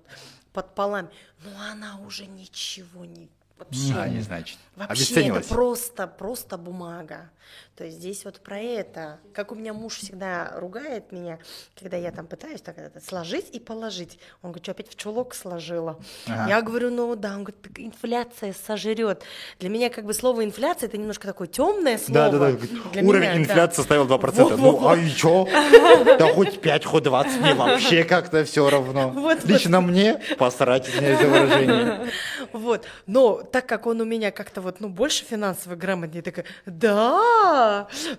под 0.52 0.76
полами, 0.76 1.10
ну 1.44 1.52
она 1.72 2.00
уже 2.06 2.26
ничего 2.26 3.06
не 3.06 3.30
вообще 3.58 3.94
А, 3.96 4.08
не 4.08 4.22
значит. 4.22 4.58
Вообще, 4.76 5.28
это 5.28 5.48
просто, 5.48 6.08
просто 6.08 6.58
бумага. 6.58 7.30
То 7.76 7.86
есть 7.86 7.98
здесь 7.98 8.24
вот 8.24 8.40
про 8.40 8.60
это. 8.60 9.20
Как 9.34 9.52
у 9.52 9.56
меня 9.56 9.74
муж 9.74 9.96
всегда 9.98 10.52
ругает 10.58 11.12
меня, 11.12 11.40
когда 11.80 11.98
я 11.98 12.12
там 12.12 12.28
пытаюсь 12.28 12.62
так 12.62 12.78
это 12.78 13.00
сложить 13.00 13.50
и 13.52 13.60
положить. 13.60 14.20
Он 14.44 14.52
говорит, 14.52 14.64
что 14.66 14.72
опять 14.74 14.90
в 14.92 14.96
чулок 14.96 15.34
сложила. 15.34 16.00
Ага. 16.28 16.50
Я 16.50 16.62
говорю, 16.62 16.92
ну 16.92 17.16
да, 17.16 17.30
он 17.30 17.44
говорит, 17.46 17.62
«Так 17.64 17.80
инфляция 17.80 18.54
сожрет. 18.54 19.24
Для 19.60 19.70
меня 19.70 19.90
как 19.90 20.06
бы 20.06 20.14
слово 20.14 20.44
инфляция 20.44 20.88
это 20.88 20.98
немножко 21.00 21.26
такое 21.26 21.48
темное 21.48 22.00
Да, 22.10 22.30
слово. 22.30 22.52
да, 22.52 22.52
да. 22.52 22.68
Для 22.94 23.02
Уровень 23.04 23.22
меня, 23.24 23.34
да. 23.34 23.38
инфляции 23.42 23.76
составил 23.78 24.06
2%. 24.08 24.50
Ну, 24.56 24.58
Во-во-во. 24.58 24.92
а 24.92 24.98
и 24.98 25.10
чё? 25.10 25.48
Да 26.20 26.32
хоть 26.32 26.62
5, 26.62 26.86
хоть 26.86 27.04
20, 27.04 27.42
мне 27.42 27.54
вообще 27.56 28.04
как-то 28.04 28.44
все 28.46 28.70
равно. 28.70 29.10
Вот, 29.10 29.44
Лично 29.46 29.82
мне 29.82 30.22
посрать, 30.38 30.88
извиняюсь 30.90 31.20
за 31.20 31.28
выражение. 31.28 32.12
Вот. 32.54 32.86
Но 33.08 33.42
так 33.42 33.66
как 33.66 33.88
он 33.88 34.00
у 34.02 34.06
меня 34.06 34.30
как-то 34.30 34.62
вот, 34.62 34.80
ну, 34.80 34.88
больше 34.88 35.26
финансово 35.26 35.74
грамотнее, 35.76 36.22
такая, 36.22 36.46
да, 36.68 37.63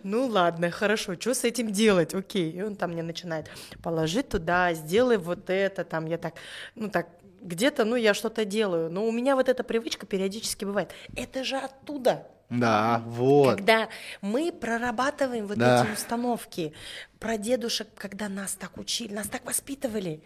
ну 0.03 0.27
ладно, 0.27 0.71
хорошо, 0.71 1.15
что 1.19 1.35
с 1.35 1.45
этим 1.45 1.73
делать, 1.73 2.15
окей. 2.15 2.51
И 2.51 2.63
он 2.63 2.77
там 2.77 2.93
мне 2.93 3.03
начинает, 3.03 3.49
положи 3.83 4.23
туда, 4.23 4.75
сделай 4.75 5.17
вот 5.17 5.51
это, 5.51 5.85
там, 5.85 6.07
я 6.07 6.19
так, 6.19 6.35
ну, 6.75 6.89
так, 6.89 7.09
где-то, 7.41 7.85
ну, 7.85 7.97
я 7.97 8.15
что-то 8.15 8.45
делаю. 8.45 8.91
Но 8.91 9.07
у 9.07 9.13
меня 9.13 9.37
вот 9.37 9.49
эта 9.49 9.63
привычка 9.63 10.07
периодически 10.07 10.65
бывает. 10.65 10.91
Это 11.17 11.45
же 11.45 11.57
оттуда. 11.57 12.27
Да, 12.61 13.03
вот. 13.07 13.57
Когда 13.57 13.89
мы 14.21 14.53
прорабатываем 14.53 15.47
вот 15.47 15.59
Да. 15.59 15.83
эти 15.85 15.93
установки 15.93 16.73
про 17.19 17.39
дедушек, 17.39 17.89
когда 17.97 18.29
нас 18.29 18.55
так 18.55 18.77
учили, 18.79 19.13
нас 19.15 19.29
так 19.29 19.45
воспитывали. 19.45 20.23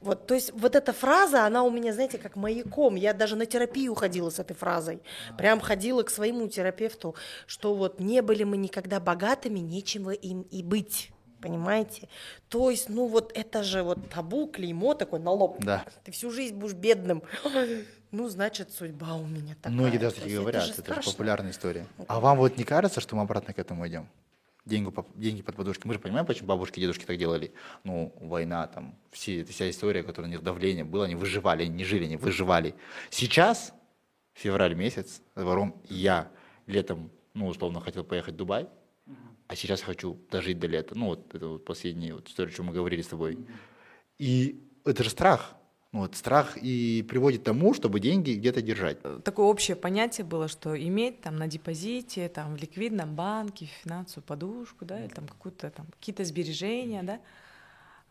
Вот, 0.00 0.26
то 0.26 0.34
есть 0.34 0.52
вот 0.52 0.76
эта 0.76 0.92
фраза, 0.92 1.44
она 1.46 1.62
у 1.62 1.70
меня, 1.70 1.92
знаете, 1.92 2.18
как 2.18 2.36
маяком. 2.36 2.94
Я 2.96 3.14
даже 3.14 3.36
на 3.36 3.46
терапию 3.46 3.94
ходила 3.94 4.30
с 4.30 4.38
этой 4.38 4.54
фразой. 4.54 5.00
Прям 5.38 5.60
ходила 5.60 6.02
к 6.02 6.10
своему 6.10 6.48
терапевту, 6.48 7.14
что 7.46 7.74
вот 7.74 8.00
не 8.00 8.22
были 8.22 8.44
мы 8.44 8.56
никогда 8.56 9.00
богатыми, 9.00 9.58
нечего 9.58 10.10
им 10.10 10.42
и 10.42 10.62
быть. 10.62 11.10
Понимаете? 11.40 12.08
То 12.48 12.70
есть, 12.70 12.88
ну 12.88 13.06
вот 13.06 13.30
это 13.34 13.62
же 13.62 13.82
вот 13.82 14.08
табу, 14.10 14.48
клеймо 14.48 14.94
такой 14.94 15.20
на 15.20 15.30
лоб. 15.30 15.58
Да. 15.60 15.84
Ты 16.02 16.10
всю 16.10 16.30
жизнь 16.30 16.56
будешь 16.56 16.74
бедным. 16.74 17.22
Ну, 18.16 18.30
значит, 18.30 18.72
судьба 18.72 19.14
у 19.16 19.26
меня 19.26 19.54
такая. 19.56 19.74
Многие 19.74 19.98
даже 19.98 20.14
такие 20.14 20.40
говорят, 20.40 20.64
же 20.64 20.72
это 20.72 21.02
же 21.02 21.02
популярная 21.02 21.50
история. 21.50 21.86
А 22.08 22.18
вам 22.18 22.38
вот 22.38 22.56
не 22.56 22.64
кажется, 22.64 23.02
что 23.02 23.14
мы 23.14 23.22
обратно 23.22 23.52
к 23.52 23.58
этому 23.58 23.86
идем? 23.86 24.08
Деньги, 24.64 24.90
деньги 25.16 25.42
под 25.42 25.54
подушкой. 25.54 25.86
Мы 25.88 25.94
же 25.94 26.00
понимаем, 26.00 26.24
почему 26.24 26.48
бабушки 26.48 26.78
и 26.78 26.80
дедушки 26.80 27.04
так 27.04 27.18
делали. 27.18 27.52
Ну, 27.84 28.14
война, 28.18 28.68
там, 28.68 28.98
все, 29.10 29.44
вся 29.44 29.68
история, 29.68 30.02
которая 30.02 30.30
у 30.30 30.32
них 30.32 30.42
давление 30.42 30.84
было, 30.84 31.04
они 31.04 31.14
выживали, 31.14 31.64
они 31.64 31.74
не 31.74 31.84
жили, 31.84 32.06
они 32.06 32.16
выживали. 32.16 32.74
Сейчас, 33.10 33.74
февраль 34.32 34.74
месяц, 34.74 35.20
двором, 35.34 35.78
я 35.90 36.30
летом, 36.66 37.10
ну, 37.34 37.48
условно, 37.48 37.82
хотел 37.82 38.02
поехать 38.02 38.32
в 38.32 38.38
Дубай, 38.38 38.66
а 39.46 39.56
сейчас 39.56 39.82
хочу 39.82 40.18
дожить 40.30 40.58
до 40.58 40.68
лета. 40.68 40.94
Ну, 40.96 41.08
вот 41.08 41.34
это 41.34 41.48
вот 41.48 41.66
последняя 41.66 42.14
вот 42.14 42.28
история, 42.28 42.50
о 42.50 42.54
чем 42.54 42.64
мы 42.64 42.72
говорили 42.72 43.02
с 43.02 43.08
тобой. 43.08 43.38
И 44.16 44.66
это 44.86 45.04
же 45.04 45.10
страх. 45.10 45.54
Вот 45.96 46.16
страх 46.16 46.56
и 46.56 47.04
приводит 47.08 47.42
к 47.42 47.44
тому, 47.44 47.74
чтобы 47.74 48.00
деньги 48.00 48.32
где-то 48.32 48.62
держать. 48.62 48.98
такое 49.24 49.46
общее 49.46 49.76
понятие 49.76 50.24
было, 50.24 50.48
что 50.48 50.76
иметь 50.76 51.20
там 51.20 51.36
на 51.36 51.46
депозите, 51.46 52.28
там 52.28 52.54
в 52.54 52.60
ликвидном 52.60 53.14
банке 53.14 53.66
финансовую 53.82 54.24
подушку, 54.24 54.84
да, 54.84 55.00
или 55.00 55.08
там 55.08 55.26
какую-то 55.26 55.70
там 55.70 55.86
какие-то 55.98 56.24
сбережения, 56.24 57.02
да. 57.02 57.20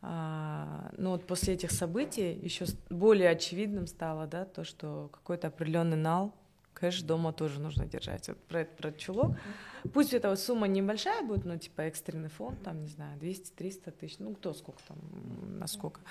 А, 0.01 0.91
ну 0.97 1.11
вот 1.11 1.25
после 1.25 1.55
этих 1.55 1.71
событий 1.71 2.33
еще 2.33 2.65
более 2.89 3.29
очевидным 3.29 3.87
стало, 3.87 4.27
да, 4.27 4.45
то, 4.45 4.63
что 4.63 5.09
какой-то 5.11 5.47
определенный 5.47 5.97
нал 5.97 6.33
Кэш 6.75 7.01
дома 7.01 7.31
тоже 7.31 7.59
нужно 7.59 7.85
держать. 7.85 8.27
Вот 8.27 8.37
про, 8.37 8.65
про 8.65 8.91
чулок. 8.91 9.31
Пусть 9.93 10.13
эта 10.13 10.35
сумма 10.35 10.67
небольшая 10.67 11.23
будет, 11.23 11.45
ну, 11.45 11.57
типа 11.57 11.81
экстренный 11.81 12.29
фонд, 12.29 12.61
там, 12.63 12.81
не 12.83 12.89
знаю, 12.89 13.17
200-300 13.19 13.91
тысяч, 13.91 14.17
ну, 14.19 14.35
кто 14.35 14.53
сколько 14.53 14.81
там, 14.87 14.97
насколько. 15.57 16.01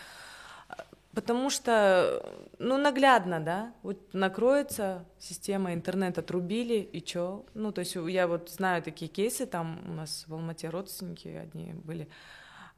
Потому 1.15 1.51
что, 1.51 2.49
ну, 2.59 2.77
наглядно, 2.77 3.39
да, 3.39 3.73
вот 3.83 4.15
накроется 4.15 5.05
система, 5.19 5.73
интернет 5.73 6.19
отрубили, 6.19 6.81
и 6.81 7.01
чё? 7.01 7.47
Ну, 7.55 7.73
то 7.73 7.81
есть 7.81 7.95
я 7.95 8.27
вот 8.27 8.51
знаю 8.51 8.83
такие 8.83 9.09
кейсы, 9.09 9.47
там 9.47 9.81
у 9.87 9.93
нас 9.93 10.25
в 10.27 10.35
Алмате 10.35 10.71
родственники 10.71 11.29
одни 11.29 11.73
были, 11.73 12.09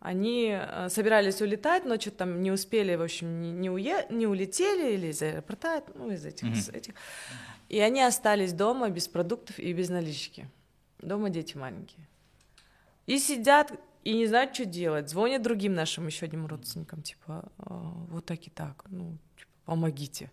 они 0.00 0.54
э, 0.54 0.88
собирались 0.90 1.40
улетать, 1.40 1.86
но 1.86 1.98
что-то 1.98 2.18
там 2.18 2.42
не 2.42 2.52
успели, 2.52 2.94
в 2.94 3.02
общем, 3.02 3.40
не, 3.40 3.52
не, 3.52 3.70
уе... 3.70 4.06
не 4.10 4.26
улетели 4.26 4.92
или 4.94 5.06
из 5.08 5.22
аэропорта, 5.22 5.82
ну, 5.94 6.10
из 6.10 6.24
этих, 6.26 6.48
из 6.48 6.68
этих. 6.68 6.94
И 7.68 7.80
они 7.80 8.02
остались 8.02 8.52
дома 8.52 8.90
без 8.90 9.08
продуктов 9.08 9.58
и 9.58 9.72
без 9.72 9.88
налички. 9.88 10.48
Дома 10.98 11.30
дети 11.30 11.56
маленькие. 11.56 12.06
И 13.06 13.18
сидят 13.18 13.72
и 14.06 14.12
не 14.14 14.26
знают, 14.26 14.54
что 14.54 14.64
делать. 14.64 15.08
Звонят 15.08 15.42
другим 15.42 15.74
нашим 15.74 16.06
еще 16.06 16.26
одним 16.26 16.46
родственникам, 16.46 17.02
типа, 17.02 17.44
«А, 17.58 17.92
вот 18.10 18.24
так 18.24 18.46
и 18.46 18.50
так, 18.50 18.84
ну, 18.88 19.18
типа, 19.36 19.50
помогите. 19.64 20.30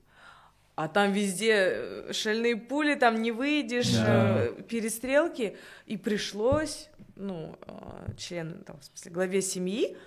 А 0.76 0.88
там 0.88 1.12
везде 1.12 1.54
э, 1.56 2.14
шальные 2.14 2.56
пули, 2.58 2.96
там 2.96 3.22
не 3.22 3.32
выйдешь, 3.32 3.92
Да. 3.92 4.44
э, 4.46 4.62
перестрелки. 4.70 5.58
И 5.88 5.98
пришлось, 5.98 6.90
ну, 7.16 7.56
э, 7.68 8.12
член, 8.18 8.64
там, 8.64 8.80
в 8.80 8.86
смысле, 8.86 9.12
главе 9.12 9.42
семьи 9.42 9.98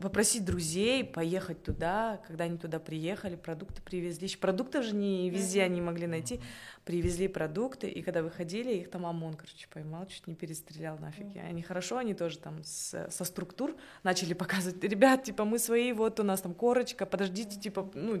попросить 0.00 0.44
друзей 0.44 1.04
поехать 1.04 1.62
туда, 1.62 2.20
когда 2.26 2.44
они 2.44 2.56
туда 2.56 2.78
приехали, 2.78 3.36
продукты 3.36 3.82
привезли. 3.82 4.28
Продуктов 4.36 4.84
же 4.84 4.94
не 4.94 5.28
везде 5.30 5.62
они 5.62 5.80
могли 5.80 6.06
найти. 6.06 6.40
Привезли 6.84 7.28
продукты, 7.28 7.86
и 7.88 8.00
когда 8.00 8.22
выходили, 8.22 8.72
их 8.74 8.90
там 8.90 9.04
ОМОН, 9.04 9.34
короче, 9.34 9.68
поймал, 9.70 10.06
чуть 10.06 10.26
не 10.26 10.34
перестрелял 10.34 10.98
нафиг. 10.98 11.36
И 11.36 11.38
они 11.38 11.60
хорошо, 11.62 11.98
они 11.98 12.14
тоже 12.14 12.38
там 12.38 12.64
с- 12.64 13.08
со 13.10 13.24
структур 13.24 13.76
начали 14.02 14.32
показывать, 14.32 14.82
ребят, 14.82 15.24
типа, 15.24 15.44
мы 15.44 15.58
свои, 15.58 15.92
вот 15.92 16.18
у 16.18 16.22
нас 16.22 16.40
там 16.40 16.54
корочка, 16.54 17.04
подождите, 17.04 17.60
типа, 17.60 17.90
ну, 17.94 18.14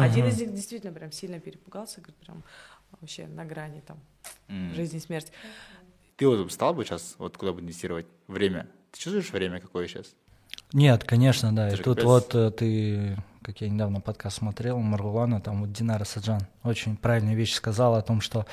один 0.00 0.26
из 0.26 0.38
них 0.40 0.52
действительно 0.52 0.92
прям 0.92 1.12
сильно 1.12 1.40
перепугался, 1.40 2.00
говорит, 2.02 2.16
прям 2.16 2.42
вообще 3.00 3.26
на 3.26 3.46
грани 3.46 3.80
там 3.86 3.98
жизни 4.74 4.98
и 4.98 5.00
смерти. 5.00 5.32
Ты 6.16 6.28
вот 6.28 6.52
стал 6.52 6.74
бы 6.74 6.84
сейчас, 6.84 7.14
вот 7.18 7.38
куда 7.38 7.52
бы 7.52 7.60
инвестировать? 7.62 8.06
Время. 8.28 8.68
Ты 8.92 9.00
чувствуешь 9.00 9.32
время 9.32 9.60
какое 9.60 9.88
сейчас? 9.88 10.14
Нет, 10.74 11.04
конечно, 11.04 11.54
да. 11.54 11.70
И 11.70 11.76
тут 11.76 12.02
вот 12.02 12.34
э, 12.34 12.50
ты, 12.50 13.16
как 13.42 13.60
я 13.60 13.68
недавно 13.68 14.00
подкаст 14.00 14.38
смотрел, 14.38 14.80
Маргулана, 14.80 15.40
там 15.40 15.60
вот 15.60 15.72
Динара 15.72 16.02
Саджан 16.02 16.40
очень 16.64 16.96
правильную 16.96 17.36
вещь 17.36 17.54
сказала 17.54 17.98
о 17.98 18.02
том, 18.02 18.20
что 18.20 18.44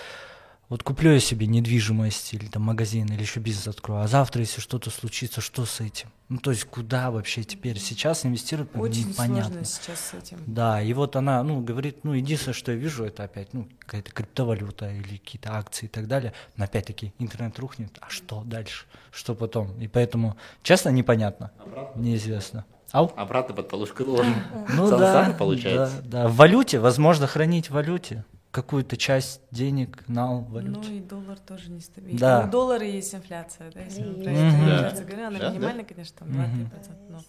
вот 0.72 0.84
куплю 0.84 1.12
я 1.12 1.20
себе 1.20 1.48
недвижимость 1.48 2.34
или 2.34 2.46
там 2.46 2.64
магазин 2.64 3.06
или 3.08 3.20
еще 3.22 3.42
бизнес 3.42 3.68
открою, 3.68 4.04
а 4.04 4.08
завтра, 4.08 4.40
если 4.40 4.62
что-то 4.62 4.90
случится, 4.90 5.42
что 5.42 5.66
с 5.66 5.82
этим? 5.82 6.08
Ну, 6.30 6.38
то 6.38 6.52
есть 6.52 6.64
куда 6.64 7.12
вообще 7.12 7.44
теперь? 7.44 7.78
Сейчас 7.78 8.26
инвестировать 8.26 8.70
Очень 8.74 9.10
непонятно. 9.10 9.44
сложно 9.52 9.66
сейчас 9.66 10.00
с 10.00 10.14
этим. 10.14 10.38
Да, 10.48 10.82
и 10.82 10.94
вот 10.94 11.18
она, 11.18 11.44
ну, 11.44 11.60
говорит, 11.60 12.06
ну, 12.06 12.14
единственное, 12.14 12.54
что 12.54 12.72
я 12.72 12.78
вижу, 12.78 13.04
это 13.04 13.26
опять, 13.26 13.54
ну, 13.54 13.68
какая-то 13.80 14.14
криптовалюта 14.14 14.90
или 14.94 15.18
какие-то 15.18 15.58
акции 15.58 15.88
и 15.88 15.90
так 15.90 16.08
далее. 16.08 16.32
Но 16.56 16.64
опять-таки 16.64 17.14
интернет 17.20 17.60
рухнет, 17.60 17.98
а 18.00 18.10
что 18.10 18.42
дальше? 18.46 18.86
Что 19.12 19.36
потом? 19.36 19.78
И 19.82 19.90
поэтому, 19.90 20.38
честно, 20.64 20.88
непонятно, 20.88 21.52
неизвестно. 21.96 22.64
Ау? 22.94 23.12
Обратно 23.18 23.56
под 23.56 23.68
подушку 23.68 24.06
ложим. 24.06 24.36
Ну 24.70 24.88
Сам- 24.88 25.00
да, 25.00 25.36
получается. 25.38 26.02
да, 26.02 26.24
да. 26.24 26.28
В 26.30 26.36
валюте, 26.38 26.80
возможно, 26.80 27.28
хранить 27.28 27.70
в 27.70 27.74
валюте 27.74 28.24
какую-то 28.52 28.98
часть 28.98 29.42
денег, 29.52 30.04
нал 30.08 30.42
в 30.42 30.62
Ну 30.62 30.82
и 30.84 31.00
доллар 31.00 31.40
тоже 31.40 31.72
нестабильный. 31.72 32.20
Да. 32.20 32.44
Ну, 32.46 32.52
доллары 32.52 32.86
есть 32.86 33.16
инфляция, 33.16 33.72
да, 33.72 33.82
если 33.82 34.04
мы 34.04 34.24
про 34.24 34.32
инфляцию 34.32 35.08
говорим, 35.08 35.28
она 35.28 35.50
минимальная, 35.50 35.86
конечно, 35.86 36.18
там 36.20 36.30
Мгм. 36.30 36.64
2-3%. 36.66 36.70
Но 37.10 37.20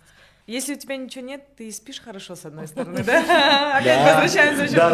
если 0.47 0.75
у 0.75 0.79
тебя 0.79 0.97
ничего 0.97 1.25
нет, 1.25 1.55
ты 1.57 1.71
спишь 1.71 2.01
хорошо, 2.01 2.35
с 2.35 2.45
одной 2.45 2.67
стороны, 2.73 3.05
да? 3.05 3.79
Опять 3.79 4.25
возвращаемся 4.25 4.77
да, 4.77 4.91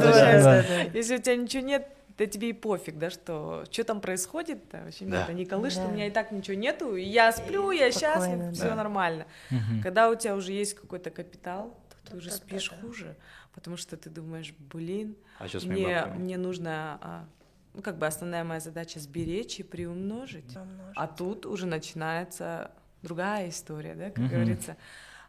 возвращаемся. 0.00 0.90
Если 0.94 1.16
у 1.16 1.18
тебя 1.20 1.36
ничего 1.36 1.62
нет, 1.62 1.88
да 2.18 2.26
тебе 2.26 2.50
и 2.50 2.52
пофиг, 2.52 2.98
да, 2.98 3.10
что 3.10 3.64
что 3.70 3.84
там 3.84 4.00
происходит, 4.00 4.58
да, 4.70 4.82
вообще 4.84 5.04
Да. 5.06 5.22
это 5.22 5.32
не 5.32 5.46
колышет, 5.46 5.78
Да. 5.78 5.86
у 5.88 5.92
меня 5.92 6.06
и 6.08 6.10
так 6.10 6.30
ничего 6.32 6.56
нету, 6.56 6.94
и 6.96 7.02
я 7.04 7.32
сплю, 7.32 7.70
я 7.70 7.90
Спокойно, 7.90 8.14
счастлив, 8.14 8.54
все 8.54 8.68
да. 8.68 8.74
нормально. 8.74 9.26
Мгм. 9.50 9.80
Когда 9.82 10.10
у 10.10 10.14
тебя 10.14 10.34
уже 10.36 10.52
есть 10.52 10.74
какой-то 10.74 11.10
капитал, 11.10 11.74
ты 12.12 12.18
уже 12.18 12.30
спишь 12.30 12.70
хуже, 12.70 13.16
потому 13.52 13.76
что 13.76 13.96
ты 13.96 14.10
думаешь, 14.10 14.54
блин, 14.58 15.16
А 15.38 15.46
мне, 15.64 16.06
мне 16.14 16.36
нужно, 16.36 16.98
а, 17.00 17.28
ну, 17.74 17.82
как 17.82 17.98
бы 17.98 18.06
основная 18.06 18.44
моя 18.44 18.60
задача 18.60 19.00
сберечь 19.00 19.60
и 19.60 19.62
приумножить. 19.62 20.56
Умножить. 20.56 20.96
А 20.96 21.06
тут 21.08 21.46
уже 21.46 21.66
начинается 21.66 22.70
другая 23.02 23.48
история, 23.48 23.94
да, 23.94 24.10
как 24.10 24.18
Мгм. 24.18 24.28
говорится. 24.28 24.76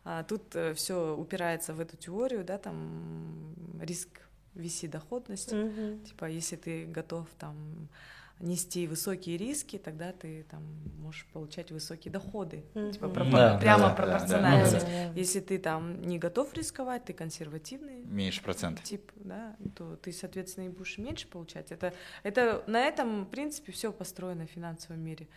А, 0.06 0.24
тут 0.24 0.56
все 0.76 1.16
упирается 1.16 1.74
в 1.74 1.80
эту 1.80 1.98
теорию, 1.98 2.44
да, 2.44 2.58
там 2.58 3.56
риск 3.80 4.10
виси 4.54 4.88
доходность. 4.88 5.52
Мгм. 5.52 6.04
Типа, 6.04 6.26
если 6.26 6.56
ты 6.56 6.86
готов 6.86 7.28
там 7.40 7.90
нести 8.40 8.88
высокие 8.88 9.38
риски, 9.38 9.78
тогда 9.78 10.12
ты 10.12 10.44
там 10.50 10.64
можешь 11.00 11.26
получать 11.32 11.72
высокие 11.72 12.12
доходы. 12.12 12.64
Типа, 12.92 13.08
Да, 13.08 13.22
пропо- 13.22 13.32
да, 13.32 13.58
прямо 13.58 13.84
да, 13.84 13.90
да, 13.90 13.96
пропорционально. 13.96 14.66
да, 14.66 14.80
да, 14.80 14.86
да. 14.86 15.12
Если 15.16 15.40
ты 15.40 15.58
там 15.60 16.02
не 16.02 16.20
готов 16.20 16.54
рисковать, 16.54 17.06
ты 17.06 17.14
консервативный, 17.14 18.04
Меньше 18.04 18.42
процент. 18.44 18.84
тип, 18.84 19.12
да, 19.16 19.56
то 19.76 19.96
ты, 19.96 20.12
соответственно, 20.12 20.66
и 20.66 20.70
будешь 20.70 20.98
меньше 20.98 21.28
получать. 21.28 21.72
Это, 21.72 21.94
это 22.24 22.64
на 22.68 22.82
этом, 22.82 23.26
в 23.26 23.30
принципе, 23.30 23.72
все 23.72 23.92
построено 23.94 24.46
в 24.46 24.50
финансовом 24.50 25.00
мире. 25.02 25.28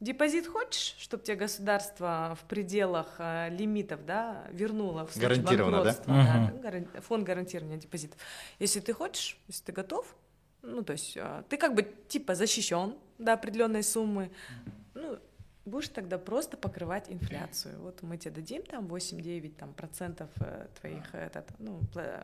Депозит 0.00 0.46
хочешь, 0.46 0.94
чтобы 1.00 1.24
тебе 1.24 1.34
государство 1.36 2.38
в 2.40 2.46
пределах 2.46 3.16
э, 3.18 3.48
лимитов, 3.50 4.04
да, 4.06 4.46
вернуло 4.52 5.04
в 5.06 5.12
случае 5.12 5.42
Гарантированно, 5.42 5.82
да? 5.84 5.96
ну, 6.06 6.60
гаран- 6.60 7.00
фонд 7.02 7.24
гарантирования 7.24 7.78
депозитов. 7.78 8.20
Если 8.60 8.78
ты 8.78 8.92
хочешь, 8.92 9.36
если 9.48 9.64
ты 9.64 9.72
готов, 9.72 10.14
ну, 10.62 10.82
то 10.82 10.92
есть 10.92 11.16
э, 11.16 11.42
ты 11.48 11.56
как 11.56 11.74
бы 11.74 11.82
типа 12.08 12.34
защищен 12.34 12.94
до 13.18 13.32
определенной 13.32 13.82
суммы, 13.82 14.30
ну, 14.94 15.18
будешь 15.64 15.88
тогда 15.88 16.18
просто 16.18 16.56
покрывать 16.56 17.10
инфляцию. 17.10 17.80
Вот 17.80 18.02
мы 18.02 18.16
тебе 18.16 18.32
дадим 18.32 18.62
там 18.62 18.86
8-9 18.86 19.54
там, 19.56 19.72
процентов 19.74 20.30
э, 20.40 20.66
твоих, 20.80 21.14
этот, 21.14 21.46
ну, 21.58 21.80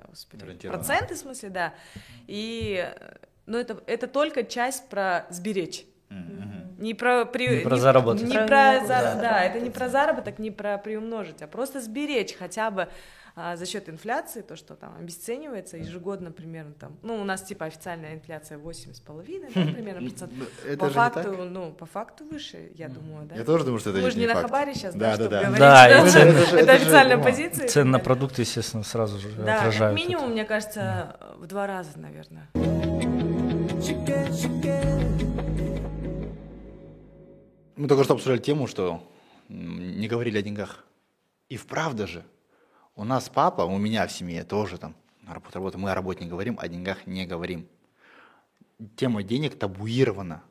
господи, 0.09 0.69
проценты, 0.69 1.15
в 1.15 1.19
смысле, 1.19 1.51
да. 1.51 1.75
И, 2.27 2.91
э, 2.99 3.17
ну, 3.47 3.59
это, 3.59 3.83
это 3.87 4.07
только 4.07 4.45
часть 4.45 4.89
про 4.89 5.27
сберечь. 5.31 5.85
Мгм. 6.09 6.77
Не 6.79 6.95
про, 6.95 7.25
при... 7.25 7.59
Не 7.59 7.63
про 7.63 7.77
заработать. 7.77 8.29
Не 8.29 8.35
Про 8.35 8.47
про, 8.47 8.75
не- 8.75 8.81
за- 8.81 8.87
да. 8.89 9.15
да, 9.21 9.45
это 9.45 9.61
не 9.61 9.71
про 9.71 9.89
заработок, 9.89 10.39
не 10.39 10.51
про 10.51 10.79
приумножить, 10.79 11.43
а 11.43 11.47
просто 11.47 11.81
сберечь 11.81 12.35
хотя 12.35 12.71
бы 12.71 12.89
а, 13.37 13.57
за 13.57 13.67
счет 13.67 13.89
инфляции, 13.89 14.43
то, 14.43 14.55
что 14.55 14.77
там 14.77 14.95
обесценивается 14.97 15.77
ежегодно 15.77 16.31
примерно 16.31 16.73
там, 16.73 16.97
ну, 17.03 17.21
у 17.21 17.25
нас 17.25 17.43
типа 17.43 17.67
официальная 17.67 18.15
инфляция 18.15 18.59
8,5, 18.59 19.53
да, 19.55 19.73
примерно 19.73 20.09
процентов. 20.09 20.49
Ну, 20.65 20.77
по 20.77 20.89
факту, 20.89 21.33
ну, 21.45 21.73
по 21.73 21.85
факту 21.85 22.25
выше, 22.25 22.71
я 22.77 22.89
думаю, 22.89 23.27
да. 23.27 23.35
Я 23.35 23.45
тоже 23.45 23.65
думаю, 23.65 23.81
что 23.81 23.91
это 23.91 23.99
Мы 23.99 24.11
же 24.13 24.19
не 24.19 24.29
на 24.29 24.37
хабаре 24.37 24.73
сейчас, 24.75 24.95
Да, 24.95 25.17
да, 25.17 25.29
да, 25.29 25.41
чтобы 25.41 25.59
да. 25.59 26.61
это 26.61 26.73
официальная 26.75 27.19
позиция. 27.19 27.67
Цены 27.67 27.91
на 27.91 27.99
продукты, 27.99 28.43
естественно, 28.43 28.85
сразу 28.85 29.19
же 29.19 29.29
Да, 29.31 29.45
как 29.45 29.59
отражают. 29.61 29.99
минимум, 29.99 30.31
мне 30.31 30.45
кажется, 30.45 31.17
в 31.39 31.47
два 31.49 31.67
раза, 31.67 31.91
наверное. 31.99 32.51
Мы 37.77 37.89
только 37.89 38.05
что 38.05 38.15
обсуждали 38.15 38.39
тему, 38.39 38.69
что 38.69 39.03
не 39.49 40.07
говорили 40.07 40.39
о 40.39 40.43
деньгах. 40.43 40.85
И 41.49 41.57
вправду 41.57 42.07
же, 42.07 42.25
у 42.97 43.05
нас 43.05 43.29
папа, 43.29 43.63
у 43.63 43.79
меня 43.79 44.07
в 44.07 44.13
семье 44.13 44.45
тоже 44.45 44.79
там, 44.79 44.95
работа, 45.27 45.55
работа, 45.55 45.79
мы 45.79 45.91
о 45.91 45.95
работе 45.95 46.25
не 46.25 46.31
говорим, 46.31 46.59
о 46.59 46.69
деньгах 46.69 47.07
не 47.07 47.27
говорим. 47.27 47.67
Тема 48.97 49.23
денег 49.23 49.59
табуирована. 49.59 50.43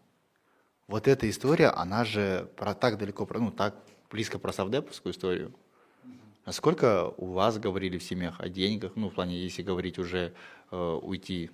Вот 0.87 1.07
эта 1.07 1.29
история, 1.29 1.69
она 1.69 2.03
же 2.03 2.49
про 2.57 2.73
так 2.73 2.97
далеко, 2.97 3.25
про, 3.25 3.39
ну 3.39 3.51
так 3.51 3.75
близко 4.09 4.39
про 4.39 4.51
савдеповскую 4.51 5.13
историю. 5.13 5.53
Насколько 6.45 7.13
у 7.17 7.31
вас 7.31 7.57
говорили 7.57 7.97
в 7.97 8.03
семьях 8.03 8.39
о 8.39 8.49
деньгах, 8.49 8.91
ну 8.95 9.09
в 9.09 9.13
плане, 9.13 9.41
если 9.41 9.63
говорить 9.63 9.97
уже 9.97 10.33
э, 10.71 10.99
уйти 11.01 11.51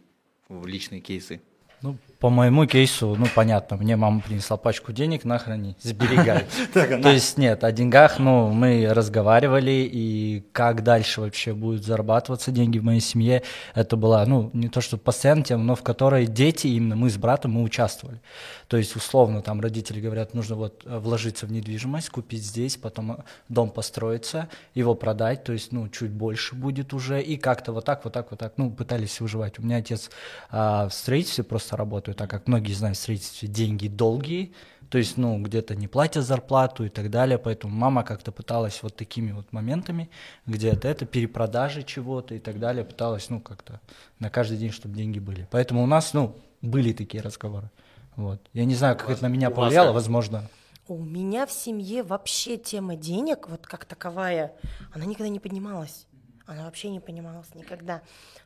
в 0.47 0.65
личные 0.65 0.99
кейсы? 0.99 1.41
Ну, 1.81 1.95
по 2.19 2.29
моему 2.29 2.65
кейсу, 2.65 3.15
ну, 3.17 3.27
понятно, 3.33 3.77
мне 3.77 3.95
мама 3.95 4.19
принесла 4.19 4.57
пачку 4.57 4.91
денег, 4.91 5.23
на 5.23 5.39
храни, 5.39 5.77
сберегай. 5.81 6.45
Так, 6.73 7.01
То 7.01 7.09
есть 7.09 7.37
нет, 7.37 7.63
о 7.63 7.71
деньгах, 7.71 8.19
ну, 8.19 8.49
мы 8.51 8.89
разговаривали, 8.91 9.89
и 9.89 10.43
как 10.51 10.83
дальше 10.83 11.21
вообще 11.21 11.53
будут 11.53 11.85
зарабатываться 11.85 12.51
деньги 12.51 12.77
в 12.77 12.83
моей 12.83 12.99
семье, 12.99 13.43
это 13.73 13.95
была, 13.95 14.25
ну, 14.25 14.49
не 14.51 14.67
то 14.67 14.81
что 14.81 14.97
постоянная 14.97 15.45
тема, 15.45 15.63
но 15.63 15.75
в 15.75 15.81
которой 15.81 16.27
дети, 16.27 16.67
именно 16.67 16.97
мы 16.97 17.09
с 17.09 17.15
братом, 17.15 17.51
мы 17.51 17.63
участвовали. 17.63 18.19
То 18.67 18.75
есть, 18.75 18.95
условно, 18.97 19.41
там 19.41 19.61
родители 19.61 20.01
говорят, 20.01 20.33
нужно 20.33 20.55
вот 20.55 20.83
вложиться 20.85 21.45
в 21.45 21.51
недвижимость, 21.53 22.09
купить 22.09 22.43
здесь, 22.43 22.75
потом 22.75 23.23
дом 23.47 23.69
построиться, 23.69 24.49
его 24.75 24.93
продать, 24.93 25.45
то 25.45 25.53
есть, 25.53 25.71
ну, 25.71 25.87
чуть 25.87 26.11
больше 26.11 26.55
будет 26.55 26.93
уже, 26.93 27.21
и 27.21 27.37
как-то 27.37 27.71
вот 27.71 27.85
так, 27.85 28.03
вот 28.03 28.13
так, 28.13 28.27
вот 28.29 28.39
так, 28.39 28.53
ну, 28.57 28.69
пытались 28.69 29.21
выживать. 29.21 29.57
У 29.57 29.61
меня 29.61 29.77
отец 29.77 30.09
а, 30.51 30.89
в 30.89 30.93
строительстве 30.93 31.45
просто 31.45 31.68
работает, 31.77 32.17
так 32.17 32.29
как 32.29 32.47
многие 32.47 32.73
знают, 32.73 32.97
в 32.97 33.01
строительстве 33.01 33.47
деньги 33.47 33.87
долгие, 33.87 34.53
то 34.89 34.97
есть, 34.97 35.17
ну, 35.17 35.39
где-то 35.39 35.75
не 35.75 35.87
платят 35.87 36.25
зарплату 36.25 36.85
и 36.85 36.89
так 36.89 37.11
далее, 37.11 37.37
поэтому 37.37 37.75
мама 37.75 38.03
как-то 38.03 38.31
пыталась 38.31 38.81
вот 38.81 38.95
такими 38.95 39.31
вот 39.31 39.53
моментами, 39.53 40.09
где-то 40.47 40.87
это 40.87 41.05
перепродажи 41.05 41.83
чего-то 41.83 42.33
и 42.33 42.39
так 42.39 42.59
далее, 42.59 42.83
пыталась, 42.83 43.29
ну, 43.29 43.39
как-то 43.39 43.81
на 44.17 44.29
каждый 44.29 44.57
день, 44.57 44.71
чтобы 44.71 44.95
деньги 44.95 45.19
были. 45.19 45.47
Поэтому 45.51 45.83
у 45.83 45.85
нас, 45.85 46.13
ну, 46.13 46.35
были 46.61 46.91
такие 46.91 47.21
разговоры. 47.21 47.69
Вот. 48.15 48.41
Я 48.53 48.65
не 48.65 48.75
знаю, 48.75 48.97
как 48.97 49.09
это 49.09 49.23
на 49.23 49.27
меня 49.27 49.49
вас 49.49 49.57
повлияло, 49.57 49.87
как? 49.87 49.95
возможно. 49.95 50.49
У 50.87 50.97
меня 50.97 51.45
в 51.45 51.51
семье 51.51 52.01
вообще 52.01 52.57
тема 52.57 52.95
денег, 52.95 53.47
вот 53.47 53.67
как 53.67 53.85
таковая, 53.85 54.53
она 54.91 55.05
никогда 55.05 55.29
не 55.29 55.39
поднималась. 55.39 56.07
Она 56.49 56.65
вообще 56.65 56.89
не 56.89 56.99
поднималась 56.99 57.53
никогда. 57.53 58.01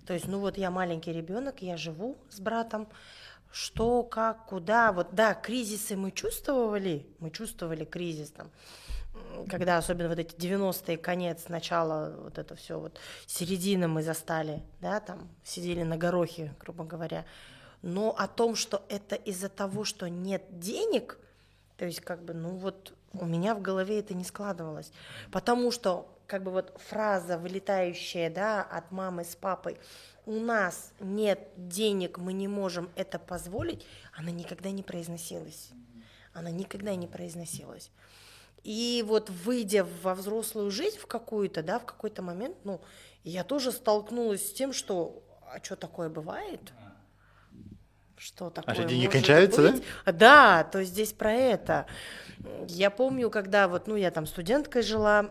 То 0.05 0.13
есть, 0.13 0.27
ну 0.27 0.39
вот 0.39 0.57
я 0.57 0.69
маленький 0.69 1.13
ребенок, 1.13 1.61
я 1.61 1.77
живу 1.77 2.17
с 2.29 2.41
братом. 2.41 2.89
Что, 3.49 4.03
как, 4.03 4.47
куда. 4.47 4.91
Вот 4.91 5.13
да, 5.13 5.33
кризисы 5.33 5.95
мы 5.95 6.11
чувствовали, 6.11 7.07
мы 7.19 7.29
чувствовали 7.29 7.85
кризис 7.85 8.31
там, 8.31 8.49
когда 9.47 9.77
особенно 9.77 10.09
вот 10.09 10.19
эти 10.19 10.35
90-е, 10.35 10.97
конец, 10.97 11.47
начало, 11.47 12.15
вот 12.23 12.37
это 12.37 12.55
все, 12.55 12.77
вот 12.77 12.99
середина 13.25 13.87
мы 13.87 14.03
застали, 14.03 14.63
да, 14.81 14.99
там 14.99 15.29
сидели 15.43 15.83
на 15.83 15.95
горохе, 15.95 16.53
грубо 16.59 16.83
говоря. 16.83 17.25
Но 17.83 18.13
о 18.17 18.27
том, 18.27 18.55
что 18.55 18.83
это 18.89 19.15
из-за 19.15 19.47
того, 19.49 19.85
что 19.85 20.09
нет 20.09 20.43
денег, 20.59 21.19
то 21.77 21.85
есть, 21.85 22.01
как 22.01 22.23
бы, 22.23 22.33
ну 22.33 22.57
вот 22.57 22.93
у 23.13 23.25
меня 23.25 23.55
в 23.55 23.61
голове 23.61 23.99
это 23.99 24.13
не 24.13 24.23
складывалось. 24.23 24.91
Потому 25.31 25.71
что, 25.71 26.12
как 26.33 26.41
бы 26.41 26.49
вот 26.49 26.75
фраза, 26.89 27.37
вылетающая, 27.37 28.27
да, 28.31 28.63
от 28.63 28.91
мамы 28.91 29.23
с 29.23 29.35
папой, 29.35 29.77
у 30.25 30.39
нас 30.39 30.91
нет 30.99 31.47
денег, 31.55 32.17
мы 32.17 32.33
не 32.33 32.47
можем 32.47 32.89
это 32.95 33.19
позволить, 33.19 33.85
она 34.17 34.31
никогда 34.31 34.71
не 34.71 34.81
произносилась. 34.81 35.69
Она 36.33 36.49
никогда 36.49 36.95
не 36.95 37.05
произносилась. 37.05 37.91
И 38.63 39.03
вот 39.05 39.29
выйдя 39.29 39.85
во 40.01 40.15
взрослую 40.15 40.71
жизнь 40.71 40.97
в 40.97 41.05
какую-то, 41.05 41.61
да, 41.61 41.77
в 41.77 41.85
какой-то 41.85 42.23
момент, 42.23 42.57
ну, 42.63 42.81
я 43.23 43.43
тоже 43.43 43.71
столкнулась 43.71 44.49
с 44.49 44.53
тем, 44.53 44.73
что, 44.73 45.21
а 45.45 45.63
что 45.63 45.75
такое 45.75 46.09
бывает? 46.09 46.73
Что 48.17 48.49
такое? 48.49 48.73
что, 48.73 48.85
деньги 48.85 49.05
кончаются, 49.05 49.61
да? 49.61 49.71
быть? 49.71 49.83
Да, 50.17 50.63
то 50.63 50.83
здесь 50.83 51.13
про 51.13 51.31
это. 51.31 51.85
Я 52.67 52.89
помню, 52.89 53.29
когда 53.29 53.67
вот, 53.67 53.85
ну, 53.85 53.95
я 53.95 54.11
там 54.11 54.25
студенткой 54.25 54.81
жила, 54.81 55.29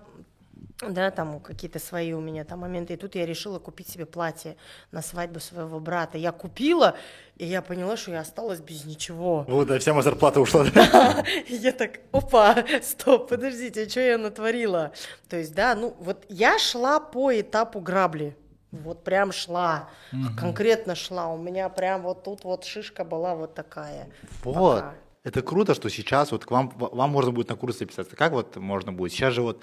да, 0.88 1.10
там 1.10 1.40
какие-то 1.40 1.78
свои 1.78 2.12
у 2.12 2.20
меня 2.20 2.44
там 2.44 2.60
моменты, 2.60 2.94
и 2.94 2.96
тут 2.96 3.14
я 3.14 3.26
решила 3.26 3.58
купить 3.58 3.88
себе 3.88 4.06
платье 4.06 4.56
на 4.90 5.02
свадьбу 5.02 5.40
своего 5.40 5.80
брата. 5.80 6.18
Я 6.18 6.32
купила, 6.32 6.96
и 7.36 7.46
я 7.46 7.62
поняла, 7.62 7.96
что 7.96 8.12
я 8.12 8.20
осталась 8.20 8.60
без 8.60 8.84
ничего. 8.84 9.44
Вот, 9.48 9.68
да, 9.68 9.78
вся 9.78 9.92
моя 9.92 10.02
зарплата 10.02 10.40
ушла. 10.40 10.64
я 11.48 11.72
так, 11.72 12.00
опа, 12.12 12.64
стоп, 12.82 13.28
подождите, 13.28 13.88
что 13.88 14.00
я 14.00 14.18
натворила? 14.18 14.92
То 15.28 15.36
есть, 15.36 15.54
да, 15.54 15.74
ну, 15.74 15.94
вот 15.98 16.24
я 16.28 16.58
шла 16.58 17.00
по 17.00 17.38
этапу 17.38 17.80
грабли. 17.80 18.36
Вот 18.70 19.04
прям 19.04 19.32
шла, 19.32 19.90
конкретно 20.38 20.94
шла. 20.94 21.28
У 21.28 21.36
меня 21.36 21.68
прям 21.68 22.02
вот 22.02 22.24
тут 22.24 22.42
вот 22.44 22.64
шишка 22.64 23.04
была 23.04 23.34
вот 23.34 23.54
такая. 23.54 24.08
Вот. 24.44 24.76
Пока. 24.76 24.94
Это 25.24 25.42
круто, 25.42 25.74
что 25.74 25.88
сейчас 25.88 26.32
вот 26.32 26.44
к 26.44 26.50
вам, 26.50 26.72
вам 26.76 27.10
можно 27.10 27.30
будет 27.30 27.48
на 27.48 27.56
курсы 27.56 27.80
записаться. 27.80 28.16
Как 28.16 28.32
вот 28.32 28.56
можно 28.56 28.92
будет? 28.92 29.12
Сейчас 29.12 29.34
же 29.34 29.42
вот 29.42 29.62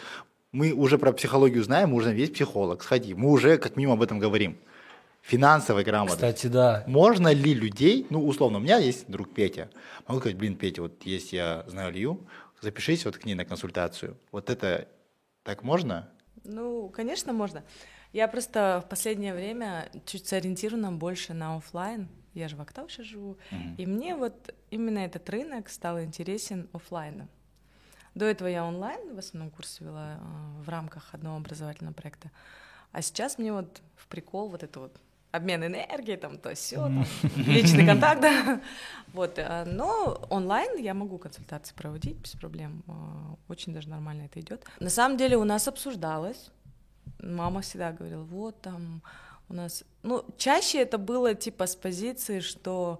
мы 0.52 0.74
уже 0.74 0.98
про 0.98 1.12
психологию 1.12 1.64
знаем, 1.64 1.90
мы 1.90 1.98
уже 1.98 2.14
есть 2.14 2.34
психолог, 2.34 2.84
сходи. 2.84 3.14
Мы 3.14 3.30
уже 3.30 3.58
как 3.58 3.76
минимум 3.76 3.98
об 3.98 4.02
этом 4.02 4.20
говорим. 4.20 4.58
Финансовая 5.22 5.84
грамотность. 5.84 6.18
Кстати, 6.18 6.48
да. 6.48 6.84
Можно 6.88 7.34
ли 7.34 7.54
людей, 7.54 8.08
ну, 8.10 8.26
условно, 8.26 8.58
у 8.58 8.62
меня 8.62 8.78
есть 8.78 9.10
друг 9.10 9.34
Петя, 9.34 9.70
могу 10.08 10.22
сказать, 10.22 10.38
блин, 10.38 10.56
Петя, 10.56 10.82
вот 10.82 11.04
если 11.04 11.36
я 11.36 11.66
знаю 11.68 11.92
Илью, 11.92 12.26
запишись 12.62 13.06
вот 13.06 13.18
к 13.18 13.26
ней 13.26 13.36
на 13.36 13.46
консультацию. 13.46 14.18
Вот 14.32 14.50
это 14.50 14.88
так 15.44 15.64
можно? 15.64 16.10
Ну, 16.44 16.90
конечно, 16.90 17.34
можно. 17.34 17.64
Я 18.14 18.28
просто 18.28 18.82
в 18.86 18.90
последнее 18.90 19.34
время 19.34 19.90
чуть 20.06 20.26
сориентирована 20.28 20.92
больше 20.92 21.34
на 21.34 21.58
оффлайн. 21.58 22.08
Я 22.34 22.48
же 22.48 22.56
в 22.56 22.62
Актау 22.62 22.85
уже 22.85 23.04
живу. 23.04 23.38
И 23.78 23.86
мне 23.86 24.16
вот 24.16 24.54
именно 24.72 25.00
этот 25.00 25.30
рынок 25.30 25.70
стал 25.70 26.02
интересен 26.02 26.70
оффлайном. 26.74 27.28
До 28.16 28.26
этого 28.26 28.48
я 28.48 28.66
онлайн 28.66 29.16
в 29.16 29.20
основном 29.20 29.52
курс 29.52 29.80
вела 29.80 30.16
э, 30.16 30.62
в 30.64 30.70
рамках 30.70 31.14
одного 31.14 31.38
образовательного 31.38 31.94
проекта. 31.94 32.32
А 32.92 33.02
сейчас 33.02 33.38
мне 33.38 33.54
вот 33.54 33.82
в 33.96 34.08
прикол 34.08 34.50
вот 34.50 34.64
это 34.64 34.80
вот 34.80 34.96
обмен 35.32 35.64
энергией, 35.64 36.18
там 36.18 36.38
то 36.38 36.54
все, 36.56 36.92
личный 37.36 37.86
контакт, 37.92 38.22
да. 38.22 38.62
Вот, 39.14 39.38
э, 39.38 39.66
но 39.66 40.26
онлайн 40.30 40.78
я 40.78 40.94
могу 40.94 41.18
консультации 41.18 41.76
проводить 41.76 42.18
без 42.18 42.32
проблем. 42.32 42.84
э, 42.88 42.92
Очень 43.48 43.74
даже 43.74 43.90
нормально 43.90 44.24
это 44.24 44.40
идет. 44.40 44.64
На 44.80 44.90
самом 44.90 45.18
деле 45.18 45.38
у 45.38 45.44
нас 45.44 45.68
обсуждалось. 45.68 46.50
Мама 47.22 47.62
всегда 47.62 47.92
говорила, 47.92 48.24
вот 48.24 48.62
там 48.62 49.02
у 49.50 49.54
нас... 49.54 49.84
Ну, 50.04 50.26
чаще 50.38 50.80
это 50.80 50.98
было 50.98 51.36
типа 51.36 51.68
с 51.68 51.76
позиции, 51.76 52.40
что 52.40 53.00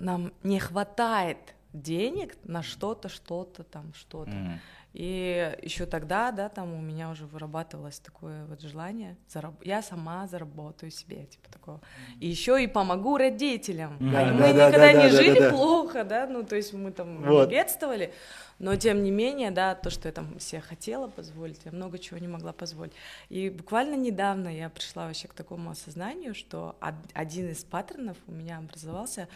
нам 0.00 0.32
не 0.42 0.58
хватает 0.58 1.38
денег 1.72 2.36
на 2.44 2.62
что-то, 2.62 3.08
что-то 3.08 3.62
там, 3.64 3.92
что-то. 3.94 4.30
Мгм. 4.30 4.60
И 4.94 5.56
еще 5.62 5.86
тогда, 5.86 6.32
да, 6.32 6.50
там 6.50 6.74
у 6.74 6.80
меня 6.82 7.08
уже 7.08 7.24
вырабатывалось 7.24 7.98
такое 7.98 8.44
вот 8.44 8.60
желание, 8.60 9.16
зараб- 9.26 9.56
я 9.64 9.80
сама 9.80 10.26
заработаю 10.26 10.90
себе, 10.90 11.24
типа 11.24 11.48
такого. 11.50 11.80
И 12.20 12.28
еще 12.28 12.62
и 12.62 12.66
помогу 12.66 13.16
родителям. 13.16 13.96
Да, 14.12 14.28
А 14.28 14.32
мы 14.34 14.40
да, 14.40 14.52
да, 14.52 14.66
никогда 14.68 14.78
да, 14.78 14.92
не 14.92 15.10
да, 15.10 15.16
жили 15.16 15.38
да, 15.38 15.50
да. 15.50 15.56
плохо, 15.56 16.04
да, 16.04 16.26
ну 16.26 16.42
то 16.44 16.56
есть 16.56 16.74
мы 16.74 16.92
там 16.92 17.22
Вот. 17.22 17.48
бедствовали, 17.48 18.12
но 18.58 18.76
тем 18.76 19.02
не 19.02 19.10
менее, 19.10 19.50
да, 19.50 19.74
то, 19.74 19.88
что 19.88 20.08
я 20.08 20.12
там 20.12 20.38
себе 20.38 20.60
хотела 20.60 21.08
позволить, 21.08 21.62
я 21.64 21.72
много 21.72 21.98
чего 21.98 22.18
не 22.18 22.28
могла 22.28 22.52
позволить. 22.52 22.92
И 23.30 23.48
буквально 23.48 23.94
недавно 23.94 24.54
я 24.54 24.68
пришла 24.68 25.06
вообще 25.06 25.26
к 25.26 25.32
такому 25.32 25.70
осознанию, 25.70 26.34
что 26.34 26.76
од- 26.82 26.94
один 27.14 27.48
из 27.50 27.64
паттернов 27.64 28.18
у 28.26 28.32
меня 28.32 28.58
образовался, 28.58 29.26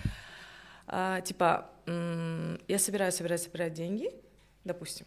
а, 0.87 1.21
типа, 1.21 1.71
я 1.87 2.79
собираю, 2.79 3.13
собираю, 3.13 3.39
собираю 3.39 3.71
деньги, 3.71 4.11
допустим, 4.65 5.07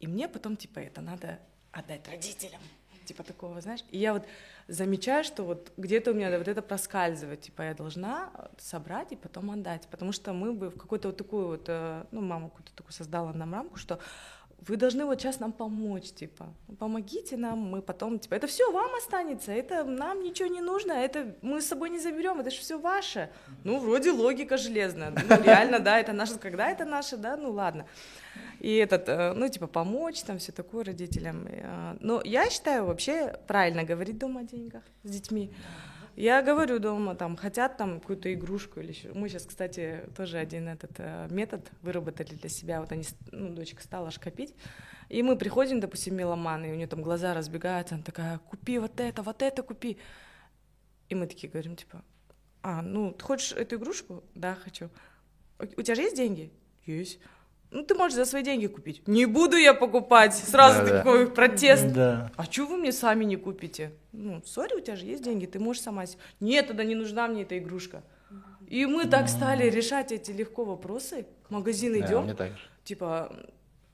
и 0.00 0.06
мне 0.06 0.28
потом, 0.28 0.56
типа, 0.56 0.80
это 0.80 1.00
надо 1.00 1.38
отдать 1.72 2.06
родителям. 2.08 2.60
Типа 3.04 3.22
такого, 3.22 3.60
знаешь. 3.60 3.84
И 3.90 3.98
я 3.98 4.14
вот 4.14 4.24
замечаю, 4.66 5.24
что 5.24 5.44
вот 5.44 5.72
где-то 5.76 6.12
у 6.12 6.14
меня 6.14 6.36
вот 6.38 6.48
это 6.48 6.62
проскальзывает. 6.62 7.42
Типа 7.42 7.62
я 7.62 7.74
должна 7.74 8.30
собрать 8.58 9.12
и 9.12 9.16
потом 9.16 9.50
отдать. 9.50 9.86
Потому 9.90 10.12
что 10.12 10.32
мы 10.32 10.54
бы 10.54 10.70
в 10.70 10.78
какую-то 10.78 11.08
вот 11.08 11.16
такую 11.18 11.46
вот, 11.48 11.64
э, 11.68 12.04
ну, 12.12 12.22
мама 12.22 12.48
какую-то 12.48 12.72
такую 12.74 12.92
создала 12.92 13.32
нам 13.34 13.52
рамку, 13.52 13.76
что 13.76 13.98
вы 14.68 14.76
должны 14.76 15.04
вот 15.04 15.20
сейчас 15.20 15.40
нам 15.40 15.52
помочь, 15.52 16.12
типа, 16.12 16.46
помогите 16.78 17.36
нам, 17.36 17.58
мы 17.58 17.82
потом, 17.82 18.18
типа, 18.18 18.34
это 18.34 18.46
все 18.46 18.72
вам 18.72 18.94
останется, 18.94 19.52
это 19.52 19.84
нам 19.84 20.22
ничего 20.22 20.48
не 20.48 20.60
нужно, 20.60 20.92
это 20.92 21.34
мы 21.42 21.60
с 21.60 21.66
собой 21.66 21.90
не 21.90 21.98
заберем, 21.98 22.40
это 22.40 22.50
же 22.50 22.58
все 22.58 22.78
ваше. 22.78 23.30
Ну, 23.64 23.78
вроде 23.78 24.10
логика 24.10 24.56
железная, 24.56 25.10
ну, 25.10 25.42
реально, 25.42 25.78
да, 25.78 25.98
это 25.98 26.12
наше, 26.12 26.38
когда 26.38 26.70
это 26.70 26.84
наше, 26.84 27.16
да, 27.16 27.36
ну, 27.36 27.50
ладно. 27.50 27.86
И 28.60 28.74
этот, 28.76 29.08
э, 29.08 29.32
ну, 29.34 29.48
типа, 29.48 29.66
помочь 29.66 30.22
там, 30.22 30.38
все 30.38 30.52
такое 30.52 30.84
родителям. 30.84 31.46
Э, 31.46 31.96
Но 32.00 32.22
я 32.24 32.48
считаю 32.50 32.86
вообще 32.86 33.38
правильно 33.46 33.84
говорить 33.84 34.18
дома 34.18 34.40
о 34.40 34.44
деньгах 34.44 34.82
с 35.02 35.10
детьми. 35.10 35.50
Я 36.16 36.42
говорю 36.42 36.78
дома, 36.78 37.14
там, 37.16 37.36
хотят 37.36 37.76
там 37.76 37.98
какую-то 38.00 38.32
игрушку 38.32 38.80
или 38.80 38.90
еще. 38.90 39.12
Мы 39.14 39.28
сейчас, 39.28 39.46
кстати, 39.46 40.04
тоже 40.16 40.38
один 40.38 40.68
этот 40.68 40.92
э, 40.98 41.26
метод 41.30 41.70
выработали 41.82 42.34
для 42.34 42.48
себя. 42.48 42.80
Вот 42.80 42.92
они, 42.92 43.04
ну, 43.32 43.50
дочка 43.52 43.82
стала 43.82 44.08
аж 44.08 44.18
копить. 44.20 44.54
И 45.08 45.22
мы 45.22 45.36
приходим, 45.36 45.80
допустим, 45.80 46.14
меломан, 46.16 46.64
и 46.64 46.70
у 46.70 46.74
нее 46.74 46.86
там 46.86 47.02
глаза 47.02 47.34
разбегаются, 47.34 47.96
она 47.96 48.04
такая, 48.04 48.38
купи 48.38 48.78
вот 48.78 49.00
это, 49.00 49.22
вот 49.22 49.42
это 49.42 49.62
купи. 49.62 49.98
И 51.08 51.14
мы 51.14 51.26
такие 51.26 51.50
говорим, 51.50 51.74
типа, 51.76 52.02
а, 52.62 52.80
ну, 52.80 53.12
ты 53.12 53.24
хочешь 53.24 53.52
эту 53.52 53.76
игрушку? 53.76 54.22
Да, 54.34 54.54
хочу. 54.54 54.90
«У- 55.58 55.80
У 55.80 55.82
тебя 55.82 55.94
же 55.94 56.02
есть 56.02 56.16
деньги? 56.16 56.50
Есть. 56.86 57.18
Ну, 57.74 57.82
ты 57.82 57.94
можешь 57.96 58.14
за 58.14 58.24
свои 58.24 58.42
деньги 58.44 58.68
купить. 58.68 59.06
Не 59.08 59.26
буду 59.26 59.56
я 59.56 59.74
покупать. 59.74 60.32
Сразу 60.34 60.78
Да-да. 60.78 60.98
такой 60.98 61.28
протест. 61.28 61.92
Да. 61.92 62.30
А 62.36 62.44
что 62.44 62.66
вы 62.66 62.76
мне 62.76 62.92
сами 62.92 63.24
не 63.24 63.34
купите? 63.36 63.90
Ну, 64.12 64.40
сори, 64.46 64.74
у 64.74 64.80
тебя 64.80 64.94
же 64.94 65.04
есть 65.06 65.24
деньги, 65.24 65.46
ты 65.46 65.58
можешь 65.58 65.82
сама... 65.82 66.04
Нет, 66.38 66.68
тогда 66.68 66.84
не 66.84 66.94
нужна 66.94 67.26
мне 67.26 67.42
эта 67.42 67.58
игрушка. 67.58 68.02
И 68.68 68.86
мы 68.86 69.06
так 69.06 69.28
стали 69.28 69.68
решать 69.68 70.12
эти 70.12 70.30
легко 70.30 70.64
вопросы. 70.64 71.26
В 71.48 71.50
магазин 71.52 71.92
Да, 71.98 72.06
идем, 72.06 72.22
мне 72.24 72.34
так 72.34 72.52
же. 72.52 72.58
типа, 72.84 73.34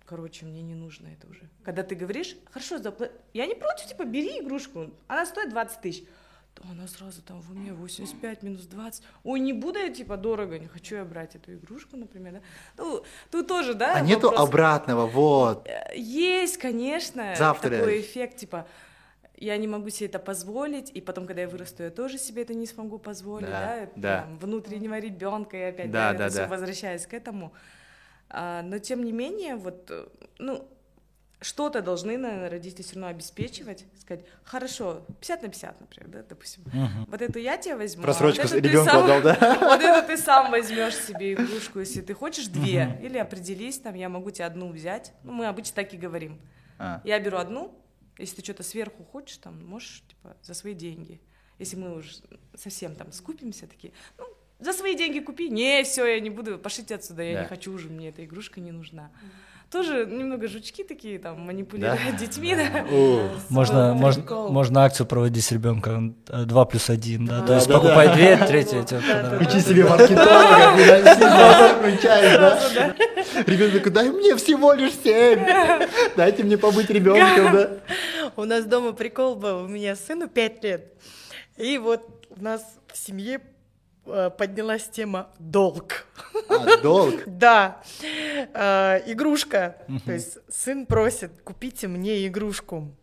короче, 0.05 0.44
мне 0.44 0.61
не 0.62 0.74
нужно 0.74 1.09
это 1.09 1.27
уже. 1.28 1.48
Когда 1.65 1.82
ты 1.82 1.94
говоришь, 1.94 2.36
хорошо, 2.52 2.77
запла- 2.77 3.11
я 3.32 3.47
не 3.47 3.55
против, 3.55 3.86
типа, 3.86 4.05
бери 4.05 4.40
игрушку, 4.40 4.90
она 5.09 5.24
стоит 5.24 5.48
20 5.51 5.81
тысяч. 5.81 6.05
То 6.61 6.66
она 6.73 6.87
сразу 6.87 7.23
там 7.23 7.41
в 7.41 7.51
уме 7.53 7.73
85 7.73 8.43
минус 8.43 8.66
20. 8.66 9.03
Ой, 9.24 9.41
не 9.41 9.53
буду 9.55 9.78
я, 9.78 9.89
типа, 9.89 10.16
дорого, 10.19 10.59
не 10.59 10.66
хочу 10.69 10.97
я 10.97 11.05
брать 11.05 11.35
эту 11.35 11.55
игрушку, 11.55 11.97
например, 11.97 12.35
да. 12.35 12.41
Ну, 12.77 13.03
тут 13.31 13.47
тоже, 13.49 13.73
да, 13.74 13.95
А 13.95 14.01
нету 14.01 14.28
вопрос. 14.28 14.49
обратного, 14.49 15.07
вот. 15.07 15.66
Э, 15.66 15.97
Есть, 15.97 16.59
конечно, 16.59 17.35
Завтра. 17.37 17.70
такой 17.78 18.01
эффект, 18.03 18.37
типа, 18.37 18.66
я 19.39 19.57
не 19.57 19.66
могу 19.69 19.89
себе 19.89 20.09
это 20.11 20.19
позволить, 20.19 20.91
и 20.91 21.01
потом, 21.01 21.27
когда 21.27 21.41
я 21.43 21.49
вырасту, 21.49 21.82
я 21.82 21.91
тоже 21.91 22.19
себе 22.19 22.43
это 22.43 22.53
не 22.53 22.66
смогу 22.66 22.99
позволить, 22.99 23.49
Да, 23.49 23.61
да, 23.66 23.77
это 23.77 23.93
да. 23.97 24.20
там 24.23 24.37
внутреннего 24.39 24.99
ребенка, 24.99 25.57
и 25.57 25.62
опять, 25.62 25.91
Да, 25.91 26.12
да, 26.12 26.19
да, 26.19 26.27
это 26.27 26.37
да. 26.37 26.47
возвращаясь 26.49 27.07
к 27.07 27.15
этому. 27.15 27.55
А, 28.28 28.61
но, 28.62 28.78
тем 28.78 29.03
не 29.03 29.12
менее, 29.12 29.57
вот, 29.57 29.91
э, 29.91 30.07
ну, 30.39 30.69
что-то 31.41 31.81
должны, 31.83 32.19
наверное, 32.19 32.51
родители 32.51 32.83
все 32.83 32.95
равно 32.97 33.09
обеспечивать, 33.09 33.85
сказать, 33.99 34.25
хорошо, 34.45 35.07
50 35.21 35.43
на 35.43 35.49
50, 35.49 35.81
например, 35.81 36.09
да, 36.11 36.23
допустим, 36.29 36.65
вот 37.09 37.23
эту 37.23 37.39
я 37.39 37.57
тебе 37.57 37.77
возьму, 37.77 38.03
а 38.03 38.05
Просрочку 38.05 38.43
вот 38.47 38.53
ребенку 38.53 38.91
сам- 38.91 39.05
отдал, 39.05 39.23
да? 39.23 39.59
вот 39.61 39.81
это 39.81 40.07
ты 40.07 40.17
сам 40.19 40.51
возьмешь 40.51 40.95
себе 40.97 41.33
игрушку, 41.33 41.81
если 41.81 42.03
ты 42.03 42.12
хочешь 42.15 42.47
две, 42.49 42.99
или 43.03 43.17
определись, 43.19 43.79
там, 43.79 43.95
я 43.95 44.09
могу 44.09 44.31
тебе 44.31 44.45
одну 44.45 44.71
взять, 44.71 45.12
ну, 45.25 45.33
мы 45.33 45.47
обычно 45.47 45.77
так 45.77 45.95
и 45.95 45.97
говорим, 45.97 46.41
А, 46.79 47.01
я 47.05 47.19
беру 47.21 47.39
одну, 47.39 47.75
если 48.19 48.37
ты 48.37 48.43
что-то 48.45 48.62
сверху 48.62 49.03
хочешь, 49.05 49.39
там, 49.39 49.65
можешь, 49.67 50.03
типа, 50.09 50.37
за 50.43 50.53
свои 50.55 50.75
деньги. 50.75 51.21
Если 51.59 51.77
мы 51.77 51.95
уже 51.97 52.17
совсем 52.55 52.95
там 52.95 53.12
скупимся, 53.12 53.67
такие, 53.67 53.93
ну, 54.19 54.25
за 54.59 54.75
свои 54.75 54.95
деньги 54.95 55.21
купи. 55.21 55.49
Не, 55.49 55.83
все, 55.85 56.05
я 56.07 56.21
не 56.21 56.29
буду, 56.31 56.59
пошлите 56.59 56.95
отсюда, 56.95 57.23
я 57.23 57.35
Да. 57.37 57.43
не 57.43 57.49
хочу 57.49 57.73
уже, 57.73 57.89
мне 57.89 58.11
эта 58.11 58.25
игрушка 58.27 58.61
не 58.61 58.73
нужна. 58.73 59.11
Тоже 59.71 60.05
немного 60.05 60.49
жучки 60.49 60.83
такие, 60.83 61.21
там, 61.21 61.41
манипулируют 61.43 62.17
детьми, 62.19 62.57
да. 62.57 62.85
Можно, 63.51 63.95
можно, 63.95 64.25
можно 64.49 64.85
акцию 64.85 65.07
проводить 65.07 65.45
с 65.45 65.53
ребенком 65.53 66.17
2 66.27 66.65
плюс 66.65 66.91
1, 66.91 67.25
да? 67.27 67.41
То 67.41 67.47
Да, 67.47 67.55
есть 67.55 67.69
да, 67.69 67.75
покупай 67.75 68.09
да. 68.09 68.15
две, 68.15 68.37
третья 68.37 68.83
тебе 68.83 69.01
Да, 69.01 69.23
подарок. 69.23 69.43
Учи 69.49 69.61
себе 69.61 69.85
маркетолога, 69.85 71.75
включаешь, 71.79 72.37
да? 72.75 72.95
Ребенок 73.47 73.75
такой, 73.75 73.93
дай 73.93 74.11
мне 74.11 74.35
всего 74.37 74.73
лишь 74.73 74.95
семь. 75.05 75.39
Дайте 76.17 76.43
мне 76.43 76.59
побыть 76.59 76.91
ребенком, 76.91 77.53
да? 77.53 77.71
У 78.37 78.45
нас 78.45 78.65
дома 78.65 78.93
прикол 78.93 79.37
был, 79.37 79.65
у 79.65 79.69
меня 79.69 79.95
сыну 79.95 80.27
5 80.29 80.65
лет. 80.65 80.93
И 81.57 81.79
вот 81.79 82.27
у 82.31 82.43
нас 82.43 82.63
в 82.93 82.97
семье 82.99 83.37
э, 83.37 83.41
поднялась 84.05 84.89
тема 84.89 85.31
долг. 85.39 86.06
А, 86.48 86.77
долг. 86.82 87.14
Да, 87.27 87.82
Э, 88.55 89.01
игрушка. 89.06 89.77
То 90.05 90.12
есть 90.12 90.39
сын 90.48 90.86
просит, 90.86 91.31
купите 91.43 91.89
мне 91.89 92.27
игрушку. 92.27 92.94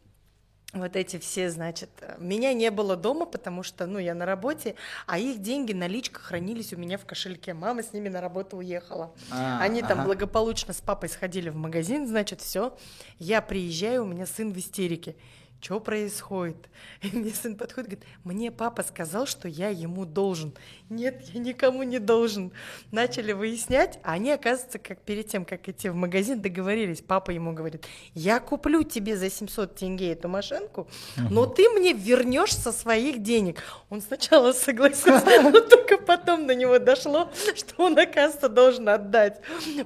Вот 0.74 0.96
эти 0.96 1.18
все, 1.18 1.50
значит, 1.50 1.90
э, 2.02 2.18
меня 2.20 2.54
не 2.54 2.70
было 2.72 2.96
дома, 2.98 3.26
потому 3.26 3.64
что, 3.64 3.88
ну, 3.88 4.00
я 4.00 4.14
на 4.14 4.26
работе, 4.26 4.76
а 5.08 5.18
их 5.18 5.42
деньги, 5.42 5.74
наличка 5.74 6.20
хранились 6.20 6.74
у 6.74 6.78
меня 6.78 6.98
в 6.98 7.06
кошельке. 7.06 7.54
Мама 7.54 7.84
с 7.84 7.94
ними 7.94 8.10
на 8.10 8.20
работу 8.22 8.58
уехала. 8.58 9.14
А, 9.32 9.60
Они 9.62 9.82
там 9.82 10.00
ага. 10.00 10.06
благополучно 10.08 10.74
с 10.74 10.82
папой 10.82 11.10
сходили 11.10 11.50
в 11.50 11.56
магазин, 11.56 12.06
значит, 12.06 12.42
все. 12.42 12.78
Я 13.18 13.42
приезжаю, 13.42 14.04
у 14.04 14.08
меня 14.08 14.26
сын 14.26 14.52
в 14.52 14.58
истерике. 14.58 15.16
Что 15.60 15.80
происходит? 15.80 16.70
И 17.02 17.16
мне 17.16 17.32
сын 17.32 17.56
подходит, 17.56 17.90
говорит, 17.90 18.06
мне 18.24 18.52
папа 18.52 18.84
сказал, 18.84 19.26
что 19.26 19.48
я 19.48 19.70
ему 19.70 20.06
должен. 20.06 20.54
Нет, 20.90 21.22
я 21.34 21.40
никому 21.42 21.84
не 21.84 22.00
должен. 22.00 22.52
Начали 22.92 23.34
выяснять, 23.34 24.00
а 24.04 24.14
они, 24.14 24.32
оказывается, 24.32 24.80
как 24.80 25.02
перед 25.02 25.28
тем, 25.28 25.44
как 25.44 25.68
идти 25.68 25.90
в 25.90 25.96
магазин, 25.96 26.42
договорились. 26.42 27.02
Папа 27.02 27.32
ему 27.32 27.52
говорит, 27.54 27.86
я 28.14 28.40
куплю 28.40 28.84
тебе 28.84 29.18
за 29.18 29.30
700 29.30 29.76
тенге 29.76 30.14
эту 30.14 30.30
машинку, 30.30 30.88
но 31.30 31.46
ты 31.46 31.68
мне 31.70 31.92
вернешь 31.94 32.56
со 32.56 32.72
своих 32.72 33.22
денег. 33.22 33.62
Он 33.90 34.02
сначала 34.02 34.52
согласился, 34.54 35.42
но 35.42 35.60
только 35.60 35.98
потом 35.98 36.48
до 36.48 36.56
него 36.56 36.80
дошло, 36.80 37.30
что 37.56 37.84
он, 37.84 38.00
оказывается, 38.00 38.48
должен 38.48 38.88
отдать. 38.88 39.42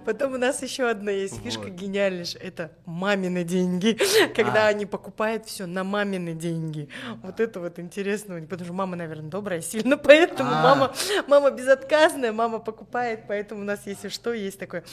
Потом 0.05 0.35
у 0.35 0.37
нас 0.37 0.61
еще 0.61 0.87
одна 0.87 1.11
есть 1.11 1.41
фишка 1.41 1.61
Вот. 1.63 1.71
гениальнейшая. 1.71 2.43
Это 2.43 2.71
мамины 2.85 3.43
деньги. 3.43 3.97
Когда 4.35 4.65
А. 4.65 4.67
они 4.67 4.85
покупают 4.85 5.45
все 5.47 5.65
на 5.65 5.83
мамины 5.83 6.33
деньги. 6.33 6.89
Вот 7.23 7.39
это 7.39 7.59
вот 7.59 7.79
интересно. 7.79 8.39
Потому 8.41 8.65
что 8.65 8.73
мама, 8.73 8.95
наверное, 8.95 9.29
добрая, 9.31 9.61
сильно, 9.61 9.97
поэтому 10.11 10.51
А. 10.51 10.61
мама, 10.63 10.90
мама 11.27 11.51
безотказная, 11.51 12.31
мама 12.31 12.59
покупает, 12.59 13.21
поэтому 13.27 13.61
у 13.61 13.63
нас, 13.63 13.81
если 13.85 14.09
что, 14.09 14.33
есть 14.33 14.59
такое. 14.59 14.83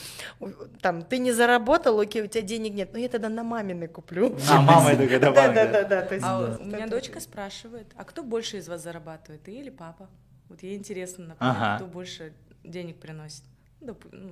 Там, 0.81 1.03
ты 1.03 1.17
не 1.19 1.31
заработал, 1.31 1.99
окей, 1.99 2.21
у 2.23 2.27
тебя 2.27 2.41
денег 2.41 2.73
нет, 2.73 2.93
но 2.93 2.99
я 2.99 3.09
тогда 3.09 3.29
на 3.29 3.43
мамины 3.43 3.87
куплю. 3.87 4.37
А, 4.49 4.61
мама 4.61 4.91
это 4.91 5.07
когда 5.07 5.31
Да, 5.31 5.51
да, 5.53 5.83
да? 5.83 5.83
да, 5.83 6.07
А 6.23 6.57
у 6.59 6.63
меня 6.63 6.87
дочка 6.87 7.19
спрашивает, 7.19 7.87
а 7.95 8.03
кто 8.03 8.23
больше 8.23 8.57
из 8.57 8.67
вас 8.67 8.81
зарабатывает, 8.83 9.43
ты 9.43 9.51
или 9.51 9.69
папа? 9.69 10.09
Вот 10.49 10.63
ей 10.63 10.75
интересно, 10.77 11.25
например, 11.27 11.75
кто 11.77 11.85
больше 11.85 12.33
денег 12.63 12.99
приносит. 12.99 13.43
Ну, 13.81 13.95
ну, 14.11 14.31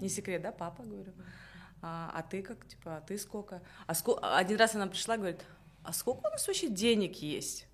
не 0.00 0.08
секрет, 0.08 0.42
да, 0.42 0.52
папа, 0.52 0.82
говорю. 0.82 1.12
А, 1.82 2.10
а 2.14 2.22
ты 2.22 2.42
как, 2.42 2.66
типа, 2.66 2.96
а 2.96 3.00
ты 3.00 3.18
сколько? 3.18 3.60
А 3.86 3.92
ско- 3.94 4.18
Один 4.36 4.56
раз 4.56 4.74
она 4.74 4.86
пришла, 4.86 5.16
говорит, 5.16 5.40
а 5.82 5.92
сколько 5.92 6.26
у 6.28 6.30
нас 6.30 6.46
вообще 6.46 6.68
денег 6.68 7.16
есть? 7.16 7.66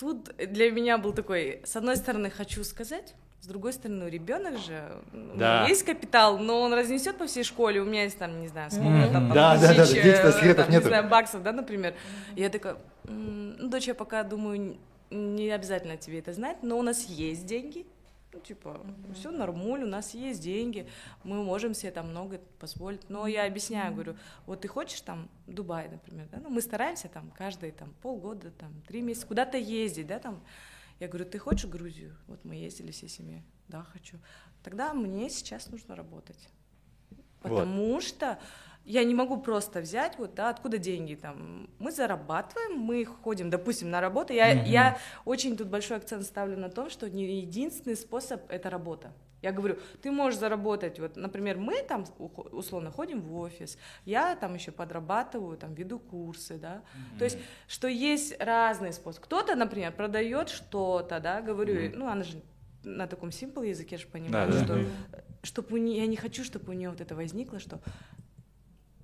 Тут 0.00 0.34
для 0.38 0.70
меня 0.70 0.96
был 0.96 1.12
такой, 1.12 1.60
с 1.62 1.76
одной 1.76 1.94
стороны, 1.96 2.30
хочу 2.30 2.64
сказать, 2.64 3.14
с 3.42 3.46
другой 3.46 3.74
стороны, 3.74 4.04
ребенок 4.08 4.56
же, 4.56 4.82
у 5.12 5.36
Да. 5.36 5.66
есть 5.68 5.82
капитал, 5.82 6.38
но 6.38 6.62
он 6.62 6.72
разнесет 6.72 7.18
по 7.18 7.26
всей 7.26 7.44
школе, 7.44 7.82
у 7.82 7.84
меня 7.84 8.04
есть 8.04 8.16
там, 8.18 8.40
не 8.40 8.48
знаю, 8.48 8.70
сколько 8.70 8.88
Мгм. 8.88 9.12
там, 9.12 9.12
там, 9.12 9.32
Да, 9.34 9.58
да, 9.58 9.74
да, 9.74 9.84
тысяч, 9.84 9.96
да, 9.96 10.02
детского 10.02 10.28
э, 10.30 10.32
секретов 10.32 10.64
там, 10.64 10.72
нету. 10.74 10.84
не 10.84 10.88
знаю, 10.88 11.08
баксов, 11.10 11.42
да, 11.42 11.52
например. 11.52 11.94
Я 12.34 12.48
такая, 12.48 12.78
«М, 13.08 13.56
ну, 13.58 13.68
дочь, 13.68 13.88
я 13.88 13.94
пока 13.94 14.22
думаю, 14.22 14.78
не 15.10 15.50
обязательно 15.50 15.98
тебе 15.98 16.20
это 16.20 16.32
знать, 16.32 16.62
но 16.62 16.78
у 16.78 16.82
нас 16.82 17.04
есть 17.04 17.44
деньги, 17.44 17.84
ну, 18.32 18.40
типа, 18.40 18.80
все 19.14 19.30
нормуль, 19.30 19.82
у 19.82 19.88
нас 19.88 20.14
есть 20.14 20.40
деньги, 20.40 20.88
мы 21.24 21.42
можем 21.42 21.74
себе 21.74 21.90
там 21.90 22.10
много 22.10 22.40
позволить. 22.58 23.08
Но 23.08 23.26
я 23.26 23.44
объясняю, 23.44 23.92
говорю, 23.92 24.16
вот 24.46 24.60
ты 24.60 24.68
хочешь 24.68 25.00
там 25.00 25.28
Дубай, 25.46 25.88
например, 25.88 26.28
да, 26.30 26.38
ну, 26.38 26.48
мы 26.48 26.60
стараемся 26.60 27.08
там 27.08 27.30
каждые 27.30 27.72
там 27.72 27.92
полгода, 28.02 28.50
там, 28.52 28.72
три 28.86 29.02
месяца 29.02 29.26
куда-то 29.26 29.58
ездить, 29.58 30.06
да, 30.06 30.18
там. 30.18 30.42
Я 31.00 31.08
говорю, 31.08 31.24
ты 31.24 31.38
хочешь 31.38 31.64
Грузию? 31.64 32.14
Вот 32.26 32.44
мы 32.44 32.56
ездили 32.56 32.90
всей 32.90 33.08
семьей. 33.08 33.42
Да, 33.68 33.84
хочу. 33.84 34.18
Тогда 34.62 34.92
мне 34.92 35.30
сейчас 35.30 35.70
нужно 35.70 35.96
работать. 35.96 36.50
Вот. 37.08 37.24
Потому 37.42 38.02
что 38.02 38.38
я 38.84 39.04
не 39.04 39.14
могу 39.14 39.36
просто 39.40 39.80
взять, 39.80 40.18
вот, 40.18 40.34
да, 40.34 40.50
откуда 40.50 40.78
деньги 40.78 41.14
там. 41.14 41.68
Мы 41.78 41.92
зарабатываем, 41.92 42.78
мы 42.78 43.04
ходим, 43.04 43.50
допустим, 43.50 43.90
на 43.90 44.00
работу. 44.00 44.32
Я, 44.32 44.54
Мгм. 44.54 44.64
я 44.64 44.98
очень 45.24 45.56
тут 45.56 45.68
большой 45.68 45.98
акцент 45.98 46.24
ставлю 46.24 46.56
на 46.56 46.68
том, 46.68 46.90
что 46.90 47.08
не 47.08 47.40
единственный 47.40 47.96
способ 47.96 48.42
это 48.50 48.70
работа. 48.70 49.12
Я 49.42 49.52
говорю, 49.52 49.78
ты 50.02 50.10
можешь 50.10 50.38
заработать, 50.38 50.98
вот, 50.98 51.16
например, 51.16 51.56
мы 51.56 51.82
там 51.82 52.04
условно 52.18 52.90
ходим 52.90 53.22
в 53.22 53.34
офис, 53.38 53.78
я 54.04 54.36
там 54.36 54.54
еще 54.54 54.70
подрабатываю, 54.70 55.56
там 55.56 55.72
веду 55.72 55.98
курсы, 55.98 56.58
да. 56.58 56.82
То 57.18 57.24
есть, 57.24 57.38
что 57.66 57.88
есть 57.88 58.38
разные 58.38 58.92
способы. 58.92 59.24
Кто-то, 59.24 59.54
например, 59.54 59.92
продает 59.92 60.50
что-то, 60.50 61.20
да, 61.20 61.40
говорю, 61.40 61.90
ну, 61.96 62.08
она 62.08 62.22
же 62.22 62.42
на 62.84 63.06
таком 63.06 63.30
simple 63.30 63.66
языке 63.68 63.96
же 63.96 64.06
понимает, 64.08 64.50
Да, 64.50 64.58
да. 64.58 64.64
что 64.64 64.84
чтобы 65.42 65.74
у 65.74 65.76
нее, 65.78 66.00
я 66.02 66.06
не 66.06 66.16
хочу, 66.16 66.44
чтобы 66.44 66.70
у 66.70 66.76
нее 66.76 66.90
вот 66.90 67.00
это 67.00 67.14
возникло, 67.14 67.58
что 67.60 67.80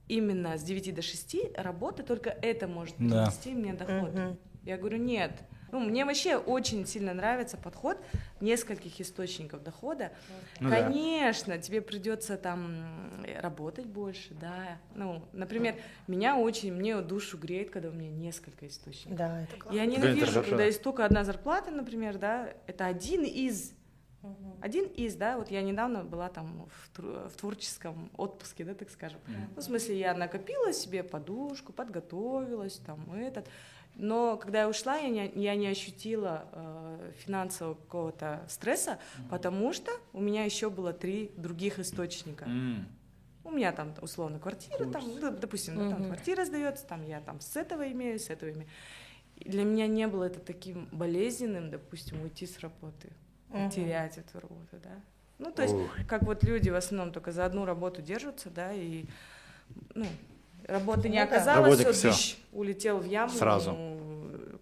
именно 0.08 0.56
с 0.56 0.62
9 0.62 0.94
до 0.94 1.02
6 1.02 1.36
работа, 1.56 2.02
только 2.02 2.30
это 2.30 2.66
может 2.68 2.94
Да. 2.98 3.24
принести 3.26 3.54
мне 3.54 3.72
доход. 3.74 4.14
Мгм. 4.14 4.38
Я 4.64 4.76
говорю, 4.76 4.98
нет. 4.98 5.32
Ну, 5.72 5.80
мне 5.80 6.04
вообще 6.04 6.36
очень 6.36 6.86
сильно 6.86 7.12
нравится 7.12 7.56
подход 7.56 7.98
нескольких 8.40 9.00
источников 9.00 9.62
дохода. 9.62 10.12
Ну 10.60 10.70
да. 10.70 10.82
Конечно, 10.82 11.58
тебе 11.58 11.80
придется 11.82 12.36
там 12.36 12.72
м, 13.24 13.26
работать 13.40 13.86
больше, 13.86 14.34
да. 14.34 14.78
Ну, 14.94 15.22
например, 15.32 15.74
меня 16.06 16.36
очень, 16.36 16.72
мне 16.72 17.00
душу 17.00 17.36
греет, 17.36 17.70
когда 17.70 17.88
у 17.88 17.92
меня 17.92 18.10
несколько 18.10 18.66
источников. 18.68 19.18
Да, 19.18 19.42
это 19.42 19.56
классно. 19.56 19.76
Я 19.76 19.84
это 19.84 19.92
ненавижу, 19.92 20.26
хорошо. 20.32 20.50
когда 20.50 20.64
есть 20.64 20.82
только 20.82 21.04
одна 21.04 21.24
зарплата, 21.24 21.70
например, 21.72 22.18
да, 22.18 22.48
это 22.66 22.86
один 22.86 23.24
из, 23.24 23.72
один 24.60 24.86
из, 24.86 25.14
да, 25.16 25.36
вот 25.36 25.50
я 25.50 25.62
недавно 25.62 26.04
была 26.04 26.28
там 26.28 26.68
в, 26.94 27.28
в 27.28 27.36
творческом 27.36 28.10
отпуске, 28.16 28.64
да, 28.64 28.74
так 28.74 28.90
скажем. 28.90 29.20
Ну, 29.26 29.60
в 29.60 29.64
смысле, 29.64 29.98
я 29.98 30.14
накопила 30.14 30.72
себе 30.72 31.02
подушку, 31.02 31.72
подготовилась, 31.72 32.78
там, 32.78 33.12
этот, 33.12 33.48
но 33.96 34.36
когда 34.36 34.60
я 34.60 34.68
ушла, 34.68 34.96
я 34.96 35.08
не, 35.08 35.32
я 35.42 35.54
не 35.56 35.68
ощутила 35.68 36.46
э, 36.52 37.12
финансового 37.24 37.74
какого-то 37.74 38.44
стресса, 38.48 38.98
потому 39.30 39.72
что 39.72 39.90
у 40.12 40.20
меня 40.20 40.44
еще 40.44 40.68
было 40.68 40.92
три 40.92 41.32
других 41.36 41.78
источника. 41.78 42.44
М. 42.44 42.86
У 43.44 43.50
меня 43.50 43.72
там 43.72 43.94
условно 44.02 44.38
квартира, 44.38 44.90
там, 44.90 45.04
ну, 45.20 45.30
допустим, 45.30 45.78
да, 45.78 45.90
там 45.90 46.04
квартира 46.04 46.44
сдается, 46.44 46.86
там 46.86 47.06
я 47.06 47.20
там 47.20 47.40
с 47.40 47.56
этого 47.56 47.90
имею, 47.92 48.18
с 48.18 48.28
этого 48.28 48.50
имею. 48.50 48.68
И 49.36 49.48
для 49.48 49.64
меня 49.64 49.86
не 49.86 50.06
было 50.08 50.24
это 50.24 50.40
таким 50.40 50.88
болезненным, 50.92 51.70
допустим, 51.70 52.20
уйти 52.22 52.46
с 52.46 52.58
работы. 52.60 53.12
Терять 53.70 54.18
эту 54.18 54.40
работу, 54.40 54.76
да. 54.82 54.90
Ну, 55.38 55.50
то 55.52 55.62
есть, 55.62 55.74
как 56.08 56.22
вот 56.22 56.42
люди 56.44 56.70
в 56.70 56.74
основном 56.76 57.12
только 57.12 57.30
за 57.32 57.44
одну 57.44 57.64
работу 57.66 58.00
держатся, 58.02 58.48
да, 58.50 58.72
и, 58.72 59.04
ну, 59.94 60.06
работы 60.66 61.08
не 61.08 61.18
Ну 61.18 61.24
оказалось, 61.24 61.78
Работник 61.78 61.88
всё, 61.88 61.92
всё. 61.92 62.10
дыщ, 62.10 62.36
улетел 62.52 62.98
в 62.98 63.04
яму. 63.04 63.32
Сразу. 63.32 63.72
ну, 63.72 63.95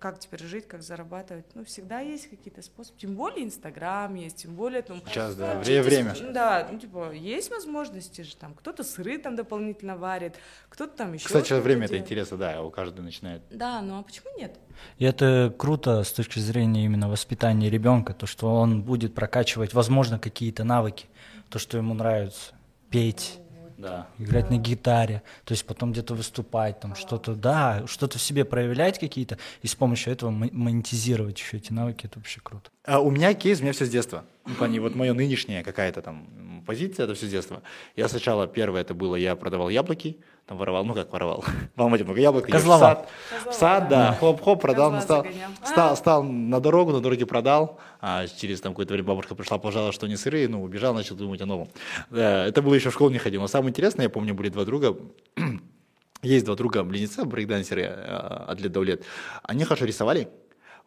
как 0.04 0.18
теперь 0.18 0.42
жить, 0.42 0.68
как 0.68 0.82
зарабатывать? 0.82 1.46
Ну, 1.54 1.64
всегда 1.64 2.00
есть 2.00 2.28
какие-то 2.28 2.60
способы. 2.60 2.98
Тем 2.98 3.14
более 3.16 3.42
Инстаграм 3.42 4.14
есть, 4.14 4.36
тем 4.36 4.54
более 4.54 4.82
там... 4.82 5.00
Сейчас, 5.06 5.34
да, 5.34 5.54
ну, 5.54 5.60
время. 5.82 6.14
с- 6.14 6.20
Да, 6.20 6.68
ну, 6.70 6.78
типа, 6.78 7.12
есть 7.12 7.50
возможности 7.50 8.20
же 8.20 8.36
там. 8.36 8.52
Кто-то 8.52 8.84
сыры 8.84 9.16
там 9.16 9.34
дополнительно 9.34 9.96
варит, 9.96 10.34
кто-то 10.68 10.94
там 10.94 11.14
еще... 11.14 11.24
Кстати, 11.24 11.46
сейчас 11.46 11.62
время 11.64 11.86
это 11.86 11.96
интересно, 11.96 12.36
да, 12.36 12.62
у 12.62 12.70
каждого 12.70 13.02
начинает. 13.02 13.40
Да, 13.48 13.80
ну 13.80 13.98
а 13.98 14.02
почему 14.02 14.28
нет? 14.36 14.58
И 14.98 15.06
это 15.06 15.54
круто 15.56 16.02
с 16.04 16.12
точки 16.12 16.38
зрения 16.38 16.84
именно 16.84 17.08
воспитания 17.08 17.70
ребенка, 17.70 18.12
то, 18.12 18.26
что 18.26 18.54
он 18.56 18.82
будет 18.82 19.14
прокачивать, 19.14 19.72
возможно, 19.72 20.18
какие-то 20.18 20.64
навыки, 20.64 21.06
то, 21.48 21.58
что 21.58 21.78
ему 21.78 21.94
нравится, 21.94 22.52
петь, 22.90 23.38
Да. 23.76 24.06
играть 24.18 24.50
на 24.50 24.56
гитаре, 24.56 25.22
то 25.44 25.52
есть 25.52 25.66
потом 25.66 25.92
где-то 25.92 26.14
выступать, 26.14 26.80
там 26.80 26.94
что-то, 26.94 27.34
да, 27.34 27.84
что-то 27.86 28.18
в 28.18 28.22
себе 28.22 28.44
проявлять 28.44 28.98
какие-то, 28.98 29.38
и 29.62 29.66
с 29.66 29.74
помощью 29.74 30.12
этого 30.12 30.30
мо- 30.30 30.48
монетизировать 30.52 31.38
еще 31.38 31.56
эти 31.56 31.72
навыки, 31.72 32.06
это 32.06 32.18
вообще 32.18 32.40
круто. 32.42 32.70
А 32.84 33.00
у 33.00 33.10
меня 33.10 33.34
кейс, 33.34 33.60
у 33.60 33.62
меня 33.62 33.72
все 33.72 33.86
с 33.86 33.90
детства. 33.90 34.24
В 34.44 34.54
плане, 34.54 34.80
вот 34.80 34.94
моя 34.94 35.14
нынешняя 35.14 35.62
какая-то 35.62 36.02
там 36.02 36.62
позиция, 36.66 37.04
это 37.04 37.14
все 37.14 37.26
с 37.26 37.30
детства. 37.30 37.62
Я 37.96 38.08
сначала, 38.08 38.46
первое 38.46 38.82
это 38.82 38.94
было, 38.94 39.16
я 39.16 39.36
продавал 39.36 39.68
яблоки, 39.68 40.18
там 40.46 40.58
воровал, 40.58 40.84
ну 40.84 40.94
как 40.94 41.12
воровал, 41.12 41.44
в 41.76 41.80
Алмате 41.80 42.04
много 42.04 42.20
яблок, 42.20 42.44
идешь 42.44 42.60
в 42.60 42.64
Козлова. 42.64 42.78
сад, 42.78 43.08
в 43.50 43.52
сад, 43.54 43.88
да, 43.88 44.16
хоп-хоп, 44.20 44.60
продал, 44.60 44.90
Козла 44.90 45.00
стал, 45.00 45.24
загонял. 45.24 45.50
стал, 45.64 45.96
стал 45.96 46.22
на 46.22 46.60
дорогу, 46.60 46.92
на 46.92 47.00
дороге 47.00 47.24
продал, 47.24 47.78
а 48.00 48.26
через 48.26 48.60
там 48.60 48.72
какое-то 48.72 48.92
время 48.92 49.08
бабушка 49.08 49.34
пришла, 49.34 49.58
пожаловалась, 49.58 49.94
что 49.94 50.06
они 50.06 50.16
сырые, 50.16 50.48
ну, 50.48 50.62
убежал, 50.62 50.92
начал 50.94 51.16
думать 51.16 51.40
о 51.40 51.46
новом. 51.46 51.68
Да, 52.10 52.46
это 52.46 52.60
было 52.60 52.74
еще 52.74 52.90
в 52.90 52.92
школу 52.92 53.10
не 53.10 53.18
ходил. 53.18 53.40
Но 53.40 53.46
самое 53.46 53.70
интересное, 53.70 54.04
я 54.04 54.10
помню, 54.10 54.34
были 54.34 54.50
два 54.50 54.64
друга, 54.64 54.96
есть 56.22 56.44
два 56.44 56.56
друга 56.56 56.84
близнеца, 56.84 57.24
брейкдансеры, 57.24 57.82
э, 57.82 58.44
Адлет 58.48 58.72
Даулет. 58.72 59.04
Они 59.42 59.64
хорошо 59.64 59.86
рисовали. 59.86 60.28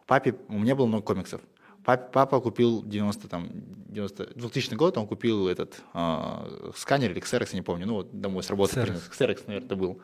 Папе, 0.05 0.35
у 0.49 0.59
меня 0.59 0.75
было 0.75 0.85
много 0.85 1.03
комиксов. 1.03 1.41
Пап- 1.88 2.11
папа 2.11 2.41
купил 2.41 2.84
90, 2.84 3.27
там, 3.30 3.47
90, 3.88 4.34
2000 4.35 4.76
год, 4.76 4.97
он 4.97 5.07
купил 5.07 5.47
этот 5.47 5.81
э, 5.93 6.72
сканер 6.76 7.11
или 7.11 7.22
Xerox, 7.22 7.47
я 7.53 7.59
не 7.59 7.61
помню, 7.64 7.88
ну 7.88 7.93
вот 7.93 8.19
домой 8.19 8.43
с 8.43 8.49
работы 8.49 8.73
принес. 8.84 9.09
Xerox, 9.09 9.43
наверное, 9.47 9.65
это 9.65 9.76
был. 9.77 10.01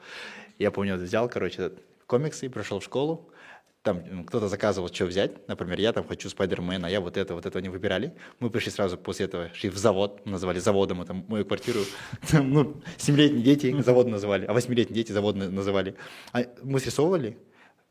Я 0.59 0.71
помню, 0.71 0.95
взял, 0.95 1.27
короче, 1.27 1.63
этот 1.63 1.79
комиксы, 2.07 2.49
пришел 2.49 2.79
в 2.79 2.83
школу, 2.85 3.29
там 3.81 3.97
м, 3.97 4.23
кто-то 4.23 4.47
заказывал, 4.47 4.87
что 4.87 5.05
взять, 5.05 5.45
например, 5.49 5.77
я 5.81 5.91
там 5.91 6.07
хочу 6.07 6.29
Спайдермена, 6.29 6.85
я 6.87 7.01
вот 7.01 7.17
это, 7.17 7.33
вот 7.35 7.45
этого 7.45 7.61
не 7.61 7.67
выбирали. 7.67 8.13
Мы 8.39 8.49
пришли 8.49 8.71
сразу 8.71 8.97
после 8.97 9.25
этого, 9.25 9.49
шли 9.53 9.69
в 9.69 9.75
завод, 9.77 10.25
называли 10.25 10.59
заводом, 10.59 11.01
это 11.01 11.13
мою 11.13 11.43
квартиру, 11.45 11.81
Там, 12.31 12.49
ну, 12.53 12.81
семилетние 12.97 13.43
дети 13.43 13.81
завод 13.81 14.07
называли, 14.07 14.45
а 14.45 14.53
восьмилетние 14.53 14.95
дети 15.03 15.11
завод 15.11 15.35
на- 15.35 15.49
называли. 15.49 15.95
А 16.31 16.45
мы 16.63 16.79
срисовывали, 16.79 17.37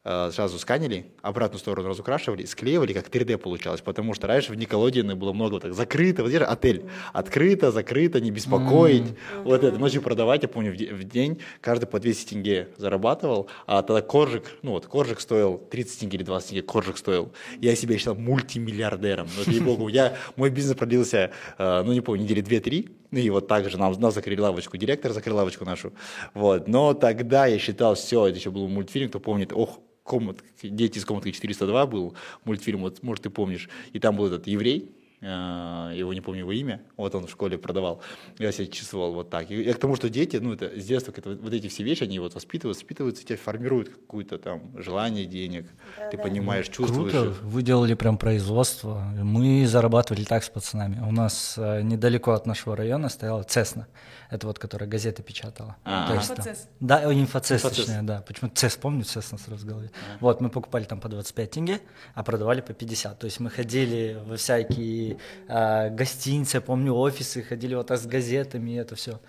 сразу 0.04 0.58
сканили, 0.58 1.06
обратную 1.22 1.60
сторону 1.60 1.88
разукрашивали, 1.88 2.44
склеивали, 2.44 2.92
как 2.92 3.08
3D 3.08 3.38
получалось, 3.38 3.80
потому 3.82 4.14
что 4.14 4.26
раньше 4.26 4.50
в 4.52 4.56
Николодине 4.56 5.14
было 5.14 5.32
много 5.32 5.60
так 5.60 5.74
закрыто, 5.74 6.22
вот 6.22 6.28
здесь 6.28 6.40
же 6.40 6.44
отель, 6.46 6.84
открыто, 7.12 7.70
закрыто, 7.70 8.20
не 8.20 8.32
беспокоить, 8.32 9.14
вот 9.44 9.62
это, 9.62 9.78
ночью 9.78 10.02
продавать, 10.02 10.42
я 10.42 10.48
помню, 10.48 10.72
в, 10.72 10.76
де- 10.76 10.92
в 10.92 11.04
день 11.04 11.38
каждый 11.60 11.86
по 11.86 12.00
200 12.00 12.30
тенге 12.30 12.68
зарабатывал, 12.78 13.48
а 13.66 13.82
тогда 13.82 14.02
коржик, 14.02 14.44
ну 14.62 14.72
вот 14.72 14.86
коржик 14.86 15.20
стоил 15.20 15.58
30 15.58 16.00
тенге 16.00 16.16
или 16.18 16.24
20 16.24 16.48
тенге, 16.48 16.62
коржик 16.62 16.98
стоил, 16.98 17.32
я 17.60 17.76
себя 17.76 17.96
считал 17.96 18.16
мультимиллиардером, 18.16 19.28
ну, 19.36 19.52
ей-богу, 19.52 19.86
я, 19.86 20.16
мой 20.34 20.50
бизнес 20.50 20.76
продлился, 20.76 21.30
э, 21.58 21.82
ну 21.84 21.92
не 21.92 22.00
помню, 22.00 22.24
недели 22.24 22.42
2-3, 22.42 22.90
ну 23.12 23.18
и 23.20 23.30
вот 23.30 23.46
так 23.46 23.70
же 23.70 23.78
нам, 23.78 23.92
нас 24.00 24.14
закрыли 24.14 24.40
лавочку, 24.40 24.76
директор 24.76 25.12
закрыл 25.12 25.36
лавочку 25.36 25.64
нашу, 25.64 25.92
вот, 26.34 26.66
но 26.66 26.92
тогда 26.92 27.46
я 27.46 27.58
считал, 27.60 27.94
все, 27.94 28.26
это 28.26 28.38
еще 28.38 28.50
был 28.50 28.66
мультфильм, 28.66 29.08
кто 29.08 29.20
помнит, 29.20 29.52
ох, 29.52 29.78
комнат, 30.02 30.42
дети 30.62 30.98
из 30.98 31.04
комнаты 31.04 31.32
402 31.32 31.86
был 31.86 32.14
мультфильм, 32.44 32.80
вот, 32.80 33.02
может, 33.02 33.24
ты 33.24 33.30
помнишь, 33.30 33.68
и 33.92 33.98
там 33.98 34.16
был 34.16 34.26
этот 34.26 34.46
еврей, 34.46 34.90
э, 35.20 35.92
его 35.94 36.12
не 36.12 36.20
помню 36.20 36.40
его 36.40 36.52
имя, 36.52 36.82
вот 36.96 37.14
он 37.14 37.26
в 37.26 37.30
школе 37.30 37.56
продавал, 37.56 38.02
я 38.38 38.50
себя 38.52 38.66
чувствовал 38.66 39.14
вот 39.14 39.30
так. 39.30 39.50
И 39.50 39.62
я 39.62 39.74
к 39.74 39.78
тому, 39.78 39.96
что 39.96 40.10
дети, 40.10 40.36
ну, 40.36 40.52
это 40.52 40.78
с 40.78 40.84
детства, 40.84 41.12
это, 41.16 41.30
вот 41.30 41.52
эти 41.52 41.68
все 41.68 41.84
вещи, 41.84 42.02
они 42.02 42.18
вот 42.18 42.34
воспитываются, 42.34 42.82
воспитываются, 42.82 43.24
тебя 43.24 43.38
формируют 43.38 43.88
какое-то 43.90 44.38
там 44.38 44.72
желание 44.76 45.26
денег, 45.26 45.66
ты 46.10 46.18
понимаешь, 46.18 46.68
чувствуешь. 46.68 47.12
Круто, 47.12 47.30
их. 47.30 47.42
вы 47.42 47.62
делали 47.62 47.94
прям 47.94 48.18
производство. 48.18 48.98
Мы 49.22 49.66
зарабатывали 49.66 50.24
так 50.24 50.42
с 50.42 50.50
пацанами. 50.50 51.00
У 51.00 51.12
нас 51.12 51.54
э, 51.56 51.82
недалеко 51.82 52.32
от 52.32 52.46
нашего 52.46 52.76
района 52.76 53.08
стояла 53.08 53.44
Цесна. 53.44 53.86
Это 54.32 54.46
вот, 54.46 54.58
которая 54.58 54.88
газеты 54.88 55.22
печатала. 55.22 55.76
А. 55.84 56.08
То 56.08 56.14
есть 56.14 56.30
Инфоцесс. 56.30 56.68
Да, 56.80 57.12
инфоцесс, 57.12 57.60
Инфоцесс. 57.60 57.84
точнее, 57.84 58.02
да. 58.02 58.22
Почему 58.22 58.50
Цесс, 58.54 58.76
помню, 58.76 59.04
Цесна 59.04 59.36
сразу 59.36 59.66
в 59.66 59.68
голове. 59.68 59.90
Вот, 60.20 60.40
мы 60.40 60.48
покупали 60.48 60.84
там 60.84 61.00
по 61.00 61.10
25 61.10 61.50
тенге, 61.50 61.80
а 62.14 62.22
продавали 62.22 62.62
по 62.62 62.72
50. 62.72 63.18
То 63.18 63.26
есть 63.26 63.40
мы 63.40 63.50
ходили 63.50 64.18
во 64.24 64.36
всякие 64.36 65.18
э, 65.48 65.90
гостиницы, 65.90 66.56
я 66.56 66.60
помню, 66.62 66.94
офисы, 66.94 67.42
ходили 67.42 67.74
вот 67.74 67.88
так 67.88 67.98
с 67.98 68.06
газетами, 68.06 68.70
и 68.70 68.74
это 68.76 68.94
все 68.94 69.20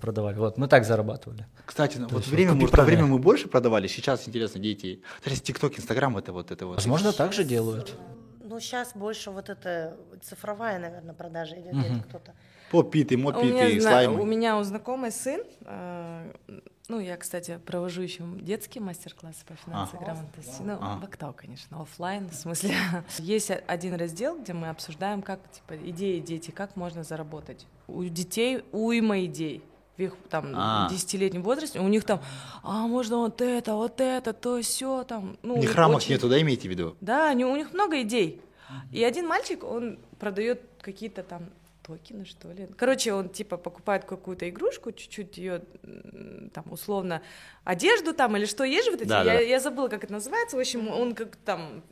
продавали. 0.00 0.36
Вот, 0.36 0.58
мы 0.58 0.66
так 0.66 0.84
зарабатывали. 0.84 1.46
Кстати, 1.64 1.98
ну, 1.98 2.08
вот 2.08 2.18
есть 2.18 2.28
время, 2.28 2.54
может, 2.54 2.76
время 2.76 3.06
мы 3.06 3.18
больше 3.18 3.48
продавали, 3.48 3.86
сейчас, 3.86 4.26
интересно, 4.28 4.60
дети, 4.60 5.00
сейчас 5.24 5.40
ТикТок, 5.40 5.78
Инстаграм, 5.78 6.16
это 6.16 6.32
вот 6.32 6.50
это 6.50 6.66
вот. 6.66 6.76
Возможно, 6.76 7.12
так 7.12 7.32
же 7.32 7.44
делают. 7.44 7.96
Ну, 8.42 8.60
сейчас 8.60 8.92
больше 8.94 9.30
вот 9.30 9.48
это 9.48 9.96
цифровая, 10.22 10.78
наверное, 10.78 11.14
продажа 11.14 11.60
идет, 11.60 11.74
где-то 11.74 12.04
кто-то. 12.08 12.34
Попиты, 12.70 13.14
У 13.14 13.18
меня, 13.18 13.32
мопиты, 13.32 13.80
слаймы. 13.80 14.20
у 14.20 14.24
меня 14.24 14.58
у 14.58 14.62
знакомой 14.62 15.12
сын, 15.12 15.40
э, 15.64 16.32
ну, 16.88 16.98
я, 17.00 17.16
кстати, 17.16 17.58
провожу 17.64 18.02
еще 18.02 18.24
детские 18.40 18.82
мастер-классы 18.82 19.44
по 19.46 19.54
финансовой 19.54 20.00
А. 20.00 20.04
грамотности. 20.04 20.62
Ну, 20.62 20.76
А. 20.80 20.98
в 20.98 21.04
Актау, 21.04 21.32
конечно, 21.32 21.80
оффлайн, 21.80 22.28
в 22.28 22.34
смысле. 22.34 22.74
Есть 23.18 23.50
один 23.50 23.94
раздел, 23.94 24.38
где 24.40 24.52
мы 24.52 24.68
обсуждаем, 24.68 25.22
как, 25.22 25.40
типа, 25.52 25.76
идеи 25.90 26.18
дети, 26.20 26.50
как 26.50 26.76
можно 26.76 27.04
заработать. 27.04 27.66
У 27.86 28.02
детей 28.04 28.64
уйма 28.72 29.24
идей. 29.24 29.62
В 29.96 30.00
их 30.02 30.16
там 30.28 30.52
А. 30.56 30.88
десятилетнем 30.90 31.44
возрасте 31.44 31.78
у 31.78 31.86
них 31.86 32.02
там, 32.02 32.20
а 32.64 32.88
можно 32.88 33.18
вот 33.18 33.40
это, 33.40 33.74
вот 33.74 34.00
это, 34.00 34.32
то 34.32 34.60
все 34.60 35.04
там. 35.04 35.36
Ну, 35.42 35.54
У 35.54 35.58
них 35.58 35.70
их 35.70 35.76
рамок 35.76 35.98
очень- 35.98 36.14
нету, 36.14 36.28
да, 36.28 36.40
имейте 36.40 36.66
в 36.66 36.70
виду? 36.72 36.96
да, 37.00 37.28
они, 37.30 37.44
у 37.44 37.54
них 37.54 37.72
много 37.72 38.02
идей. 38.02 38.40
И 38.90 39.04
один 39.04 39.28
мальчик, 39.28 39.62
он 39.62 40.00
продает 40.18 40.62
какие-то 40.80 41.22
там 41.22 41.44
токены, 41.84 42.24
что 42.24 42.50
ли. 42.52 42.66
Короче, 42.76 43.12
он 43.12 43.28
типа 43.28 43.56
покупает 43.56 44.04
какую-то 44.04 44.48
игрушку, 44.48 44.90
чуть-чуть 44.92 45.36
ее 45.38 45.62
там 46.52 46.64
условно 46.70 47.22
одежду 47.64 48.14
там 48.14 48.36
или 48.36 48.46
что 48.46 48.64
есть 48.64 48.86
же 48.86 48.90
вот 48.90 49.00
эти. 49.02 49.08
Да, 49.08 49.18
я, 49.22 49.34
да. 49.34 49.40
я 49.40 49.60
забыла, 49.60 49.88
как 49.88 50.04
это 50.04 50.12
называется. 50.12 50.56
В 50.56 50.60
общем, 50.60 50.88
он 50.88 51.14
как 51.14 51.36
там 51.36 51.82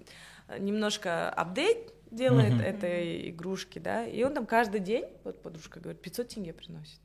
немножко 0.59 1.31
апдейт 1.31 1.93
делает 2.10 2.52
Мгм. 2.55 2.60
этой 2.62 3.31
игрушки, 3.31 3.78
да, 3.78 4.05
и 4.06 4.23
он 4.23 4.35
там 4.35 4.44
каждый 4.47 4.81
день, 4.81 5.06
вот 5.24 5.40
подружка 5.43 5.81
говорит, 5.81 6.02
500 6.02 6.28
тенге 6.28 6.52
приносит. 6.52 7.01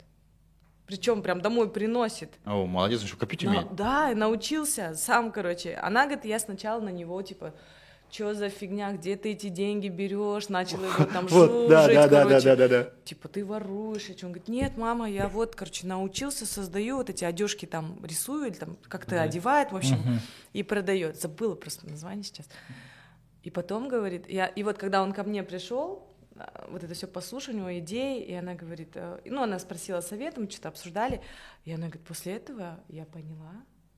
Причем 0.85 1.21
прям 1.21 1.41
домой 1.41 1.69
приносит. 1.69 2.29
О, 2.45 2.65
молодец, 2.65 3.01
он 3.01 3.07
что, 3.07 3.17
копить 3.17 3.43
На- 3.43 3.51
умеет. 3.51 3.75
да, 3.75 4.11
и 4.11 4.15
научился 4.15 4.95
сам, 4.95 5.31
короче. 5.31 5.75
Она 5.75 6.05
говорит, 6.05 6.25
я 6.25 6.39
сначала 6.39 6.79
на 6.81 6.89
него, 6.89 7.21
типа, 7.21 7.53
что 8.09 8.33
за 8.33 8.49
фигня, 8.49 8.93
где 8.93 9.15
ты 9.15 9.31
эти 9.31 9.49
деньги 9.49 9.87
берешь, 9.87 10.49
начал 10.49 10.83
его 10.83 11.05
там 11.05 11.27
Вот, 11.29 11.69
да, 11.69 11.85
жужжать, 11.85 11.95
да, 11.95 12.07
да, 12.07 12.23
да, 12.23 12.29
короче. 12.29 12.45
да, 12.45 12.55
да, 12.55 12.67
да. 12.67 12.91
Типа, 13.03 13.27
ты 13.27 13.45
воруешь. 13.45 14.09
И 14.09 14.25
он 14.25 14.31
говорит, 14.31 14.47
нет, 14.47 14.77
мама, 14.77 15.09
я 15.09 15.27
вот, 15.27 15.55
короче, 15.55 15.85
научился, 15.85 16.45
создаю 16.45 16.97
вот 16.97 17.09
эти 17.09 17.23
одежки 17.23 17.65
там, 17.65 18.03
рисую 18.03 18.47
или 18.47 18.55
там 18.55 18.77
как-то 18.87 19.21
одевает, 19.21 19.71
в 19.71 19.75
общем, 19.75 19.97
и 20.53 20.63
продает. 20.63 21.19
Забыла 21.19 21.55
просто 21.55 21.87
название 21.89 22.23
сейчас. 22.23 22.47
И 23.43 23.49
потом 23.49 23.87
говорит, 23.87 24.29
я, 24.29 24.47
и 24.47 24.63
вот 24.63 24.77
когда 24.77 25.01
он 25.01 25.13
ко 25.13 25.23
мне 25.23 25.41
пришел, 25.41 26.07
а, 26.35 26.67
вот 26.69 26.83
это 26.83 26.93
все 26.93 27.07
послушал, 27.07 27.53
у 27.53 27.57
него 27.57 27.79
идеи, 27.79 28.21
и 28.21 28.33
она 28.33 28.55
говорит, 28.55 28.91
э, 28.95 29.21
ну, 29.25 29.41
она 29.41 29.57
спросила 29.59 30.01
совета, 30.01 30.41
мы 30.41 30.49
что-то 30.49 30.69
обсуждали, 30.69 31.21
и 31.63 31.71
она 31.71 31.87
говорит, 31.87 32.05
после 32.05 32.33
этого 32.33 32.79
я 32.89 33.05
поняла, 33.05 33.53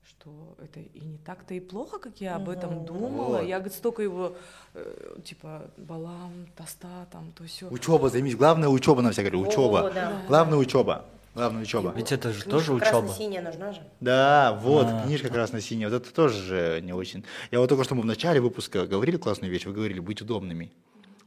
что 0.09 0.55
это 0.61 0.79
и 0.79 0.99
не 0.99 1.17
так-то 1.17 1.53
и 1.53 1.59
плохо, 1.59 1.99
как 1.99 2.19
я 2.19 2.35
об 2.35 2.49
этом 2.49 2.85
думала. 2.85 3.37
Вот. 3.37 3.47
Я, 3.47 3.59
говорит, 3.59 3.77
столько 3.77 4.01
его, 4.01 4.35
э, 4.73 5.17
типа, 5.23 5.69
балам, 5.77 6.47
тоста, 6.57 7.07
там, 7.11 7.31
то 7.31 7.43
все. 7.45 7.67
Учеба, 7.69 8.09
займись. 8.09 8.35
Главное 8.35 8.69
учеба, 8.69 9.01
на 9.01 9.11
говорю, 9.11 9.41
учеба. 9.41 9.87
О, 9.87 9.91
да. 9.91 10.21
Главное 10.27 10.57
учеба. 10.57 11.05
Главное 11.35 11.61
учеба. 11.61 11.93
Ведь 11.95 12.11
это 12.11 12.29
же 12.29 12.41
Книжка 12.41 12.49
тоже 12.49 12.73
учеба. 12.73 12.89
красно-синяя 13.01 13.43
нужна 13.43 13.71
же. 13.71 13.81
Да, 13.99 14.59
вот, 14.61 14.87
А. 14.89 15.03
книжка 15.03 15.29
красно-синяя, 15.29 15.89
вот 15.89 16.01
это 16.01 16.13
тоже 16.13 16.41
же 16.41 16.81
не 16.81 16.91
очень. 16.91 17.23
Я 17.51 17.59
вот 17.59 17.69
только 17.69 17.83
что 17.83 17.95
мы 17.95 18.01
в 18.01 18.05
начале 18.05 18.41
выпуска 18.41 18.87
говорили 18.87 19.17
классную 19.17 19.51
вещь, 19.51 19.65
вы 19.65 19.73
говорили 19.73 19.99
быть 19.99 20.21
удобными. 20.21 20.71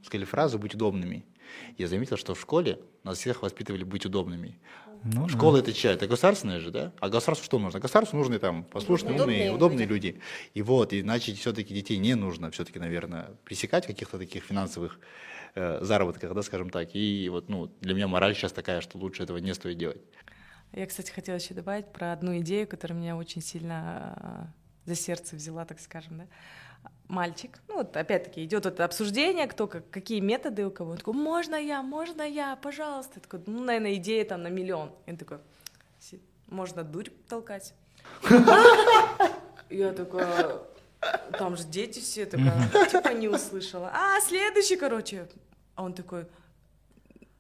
Сказали 0.03 0.25
фразу 0.25 0.59
«быть 0.59 0.75
удобными». 0.75 1.25
Я 1.79 1.87
заметил, 1.87 2.17
что 2.17 2.35
в 2.35 2.41
школе 2.41 2.79
нас 3.05 3.19
всех 3.19 3.43
воспитывали 3.43 3.85
быть 3.85 4.07
удобными. 4.07 4.59
Ну, 5.05 5.27
да. 5.27 5.29
Школа 5.29 5.59
это 5.59 5.73
чья? 5.73 5.93
Это 5.93 6.07
государственная 6.07 6.61
же, 6.61 6.71
да? 6.71 6.93
А 7.01 7.09
государству 7.09 7.45
что 7.45 7.59
нужно? 7.59 7.81
Государству 7.81 8.17
нужны 8.17 8.39
там 8.39 8.65
послушные, 8.65 9.15
Удобные 9.15 9.39
умные, 9.39 9.53
удобные 9.53 9.87
люди. 9.87 10.21
И 10.55 10.63
вот, 10.63 10.93
иначе 10.93 11.35
все-таки 11.35 11.75
детей 11.75 11.99
не 11.99 12.15
нужно 12.15 12.51
все-таки, 12.51 12.79
наверное, 12.79 13.31
пресекать 13.45 13.85
в 13.85 13.89
каких-то 13.89 14.19
таких 14.19 14.45
финансовых 14.45 15.01
э, 15.55 15.81
заработках, 15.83 16.33
да, 16.35 16.43
скажем 16.43 16.71
так. 16.71 16.95
И 16.95 17.29
вот, 17.31 17.49
ну, 17.49 17.67
для 17.81 17.95
меня 17.95 18.07
мораль 18.07 18.35
сейчас 18.35 18.53
такая, 18.53 18.81
что 18.81 18.99
лучше 18.99 19.25
этого 19.25 19.39
не 19.39 19.55
стоит 19.55 19.77
делать. 19.77 20.01
Я, 20.73 20.87
кстати, 20.87 21.11
хотела 21.11 21.37
еще 21.37 21.53
добавить 21.53 21.93
про 21.93 22.13
одну 22.13 22.39
идею, 22.39 22.69
которая 22.69 22.99
меня 22.99 23.17
очень 23.17 23.43
сильно 23.43 24.53
э, 24.87 24.91
за 24.91 24.95
сердце 24.95 25.35
взяла, 25.35 25.65
так 25.65 25.81
скажем, 25.81 26.19
да. 26.19 26.27
Мальчик, 27.09 27.61
ну 27.69 27.77
вот 27.77 27.95
опять-таки 27.97 28.43
идет 28.43 28.65
это 28.65 28.85
обсуждение, 28.87 29.47
кто 29.47 29.67
как, 29.67 29.91
какие 29.91 30.21
методы 30.21 30.65
у 30.67 30.71
кого. 30.71 30.93
Он 30.93 30.97
такой, 30.97 31.13
можно 31.15 31.57
я, 31.57 31.83
можно 31.83 32.23
я, 32.23 32.57
пожалуйста. 32.57 33.13
Я 33.17 33.21
такой, 33.21 33.43
ну, 33.47 33.63
наверное, 33.63 33.95
идея 33.97 34.25
там 34.25 34.43
на 34.43 34.49
миллион. 34.49 34.91
И 35.05 35.11
он 35.11 35.17
такой, 35.19 35.39
«Си- 36.01 36.23
можно 36.47 36.83
дурь 36.85 37.11
толкать. 37.29 37.75
Я 39.69 39.93
такая, 39.93 40.59
там 41.39 41.57
же 41.57 41.65
дети 41.65 41.99
все, 42.01 42.27
такая, 42.27 42.69
типа 42.91 43.09
не 43.09 43.29
услышала. 43.29 43.91
А, 43.95 44.21
следующий, 44.21 44.77
короче. 44.77 45.29
А 45.75 45.85
он 45.85 45.95
такой, 45.95 46.27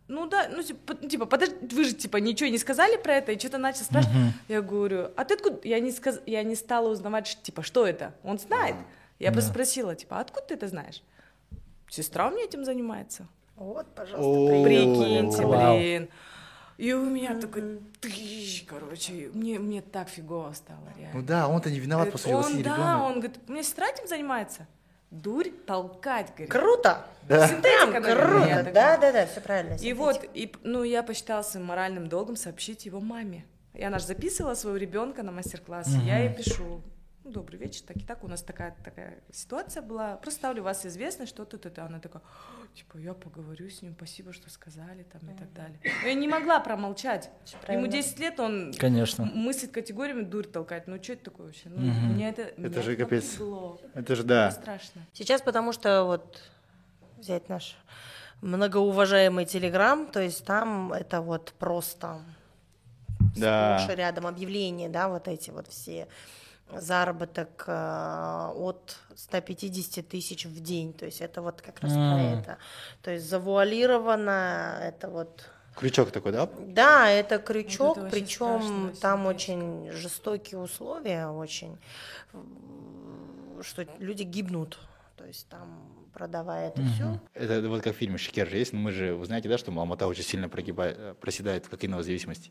ну 0.08 0.26
да, 0.26 0.48
ну 0.50 0.62
типа, 0.62 0.94
типа, 0.94 1.26
подожди, 1.26 1.54
вы 1.74 1.84
же 1.84 1.94
типа 1.94 2.16
ничего 2.18 2.48
не 2.50 2.58
сказали 2.58 2.96
про 2.96 3.14
это, 3.14 3.32
и 3.32 3.38
что-то 3.38 3.58
начал 3.58 3.84
спрашивать. 3.84 4.16
Я 4.48 4.62
говорю, 4.62 5.10
а 5.16 5.24
ты 5.24 5.34
откуда? 5.34 5.60
Я 5.64 5.80
не, 5.80 5.92
сказ... 5.92 6.20
я 6.26 6.42
не 6.42 6.56
стала 6.56 6.88
узнавать, 6.88 7.38
типа, 7.42 7.62
что 7.62 7.86
это? 7.86 8.14
Он 8.22 8.38
знает. 8.38 8.76
Я 9.22 9.32
просто 9.32 9.50
спросила, 9.50 9.94
типа, 9.94 10.18
«А 10.18 10.20
откуда 10.20 10.46
ты 10.46 10.54
это 10.54 10.68
знаешь? 10.68 11.02
Сестра 11.88 12.28
у 12.28 12.30
меня 12.30 12.44
этим 12.44 12.64
занимается. 12.64 13.28
Вот, 13.56 13.86
пожалуйста, 13.94 14.64
Прикиньте, 14.64 15.46
блин. 15.46 16.08
И 16.78 16.92
у 16.92 17.04
меня 17.04 17.38
такой, 17.38 17.80
тыщ, 18.00 18.64
короче, 18.66 19.30
мне, 19.34 19.58
мне 19.58 19.82
так 19.82 20.08
фигово 20.08 20.52
стало, 20.54 20.88
реально. 20.98 21.20
Ну 21.20 21.24
да, 21.24 21.46
он-то 21.46 21.70
не 21.70 21.78
виноват, 21.78 22.10
по 22.10 22.18
сути, 22.18 22.32
он, 22.32 22.52
да, 22.54 22.58
ребенок. 22.58 23.02
он 23.02 23.12
говорит, 23.20 23.38
у 23.46 23.52
меня 23.52 23.62
сестра 23.62 23.86
этим 23.88 24.08
занимается. 24.08 24.66
Дурь 25.10 25.50
толкать, 25.66 26.30
говорит. 26.30 26.50
Круто! 26.50 27.06
Да. 27.28 27.46
Синтетика, 27.46 28.00
Прям 28.00 28.02
круто! 28.02 28.70
Да, 28.74 28.96
да, 28.96 29.12
да, 29.12 29.26
все 29.26 29.40
правильно. 29.40 29.74
И 29.74 29.92
вот, 29.92 30.24
и, 30.34 30.50
ну, 30.64 30.82
я 30.82 31.02
посчитала 31.02 31.42
своим 31.42 31.66
моральным 31.66 32.08
долгом 32.08 32.34
сообщить 32.34 32.86
его 32.86 32.98
маме. 32.98 33.44
И 33.74 33.84
она 33.84 33.98
же 33.98 34.06
записывала 34.06 34.54
своего 34.54 34.78
ребенка 34.78 35.22
на 35.22 35.30
мастер-класс. 35.30 35.88
и 35.88 36.06
Я 36.06 36.18
ей 36.20 36.34
пишу, 36.34 36.80
добрый 37.24 37.58
вечер, 37.58 37.82
так 37.86 37.96
и 37.96 38.00
так, 38.00 38.24
у 38.24 38.28
нас 38.28 38.42
такая 38.42 38.74
такая 38.84 39.20
ситуация 39.32 39.82
была. 39.82 40.16
Просто 40.16 40.38
ставлю 40.40 40.62
вас 40.62 40.84
известно, 40.86 41.26
что 41.26 41.44
тут 41.44 41.66
это. 41.66 41.84
Она 41.84 42.00
такая, 42.00 42.22
типа, 42.74 42.98
я 42.98 43.14
поговорю 43.14 43.68
с 43.70 43.80
ним, 43.82 43.94
спасибо, 43.96 44.32
что 44.32 44.50
сказали, 44.50 45.04
там, 45.04 45.20
и 45.30 45.34
так 45.38 45.52
далее. 45.52 45.78
Но 46.02 46.08
я 46.08 46.14
не 46.14 46.28
могла 46.28 46.58
промолчать. 46.60 47.30
Ему 47.46 47.62
правильно. 47.62 47.88
10 47.88 48.18
лет, 48.18 48.40
он 48.40 48.72
Конечно. 48.78 49.24
мыслит 49.24 49.70
категориями 49.72 50.22
дурь 50.22 50.46
толкать. 50.46 50.86
Ну, 50.88 51.00
что 51.02 51.12
это 51.12 51.24
такое 51.24 51.46
вообще? 51.46 51.68
Ну, 51.68 51.80
Мгм. 51.80 52.14
меня 52.14 52.28
это, 52.30 52.52
меня 52.56 52.82
же 52.82 52.96
капец. 52.96 53.24
напрягло. 53.32 53.80
Это 53.94 54.14
же 54.16 54.22
Это 54.22 54.28
да. 54.28 54.50
страшно. 54.50 55.02
Сейчас, 55.12 55.42
потому 55.42 55.72
что 55.72 56.04
вот 56.04 56.40
взять 57.18 57.48
наш 57.48 57.76
многоуважаемый 58.40 59.46
Телеграм, 59.46 60.06
то 60.08 60.20
есть 60.20 60.44
там 60.44 60.92
это 60.92 61.20
вот 61.20 61.54
просто 61.58 62.20
Да. 63.36 63.78
сплошь 63.78 63.96
рядом 63.96 64.26
объявления, 64.26 64.88
да, 64.88 65.08
вот 65.08 65.28
эти 65.28 65.50
вот 65.50 65.68
все 65.68 66.08
заработок 66.76 67.64
э, 67.66 68.48
от 68.54 68.96
150 69.16 70.08
тысяч 70.08 70.46
в 70.46 70.60
день, 70.60 70.92
то 70.92 71.04
есть 71.06 71.20
это 71.20 71.42
вот 71.42 71.60
как 71.60 71.80
раз 71.80 71.92
про 71.92 71.98
М. 71.98 72.38
это, 72.38 72.58
то 73.02 73.10
есть 73.10 73.28
завуалировано, 73.28 74.78
это 74.82 75.08
вот 75.08 75.50
Крючок 75.74 76.10
такой, 76.10 76.32
да? 76.32 76.48
да, 76.58 77.08
это 77.08 77.38
крючок, 77.38 77.96
это 77.96 78.02
вообще 78.02 78.20
причем 78.20 78.62
страшно, 78.62 78.92
там 79.00 79.26
очень 79.26 79.90
жестокие 79.90 80.60
условия, 80.60 81.28
очень, 81.28 81.78
что 83.62 83.86
люди 83.98 84.22
гибнут, 84.22 84.78
то 85.16 85.24
есть 85.24 85.48
там 85.48 85.92
продавая 86.12 86.68
это 86.68 86.82
все. 86.82 87.20
Это 87.34 87.66
вот 87.68 87.82
как 87.82 87.94
в 87.94 87.98
фильме 87.98 88.18
«Шикер» 88.18 88.48
же 88.48 88.58
есть, 88.58 88.72
но 88.72 88.78
мы 88.78 88.92
же, 88.92 89.14
вы 89.14 89.24
знаете, 89.24 89.48
да, 89.48 89.56
что 89.56 89.72
Алмата 89.72 90.06
очень 90.06 90.24
сильно 90.24 90.48
прогибает, 90.48 90.96
э, 90.98 91.14
проседает 91.18 91.64
в 91.66 91.70
кокаиновой 91.70 92.04
зависимости. 92.04 92.50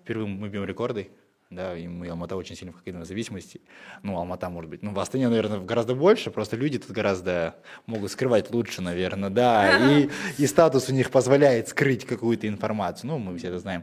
Впервые 0.00 0.26
мы 0.26 0.48
бьем 0.48 0.64
рекорды, 0.64 1.10
да, 1.50 1.76
и 1.76 1.86
мы 1.86 2.08
Алмата 2.08 2.36
очень 2.36 2.56
сильно 2.56 2.72
в 2.72 2.76
кокаиновой 2.76 3.06
зависимости. 3.06 3.60
Ну, 4.02 4.16
Алмата, 4.16 4.50
может 4.50 4.70
быть. 4.70 4.82
Ну, 4.82 4.92
в 4.92 4.98
Астане, 4.98 5.28
наверное, 5.28 5.60
гораздо 5.60 5.94
больше, 5.94 6.30
просто 6.30 6.56
люди 6.56 6.78
тут 6.78 6.90
гораздо 6.90 7.56
могут 7.86 8.10
скрывать 8.10 8.50
лучше, 8.50 8.82
наверное, 8.82 9.30
да, 9.30 9.78
и, 9.78 10.08
и 10.38 10.46
статус 10.46 10.88
у 10.88 10.92
них 10.92 11.10
позволяет 11.10 11.68
скрыть 11.68 12.04
какую-то 12.04 12.48
информацию. 12.48 13.10
Ну, 13.10 13.18
мы 13.18 13.38
все 13.38 13.48
это 13.48 13.58
знаем. 13.60 13.82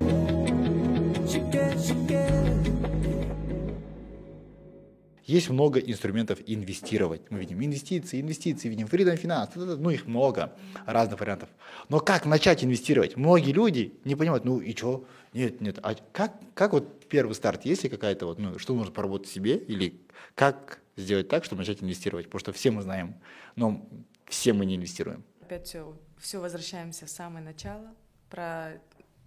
Есть 5.25 5.49
много 5.49 5.79
инструментов 5.79 6.39
инвестировать. 6.45 7.31
Мы 7.31 7.39
видим 7.39 7.63
инвестиции, 7.63 8.19
инвестиции, 8.19 8.67
видим 8.67 8.87
freedom 8.87 9.21
finance, 9.21 9.55
ну 9.55 9.89
их 9.89 10.05
много 10.05 10.53
разных 10.85 11.19
вариантов. 11.19 11.49
Но 11.87 11.99
как 11.99 12.25
начать 12.25 12.63
инвестировать? 12.63 13.15
Многие 13.15 13.51
люди 13.51 13.93
не 14.03 14.15
понимают, 14.15 14.43
ну 14.43 14.59
и 14.59 14.75
что? 14.75 15.05
Нет, 15.33 15.61
нет. 15.61 15.79
А 15.81 15.95
как, 16.11 16.33
как 16.53 16.73
вот 16.73 17.07
первый 17.07 17.33
старт? 17.33 17.63
Есть 17.65 17.83
ли 17.83 17.89
какая-то 17.89 18.25
вот, 18.25 18.37
ну, 18.37 18.59
что 18.59 18.73
нужно 18.75 18.91
поработать 18.91 19.29
себе? 19.29 19.57
Или 19.57 20.01
как 20.35 20.81
сделать 20.97 21.29
так, 21.29 21.45
чтобы 21.45 21.61
начать 21.61 21.81
инвестировать? 21.81 22.25
Потому 22.25 22.39
что 22.39 22.51
все 22.51 22.71
мы 22.71 22.81
знаем, 22.81 23.15
но 23.55 23.87
все 24.27 24.51
мы 24.51 24.65
не 24.65 24.75
инвестируем. 24.75 25.23
Опять 25.41 25.67
все, 25.67 25.97
все 26.17 26.39
возвращаемся 26.39 27.05
в 27.05 27.09
самое 27.09 27.45
начало 27.45 27.93
про 28.29 28.81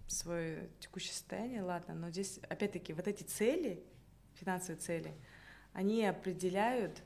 свое 0.07 0.69
текущее 0.79 1.13
состояние, 1.13 1.63
ладно, 1.63 1.93
но 1.93 2.09
здесь 2.11 2.39
опять-таки 2.49 2.93
вот 2.93 3.07
эти 3.07 3.23
цели, 3.23 3.83
финансовые 4.35 4.79
цели, 4.79 5.13
они 5.77 6.03
определяют 6.05 7.03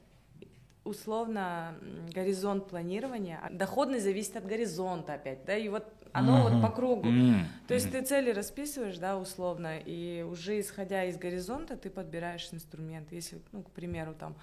условно 0.86 1.76
горизонт 2.14 2.70
планирования. 2.70 3.38
А 3.44 3.50
Доходность 3.52 4.06
зависит 4.06 4.38
от 4.38 4.46
горизонта 4.48 5.14
опять, 5.16 5.44
да, 5.46 5.58
и 5.58 5.68
вот 5.68 5.86
оно 6.14 6.38
Мгм. 6.38 6.42
вот 6.44 6.62
по 6.62 6.74
кругу. 6.74 7.10
М, 7.10 7.46
То 7.68 7.74
есть 7.74 7.92
ты 7.92 8.02
цели 8.02 8.32
расписываешь, 8.32 8.98
да, 8.98 9.18
условно, 9.18 9.78
и 9.78 10.24
уже 10.24 10.60
исходя 10.60 11.04
из 11.04 11.18
горизонта 11.18 11.76
ты 11.76 11.90
подбираешь 11.90 12.48
инструмент. 12.54 13.12
Если, 13.12 13.42
ну, 13.52 13.62
к 13.62 13.72
примеру, 13.72 14.14
там 14.18 14.36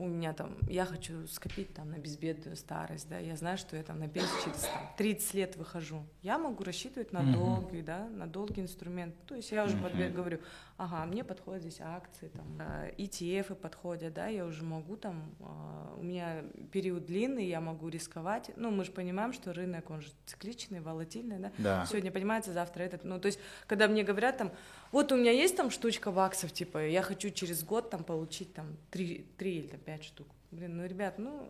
у 0.00 0.06
меня 0.08 0.32
там, 0.32 0.56
я 0.68 0.86
хочу 0.86 1.26
скопить 1.26 1.74
там 1.74 1.90
на 1.90 1.98
безбедную 1.98 2.56
старость, 2.56 3.08
да, 3.08 3.18
я 3.18 3.36
знаю, 3.36 3.58
что 3.58 3.76
я 3.76 3.82
там 3.82 3.98
на 3.98 4.08
пенсию 4.08 4.34
через 4.44 4.60
там, 4.60 4.82
30 4.96 5.34
лет 5.34 5.56
выхожу. 5.56 6.02
Я 6.22 6.38
могу 6.38 6.64
рассчитывать 6.64 7.12
на 7.12 7.22
долгий, 7.32 7.82
да, 7.82 8.08
на 8.08 8.26
долгий 8.26 8.62
инструмент. 8.62 9.14
То 9.26 9.34
есть 9.34 9.52
я 9.52 9.64
уже 9.64 9.76
подбер- 9.76 10.10
говорю, 10.10 10.38
ага, 10.78 11.04
мне 11.04 11.22
подходят 11.22 11.62
здесь 11.62 11.80
акции, 11.80 12.28
там, 12.28 12.46
э, 12.60 12.94
ETF 12.96 13.54
подходят, 13.56 14.14
да, 14.14 14.26
я 14.28 14.46
уже 14.46 14.64
могу 14.64 14.96
там, 14.96 15.34
а, 15.40 15.94
у 15.98 16.02
меня 16.02 16.42
период 16.72 17.04
длинный, 17.04 17.46
я 17.46 17.60
могу 17.60 17.88
рисковать. 17.88 18.50
Ну, 18.56 18.70
мы 18.70 18.84
же 18.84 18.92
понимаем, 18.92 19.32
что 19.34 19.52
рынок, 19.52 19.90
он 19.90 20.00
же 20.00 20.08
цикличный, 20.24 20.80
волатильный, 20.80 21.38
да, 21.38 21.52
Да. 21.58 21.86
Сегодня 21.86 22.10
поднимается, 22.10 22.52
завтра 22.52 22.82
этот. 22.84 23.04
Ну, 23.04 23.20
то 23.20 23.26
есть, 23.26 23.38
когда 23.66 23.86
мне 23.86 24.02
говорят 24.02 24.38
там, 24.38 24.50
вот 24.92 25.12
у 25.12 25.16
меня 25.16 25.30
есть 25.30 25.56
там 25.56 25.70
штучка 25.70 26.10
баксов, 26.10 26.52
типа, 26.52 26.86
я 26.86 27.02
хочу 27.02 27.30
через 27.30 27.62
год 27.64 27.90
там 27.90 28.04
получить 28.04 28.52
там 28.54 28.76
три, 28.90 29.26
три 29.36 29.58
или 29.58 29.66
там, 29.68 29.80
пять 29.80 30.04
штук. 30.04 30.26
Блин, 30.50 30.76
ну, 30.76 30.86
ребят, 30.86 31.18
ну, 31.18 31.48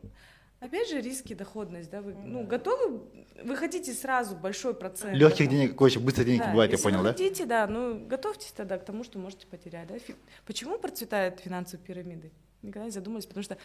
опять 0.60 0.90
же, 0.90 1.00
риски, 1.00 1.34
доходность, 1.34 1.90
да, 1.90 2.02
вы, 2.02 2.14
ну, 2.14 2.44
готовы, 2.46 3.00
вы 3.42 3.56
хотите 3.56 3.92
сразу 3.92 4.36
большой 4.36 4.74
процент. 4.74 5.16
Легких 5.16 5.46
да, 5.46 5.52
денег, 5.52 5.80
очень 5.80 6.04
быстро 6.04 6.24
денег 6.24 6.40
Да, 6.40 6.50
бывает, 6.50 6.72
я 6.72 6.78
понял, 6.78 7.02
да? 7.02 7.12
хотите, 7.12 7.46
да, 7.46 7.66
ну, 7.66 8.06
готовьтесь 8.06 8.52
тогда 8.52 8.78
к 8.78 8.84
тому, 8.84 9.04
что 9.04 9.18
можете 9.18 9.46
потерять, 9.46 9.88
да. 9.88 9.98
Фи- 9.98 10.16
Почему 10.46 10.78
процветают 10.78 11.40
финансовые 11.40 11.84
пирамиды? 11.86 12.30
Никогда 12.62 12.84
не 12.84 12.90
задумывались, 12.90 13.26
потому 13.26 13.42
что 13.42 13.56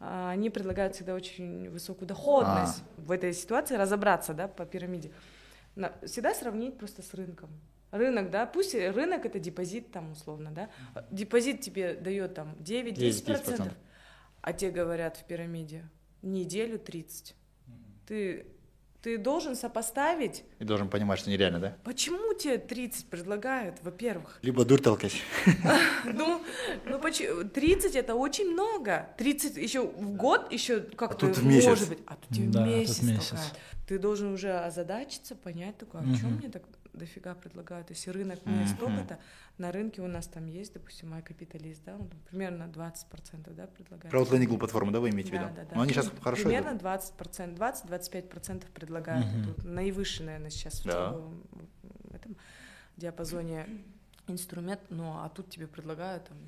а, 0.00 0.30
они 0.30 0.48
предлагают 0.48 0.94
всегда 0.94 1.14
очень 1.14 1.68
высокую 1.68 2.08
доходность. 2.08 2.82
А. 2.96 3.00
В 3.02 3.10
этой 3.10 3.34
ситуации 3.34 3.76
разобраться, 3.76 4.32
да, 4.32 4.48
по 4.48 4.64
пирамиде. 4.64 5.10
На- 5.76 5.92
всегда 6.06 6.32
сравнить 6.34 6.78
просто 6.78 7.02
с 7.02 7.12
рынком. 7.12 7.50
Рынок, 7.90 8.30
да, 8.30 8.46
пусть 8.46 8.74
рынок 8.74 9.26
это 9.26 9.38
депозит 9.40 9.90
там 9.90 10.12
условно, 10.12 10.50
да. 10.52 10.70
Депозит 11.10 11.60
тебе 11.60 11.94
дает 11.94 12.34
там 12.34 12.54
9-10 12.60 13.24
процентов, 13.24 13.66
9-10%. 13.68 13.72
а 14.42 14.52
те 14.52 14.70
говорят 14.70 15.16
в 15.16 15.24
пирамиде 15.24 15.88
неделю 16.22 16.78
30. 16.78 17.34
Ты, 18.06 18.46
ты 19.02 19.18
должен 19.18 19.56
сопоставить 19.56 20.44
И 20.60 20.64
должен 20.64 20.88
понимать, 20.88 21.18
что 21.18 21.30
нереально, 21.30 21.58
да? 21.58 21.76
Почему 21.84 22.34
тебе 22.34 22.58
30 22.58 23.06
предлагают, 23.06 23.78
во-первых? 23.82 24.38
Либо 24.42 24.64
дурь 24.64 24.80
толкать. 24.80 25.14
Ну, 26.04 26.42
ну 26.86 26.98
почему? 27.00 27.44
30 27.48 27.94
это 27.96 28.14
очень 28.14 28.52
много. 28.52 29.08
30 29.18 29.56
еще 29.56 29.82
в 29.86 30.12
год 30.16 30.50
еще 30.52 30.80
как-то 30.80 31.26
в 31.26 31.44
месяц. 31.44 31.66
может 31.68 31.88
быть. 31.88 31.98
А 32.06 32.14
тут 32.16 32.28
тебе 32.36 32.48
Да, 32.48 32.66
месяц, 32.66 32.96
тут 32.98 33.08
месяц. 33.08 33.28
толкают. 33.30 33.54
Ты 33.88 33.98
должен 33.98 34.32
уже 34.32 34.52
озадачиться, 34.58 35.34
понять 35.34 35.76
такое, 35.78 36.02
а 36.02 36.14
что 36.16 36.26
мне 36.28 36.48
так 36.48 36.62
дофига 36.92 37.34
предлагают? 37.34 37.90
Если 37.90 38.10
рынок 38.10 38.44
мне 38.46 38.64
Мгм. 38.64 38.68
столько-то, 38.68 39.18
на 39.58 39.72
рынке 39.72 40.02
у 40.02 40.06
нас 40.08 40.26
там 40.26 40.46
есть, 40.46 40.74
допустим, 40.74 41.10
мой 41.10 41.22
капиталист, 41.22 41.82
да, 41.84 41.96
он 41.96 42.08
там 42.08 42.20
примерно 42.28 42.64
20% 42.68 43.52
да, 43.54 43.66
предлагает. 43.66 44.10
Про 44.10 44.22
Outlanding 44.22 44.58
платформу, 44.58 44.90
да, 44.92 45.00
вы 45.00 45.10
имеете 45.10 45.30
в 45.30 45.32
Да, 45.32 45.44
виду? 45.46 45.54
да, 45.56 45.64
да. 45.64 45.76
Но 45.76 45.82
они 45.82 45.92
сейчас 45.92 46.06
Ну, 46.12 46.20
хорошо 46.20 46.42
Примерно 46.44 46.70
идут. 46.70 46.82
20%, 46.82 47.54
20-25% 47.56 48.70
предлагают. 48.72 49.26
Мгм. 49.26 49.44
Тут 49.44 49.64
наивысший, 49.64 50.26
наверное, 50.26 50.50
сейчас 50.50 50.82
Да. 50.82 51.12
в, 51.12 51.32
в 52.10 52.14
этом 52.14 52.36
диапазоне 52.96 53.66
инструмент. 54.26 54.80
Ну, 54.90 55.12
а 55.18 55.28
тут 55.28 55.50
тебе 55.50 55.66
предлагают 55.66 56.24
там 56.28 56.38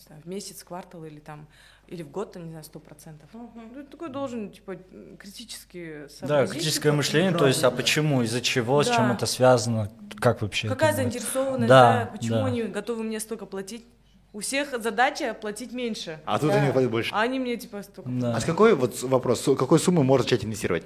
не 0.00 0.06
знаю, 0.06 0.22
в 0.22 0.26
месяц, 0.28 0.62
в 0.62 0.64
квартал 0.64 1.04
или 1.04 1.20
там 1.20 1.46
или 1.86 2.04
в 2.04 2.10
год, 2.10 2.32
там, 2.32 2.44
не 2.44 2.50
знаю, 2.50 2.64
сто 2.64 2.78
процентов. 2.78 3.28
Ну, 3.32 3.50
такой 3.90 4.10
должен, 4.10 4.50
типа, 4.50 4.76
критически 5.18 6.06
Да, 6.22 6.46
критическое 6.46 6.90
типа, 6.90 6.96
мышление, 6.96 7.32
то 7.32 7.46
есть, 7.48 7.64
а 7.64 7.70
почему, 7.72 8.22
из-за 8.22 8.40
чего, 8.40 8.82
с 8.82 8.86
чем 8.86 9.08
Да. 9.08 9.14
это 9.14 9.26
связано, 9.26 9.90
как 10.20 10.40
вообще? 10.42 10.68
Какая 10.68 10.94
заинтересованность, 10.94 11.68
Да, 11.68 12.04
да, 12.04 12.06
почему 12.12 12.36
да. 12.36 12.46
они 12.46 12.62
готовы 12.62 13.02
мне 13.02 13.18
столько 13.18 13.44
платить? 13.46 13.84
У 14.32 14.38
всех 14.38 14.80
задача 14.80 15.34
платить 15.34 15.72
меньше, 15.72 16.20
А 16.24 16.38
тут 16.38 16.52
они 16.52 16.70
платят 16.70 16.90
больше. 16.92 17.12
а 17.12 17.22
они 17.22 17.40
мне, 17.40 17.56
типа, 17.56 17.82
столько... 17.82 18.08
Да. 18.08 18.36
А 18.36 18.40
с 18.40 18.44
какой 18.44 18.74
вот 18.76 19.02
вопрос, 19.02 19.40
с 19.40 19.56
какой 19.56 19.80
суммы 19.80 20.04
можно 20.04 20.22
начать 20.22 20.44
инвестировать? 20.44 20.84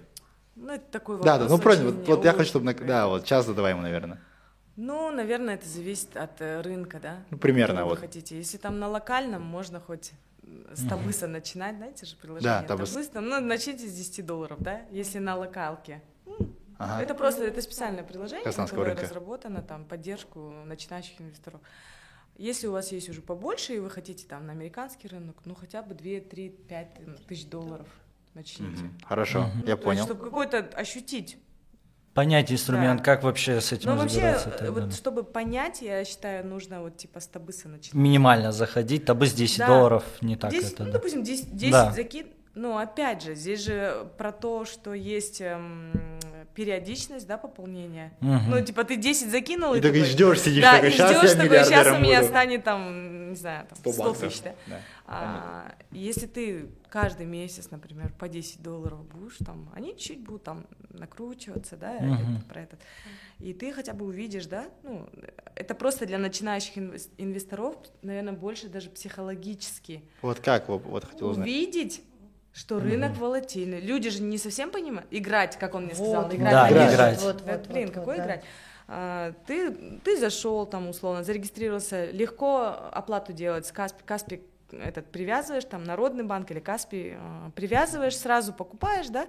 Ну, 0.56 0.72
это 0.72 0.84
такой 0.90 1.20
Да, 1.20 1.32
вопрос. 1.32 1.48
да, 1.50 1.54
ну 1.56 1.60
правильно, 1.62 1.90
вот, 1.90 2.08
вот 2.08 2.24
я 2.24 2.32
хочу, 2.32 2.48
чтобы, 2.48 2.72
да, 2.72 3.08
вот 3.08 3.26
сейчас 3.26 3.44
задаваем, 3.44 3.82
наверное. 3.82 4.20
Ну, 4.76 5.10
наверное, 5.10 5.54
это 5.54 5.68
зависит 5.68 6.16
от 6.16 6.40
э, 6.40 6.60
рынка, 6.60 6.98
да? 7.00 7.22
Ну, 7.30 7.38
примерно 7.38 7.76
Какой 7.76 7.84
вы 7.84 7.90
вот. 7.90 7.98
хотите. 8.00 8.36
Если 8.36 8.58
там 8.58 8.78
на 8.78 8.88
локальном, 8.88 9.42
можно 9.42 9.78
хоть 9.80 10.12
с 10.72 10.86
табыса 10.88 11.26
начинать, 11.26 11.76
знаете 11.76 12.06
же 12.06 12.16
приложение? 12.16 12.60
Да, 12.60 12.66
Табыс. 12.66 12.90
Табыс, 12.90 13.08
там, 13.08 13.28
ну, 13.28 13.40
начните 13.40 13.86
с 13.88 13.92
10 13.94 14.26
долларов, 14.26 14.58
да? 14.60 14.82
Если 14.90 15.18
на 15.18 15.36
локалке. 15.36 16.02
Ага. 16.76 17.02
Это 17.02 17.14
просто, 17.14 17.44
это 17.44 17.62
специальное 17.62 18.02
приложение, 18.02 18.44
которое 18.52 18.86
рынка. 18.86 19.02
разработано, 19.04 19.62
там, 19.62 19.84
поддержку 19.84 20.52
начинающих 20.64 21.20
инвесторов. 21.20 21.60
Если 22.36 22.66
у 22.66 22.72
вас 22.72 22.90
есть 22.90 23.08
уже 23.08 23.22
побольше, 23.22 23.76
и 23.76 23.78
вы 23.78 23.90
хотите 23.90 24.26
там 24.26 24.46
на 24.46 24.52
американский 24.52 25.06
рынок, 25.06 25.36
ну, 25.44 25.54
хотя 25.54 25.82
бы 25.82 25.94
2, 25.94 26.20
3, 26.28 26.48
5 26.48 27.26
тысяч 27.28 27.46
долларов 27.46 27.86
начните. 28.34 28.82
Мгм. 28.82 28.98
Хорошо, 29.04 29.50
я 29.66 29.76
понял. 29.76 30.04
Чтобы 30.04 30.24
какой-то 30.24 30.58
ощутить 30.58 31.38
Понять 32.14 32.52
инструмент, 32.52 32.98
Да. 33.00 33.04
как 33.04 33.24
вообще 33.24 33.60
с 33.60 33.72
этим 33.72 33.90
Но 33.90 33.96
вообще, 33.96 34.16
разбираться. 34.34 34.48
и 34.50 34.52
э, 34.66 34.70
вот 34.70 34.74
далее. 34.80 34.92
чтобы 34.92 35.24
понять, 35.24 35.82
я 35.82 36.04
считаю, 36.04 36.46
нужно 36.46 36.80
вот 36.80 36.96
типа 36.96 37.18
с 37.18 37.26
табыса 37.26 37.68
начинать. 37.68 37.92
Минимально 37.94 38.52
заходить, 38.52 39.04
табы 39.04 39.26
с 39.26 39.32
10 39.32 39.58
Да. 39.58 39.66
долларов, 39.66 40.04
не 40.20 40.36
так 40.36 40.52
10, 40.52 40.72
это. 40.74 40.84
ну, 40.84 40.92
да. 40.92 40.98
допустим, 40.98 41.24
10, 41.24 41.56
10 41.56 41.72
Да. 41.72 41.90
закид. 41.90 42.28
Ну, 42.54 42.78
опять 42.78 43.22
же, 43.22 43.34
здесь 43.34 43.60
же 43.64 44.08
про 44.16 44.30
то, 44.30 44.64
что 44.64 44.94
есть 44.94 45.40
эм, 45.40 45.90
периодичность, 46.54 47.26
да, 47.26 47.36
пополнения. 47.36 48.12
Мгм. 48.20 48.50
Ну, 48.50 48.60
типа, 48.64 48.84
ты 48.84 48.94
10 48.96 49.28
закинул 49.30 49.74
И 49.74 49.80
такой 49.80 49.98
такой- 50.00 50.04
ждешь, 50.12 50.40
сидишь 50.40 50.62
да, 50.62 50.74
такой, 50.74 50.88
и 50.90 50.92
«Щас 50.92 51.10
ждешь 51.18 51.30
я 51.30 51.42
такой, 51.42 51.64
сейчас 51.64 51.86
у 51.88 51.98
меня 52.00 52.18
буду». 52.20 52.28
станет 52.30 52.62
там, 52.64 53.30
не 53.30 53.36
знаю, 53.36 53.66
там 53.66 53.76
100 53.78 53.92
100, 53.92 54.02
баксов. 54.04 54.28
тысяч, 54.28 54.42
да. 54.42 54.54
Да. 54.68 54.80
А, 55.06 55.74
если 55.90 56.26
ты 56.26 56.68
каждый 56.88 57.26
месяц, 57.26 57.70
например, 57.72 58.12
по 58.20 58.28
10 58.28 58.62
долларов 58.62 59.04
будешь, 59.04 59.36
там, 59.44 59.68
они 59.74 59.96
чуть 59.98 60.20
будут 60.20 60.44
там 60.44 60.64
накручиваться, 60.90 61.76
да, 61.76 61.94
Мгм. 61.94 62.36
это- 62.36 62.44
про 62.48 62.60
этот. 62.62 62.80
И 63.40 63.52
ты 63.52 63.72
хотя 63.72 63.92
бы 63.94 64.06
увидишь, 64.06 64.46
да, 64.46 64.66
ну, 64.84 65.08
это 65.56 65.74
просто 65.74 66.06
для 66.06 66.18
начинающих 66.18 66.78
инвес- 66.78 67.10
инвесторов, 67.18 67.74
наверное, 68.02 68.32
больше 68.32 68.68
даже 68.68 68.90
психологически. 68.90 70.04
Вот 70.22 70.38
как, 70.38 70.68
вот, 70.68 70.84
вот 70.84 71.04
хотел 71.04 71.30
узнать. 71.30 71.48
Увидеть, 71.48 72.00
что 72.54 72.78
рынок 72.78 73.16
волатильный. 73.18 73.80
Люди 73.80 74.10
же 74.10 74.22
не 74.22 74.38
совсем 74.38 74.70
понимают. 74.70 75.06
Играть, 75.10 75.58
как 75.58 75.74
он 75.74 75.84
мне 75.86 75.94
сказал, 75.94 76.22
Вот, 76.24 76.34
играть. 76.34 76.52
Да, 76.52 76.64
на 76.64 76.70
бирже. 76.70 76.94
играть. 76.94 77.22
Вот, 77.22 77.44
Да, 77.44 77.52
вот, 77.56 77.66
блин, 77.66 77.86
вот, 77.86 77.94
какой 77.94 78.14
вот, 78.14 78.16
да. 78.16 78.24
играть? 78.24 78.44
А, 78.86 79.32
ты, 79.46 79.72
ты 80.04 80.18
зашел 80.18 80.64
там 80.66 80.88
условно, 80.88 81.24
зарегистрировался, 81.24 82.10
легко 82.12 82.66
оплату 82.92 83.32
делать 83.32 83.66
с 83.66 83.72
Каспи, 83.72 84.02
Каспи 84.04 84.42
этот 84.70 85.06
привязываешь, 85.06 85.64
там 85.64 85.82
Народный 85.84 86.22
банк 86.24 86.50
или 86.52 86.60
Каспи 86.60 87.14
а, 87.16 87.50
привязываешь, 87.56 88.16
сразу 88.16 88.52
покупаешь, 88.52 89.08
да, 89.08 89.26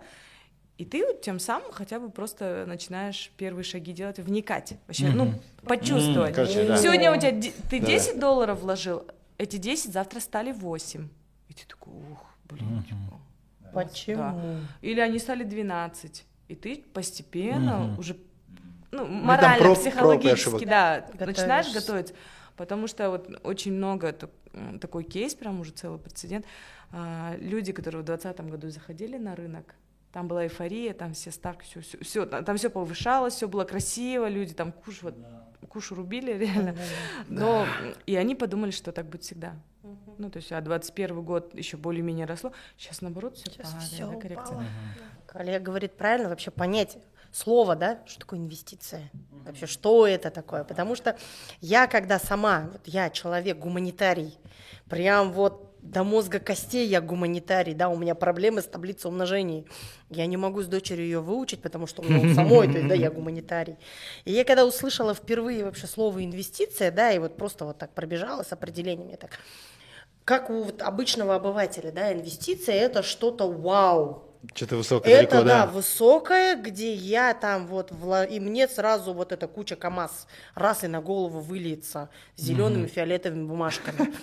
и 0.77 0.83
ты 0.85 1.05
вот 1.05 1.21
тем 1.21 1.39
самым 1.39 1.71
хотя 1.71 1.99
бы 1.99 2.09
просто 2.09 2.65
начинаешь 2.67 3.31
первые 3.37 3.63
шаги 3.63 3.93
делать, 3.93 4.19
вникать, 4.19 4.73
вообще, 4.87 5.07
ну, 5.07 5.25
Мгм. 5.25 5.41
почувствовать. 5.65 6.29
М, 6.31 6.35
короче, 6.35 6.65
да. 6.67 6.77
Сегодня 6.77 7.11
у 7.13 7.17
тебя 7.17 7.31
ты 7.69 7.79
Да. 7.79 7.85
10 7.87 8.19
долларов 8.19 8.59
вложил, 8.59 9.07
эти 9.37 9.55
10 9.55 9.93
завтра 9.93 10.19
стали 10.19 10.51
8. 10.51 11.07
И 11.47 11.53
ты 11.53 11.65
такой, 11.65 11.93
ух, 12.11 12.25
блин, 12.49 12.83
типа, 12.83 13.19
Почему? 13.73 14.59
или 14.81 14.99
они 14.99 15.19
стали 15.19 15.43
12. 15.43 16.25
И 16.47 16.55
ты 16.55 16.83
постепенно 16.93 17.77
Мгм. 17.79 17.99
уже 17.99 18.17
ну, 18.91 18.99
там 18.99 19.13
морально, 19.25 19.65
проб- 19.65 19.75
психологически, 19.75 20.65
да, 20.65 21.01
Готовишься. 21.01 21.25
начинаешь 21.25 21.73
готовиться. 21.73 22.13
Потому 22.55 22.87
что 22.87 23.09
вот 23.09 23.29
очень 23.43 23.73
много 23.73 24.15
такой 24.79 25.03
кейс, 25.03 25.35
прям 25.35 25.59
уже 25.59 25.71
целый 25.71 25.99
прецедент. 25.99 26.45
А, 26.91 27.35
Люди, 27.37 27.73
которые 27.73 28.01
в 28.03 28.05
2020 28.05 28.49
году 28.51 28.69
заходили 28.69 29.17
на 29.17 29.35
рынок, 29.35 29.75
там 30.13 30.29
была 30.29 30.43
эйфория, 30.45 30.93
там 30.93 31.13
все 31.13 31.31
ставки, 31.31 31.65
все, 31.81 31.97
все, 32.01 32.25
там 32.25 32.55
все 32.55 32.69
повышалось, 32.69 33.33
все 33.33 33.49
было 33.49 33.65
красиво, 33.65 34.29
люди 34.29 34.53
там 34.53 34.71
куш, 34.71 35.01
вот, 35.01 35.15
кушу 35.67 35.95
рубили 35.95 36.31
реально. 36.37 36.75
Но 37.27 37.65
и 38.05 38.15
они 38.15 38.35
подумали, 38.35 38.71
что 38.71 38.91
так 38.91 39.07
будет 39.07 39.23
всегда. 39.23 39.55
Ну, 40.17 40.29
то 40.29 40.37
есть, 40.37 40.51
а 40.51 40.61
21 40.61 41.21
год 41.23 41.53
еще 41.53 41.77
более-менее 41.77 42.25
росло. 42.25 42.51
Сейчас, 42.77 43.01
наоборот, 43.01 43.35
все 43.35 43.51
Сейчас 43.51 43.71
падает, 43.71 43.91
все 43.91 44.07
да, 44.07 44.15
коррекция. 44.15 44.55
упало. 44.55 44.63
Коллега 45.27 45.59
говорит 45.65 45.97
правильно, 45.97 46.29
вообще 46.29 46.51
понять 46.51 46.97
слово, 47.31 47.75
да, 47.75 47.99
что 48.05 48.19
такое 48.21 48.39
инвестиция, 48.39 49.11
вообще 49.43 49.65
что 49.65 50.07
это 50.07 50.31
такое, 50.31 50.63
потому 50.63 50.95
что 50.95 51.17
я, 51.59 51.85
когда 51.87 52.17
сама, 52.17 52.69
вот 52.71 52.81
я 52.85 53.09
человек 53.09 53.57
гуманитарий, 53.57 54.37
прям 54.89 55.33
вот 55.33 55.74
до 55.85 56.03
мозга 56.03 56.39
костей 56.39 56.87
я 56.87 56.99
гуманитарий, 56.99 57.73
да, 57.73 57.89
у 57.89 57.97
меня 57.97 58.15
проблемы 58.15 58.61
с 58.61 58.65
таблицей 58.65 59.09
умножений, 59.09 59.65
я 60.09 60.25
не 60.25 60.35
могу 60.35 60.61
с 60.61 60.67
дочерью 60.67 61.05
ее 61.05 61.19
выучить, 61.19 61.61
потому 61.61 61.87
что 61.87 62.01
у 62.01 62.05
меня 62.05 62.31
у 62.31 62.33
самой, 62.33 62.67
то 62.67 62.77
есть, 62.77 62.87
да, 62.87 62.95
я 62.95 63.11
гуманитарий. 63.11 63.77
И 64.25 64.31
я 64.31 64.43
когда 64.43 64.65
услышала 64.65 65.13
впервые 65.13 65.63
вообще 65.63 65.87
слово 65.87 66.25
инвестиция, 66.25 66.91
да, 66.91 67.11
и 67.11 67.19
вот 67.19 67.37
просто 67.37 67.65
вот 67.65 67.77
так 67.77 67.93
пробежала 67.93 68.43
с 68.43 68.51
определением, 68.51 69.09
я 69.09 69.17
так, 69.17 69.39
как 70.23 70.49
у 70.49 70.63
вот 70.63 70.81
обычного 70.81 71.35
обывателя, 71.35 71.91
да, 71.91 72.11
инвестиция 72.11 72.75
это 72.75 73.03
что-то 73.03 73.47
вау, 73.51 74.23
Что-то 74.55 74.77
высокое, 74.77 75.13
это, 75.13 75.31
далеко, 75.31 75.47
да, 75.47 75.65
да. 75.65 75.71
высокое, 75.71 76.55
где 76.55 76.93
я 76.93 77.33
там 77.35 77.67
вот, 77.67 77.91
вла- 77.91 78.27
и 78.27 78.39
мне 78.39 78.67
сразу 78.67 79.13
вот 79.13 79.31
эта 79.31 79.47
куча 79.47 79.75
КАМАЗ 79.75 80.27
раз 80.55 80.83
и 80.83 80.87
на 80.87 80.99
голову 80.99 81.39
выльется 81.41 82.09
зелеными 82.37 82.87
фиолетовыми 82.87 83.45
бумажками. 83.45 84.13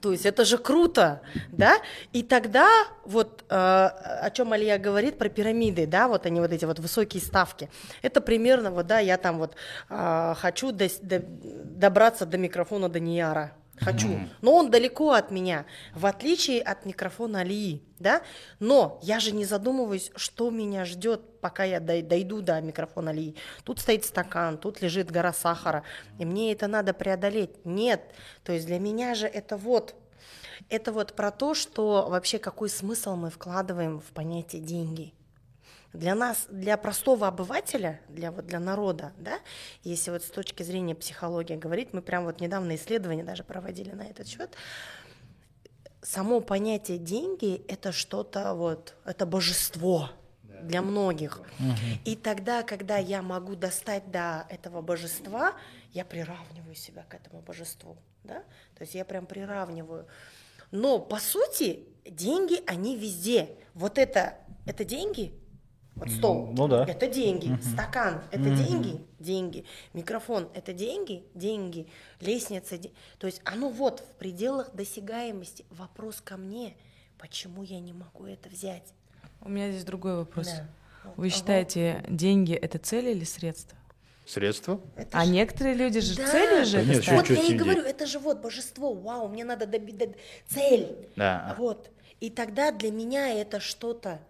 То 0.00 0.12
есть 0.12 0.24
это 0.26 0.44
же 0.44 0.58
круто, 0.58 1.20
да? 1.50 1.76
И 2.12 2.22
тогда 2.22 2.68
вот 3.04 3.44
э, 3.48 3.54
о 3.54 4.30
чем 4.30 4.52
Алия 4.52 4.78
говорит 4.78 5.18
про 5.18 5.28
пирамиды, 5.28 5.86
да, 5.86 6.08
вот 6.08 6.26
они 6.26 6.40
вот 6.40 6.52
эти 6.52 6.64
вот 6.64 6.78
высокие 6.78 7.22
ставки. 7.22 7.68
Это 8.00 8.20
примерно 8.20 8.70
вот, 8.70 8.86
да, 8.86 9.00
я 9.00 9.16
там 9.18 9.38
вот 9.38 9.54
э, 9.90 10.34
хочу 10.38 10.70
дос- 10.70 11.00
до- 11.02 11.22
добраться 11.64 12.26
до 12.26 12.38
микрофона 12.38 12.88
Данияра. 12.88 13.52
Хочу. 13.84 14.20
Но 14.40 14.54
он 14.54 14.70
далеко 14.70 15.12
от 15.12 15.30
меня, 15.30 15.66
в 15.94 16.06
отличие 16.06 16.62
от 16.62 16.86
микрофона 16.86 17.40
Алии, 17.40 17.82
да? 17.98 18.22
Но 18.60 18.98
я 19.02 19.20
же 19.20 19.32
не 19.32 19.44
задумываюсь, 19.44 20.10
что 20.16 20.50
меня 20.50 20.84
ждет, 20.84 21.40
пока 21.40 21.64
я 21.64 21.80
дой- 21.80 22.02
дойду 22.02 22.40
до 22.42 22.60
микрофона 22.60 23.10
Алии. 23.10 23.36
Тут 23.64 23.80
стоит 23.80 24.04
стакан, 24.04 24.58
тут 24.58 24.82
лежит 24.82 25.10
гора 25.10 25.32
сахара, 25.32 25.82
и 26.18 26.24
мне 26.24 26.52
это 26.52 26.68
надо 26.68 26.92
преодолеть. 26.94 27.64
Нет. 27.64 28.02
То 28.44 28.52
есть 28.52 28.66
для 28.66 28.78
меня 28.78 29.14
же 29.14 29.26
это 29.26 29.56
вот, 29.56 29.94
это 30.68 30.92
вот 30.92 31.14
про 31.14 31.30
то, 31.30 31.54
что 31.54 32.06
вообще 32.08 32.38
какой 32.38 32.68
смысл 32.68 33.16
мы 33.16 33.30
вкладываем 33.30 34.00
в 34.00 34.12
понятие 34.12 34.62
деньги. 34.62 35.14
Для 35.92 36.14
нас, 36.14 36.46
для 36.48 36.76
простого 36.78 37.28
обывателя, 37.28 38.00
для, 38.08 38.30
вот, 38.30 38.46
для 38.46 38.60
народа, 38.60 39.12
да, 39.18 39.38
если 39.84 40.10
вот 40.10 40.22
с 40.22 40.30
точки 40.30 40.62
зрения 40.62 40.94
психологии 40.94 41.56
говорить, 41.56 41.92
мы 41.92 42.00
прям 42.00 42.24
вот 42.24 42.40
недавно 42.40 42.76
исследования 42.76 43.24
даже 43.24 43.44
проводили 43.44 43.90
на 43.90 44.02
этот 44.02 44.26
счет, 44.26 44.56
само 46.00 46.40
понятие 46.40 46.98
деньги 46.98 47.64
это 47.68 47.92
что-то 47.92 48.54
вот, 48.54 48.94
это 49.04 49.26
божество 49.26 50.10
для 50.62 50.80
многих. 50.80 51.42
И 52.04 52.16
тогда, 52.16 52.62
когда 52.62 52.96
я 52.96 53.20
могу 53.20 53.54
достать 53.54 54.10
до 54.10 54.46
этого 54.48 54.80
божества, 54.80 55.54
я 55.92 56.04
приравниваю 56.04 56.74
себя 56.74 57.04
к 57.08 57.14
этому 57.14 57.42
божеству, 57.42 57.96
да, 58.24 58.40
то 58.76 58.82
есть 58.82 58.94
я 58.94 59.04
прям 59.04 59.26
приравниваю. 59.26 60.06
Но 60.70 60.98
по 60.98 61.18
сути 61.18 61.86
деньги, 62.06 62.62
они 62.66 62.96
везде. 62.96 63.50
Вот 63.74 63.98
это, 63.98 64.38
это 64.64 64.84
деньги, 64.84 65.38
вот 65.94 66.10
стол, 66.10 66.52
Ну 66.56 66.68
да. 66.68 66.84
это 66.86 67.06
деньги, 67.06 67.56
стакан, 67.62 68.22
это 68.30 68.44
деньги, 68.44 69.00
деньги, 69.20 69.64
микрофон, 69.92 70.48
это 70.54 70.72
деньги, 70.72 71.22
деньги, 71.34 71.86
лестница, 72.20 72.78
де- 72.78 72.90
то 73.18 73.26
есть 73.26 73.40
оно 73.44 73.68
вот 73.68 74.00
в 74.00 74.14
пределах 74.18 74.74
досягаемости. 74.74 75.64
Вопрос 75.70 76.20
ко 76.20 76.36
мне, 76.36 76.74
почему 77.18 77.62
я 77.62 77.78
не 77.80 77.92
могу 77.92 78.24
это 78.26 78.48
взять? 78.48 78.92
У 79.42 79.48
меня 79.48 79.70
здесь 79.70 79.84
другой 79.84 80.16
вопрос. 80.16 80.46
Да. 80.46 80.66
Вы 81.16 81.26
ага. 81.26 81.34
считаете, 81.36 82.04
деньги 82.08 82.54
это 82.54 82.78
цель 82.78 83.08
или 83.08 83.24
средство? 83.24 83.76
Средства? 84.24 84.80
Это 84.96 85.18
А 85.18 85.24
ж- 85.24 85.28
некоторые 85.28 85.74
люди 85.74 86.00
же 86.00 86.16
Да. 86.16 86.28
целью 86.28 86.64
же 86.64 86.82
Да 86.84 86.92
это. 86.94 87.14
Вот 87.16 87.28
я 87.28 87.42
и 87.42 87.54
говорю, 87.56 87.82
это 87.82 88.06
же 88.06 88.18
вот 88.20 88.40
божество, 88.40 88.94
вау, 88.94 89.28
мне 89.28 89.44
надо 89.44 89.66
добить 89.66 89.98
до- 89.98 90.14
цель. 90.48 90.96
Да. 91.16 91.54
Вот. 91.58 91.90
И 92.20 92.30
тогда 92.30 92.70
для 92.70 92.92
меня 92.92 93.28
это 93.34 93.58
что-то. 93.58 94.20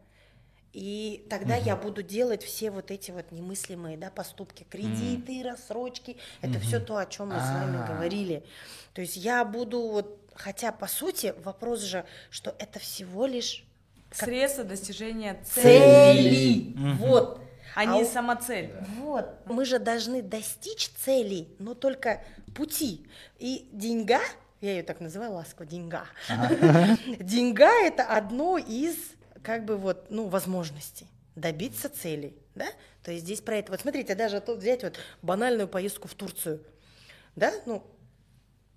И 0.73 1.27
тогда 1.28 1.57
я 1.57 1.77
буду 1.77 2.03
делать 2.03 2.43
все 2.43 2.70
вот 2.70 2.90
эти 2.90 3.11
вот 3.11 3.31
немыслимые 3.31 3.97
да, 3.99 4.11
поступки, 4.11 4.65
кредиты, 4.69 5.43
рассрочки. 5.43 6.16
Это 6.40 6.59
все 6.61 6.81
то, 6.81 6.97
о 6.97 7.05
чем 7.07 7.28
мы 7.28 7.36
с 7.40 7.49
вами 7.49 7.78
А. 7.82 7.86
говорили. 7.86 8.43
То 8.94 9.03
есть 9.03 9.16
я 9.16 9.44
буду 9.44 9.81
вот 9.82 10.19
хотя, 10.35 10.73
по 10.73 10.86
сути, 10.86 11.35
вопрос 11.44 11.81
же, 11.81 12.05
что 12.31 12.55
это 12.59 12.78
всего 12.78 13.27
лишь 13.27 13.65
как 14.11 14.28
Средство 14.28 14.65
достижения 14.65 15.39
цели, 15.44 15.65
цели. 16.74 16.74
Вот. 16.97 17.40
а 17.74 17.85
не 17.86 18.03
у- 18.03 18.07
самоцель. 18.07 18.70
Вот, 18.99 19.27
мы 19.47 19.65
же 19.65 19.78
должны 19.78 20.20
достичь 20.23 20.89
целей, 21.05 21.55
но 21.59 21.74
только 21.74 22.23
пути. 22.55 23.07
И 23.39 23.69
деньга, 23.73 24.20
я 24.61 24.73
ее 24.73 24.82
так 24.82 25.01
называю 25.01 25.32
ласково, 25.32 25.66
деньга. 25.66 26.05
Деньга 27.20 27.70
это 27.86 28.05
одно 28.05 28.59
из, 28.59 28.97
как 29.43 29.64
бы 29.64 29.77
вот, 29.77 30.06
ну, 30.10 30.28
возможностей 30.28 31.06
добиться 31.35 31.89
целей, 31.89 32.36
да? 32.55 32.66
То 33.02 33.10
есть 33.10 33.24
здесь 33.24 33.40
про 33.40 33.56
это. 33.56 33.73
Вот 33.73 33.81
смотрите, 33.81 34.14
даже 34.14 34.40
тут 34.40 34.59
взять 34.59 34.82
вот 34.82 34.98
банальную 35.23 35.69
поездку 35.69 36.09
в 36.09 36.14
Турцию, 36.14 36.64
да? 37.36 37.52
Ну, 37.66 37.82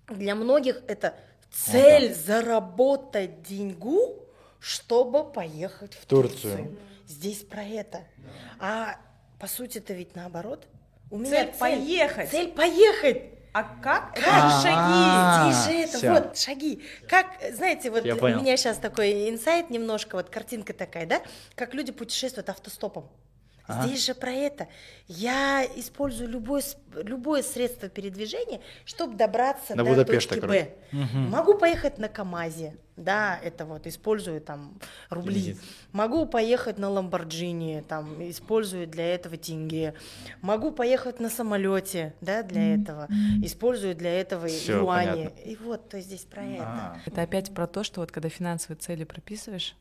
для 0.08 0.34
многих 0.34 0.82
это 0.88 1.14
цель 1.50 2.14
заработать 2.14 3.42
деньгу, 3.42 4.24
чтобы 4.58 5.30
поехать 5.30 5.94
в 5.94 6.06
Турцию. 6.06 6.56
Турцию. 6.56 6.78
Здесь 7.06 7.44
про 7.44 7.62
это. 7.62 8.04
А 8.58 8.98
по 9.38 9.46
сути 9.46 9.78
это 9.78 9.92
ведь 9.92 10.16
наоборот. 10.16 10.66
У 11.10 11.18
меня 11.18 11.30
Цель 11.30 11.54
поехать. 11.58 12.30
Цель 12.30 12.52
поехать. 12.52 13.22
А 13.56 13.62
как? 13.62 14.18
Это 14.18 14.26
Как? 14.26 14.50
же 14.50 14.68
шаги. 14.68 15.54
Здесь 15.54 15.64
же 15.64 15.98
это 15.98 16.12
вот 16.12 16.36
шаги. 16.36 16.84
Как, 17.08 17.26
знаете, 17.54 17.90
вот 17.90 18.04
у 18.04 18.26
меня 18.26 18.54
сейчас 18.58 18.76
такой 18.76 19.30
инсайт 19.30 19.70
немножко, 19.70 20.16
вот 20.16 20.28
картинка 20.28 20.74
такая, 20.74 21.06
да? 21.06 21.22
Как 21.54 21.72
люди 21.72 21.90
путешествуют 21.90 22.50
автостопом. 22.50 23.08
Здесь 23.68 24.04
же 24.06 24.14
про 24.14 24.30
это. 24.30 24.68
Я 25.08 25.64
использую 25.76 26.28
любое, 26.30 26.60
с- 26.62 26.76
любое 26.94 27.42
средство 27.42 27.88
передвижения, 27.88 28.60
чтобы 28.84 29.16
добраться 29.16 29.74
До 29.74 29.82
до 29.82 29.90
Будапешта, 29.90 30.40
точки. 30.40 30.46
Б. 30.46 30.74
Могу 31.30 31.54
поехать 31.58 31.98
на 31.98 32.08
КАМАЗе, 32.08 32.76
да, 32.96 33.38
это 33.42 33.64
вот 33.64 33.86
использую 33.86 34.40
там 34.40 34.78
рубли. 35.10 35.34
Кредит. 35.34 35.58
Могу 35.92 36.26
поехать 36.26 36.78
на 36.78 36.88
Ламборджини, 36.90 37.84
там 37.88 38.22
использую 38.30 38.86
для 38.86 39.14
этого 39.14 39.36
тенге. 39.36 39.94
Могу 40.42 40.70
поехать 40.70 41.18
на 41.20 41.28
самолете, 41.28 42.14
да, 42.20 42.42
для 42.42 42.74
этого. 42.76 43.08
Использую 43.42 43.94
для 43.96 44.20
этого 44.20 44.46
Всё, 44.46 44.78
юани. 44.78 45.06
понятно. 45.08 45.38
И 45.40 45.56
вот, 45.56 45.88
то 45.88 45.96
есть 45.96 46.08
здесь 46.08 46.22
про 46.24 46.44
это. 46.44 46.62
А, 46.64 46.98
Это 47.04 47.22
опять 47.22 47.52
про 47.54 47.66
то, 47.66 47.82
что 47.84 48.00
вот 48.00 48.12
когда 48.12 48.28
финансовые 48.28 48.78
цели 48.78 49.04
прописываешь, 49.04 49.74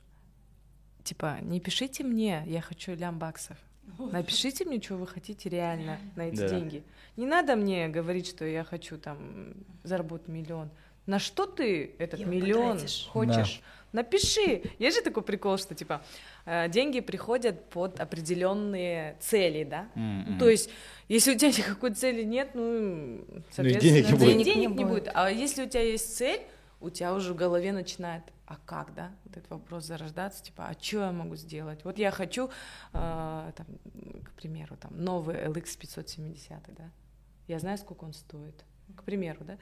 типа, 1.03 1.37
не 1.41 1.59
пишите 1.59 2.03
мне, 2.03 2.43
я 2.47 2.61
хочу 2.61 2.95
лям 2.95 3.19
баксов. 3.19 3.57
Напишите 3.97 4.65
мне, 4.65 4.81
что 4.81 4.95
вы 4.95 5.07
хотите 5.07 5.49
реально 5.49 5.99
на 6.15 6.23
эти 6.29 6.37
Да. 6.37 6.49
деньги. 6.49 6.83
Не 7.17 7.25
надо 7.25 7.55
мне 7.55 7.87
говорить, 7.87 8.27
что 8.27 8.45
я 8.45 8.63
хочу 8.63 8.97
там 8.97 9.53
заработать 9.83 10.27
миллион. 10.27 10.69
На 11.05 11.19
что 11.19 11.45
ты 11.45 11.95
этот 11.99 12.19
Его 12.19 12.31
миллион 12.31 12.73
потратишь. 12.73 13.07
хочешь? 13.11 13.61
Напиши. 13.93 14.63
Есть 14.79 14.97
же 14.97 15.03
такой 15.03 15.23
прикол, 15.23 15.57
что 15.57 15.73
типа 15.75 16.01
э, 16.45 16.67
деньги 16.67 16.99
приходят 16.99 17.69
под 17.69 17.99
определенные 17.99 19.15
цели, 19.21 19.63
да? 19.63 19.87
М-м. 19.95 20.37
То 20.37 20.49
есть, 20.49 20.69
если 21.07 21.33
у 21.33 21.37
тебя 21.37 21.49
никакой 21.49 21.93
цели 21.93 22.23
нет, 22.23 22.49
ну, 22.55 23.23
соответственно, 23.51 23.79
денег 23.93 24.05
не 24.05 24.11
да 24.11 24.25
будет. 24.25 24.43
денег 24.43 24.69
Не 24.77 24.83
будет. 24.85 25.09
А 25.13 25.29
если 25.31 25.63
у 25.65 25.69
тебя 25.69 25.83
есть 25.83 26.17
цель, 26.17 26.41
у 26.81 26.89
тебя 26.89 27.13
уже 27.13 27.33
в 27.33 27.37
голове 27.37 27.71
начинает, 27.71 28.23
а 28.47 28.57
как, 28.65 28.93
да, 28.93 29.11
вот 29.23 29.37
этот 29.37 29.49
вопрос 29.49 29.85
зарождаться, 29.85 30.43
типа, 30.43 30.67
а 30.67 30.73
что 30.79 30.97
я 31.01 31.11
могу 31.11 31.35
сделать? 31.35 31.83
Вот 31.83 31.97
я 31.97 32.11
хочу, 32.11 32.49
э, 32.93 33.51
там, 33.55 33.65
к 34.23 34.31
примеру, 34.33 34.77
там, 34.77 34.91
новый 35.03 35.35
LX 35.35 35.77
570, 35.79 36.61
да, 36.77 36.89
я 37.47 37.59
знаю, 37.59 37.77
сколько 37.77 38.03
он 38.05 38.13
стоит, 38.13 38.63
к 38.95 39.03
примеру, 39.03 39.39
да, 39.45 39.57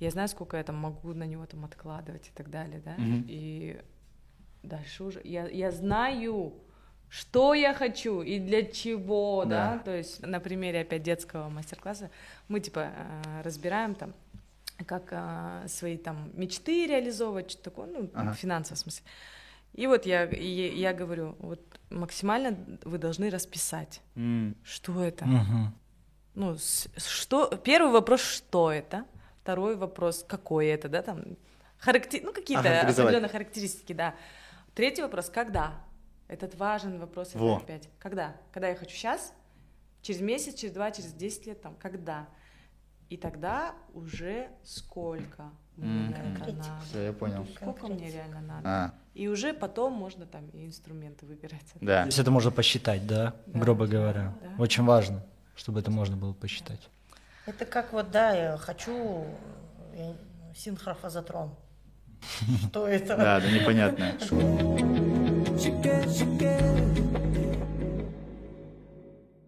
я 0.00 0.10
знаю, 0.10 0.28
сколько 0.28 0.56
я 0.56 0.64
там 0.64 0.76
могу 0.76 1.14
на 1.14 1.24
него 1.24 1.46
там 1.46 1.64
откладывать 1.64 2.28
и 2.28 2.32
так 2.32 2.50
далее, 2.50 2.80
да, 2.84 2.94
Мгм. 2.98 3.24
и 3.28 3.80
дальше 4.62 5.04
уже, 5.04 5.20
я, 5.24 5.46
я 5.48 5.70
знаю, 5.70 6.54
что 7.08 7.54
я 7.54 7.72
хочу 7.74 8.22
и 8.22 8.40
для 8.40 8.64
чего, 8.64 9.44
да, 9.44 9.74
Да. 9.74 9.78
то 9.78 9.96
есть 9.96 10.26
на 10.26 10.40
примере 10.40 10.80
опять 10.80 11.02
детского 11.04 11.48
мастер-класса 11.48 12.10
мы 12.48 12.58
типа 12.58 12.90
э, 12.92 13.42
разбираем 13.44 13.94
там, 13.94 14.12
как 14.86 15.08
э, 15.12 15.66
свои 15.68 15.96
там 15.96 16.30
мечты 16.34 16.86
реализовывать, 16.86 17.50
что 17.50 17.62
такое, 17.62 17.86
ну, 17.86 18.10
Ага. 18.14 18.32
в 18.32 18.36
финансовом 18.36 18.76
смысле. 18.76 19.04
И 19.72 19.86
вот 19.86 20.06
я, 20.06 20.24
и 20.24 20.76
я 20.78 20.92
говорю, 20.92 21.36
вот 21.40 21.60
максимально 21.90 22.78
вы 22.84 22.98
должны 22.98 23.30
расписать, 23.30 24.00
М, 24.14 24.56
что 24.64 25.02
это. 25.02 25.24
Мгм. 25.26 25.74
Ну, 26.34 26.56
с- 26.56 26.88
что, 26.96 27.46
первый 27.56 27.92
вопрос, 27.92 28.20
что 28.20 28.70
это? 28.72 29.04
Второй 29.42 29.76
вопрос, 29.76 30.24
какое 30.28 30.74
это, 30.74 30.88
да, 30.88 31.02
там, 31.02 31.24
характер, 31.78 32.20
ну, 32.24 32.32
какие-то 32.32 32.80
определенные 32.82 33.28
характеристики, 33.28 33.92
да. 33.92 34.14
Третий 34.74 35.02
вопрос, 35.02 35.28
когда? 35.30 35.74
Этот 36.28 36.54
важен 36.56 36.98
вопрос, 36.98 37.30
это 37.30 37.38
Во. 37.38 37.56
опять. 37.58 37.88
Когда? 37.98 38.36
Когда 38.52 38.68
я 38.68 38.74
хочу 38.76 38.90
сейчас? 38.96 39.32
Через 40.02 40.20
месяц, 40.20 40.54
через 40.54 40.72
два, 40.74 40.90
через 40.90 41.12
10 41.12 41.46
лет, 41.46 41.60
там, 41.62 41.74
когда? 41.76 42.28
И 43.14 43.16
тогда 43.16 43.74
уже 43.94 44.48
сколько 44.64 45.44
мне 45.76 46.10
это 46.10 46.20
Конкретика. 46.20 46.56
надо? 46.68 46.84
всё, 46.90 47.00
я 47.00 47.12
понял. 47.12 47.46
Сколько 47.54 47.86
мне 47.86 48.10
реально 48.10 48.40
надо? 48.40 48.68
А, 48.68 48.94
И 49.14 49.28
уже 49.28 49.52
потом 49.54 49.92
можно 49.92 50.26
там 50.26 50.48
и 50.48 50.66
инструменты 50.66 51.24
выбирать. 51.24 51.62
да. 51.80 52.00
То 52.02 52.06
есть 52.08 52.18
это 52.18 52.32
можно 52.32 52.50
посчитать, 52.50 53.06
да, 53.06 53.34
Да. 53.46 53.60
грубо 53.60 53.86
говоря. 53.86 54.34
Да. 54.42 54.60
Очень 54.60 54.82
важно, 54.84 55.22
чтобы 55.54 55.78
это 55.78 55.92
можно 55.92 56.16
было 56.16 56.32
посчитать. 56.32 56.80
Это 57.46 57.64
как 57.66 57.92
вот, 57.92 58.10
да, 58.10 58.32
я 58.34 58.56
хочу 58.56 59.24
я- 59.94 60.16
синхрофазотрон. 60.56 61.54
Что 62.68 62.88
это? 62.88 63.16
Да, 63.16 63.40
да, 63.40 63.48
непонятно. 63.48 64.12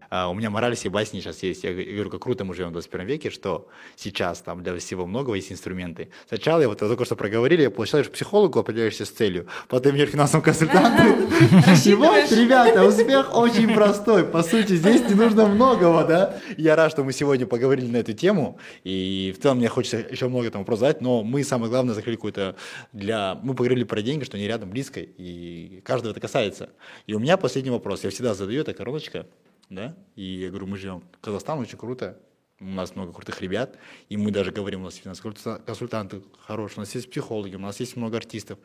А, 0.09 0.29
у 0.29 0.33
меня 0.33 0.49
мораль 0.49 0.75
басни 0.89 1.19
сейчас 1.19 1.43
есть. 1.43 1.63
Я 1.63 1.73
говорю, 1.73 2.09
как 2.09 2.21
круто 2.21 2.45
мы 2.45 2.53
живем 2.53 2.69
в 2.69 2.73
21 2.73 3.07
веке, 3.07 3.29
что 3.29 3.67
сейчас 3.95 4.41
там 4.41 4.63
для 4.63 4.77
всего 4.77 5.05
многого 5.05 5.35
есть 5.35 5.51
инструменты. 5.51 6.09
Сначала 6.27 6.61
я 6.61 6.69
вот 6.69 6.79
только 6.79 7.05
что 7.05 7.15
проговорили, 7.15 7.63
я 7.63 7.71
получал, 7.71 8.03
что 8.03 8.11
психологу 8.11 8.59
определяешься 8.59 9.05
с 9.05 9.09
целью, 9.09 9.47
потом 9.67 9.95
я 9.95 10.05
финансовому 10.05 10.43
консультанту. 10.43 11.03
И 11.85 11.93
вот, 11.93 12.31
ребята, 12.31 12.85
успех 12.85 13.35
очень 13.35 13.73
простой. 13.73 14.25
По 14.25 14.43
сути, 14.43 14.75
здесь 14.75 15.01
не 15.07 15.15
нужно 15.15 15.47
многого, 15.47 16.03
да? 16.03 16.39
Я 16.57 16.75
рад, 16.75 16.91
что 16.91 17.03
мы 17.03 17.13
сегодня 17.13 17.45
поговорили 17.45 17.87
на 17.87 17.97
эту 17.97 18.13
тему. 18.13 18.59
И 18.83 19.33
в 19.37 19.41
целом 19.41 19.57
мне 19.57 19.67
хочется 19.67 19.97
еще 19.97 20.27
много 20.27 20.49
там 20.51 20.61
вопросов 20.61 20.81
задать, 20.81 21.01
но 21.01 21.23
мы, 21.23 21.43
самое 21.43 21.69
главное, 21.69 21.93
закрыли 21.93 22.15
какую-то 22.15 22.55
для... 22.93 23.35
Мы 23.43 23.53
поговорили 23.53 23.83
про 23.83 24.01
деньги, 24.01 24.23
что 24.23 24.37
они 24.37 24.47
рядом, 24.47 24.69
близко, 24.69 24.99
и 24.99 25.81
каждого 25.83 26.11
это 26.11 26.19
касается. 26.19 26.69
И 27.07 27.13
у 27.13 27.19
меня 27.19 27.37
последний 27.37 27.71
вопрос. 27.71 28.03
Я 28.03 28.09
всегда 28.09 28.33
задаю, 28.33 28.61
это 28.61 28.73
короночка, 28.73 29.25
да? 29.69 29.95
И 30.15 30.23
я 30.23 30.49
говорю, 30.49 30.67
мы 30.67 30.77
живем 30.77 31.01
в 31.01 31.19
Казахстане, 31.19 31.61
очень 31.61 31.77
круто. 31.77 32.19
У 32.59 32.65
нас 32.65 32.95
много 32.95 33.13
крутых 33.13 33.39
ребят, 33.41 33.77
и 34.09 34.17
мы 34.17 34.31
даже 34.31 34.51
говорим, 34.51 34.81
у 34.81 34.85
нас 34.85 34.95
финансовые 34.95 35.35
консульта- 35.35 35.63
консультанты 35.63 36.23
хорошие, 36.39 36.77
у 36.77 36.81
нас 36.81 36.95
есть 36.95 37.09
психологи, 37.11 37.55
у 37.55 37.59
нас 37.59 37.79
есть 37.79 37.95
много 37.95 38.17
артистов. 38.17 38.57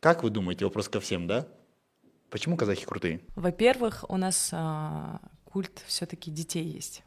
Как 0.00 0.24
вы 0.24 0.30
думаете, 0.30 0.64
вопрос 0.64 0.88
ко 0.88 0.98
всем, 1.00 1.28
да? 1.28 1.46
Почему 2.30 2.56
казахи 2.56 2.84
крутые? 2.84 3.20
Во-первых, 3.36 4.04
у 4.08 4.16
нас 4.16 4.50
а, 4.52 5.20
культ 5.44 5.84
все-таки 5.86 6.30
детей 6.32 6.64
есть. 6.64 7.04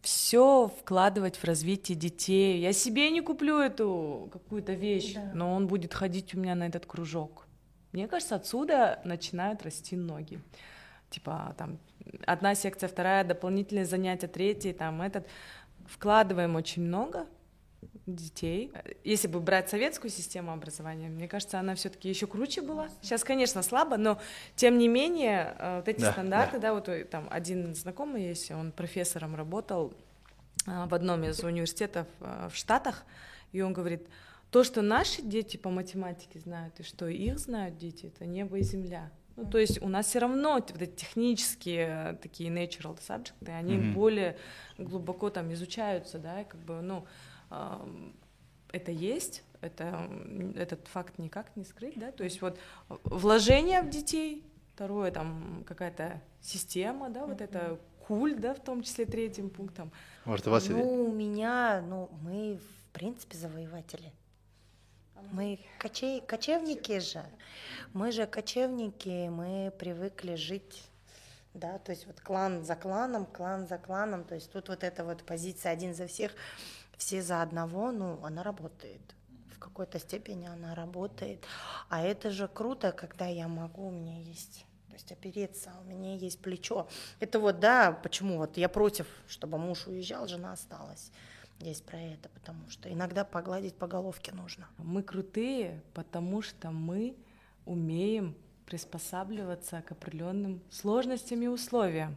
Все 0.00 0.66
вкладывать 0.80 1.36
в 1.36 1.44
развитие 1.44 1.96
детей. 1.96 2.60
Я 2.60 2.72
себе 2.72 3.08
не 3.10 3.20
куплю 3.20 3.58
эту 3.58 4.28
какую-то 4.32 4.72
вещь, 4.72 5.14
Да. 5.14 5.30
но 5.34 5.52
он 5.54 5.68
будет 5.68 5.94
ходить 5.94 6.34
у 6.34 6.40
меня 6.40 6.56
на 6.56 6.66
этот 6.66 6.86
кружок. 6.86 7.46
Мне 7.92 8.08
кажется, 8.08 8.34
отсюда 8.34 9.00
начинают 9.04 9.62
расти 9.62 9.94
ноги. 9.94 10.40
Типа 11.10 11.54
там 11.56 11.78
одна 12.26 12.54
секция, 12.54 12.88
вторая, 12.88 13.24
дополнительные 13.24 13.84
занятия, 13.84 14.28
третья, 14.28 14.72
там 14.72 15.02
этот. 15.02 15.26
Вкладываем 15.86 16.56
очень 16.56 16.82
много 16.82 17.26
детей. 18.06 18.72
Если 19.04 19.28
бы 19.28 19.40
брать 19.40 19.68
советскую 19.68 20.10
систему 20.10 20.52
образования, 20.52 21.08
мне 21.08 21.28
кажется, 21.28 21.58
она 21.58 21.74
все-таки 21.74 22.08
еще 22.08 22.26
круче 22.26 22.62
была. 22.62 22.88
Сейчас, 23.00 23.24
конечно, 23.24 23.62
слабо, 23.62 23.96
но 23.96 24.20
тем 24.56 24.78
не 24.78 24.88
менее 24.88 25.54
э, 25.58 25.76
вот 25.76 25.88
эти 25.88 26.00
Да, 26.00 26.12
стандарты, 26.12 26.58
да. 26.58 26.74
вот 26.74 26.88
э, 26.88 27.04
там 27.04 27.26
один 27.30 27.74
знакомый 27.74 28.22
есть, 28.24 28.50
он 28.50 28.72
профессором 28.72 29.34
работал 29.34 29.92
э, 30.66 30.86
в 30.86 30.94
одном 30.94 31.24
из 31.24 31.42
университетов 31.44 32.06
э, 32.20 32.48
в 32.50 32.56
Штатах, 32.56 33.04
и 33.52 33.60
он 33.60 33.72
говорит, 33.72 34.06
то, 34.50 34.64
что 34.64 34.82
наши 34.82 35.22
дети 35.22 35.56
по 35.56 35.70
математике 35.70 36.38
знают, 36.38 36.78
и 36.80 36.82
что 36.82 37.08
их 37.08 37.38
знают 37.38 37.78
дети, 37.78 38.06
это 38.06 38.26
небо 38.26 38.58
и 38.58 38.62
земля. 38.62 39.10
Ну, 39.36 39.46
то 39.46 39.58
есть 39.58 39.80
у 39.82 39.88
нас 39.88 40.06
все 40.06 40.18
равно 40.18 40.54
вот 40.54 40.80
эти 40.80 40.94
технические 40.94 42.12
э, 42.12 42.16
такие 42.20 42.50
natural 42.50 42.98
subjects, 42.98 43.32
они 43.48 43.74
Мгм. 43.74 43.94
более 43.94 44.36
глубоко 44.78 45.30
там 45.30 45.52
изучаются, 45.52 46.18
да, 46.18 46.42
и 46.42 46.44
как 46.44 46.60
бы, 46.60 46.80
ну, 46.82 47.06
ам, 47.50 48.14
это 48.72 48.90
есть, 48.92 49.42
это, 49.60 50.10
этот 50.56 50.88
факт 50.88 51.18
никак 51.18 51.56
не 51.56 51.64
скрыть, 51.64 51.98
да, 51.98 52.12
то 52.12 52.24
есть 52.24 52.42
вот 52.42 52.58
вложение 53.04 53.82
в 53.82 53.88
детей, 53.90 54.44
второе 54.74 55.10
там 55.10 55.64
какая-то 55.66 56.20
система, 56.40 57.08
да, 57.10 57.26
вот 57.26 57.40
это 57.40 57.78
куль, 58.06 58.34
да, 58.34 58.54
в 58.54 58.60
том 58.60 58.82
числе 58.82 59.06
третьим 59.06 59.48
пунктом. 59.48 59.92
Может, 60.24 60.48
у 60.48 60.50
вас... 60.50 60.68
Ну, 60.68 61.04
у 61.04 61.12
меня, 61.12 61.82
ну, 61.86 62.10
мы, 62.22 62.58
в 62.58 62.92
принципе, 62.92 63.36
завоеватели. 63.38 64.12
Мы 65.30 65.60
кочей, 65.80 66.20
кочевники 66.20 66.98
же. 66.98 67.24
Мы 67.92 68.12
же 68.12 68.26
кочевники, 68.26 69.28
мы 69.28 69.72
привыкли 69.78 70.34
жить 70.34 70.82
да, 71.54 71.78
то 71.78 71.92
есть 71.92 72.06
вот 72.06 72.20
клан 72.20 72.64
за 72.64 72.76
кланом, 72.76 73.26
клан 73.26 73.66
за 73.66 73.78
кланом, 73.78 74.24
то 74.24 74.34
есть 74.34 74.50
тут 74.50 74.68
вот 74.68 74.82
эта 74.84 75.04
вот 75.04 75.22
позиция 75.24 75.72
один 75.72 75.94
за 75.94 76.06
всех, 76.06 76.32
все 76.96 77.22
за 77.22 77.42
одного, 77.42 77.92
ну, 77.92 78.18
она 78.24 78.42
работает. 78.42 79.00
В 79.54 79.58
какой-то 79.58 79.98
степени 79.98 80.46
она 80.46 80.74
работает. 80.74 81.44
А 81.88 82.02
это 82.02 82.30
же 82.30 82.48
круто, 82.48 82.92
когда 82.92 83.26
я 83.26 83.48
могу, 83.48 83.88
у 83.88 83.90
меня 83.90 84.18
есть 84.20 84.64
то 84.88 84.96
есть 84.96 85.10
опереться, 85.10 85.72
у 85.80 85.84
меня 85.84 86.16
есть 86.16 86.38
плечо. 86.42 86.86
Это 87.18 87.40
вот, 87.40 87.60
да, 87.60 87.92
почему 87.92 88.36
вот 88.36 88.58
я 88.58 88.68
против, 88.68 89.06
чтобы 89.26 89.56
муж 89.56 89.86
уезжал, 89.86 90.28
жена 90.28 90.52
осталась. 90.52 91.10
Есть 91.62 91.84
про 91.84 91.98
это, 91.98 92.28
потому 92.30 92.68
что 92.68 92.92
иногда 92.92 93.24
погладить 93.24 93.74
по 93.74 93.86
головке 93.86 94.32
нужно. 94.32 94.68
Мы 94.78 95.02
крутые, 95.02 95.80
потому 95.94 96.42
что 96.42 96.72
мы 96.72 97.14
умеем 97.66 98.34
приспосабливаться 98.66 99.82
к 99.82 99.92
определенным 99.92 100.60
сложностям 100.70 101.40
и 101.42 101.46
условиям. 101.46 102.16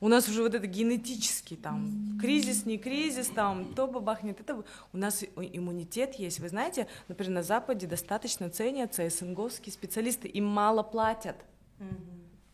У 0.00 0.08
нас 0.08 0.28
уже 0.28 0.42
вот 0.42 0.54
это 0.54 0.66
генетический 0.66 1.56
там 1.56 2.18
кризис, 2.20 2.66
не 2.66 2.78
кризис, 2.78 3.28
там 3.28 3.74
то 3.74 3.86
бабахнет, 3.86 4.40
это 4.40 4.62
у 4.92 4.96
нас 4.96 5.24
иммунитет 5.36 6.14
есть. 6.14 6.38
Вы 6.38 6.48
знаете, 6.50 6.86
например, 7.08 7.32
на 7.32 7.42
Западе 7.42 7.86
достаточно 7.86 8.50
ценятся 8.50 9.08
СНГовские 9.08 9.72
специалисты, 9.72 10.28
им 10.28 10.46
мало 10.46 10.82
платят. 10.82 11.36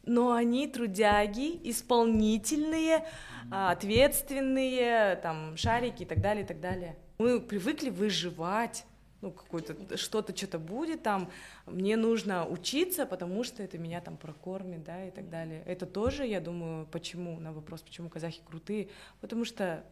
Но 0.05 0.33
они 0.33 0.67
трудяги, 0.67 1.61
исполнительные, 1.71 3.07
а, 3.51 3.71
ответственные, 3.71 5.17
там, 5.17 5.57
шарики 5.57 6.03
и 6.03 6.07
так 6.07 6.21
далее, 6.21 6.45
и 6.45 6.47
так 6.47 6.61
далее. 6.61 6.97
Мы 7.19 7.41
привыкли 7.41 7.91
выживать 7.91 8.85
ну, 9.23 9.31
какое-то, 9.31 9.97
что-то, 9.97 10.37
что-то 10.37 10.59
будет 10.59 11.03
там, 11.05 11.31
мне 11.67 11.97
нужно 11.97 12.47
учиться, 12.47 13.07
потому 13.07 13.45
что 13.45 13.63
это 13.63 13.79
меня 13.79 14.01
там 14.01 14.17
прокормит, 14.17 14.83
да, 14.85 15.07
и 15.07 15.11
так 15.11 15.31
далее. 15.31 15.63
Это 15.65 15.87
тоже, 15.87 16.27
я 16.27 16.41
думаю, 16.41 16.87
почему, 16.87 17.39
на 17.39 17.53
вопрос, 17.53 17.83
почему 17.83 18.09
казахи 18.09 18.41
крутые, 18.45 18.89
потому 19.21 19.45
что 19.45 19.85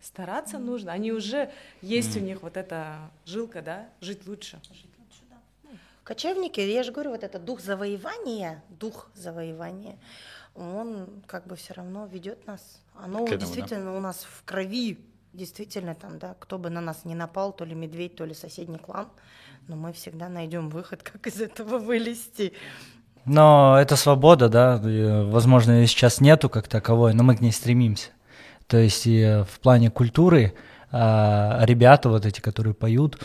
стараться 0.00 0.56
mm 0.56 0.60
нужно, 0.60 0.92
они 0.92 1.12
уже, 1.12 1.52
есть 1.80 2.16
mm 2.16 2.20
у 2.20 2.24
них 2.24 2.42
вот 2.42 2.56
эта 2.56 3.10
жилка, 3.24 3.62
да, 3.62 3.88
жить 4.00 4.26
лучше. 4.26 4.60
Жить. 4.72 4.91
Кочевники, 6.04 6.60
я 6.60 6.82
же 6.82 6.92
говорю, 6.92 7.10
вот 7.10 7.22
это 7.22 7.38
дух 7.38 7.60
завоевания, 7.60 8.62
дух 8.68 9.10
завоевания, 9.14 9.96
он 10.54 11.22
как 11.26 11.46
бы 11.46 11.56
все 11.56 11.74
равно 11.74 12.06
ведет 12.06 12.46
нас. 12.46 12.82
Оно 12.94 13.24
этому, 13.24 13.40
действительно 13.40 13.92
да? 13.92 13.98
у 13.98 14.00
нас 14.00 14.26
в 14.28 14.44
крови 14.44 14.98
действительно 15.32 15.94
там, 15.94 16.18
да, 16.18 16.34
кто 16.38 16.58
бы 16.58 16.70
на 16.70 16.80
нас 16.80 17.04
не 17.04 17.14
напал, 17.14 17.52
то 17.52 17.64
ли 17.64 17.74
медведь, 17.74 18.16
то 18.16 18.24
ли 18.24 18.34
соседний 18.34 18.78
клан, 18.78 19.08
но 19.68 19.76
мы 19.76 19.92
всегда 19.92 20.28
найдем 20.28 20.68
выход, 20.68 21.02
как 21.12 21.26
из 21.26 21.40
этого 21.40 21.78
вылезти. 21.78 22.52
Но 23.24 23.78
это 23.80 23.94
свобода, 23.94 24.48
да, 24.48 24.80
возможно, 25.24 25.72
ее 25.72 25.86
сейчас 25.86 26.20
нету 26.20 26.50
как 26.50 26.66
таковой, 26.66 27.14
но 27.14 27.22
мы 27.22 27.36
к 27.36 27.40
ней 27.40 27.52
стремимся. 27.52 28.10
То 28.66 28.78
есть 28.78 29.06
и 29.06 29.44
в 29.48 29.60
плане 29.60 29.90
культуры 29.90 30.54
а, 30.90 31.60
ребята 31.62 32.08
вот 32.08 32.26
эти, 32.26 32.40
которые 32.40 32.74
поют, 32.74 33.20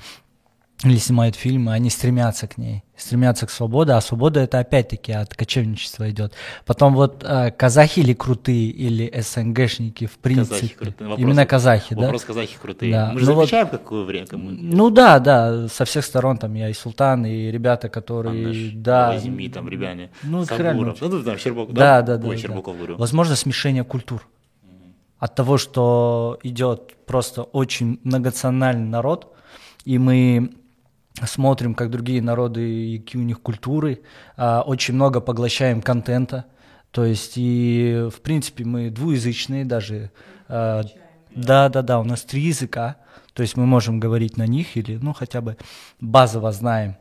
или 0.84 0.98
снимают 0.98 1.36
фильмы, 1.36 1.74
они 1.74 1.90
стремятся 1.90 2.48
к 2.48 2.60
ней, 2.60 2.84
стремятся 2.96 3.48
к 3.48 3.50
свободе, 3.50 3.94
а 3.94 4.02
свобода 4.02 4.42
это 4.42 4.60
опять-таки 4.60 5.12
от 5.12 5.34
кочевничества 5.34 6.08
идет. 6.12 6.34
Потом 6.68 6.94
вот 6.94 7.24
э, 7.24 7.50
казахи 7.50 8.02
или 8.02 8.14
крутые, 8.14 8.70
или 8.70 9.12
СНГшники, 9.20 10.06
в 10.06 10.20
принципе. 10.20 10.76
Казахи 10.76 10.96
Вопрос, 11.00 11.20
Именно 11.20 11.46
казахи, 11.48 11.94
вопрос 11.96 11.98
да? 11.98 12.06
Вопрос 12.06 12.24
казахи 12.26 12.58
крутые. 12.62 12.92
Да. 12.92 13.12
Мы 13.12 13.20
же 13.20 13.26
ну, 13.26 13.36
замечаем, 13.36 13.68
вот, 13.72 13.80
какое 13.80 14.04
время. 14.04 14.28
Кому... 14.28 14.50
Ну 14.52 14.92
да, 14.92 15.18
да, 15.18 15.68
со 15.68 15.84
всех 15.86 16.06
сторон 16.06 16.38
там 16.38 16.54
я 16.54 16.70
и 16.70 16.74
Султан, 16.74 17.26
и 17.26 17.50
ребята, 17.50 17.90
которые... 17.90 18.46
Андаш, 18.46 18.72
да. 18.74 19.12
Возьми 19.14 19.50
там, 19.50 19.68
ребята. 19.68 20.10
Ну, 20.22 20.46
Сабуров. 20.46 21.02
Ну, 21.02 21.24
там, 21.24 21.38
Щербаков, 21.40 21.74
да? 21.74 22.02
Да, 22.04 22.18
да, 22.18 22.28
Ой, 22.28 22.36
да. 22.36 22.42
Щербаков 22.42 22.76
да. 22.76 22.78
говорю. 22.78 22.98
Возможно, 22.98 23.36
смешение 23.36 23.84
культур. 23.84 24.28
От 25.18 25.34
того, 25.34 25.58
что 25.58 26.38
идет 26.44 26.96
просто 27.08 27.42
очень 27.42 28.00
многонациональный 28.04 28.88
народ, 28.88 29.34
и 29.86 29.98
мы 29.98 30.52
смотрим, 31.26 31.74
как 31.74 31.90
другие 31.90 32.22
народы 32.22 32.62
и 32.62 33.00
какие 33.00 33.22
у 33.22 33.26
них 33.26 33.42
культуры, 33.42 34.02
а, 34.36 34.62
очень 34.62 34.94
много 34.94 35.22
поглощаем 35.22 35.82
контента, 35.82 36.46
то 36.92 37.06
есть 37.06 37.34
и 37.36 38.08
в 38.14 38.22
принципе 38.22 38.64
мы 38.66 38.90
двуязычные 38.90 39.66
даже. 39.66 40.12
А, 40.48 40.84
да, 41.36 41.70
да, 41.70 41.82
да, 41.82 42.00
у 42.00 42.04
нас 42.04 42.22
три 42.24 42.42
языка, 42.42 42.98
то 43.34 43.42
есть 43.42 43.58
мы 43.58 43.66
можем 43.66 44.00
говорить 44.00 44.38
на 44.38 44.48
них 44.48 44.78
или 44.78 44.98
ну 44.98 45.14
хотя 45.14 45.42
бы 45.42 45.58
базово 46.00 46.52
знаем, 46.52 46.98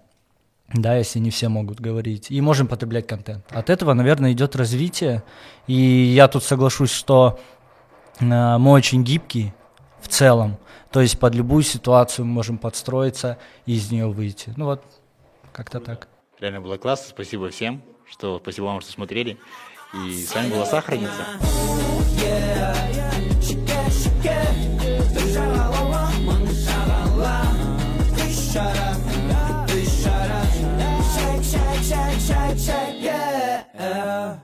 да, 0.72 0.96
если 0.96 1.18
не 1.18 1.30
все 1.30 1.48
могут 1.48 1.80
говорить, 1.80 2.30
и 2.30 2.40
можем 2.40 2.66
потреблять 2.66 3.06
контент. 3.06 3.44
От 3.50 3.70
этого, 3.70 3.92
наверное, 3.94 4.32
идет 4.32 4.56
развитие, 4.56 5.22
и 5.66 5.74
я 5.74 6.28
тут 6.28 6.42
соглашусь, 6.42 6.90
что 6.90 7.38
э, 8.18 8.24
мы 8.24 8.72
очень 8.72 9.04
гибкие 9.04 9.54
в 10.00 10.08
целом, 10.08 10.58
то 10.96 11.02
есть 11.02 11.18
под 11.18 11.34
любую 11.34 11.62
ситуацию 11.62 12.24
мы 12.24 12.32
можем 12.32 12.56
подстроиться 12.56 13.36
и 13.66 13.74
из 13.74 13.90
нее 13.90 14.06
выйти. 14.06 14.54
Ну 14.56 14.64
вот, 14.64 14.82
как-то 15.52 15.78
так. 15.78 16.08
Реально 16.40 16.62
было 16.62 16.78
классно. 16.78 17.08
Спасибо 17.10 17.50
всем, 17.50 17.82
что 18.08 18.38
спасибо 18.42 18.64
вам, 18.64 18.80
что 18.80 18.92
смотрели. 18.92 19.36
И 19.92 20.24
с 20.24 20.34
вами 20.34 20.48
была 20.48 20.64
Сахарница. 20.64 21.12
Yeah. 33.74 34.40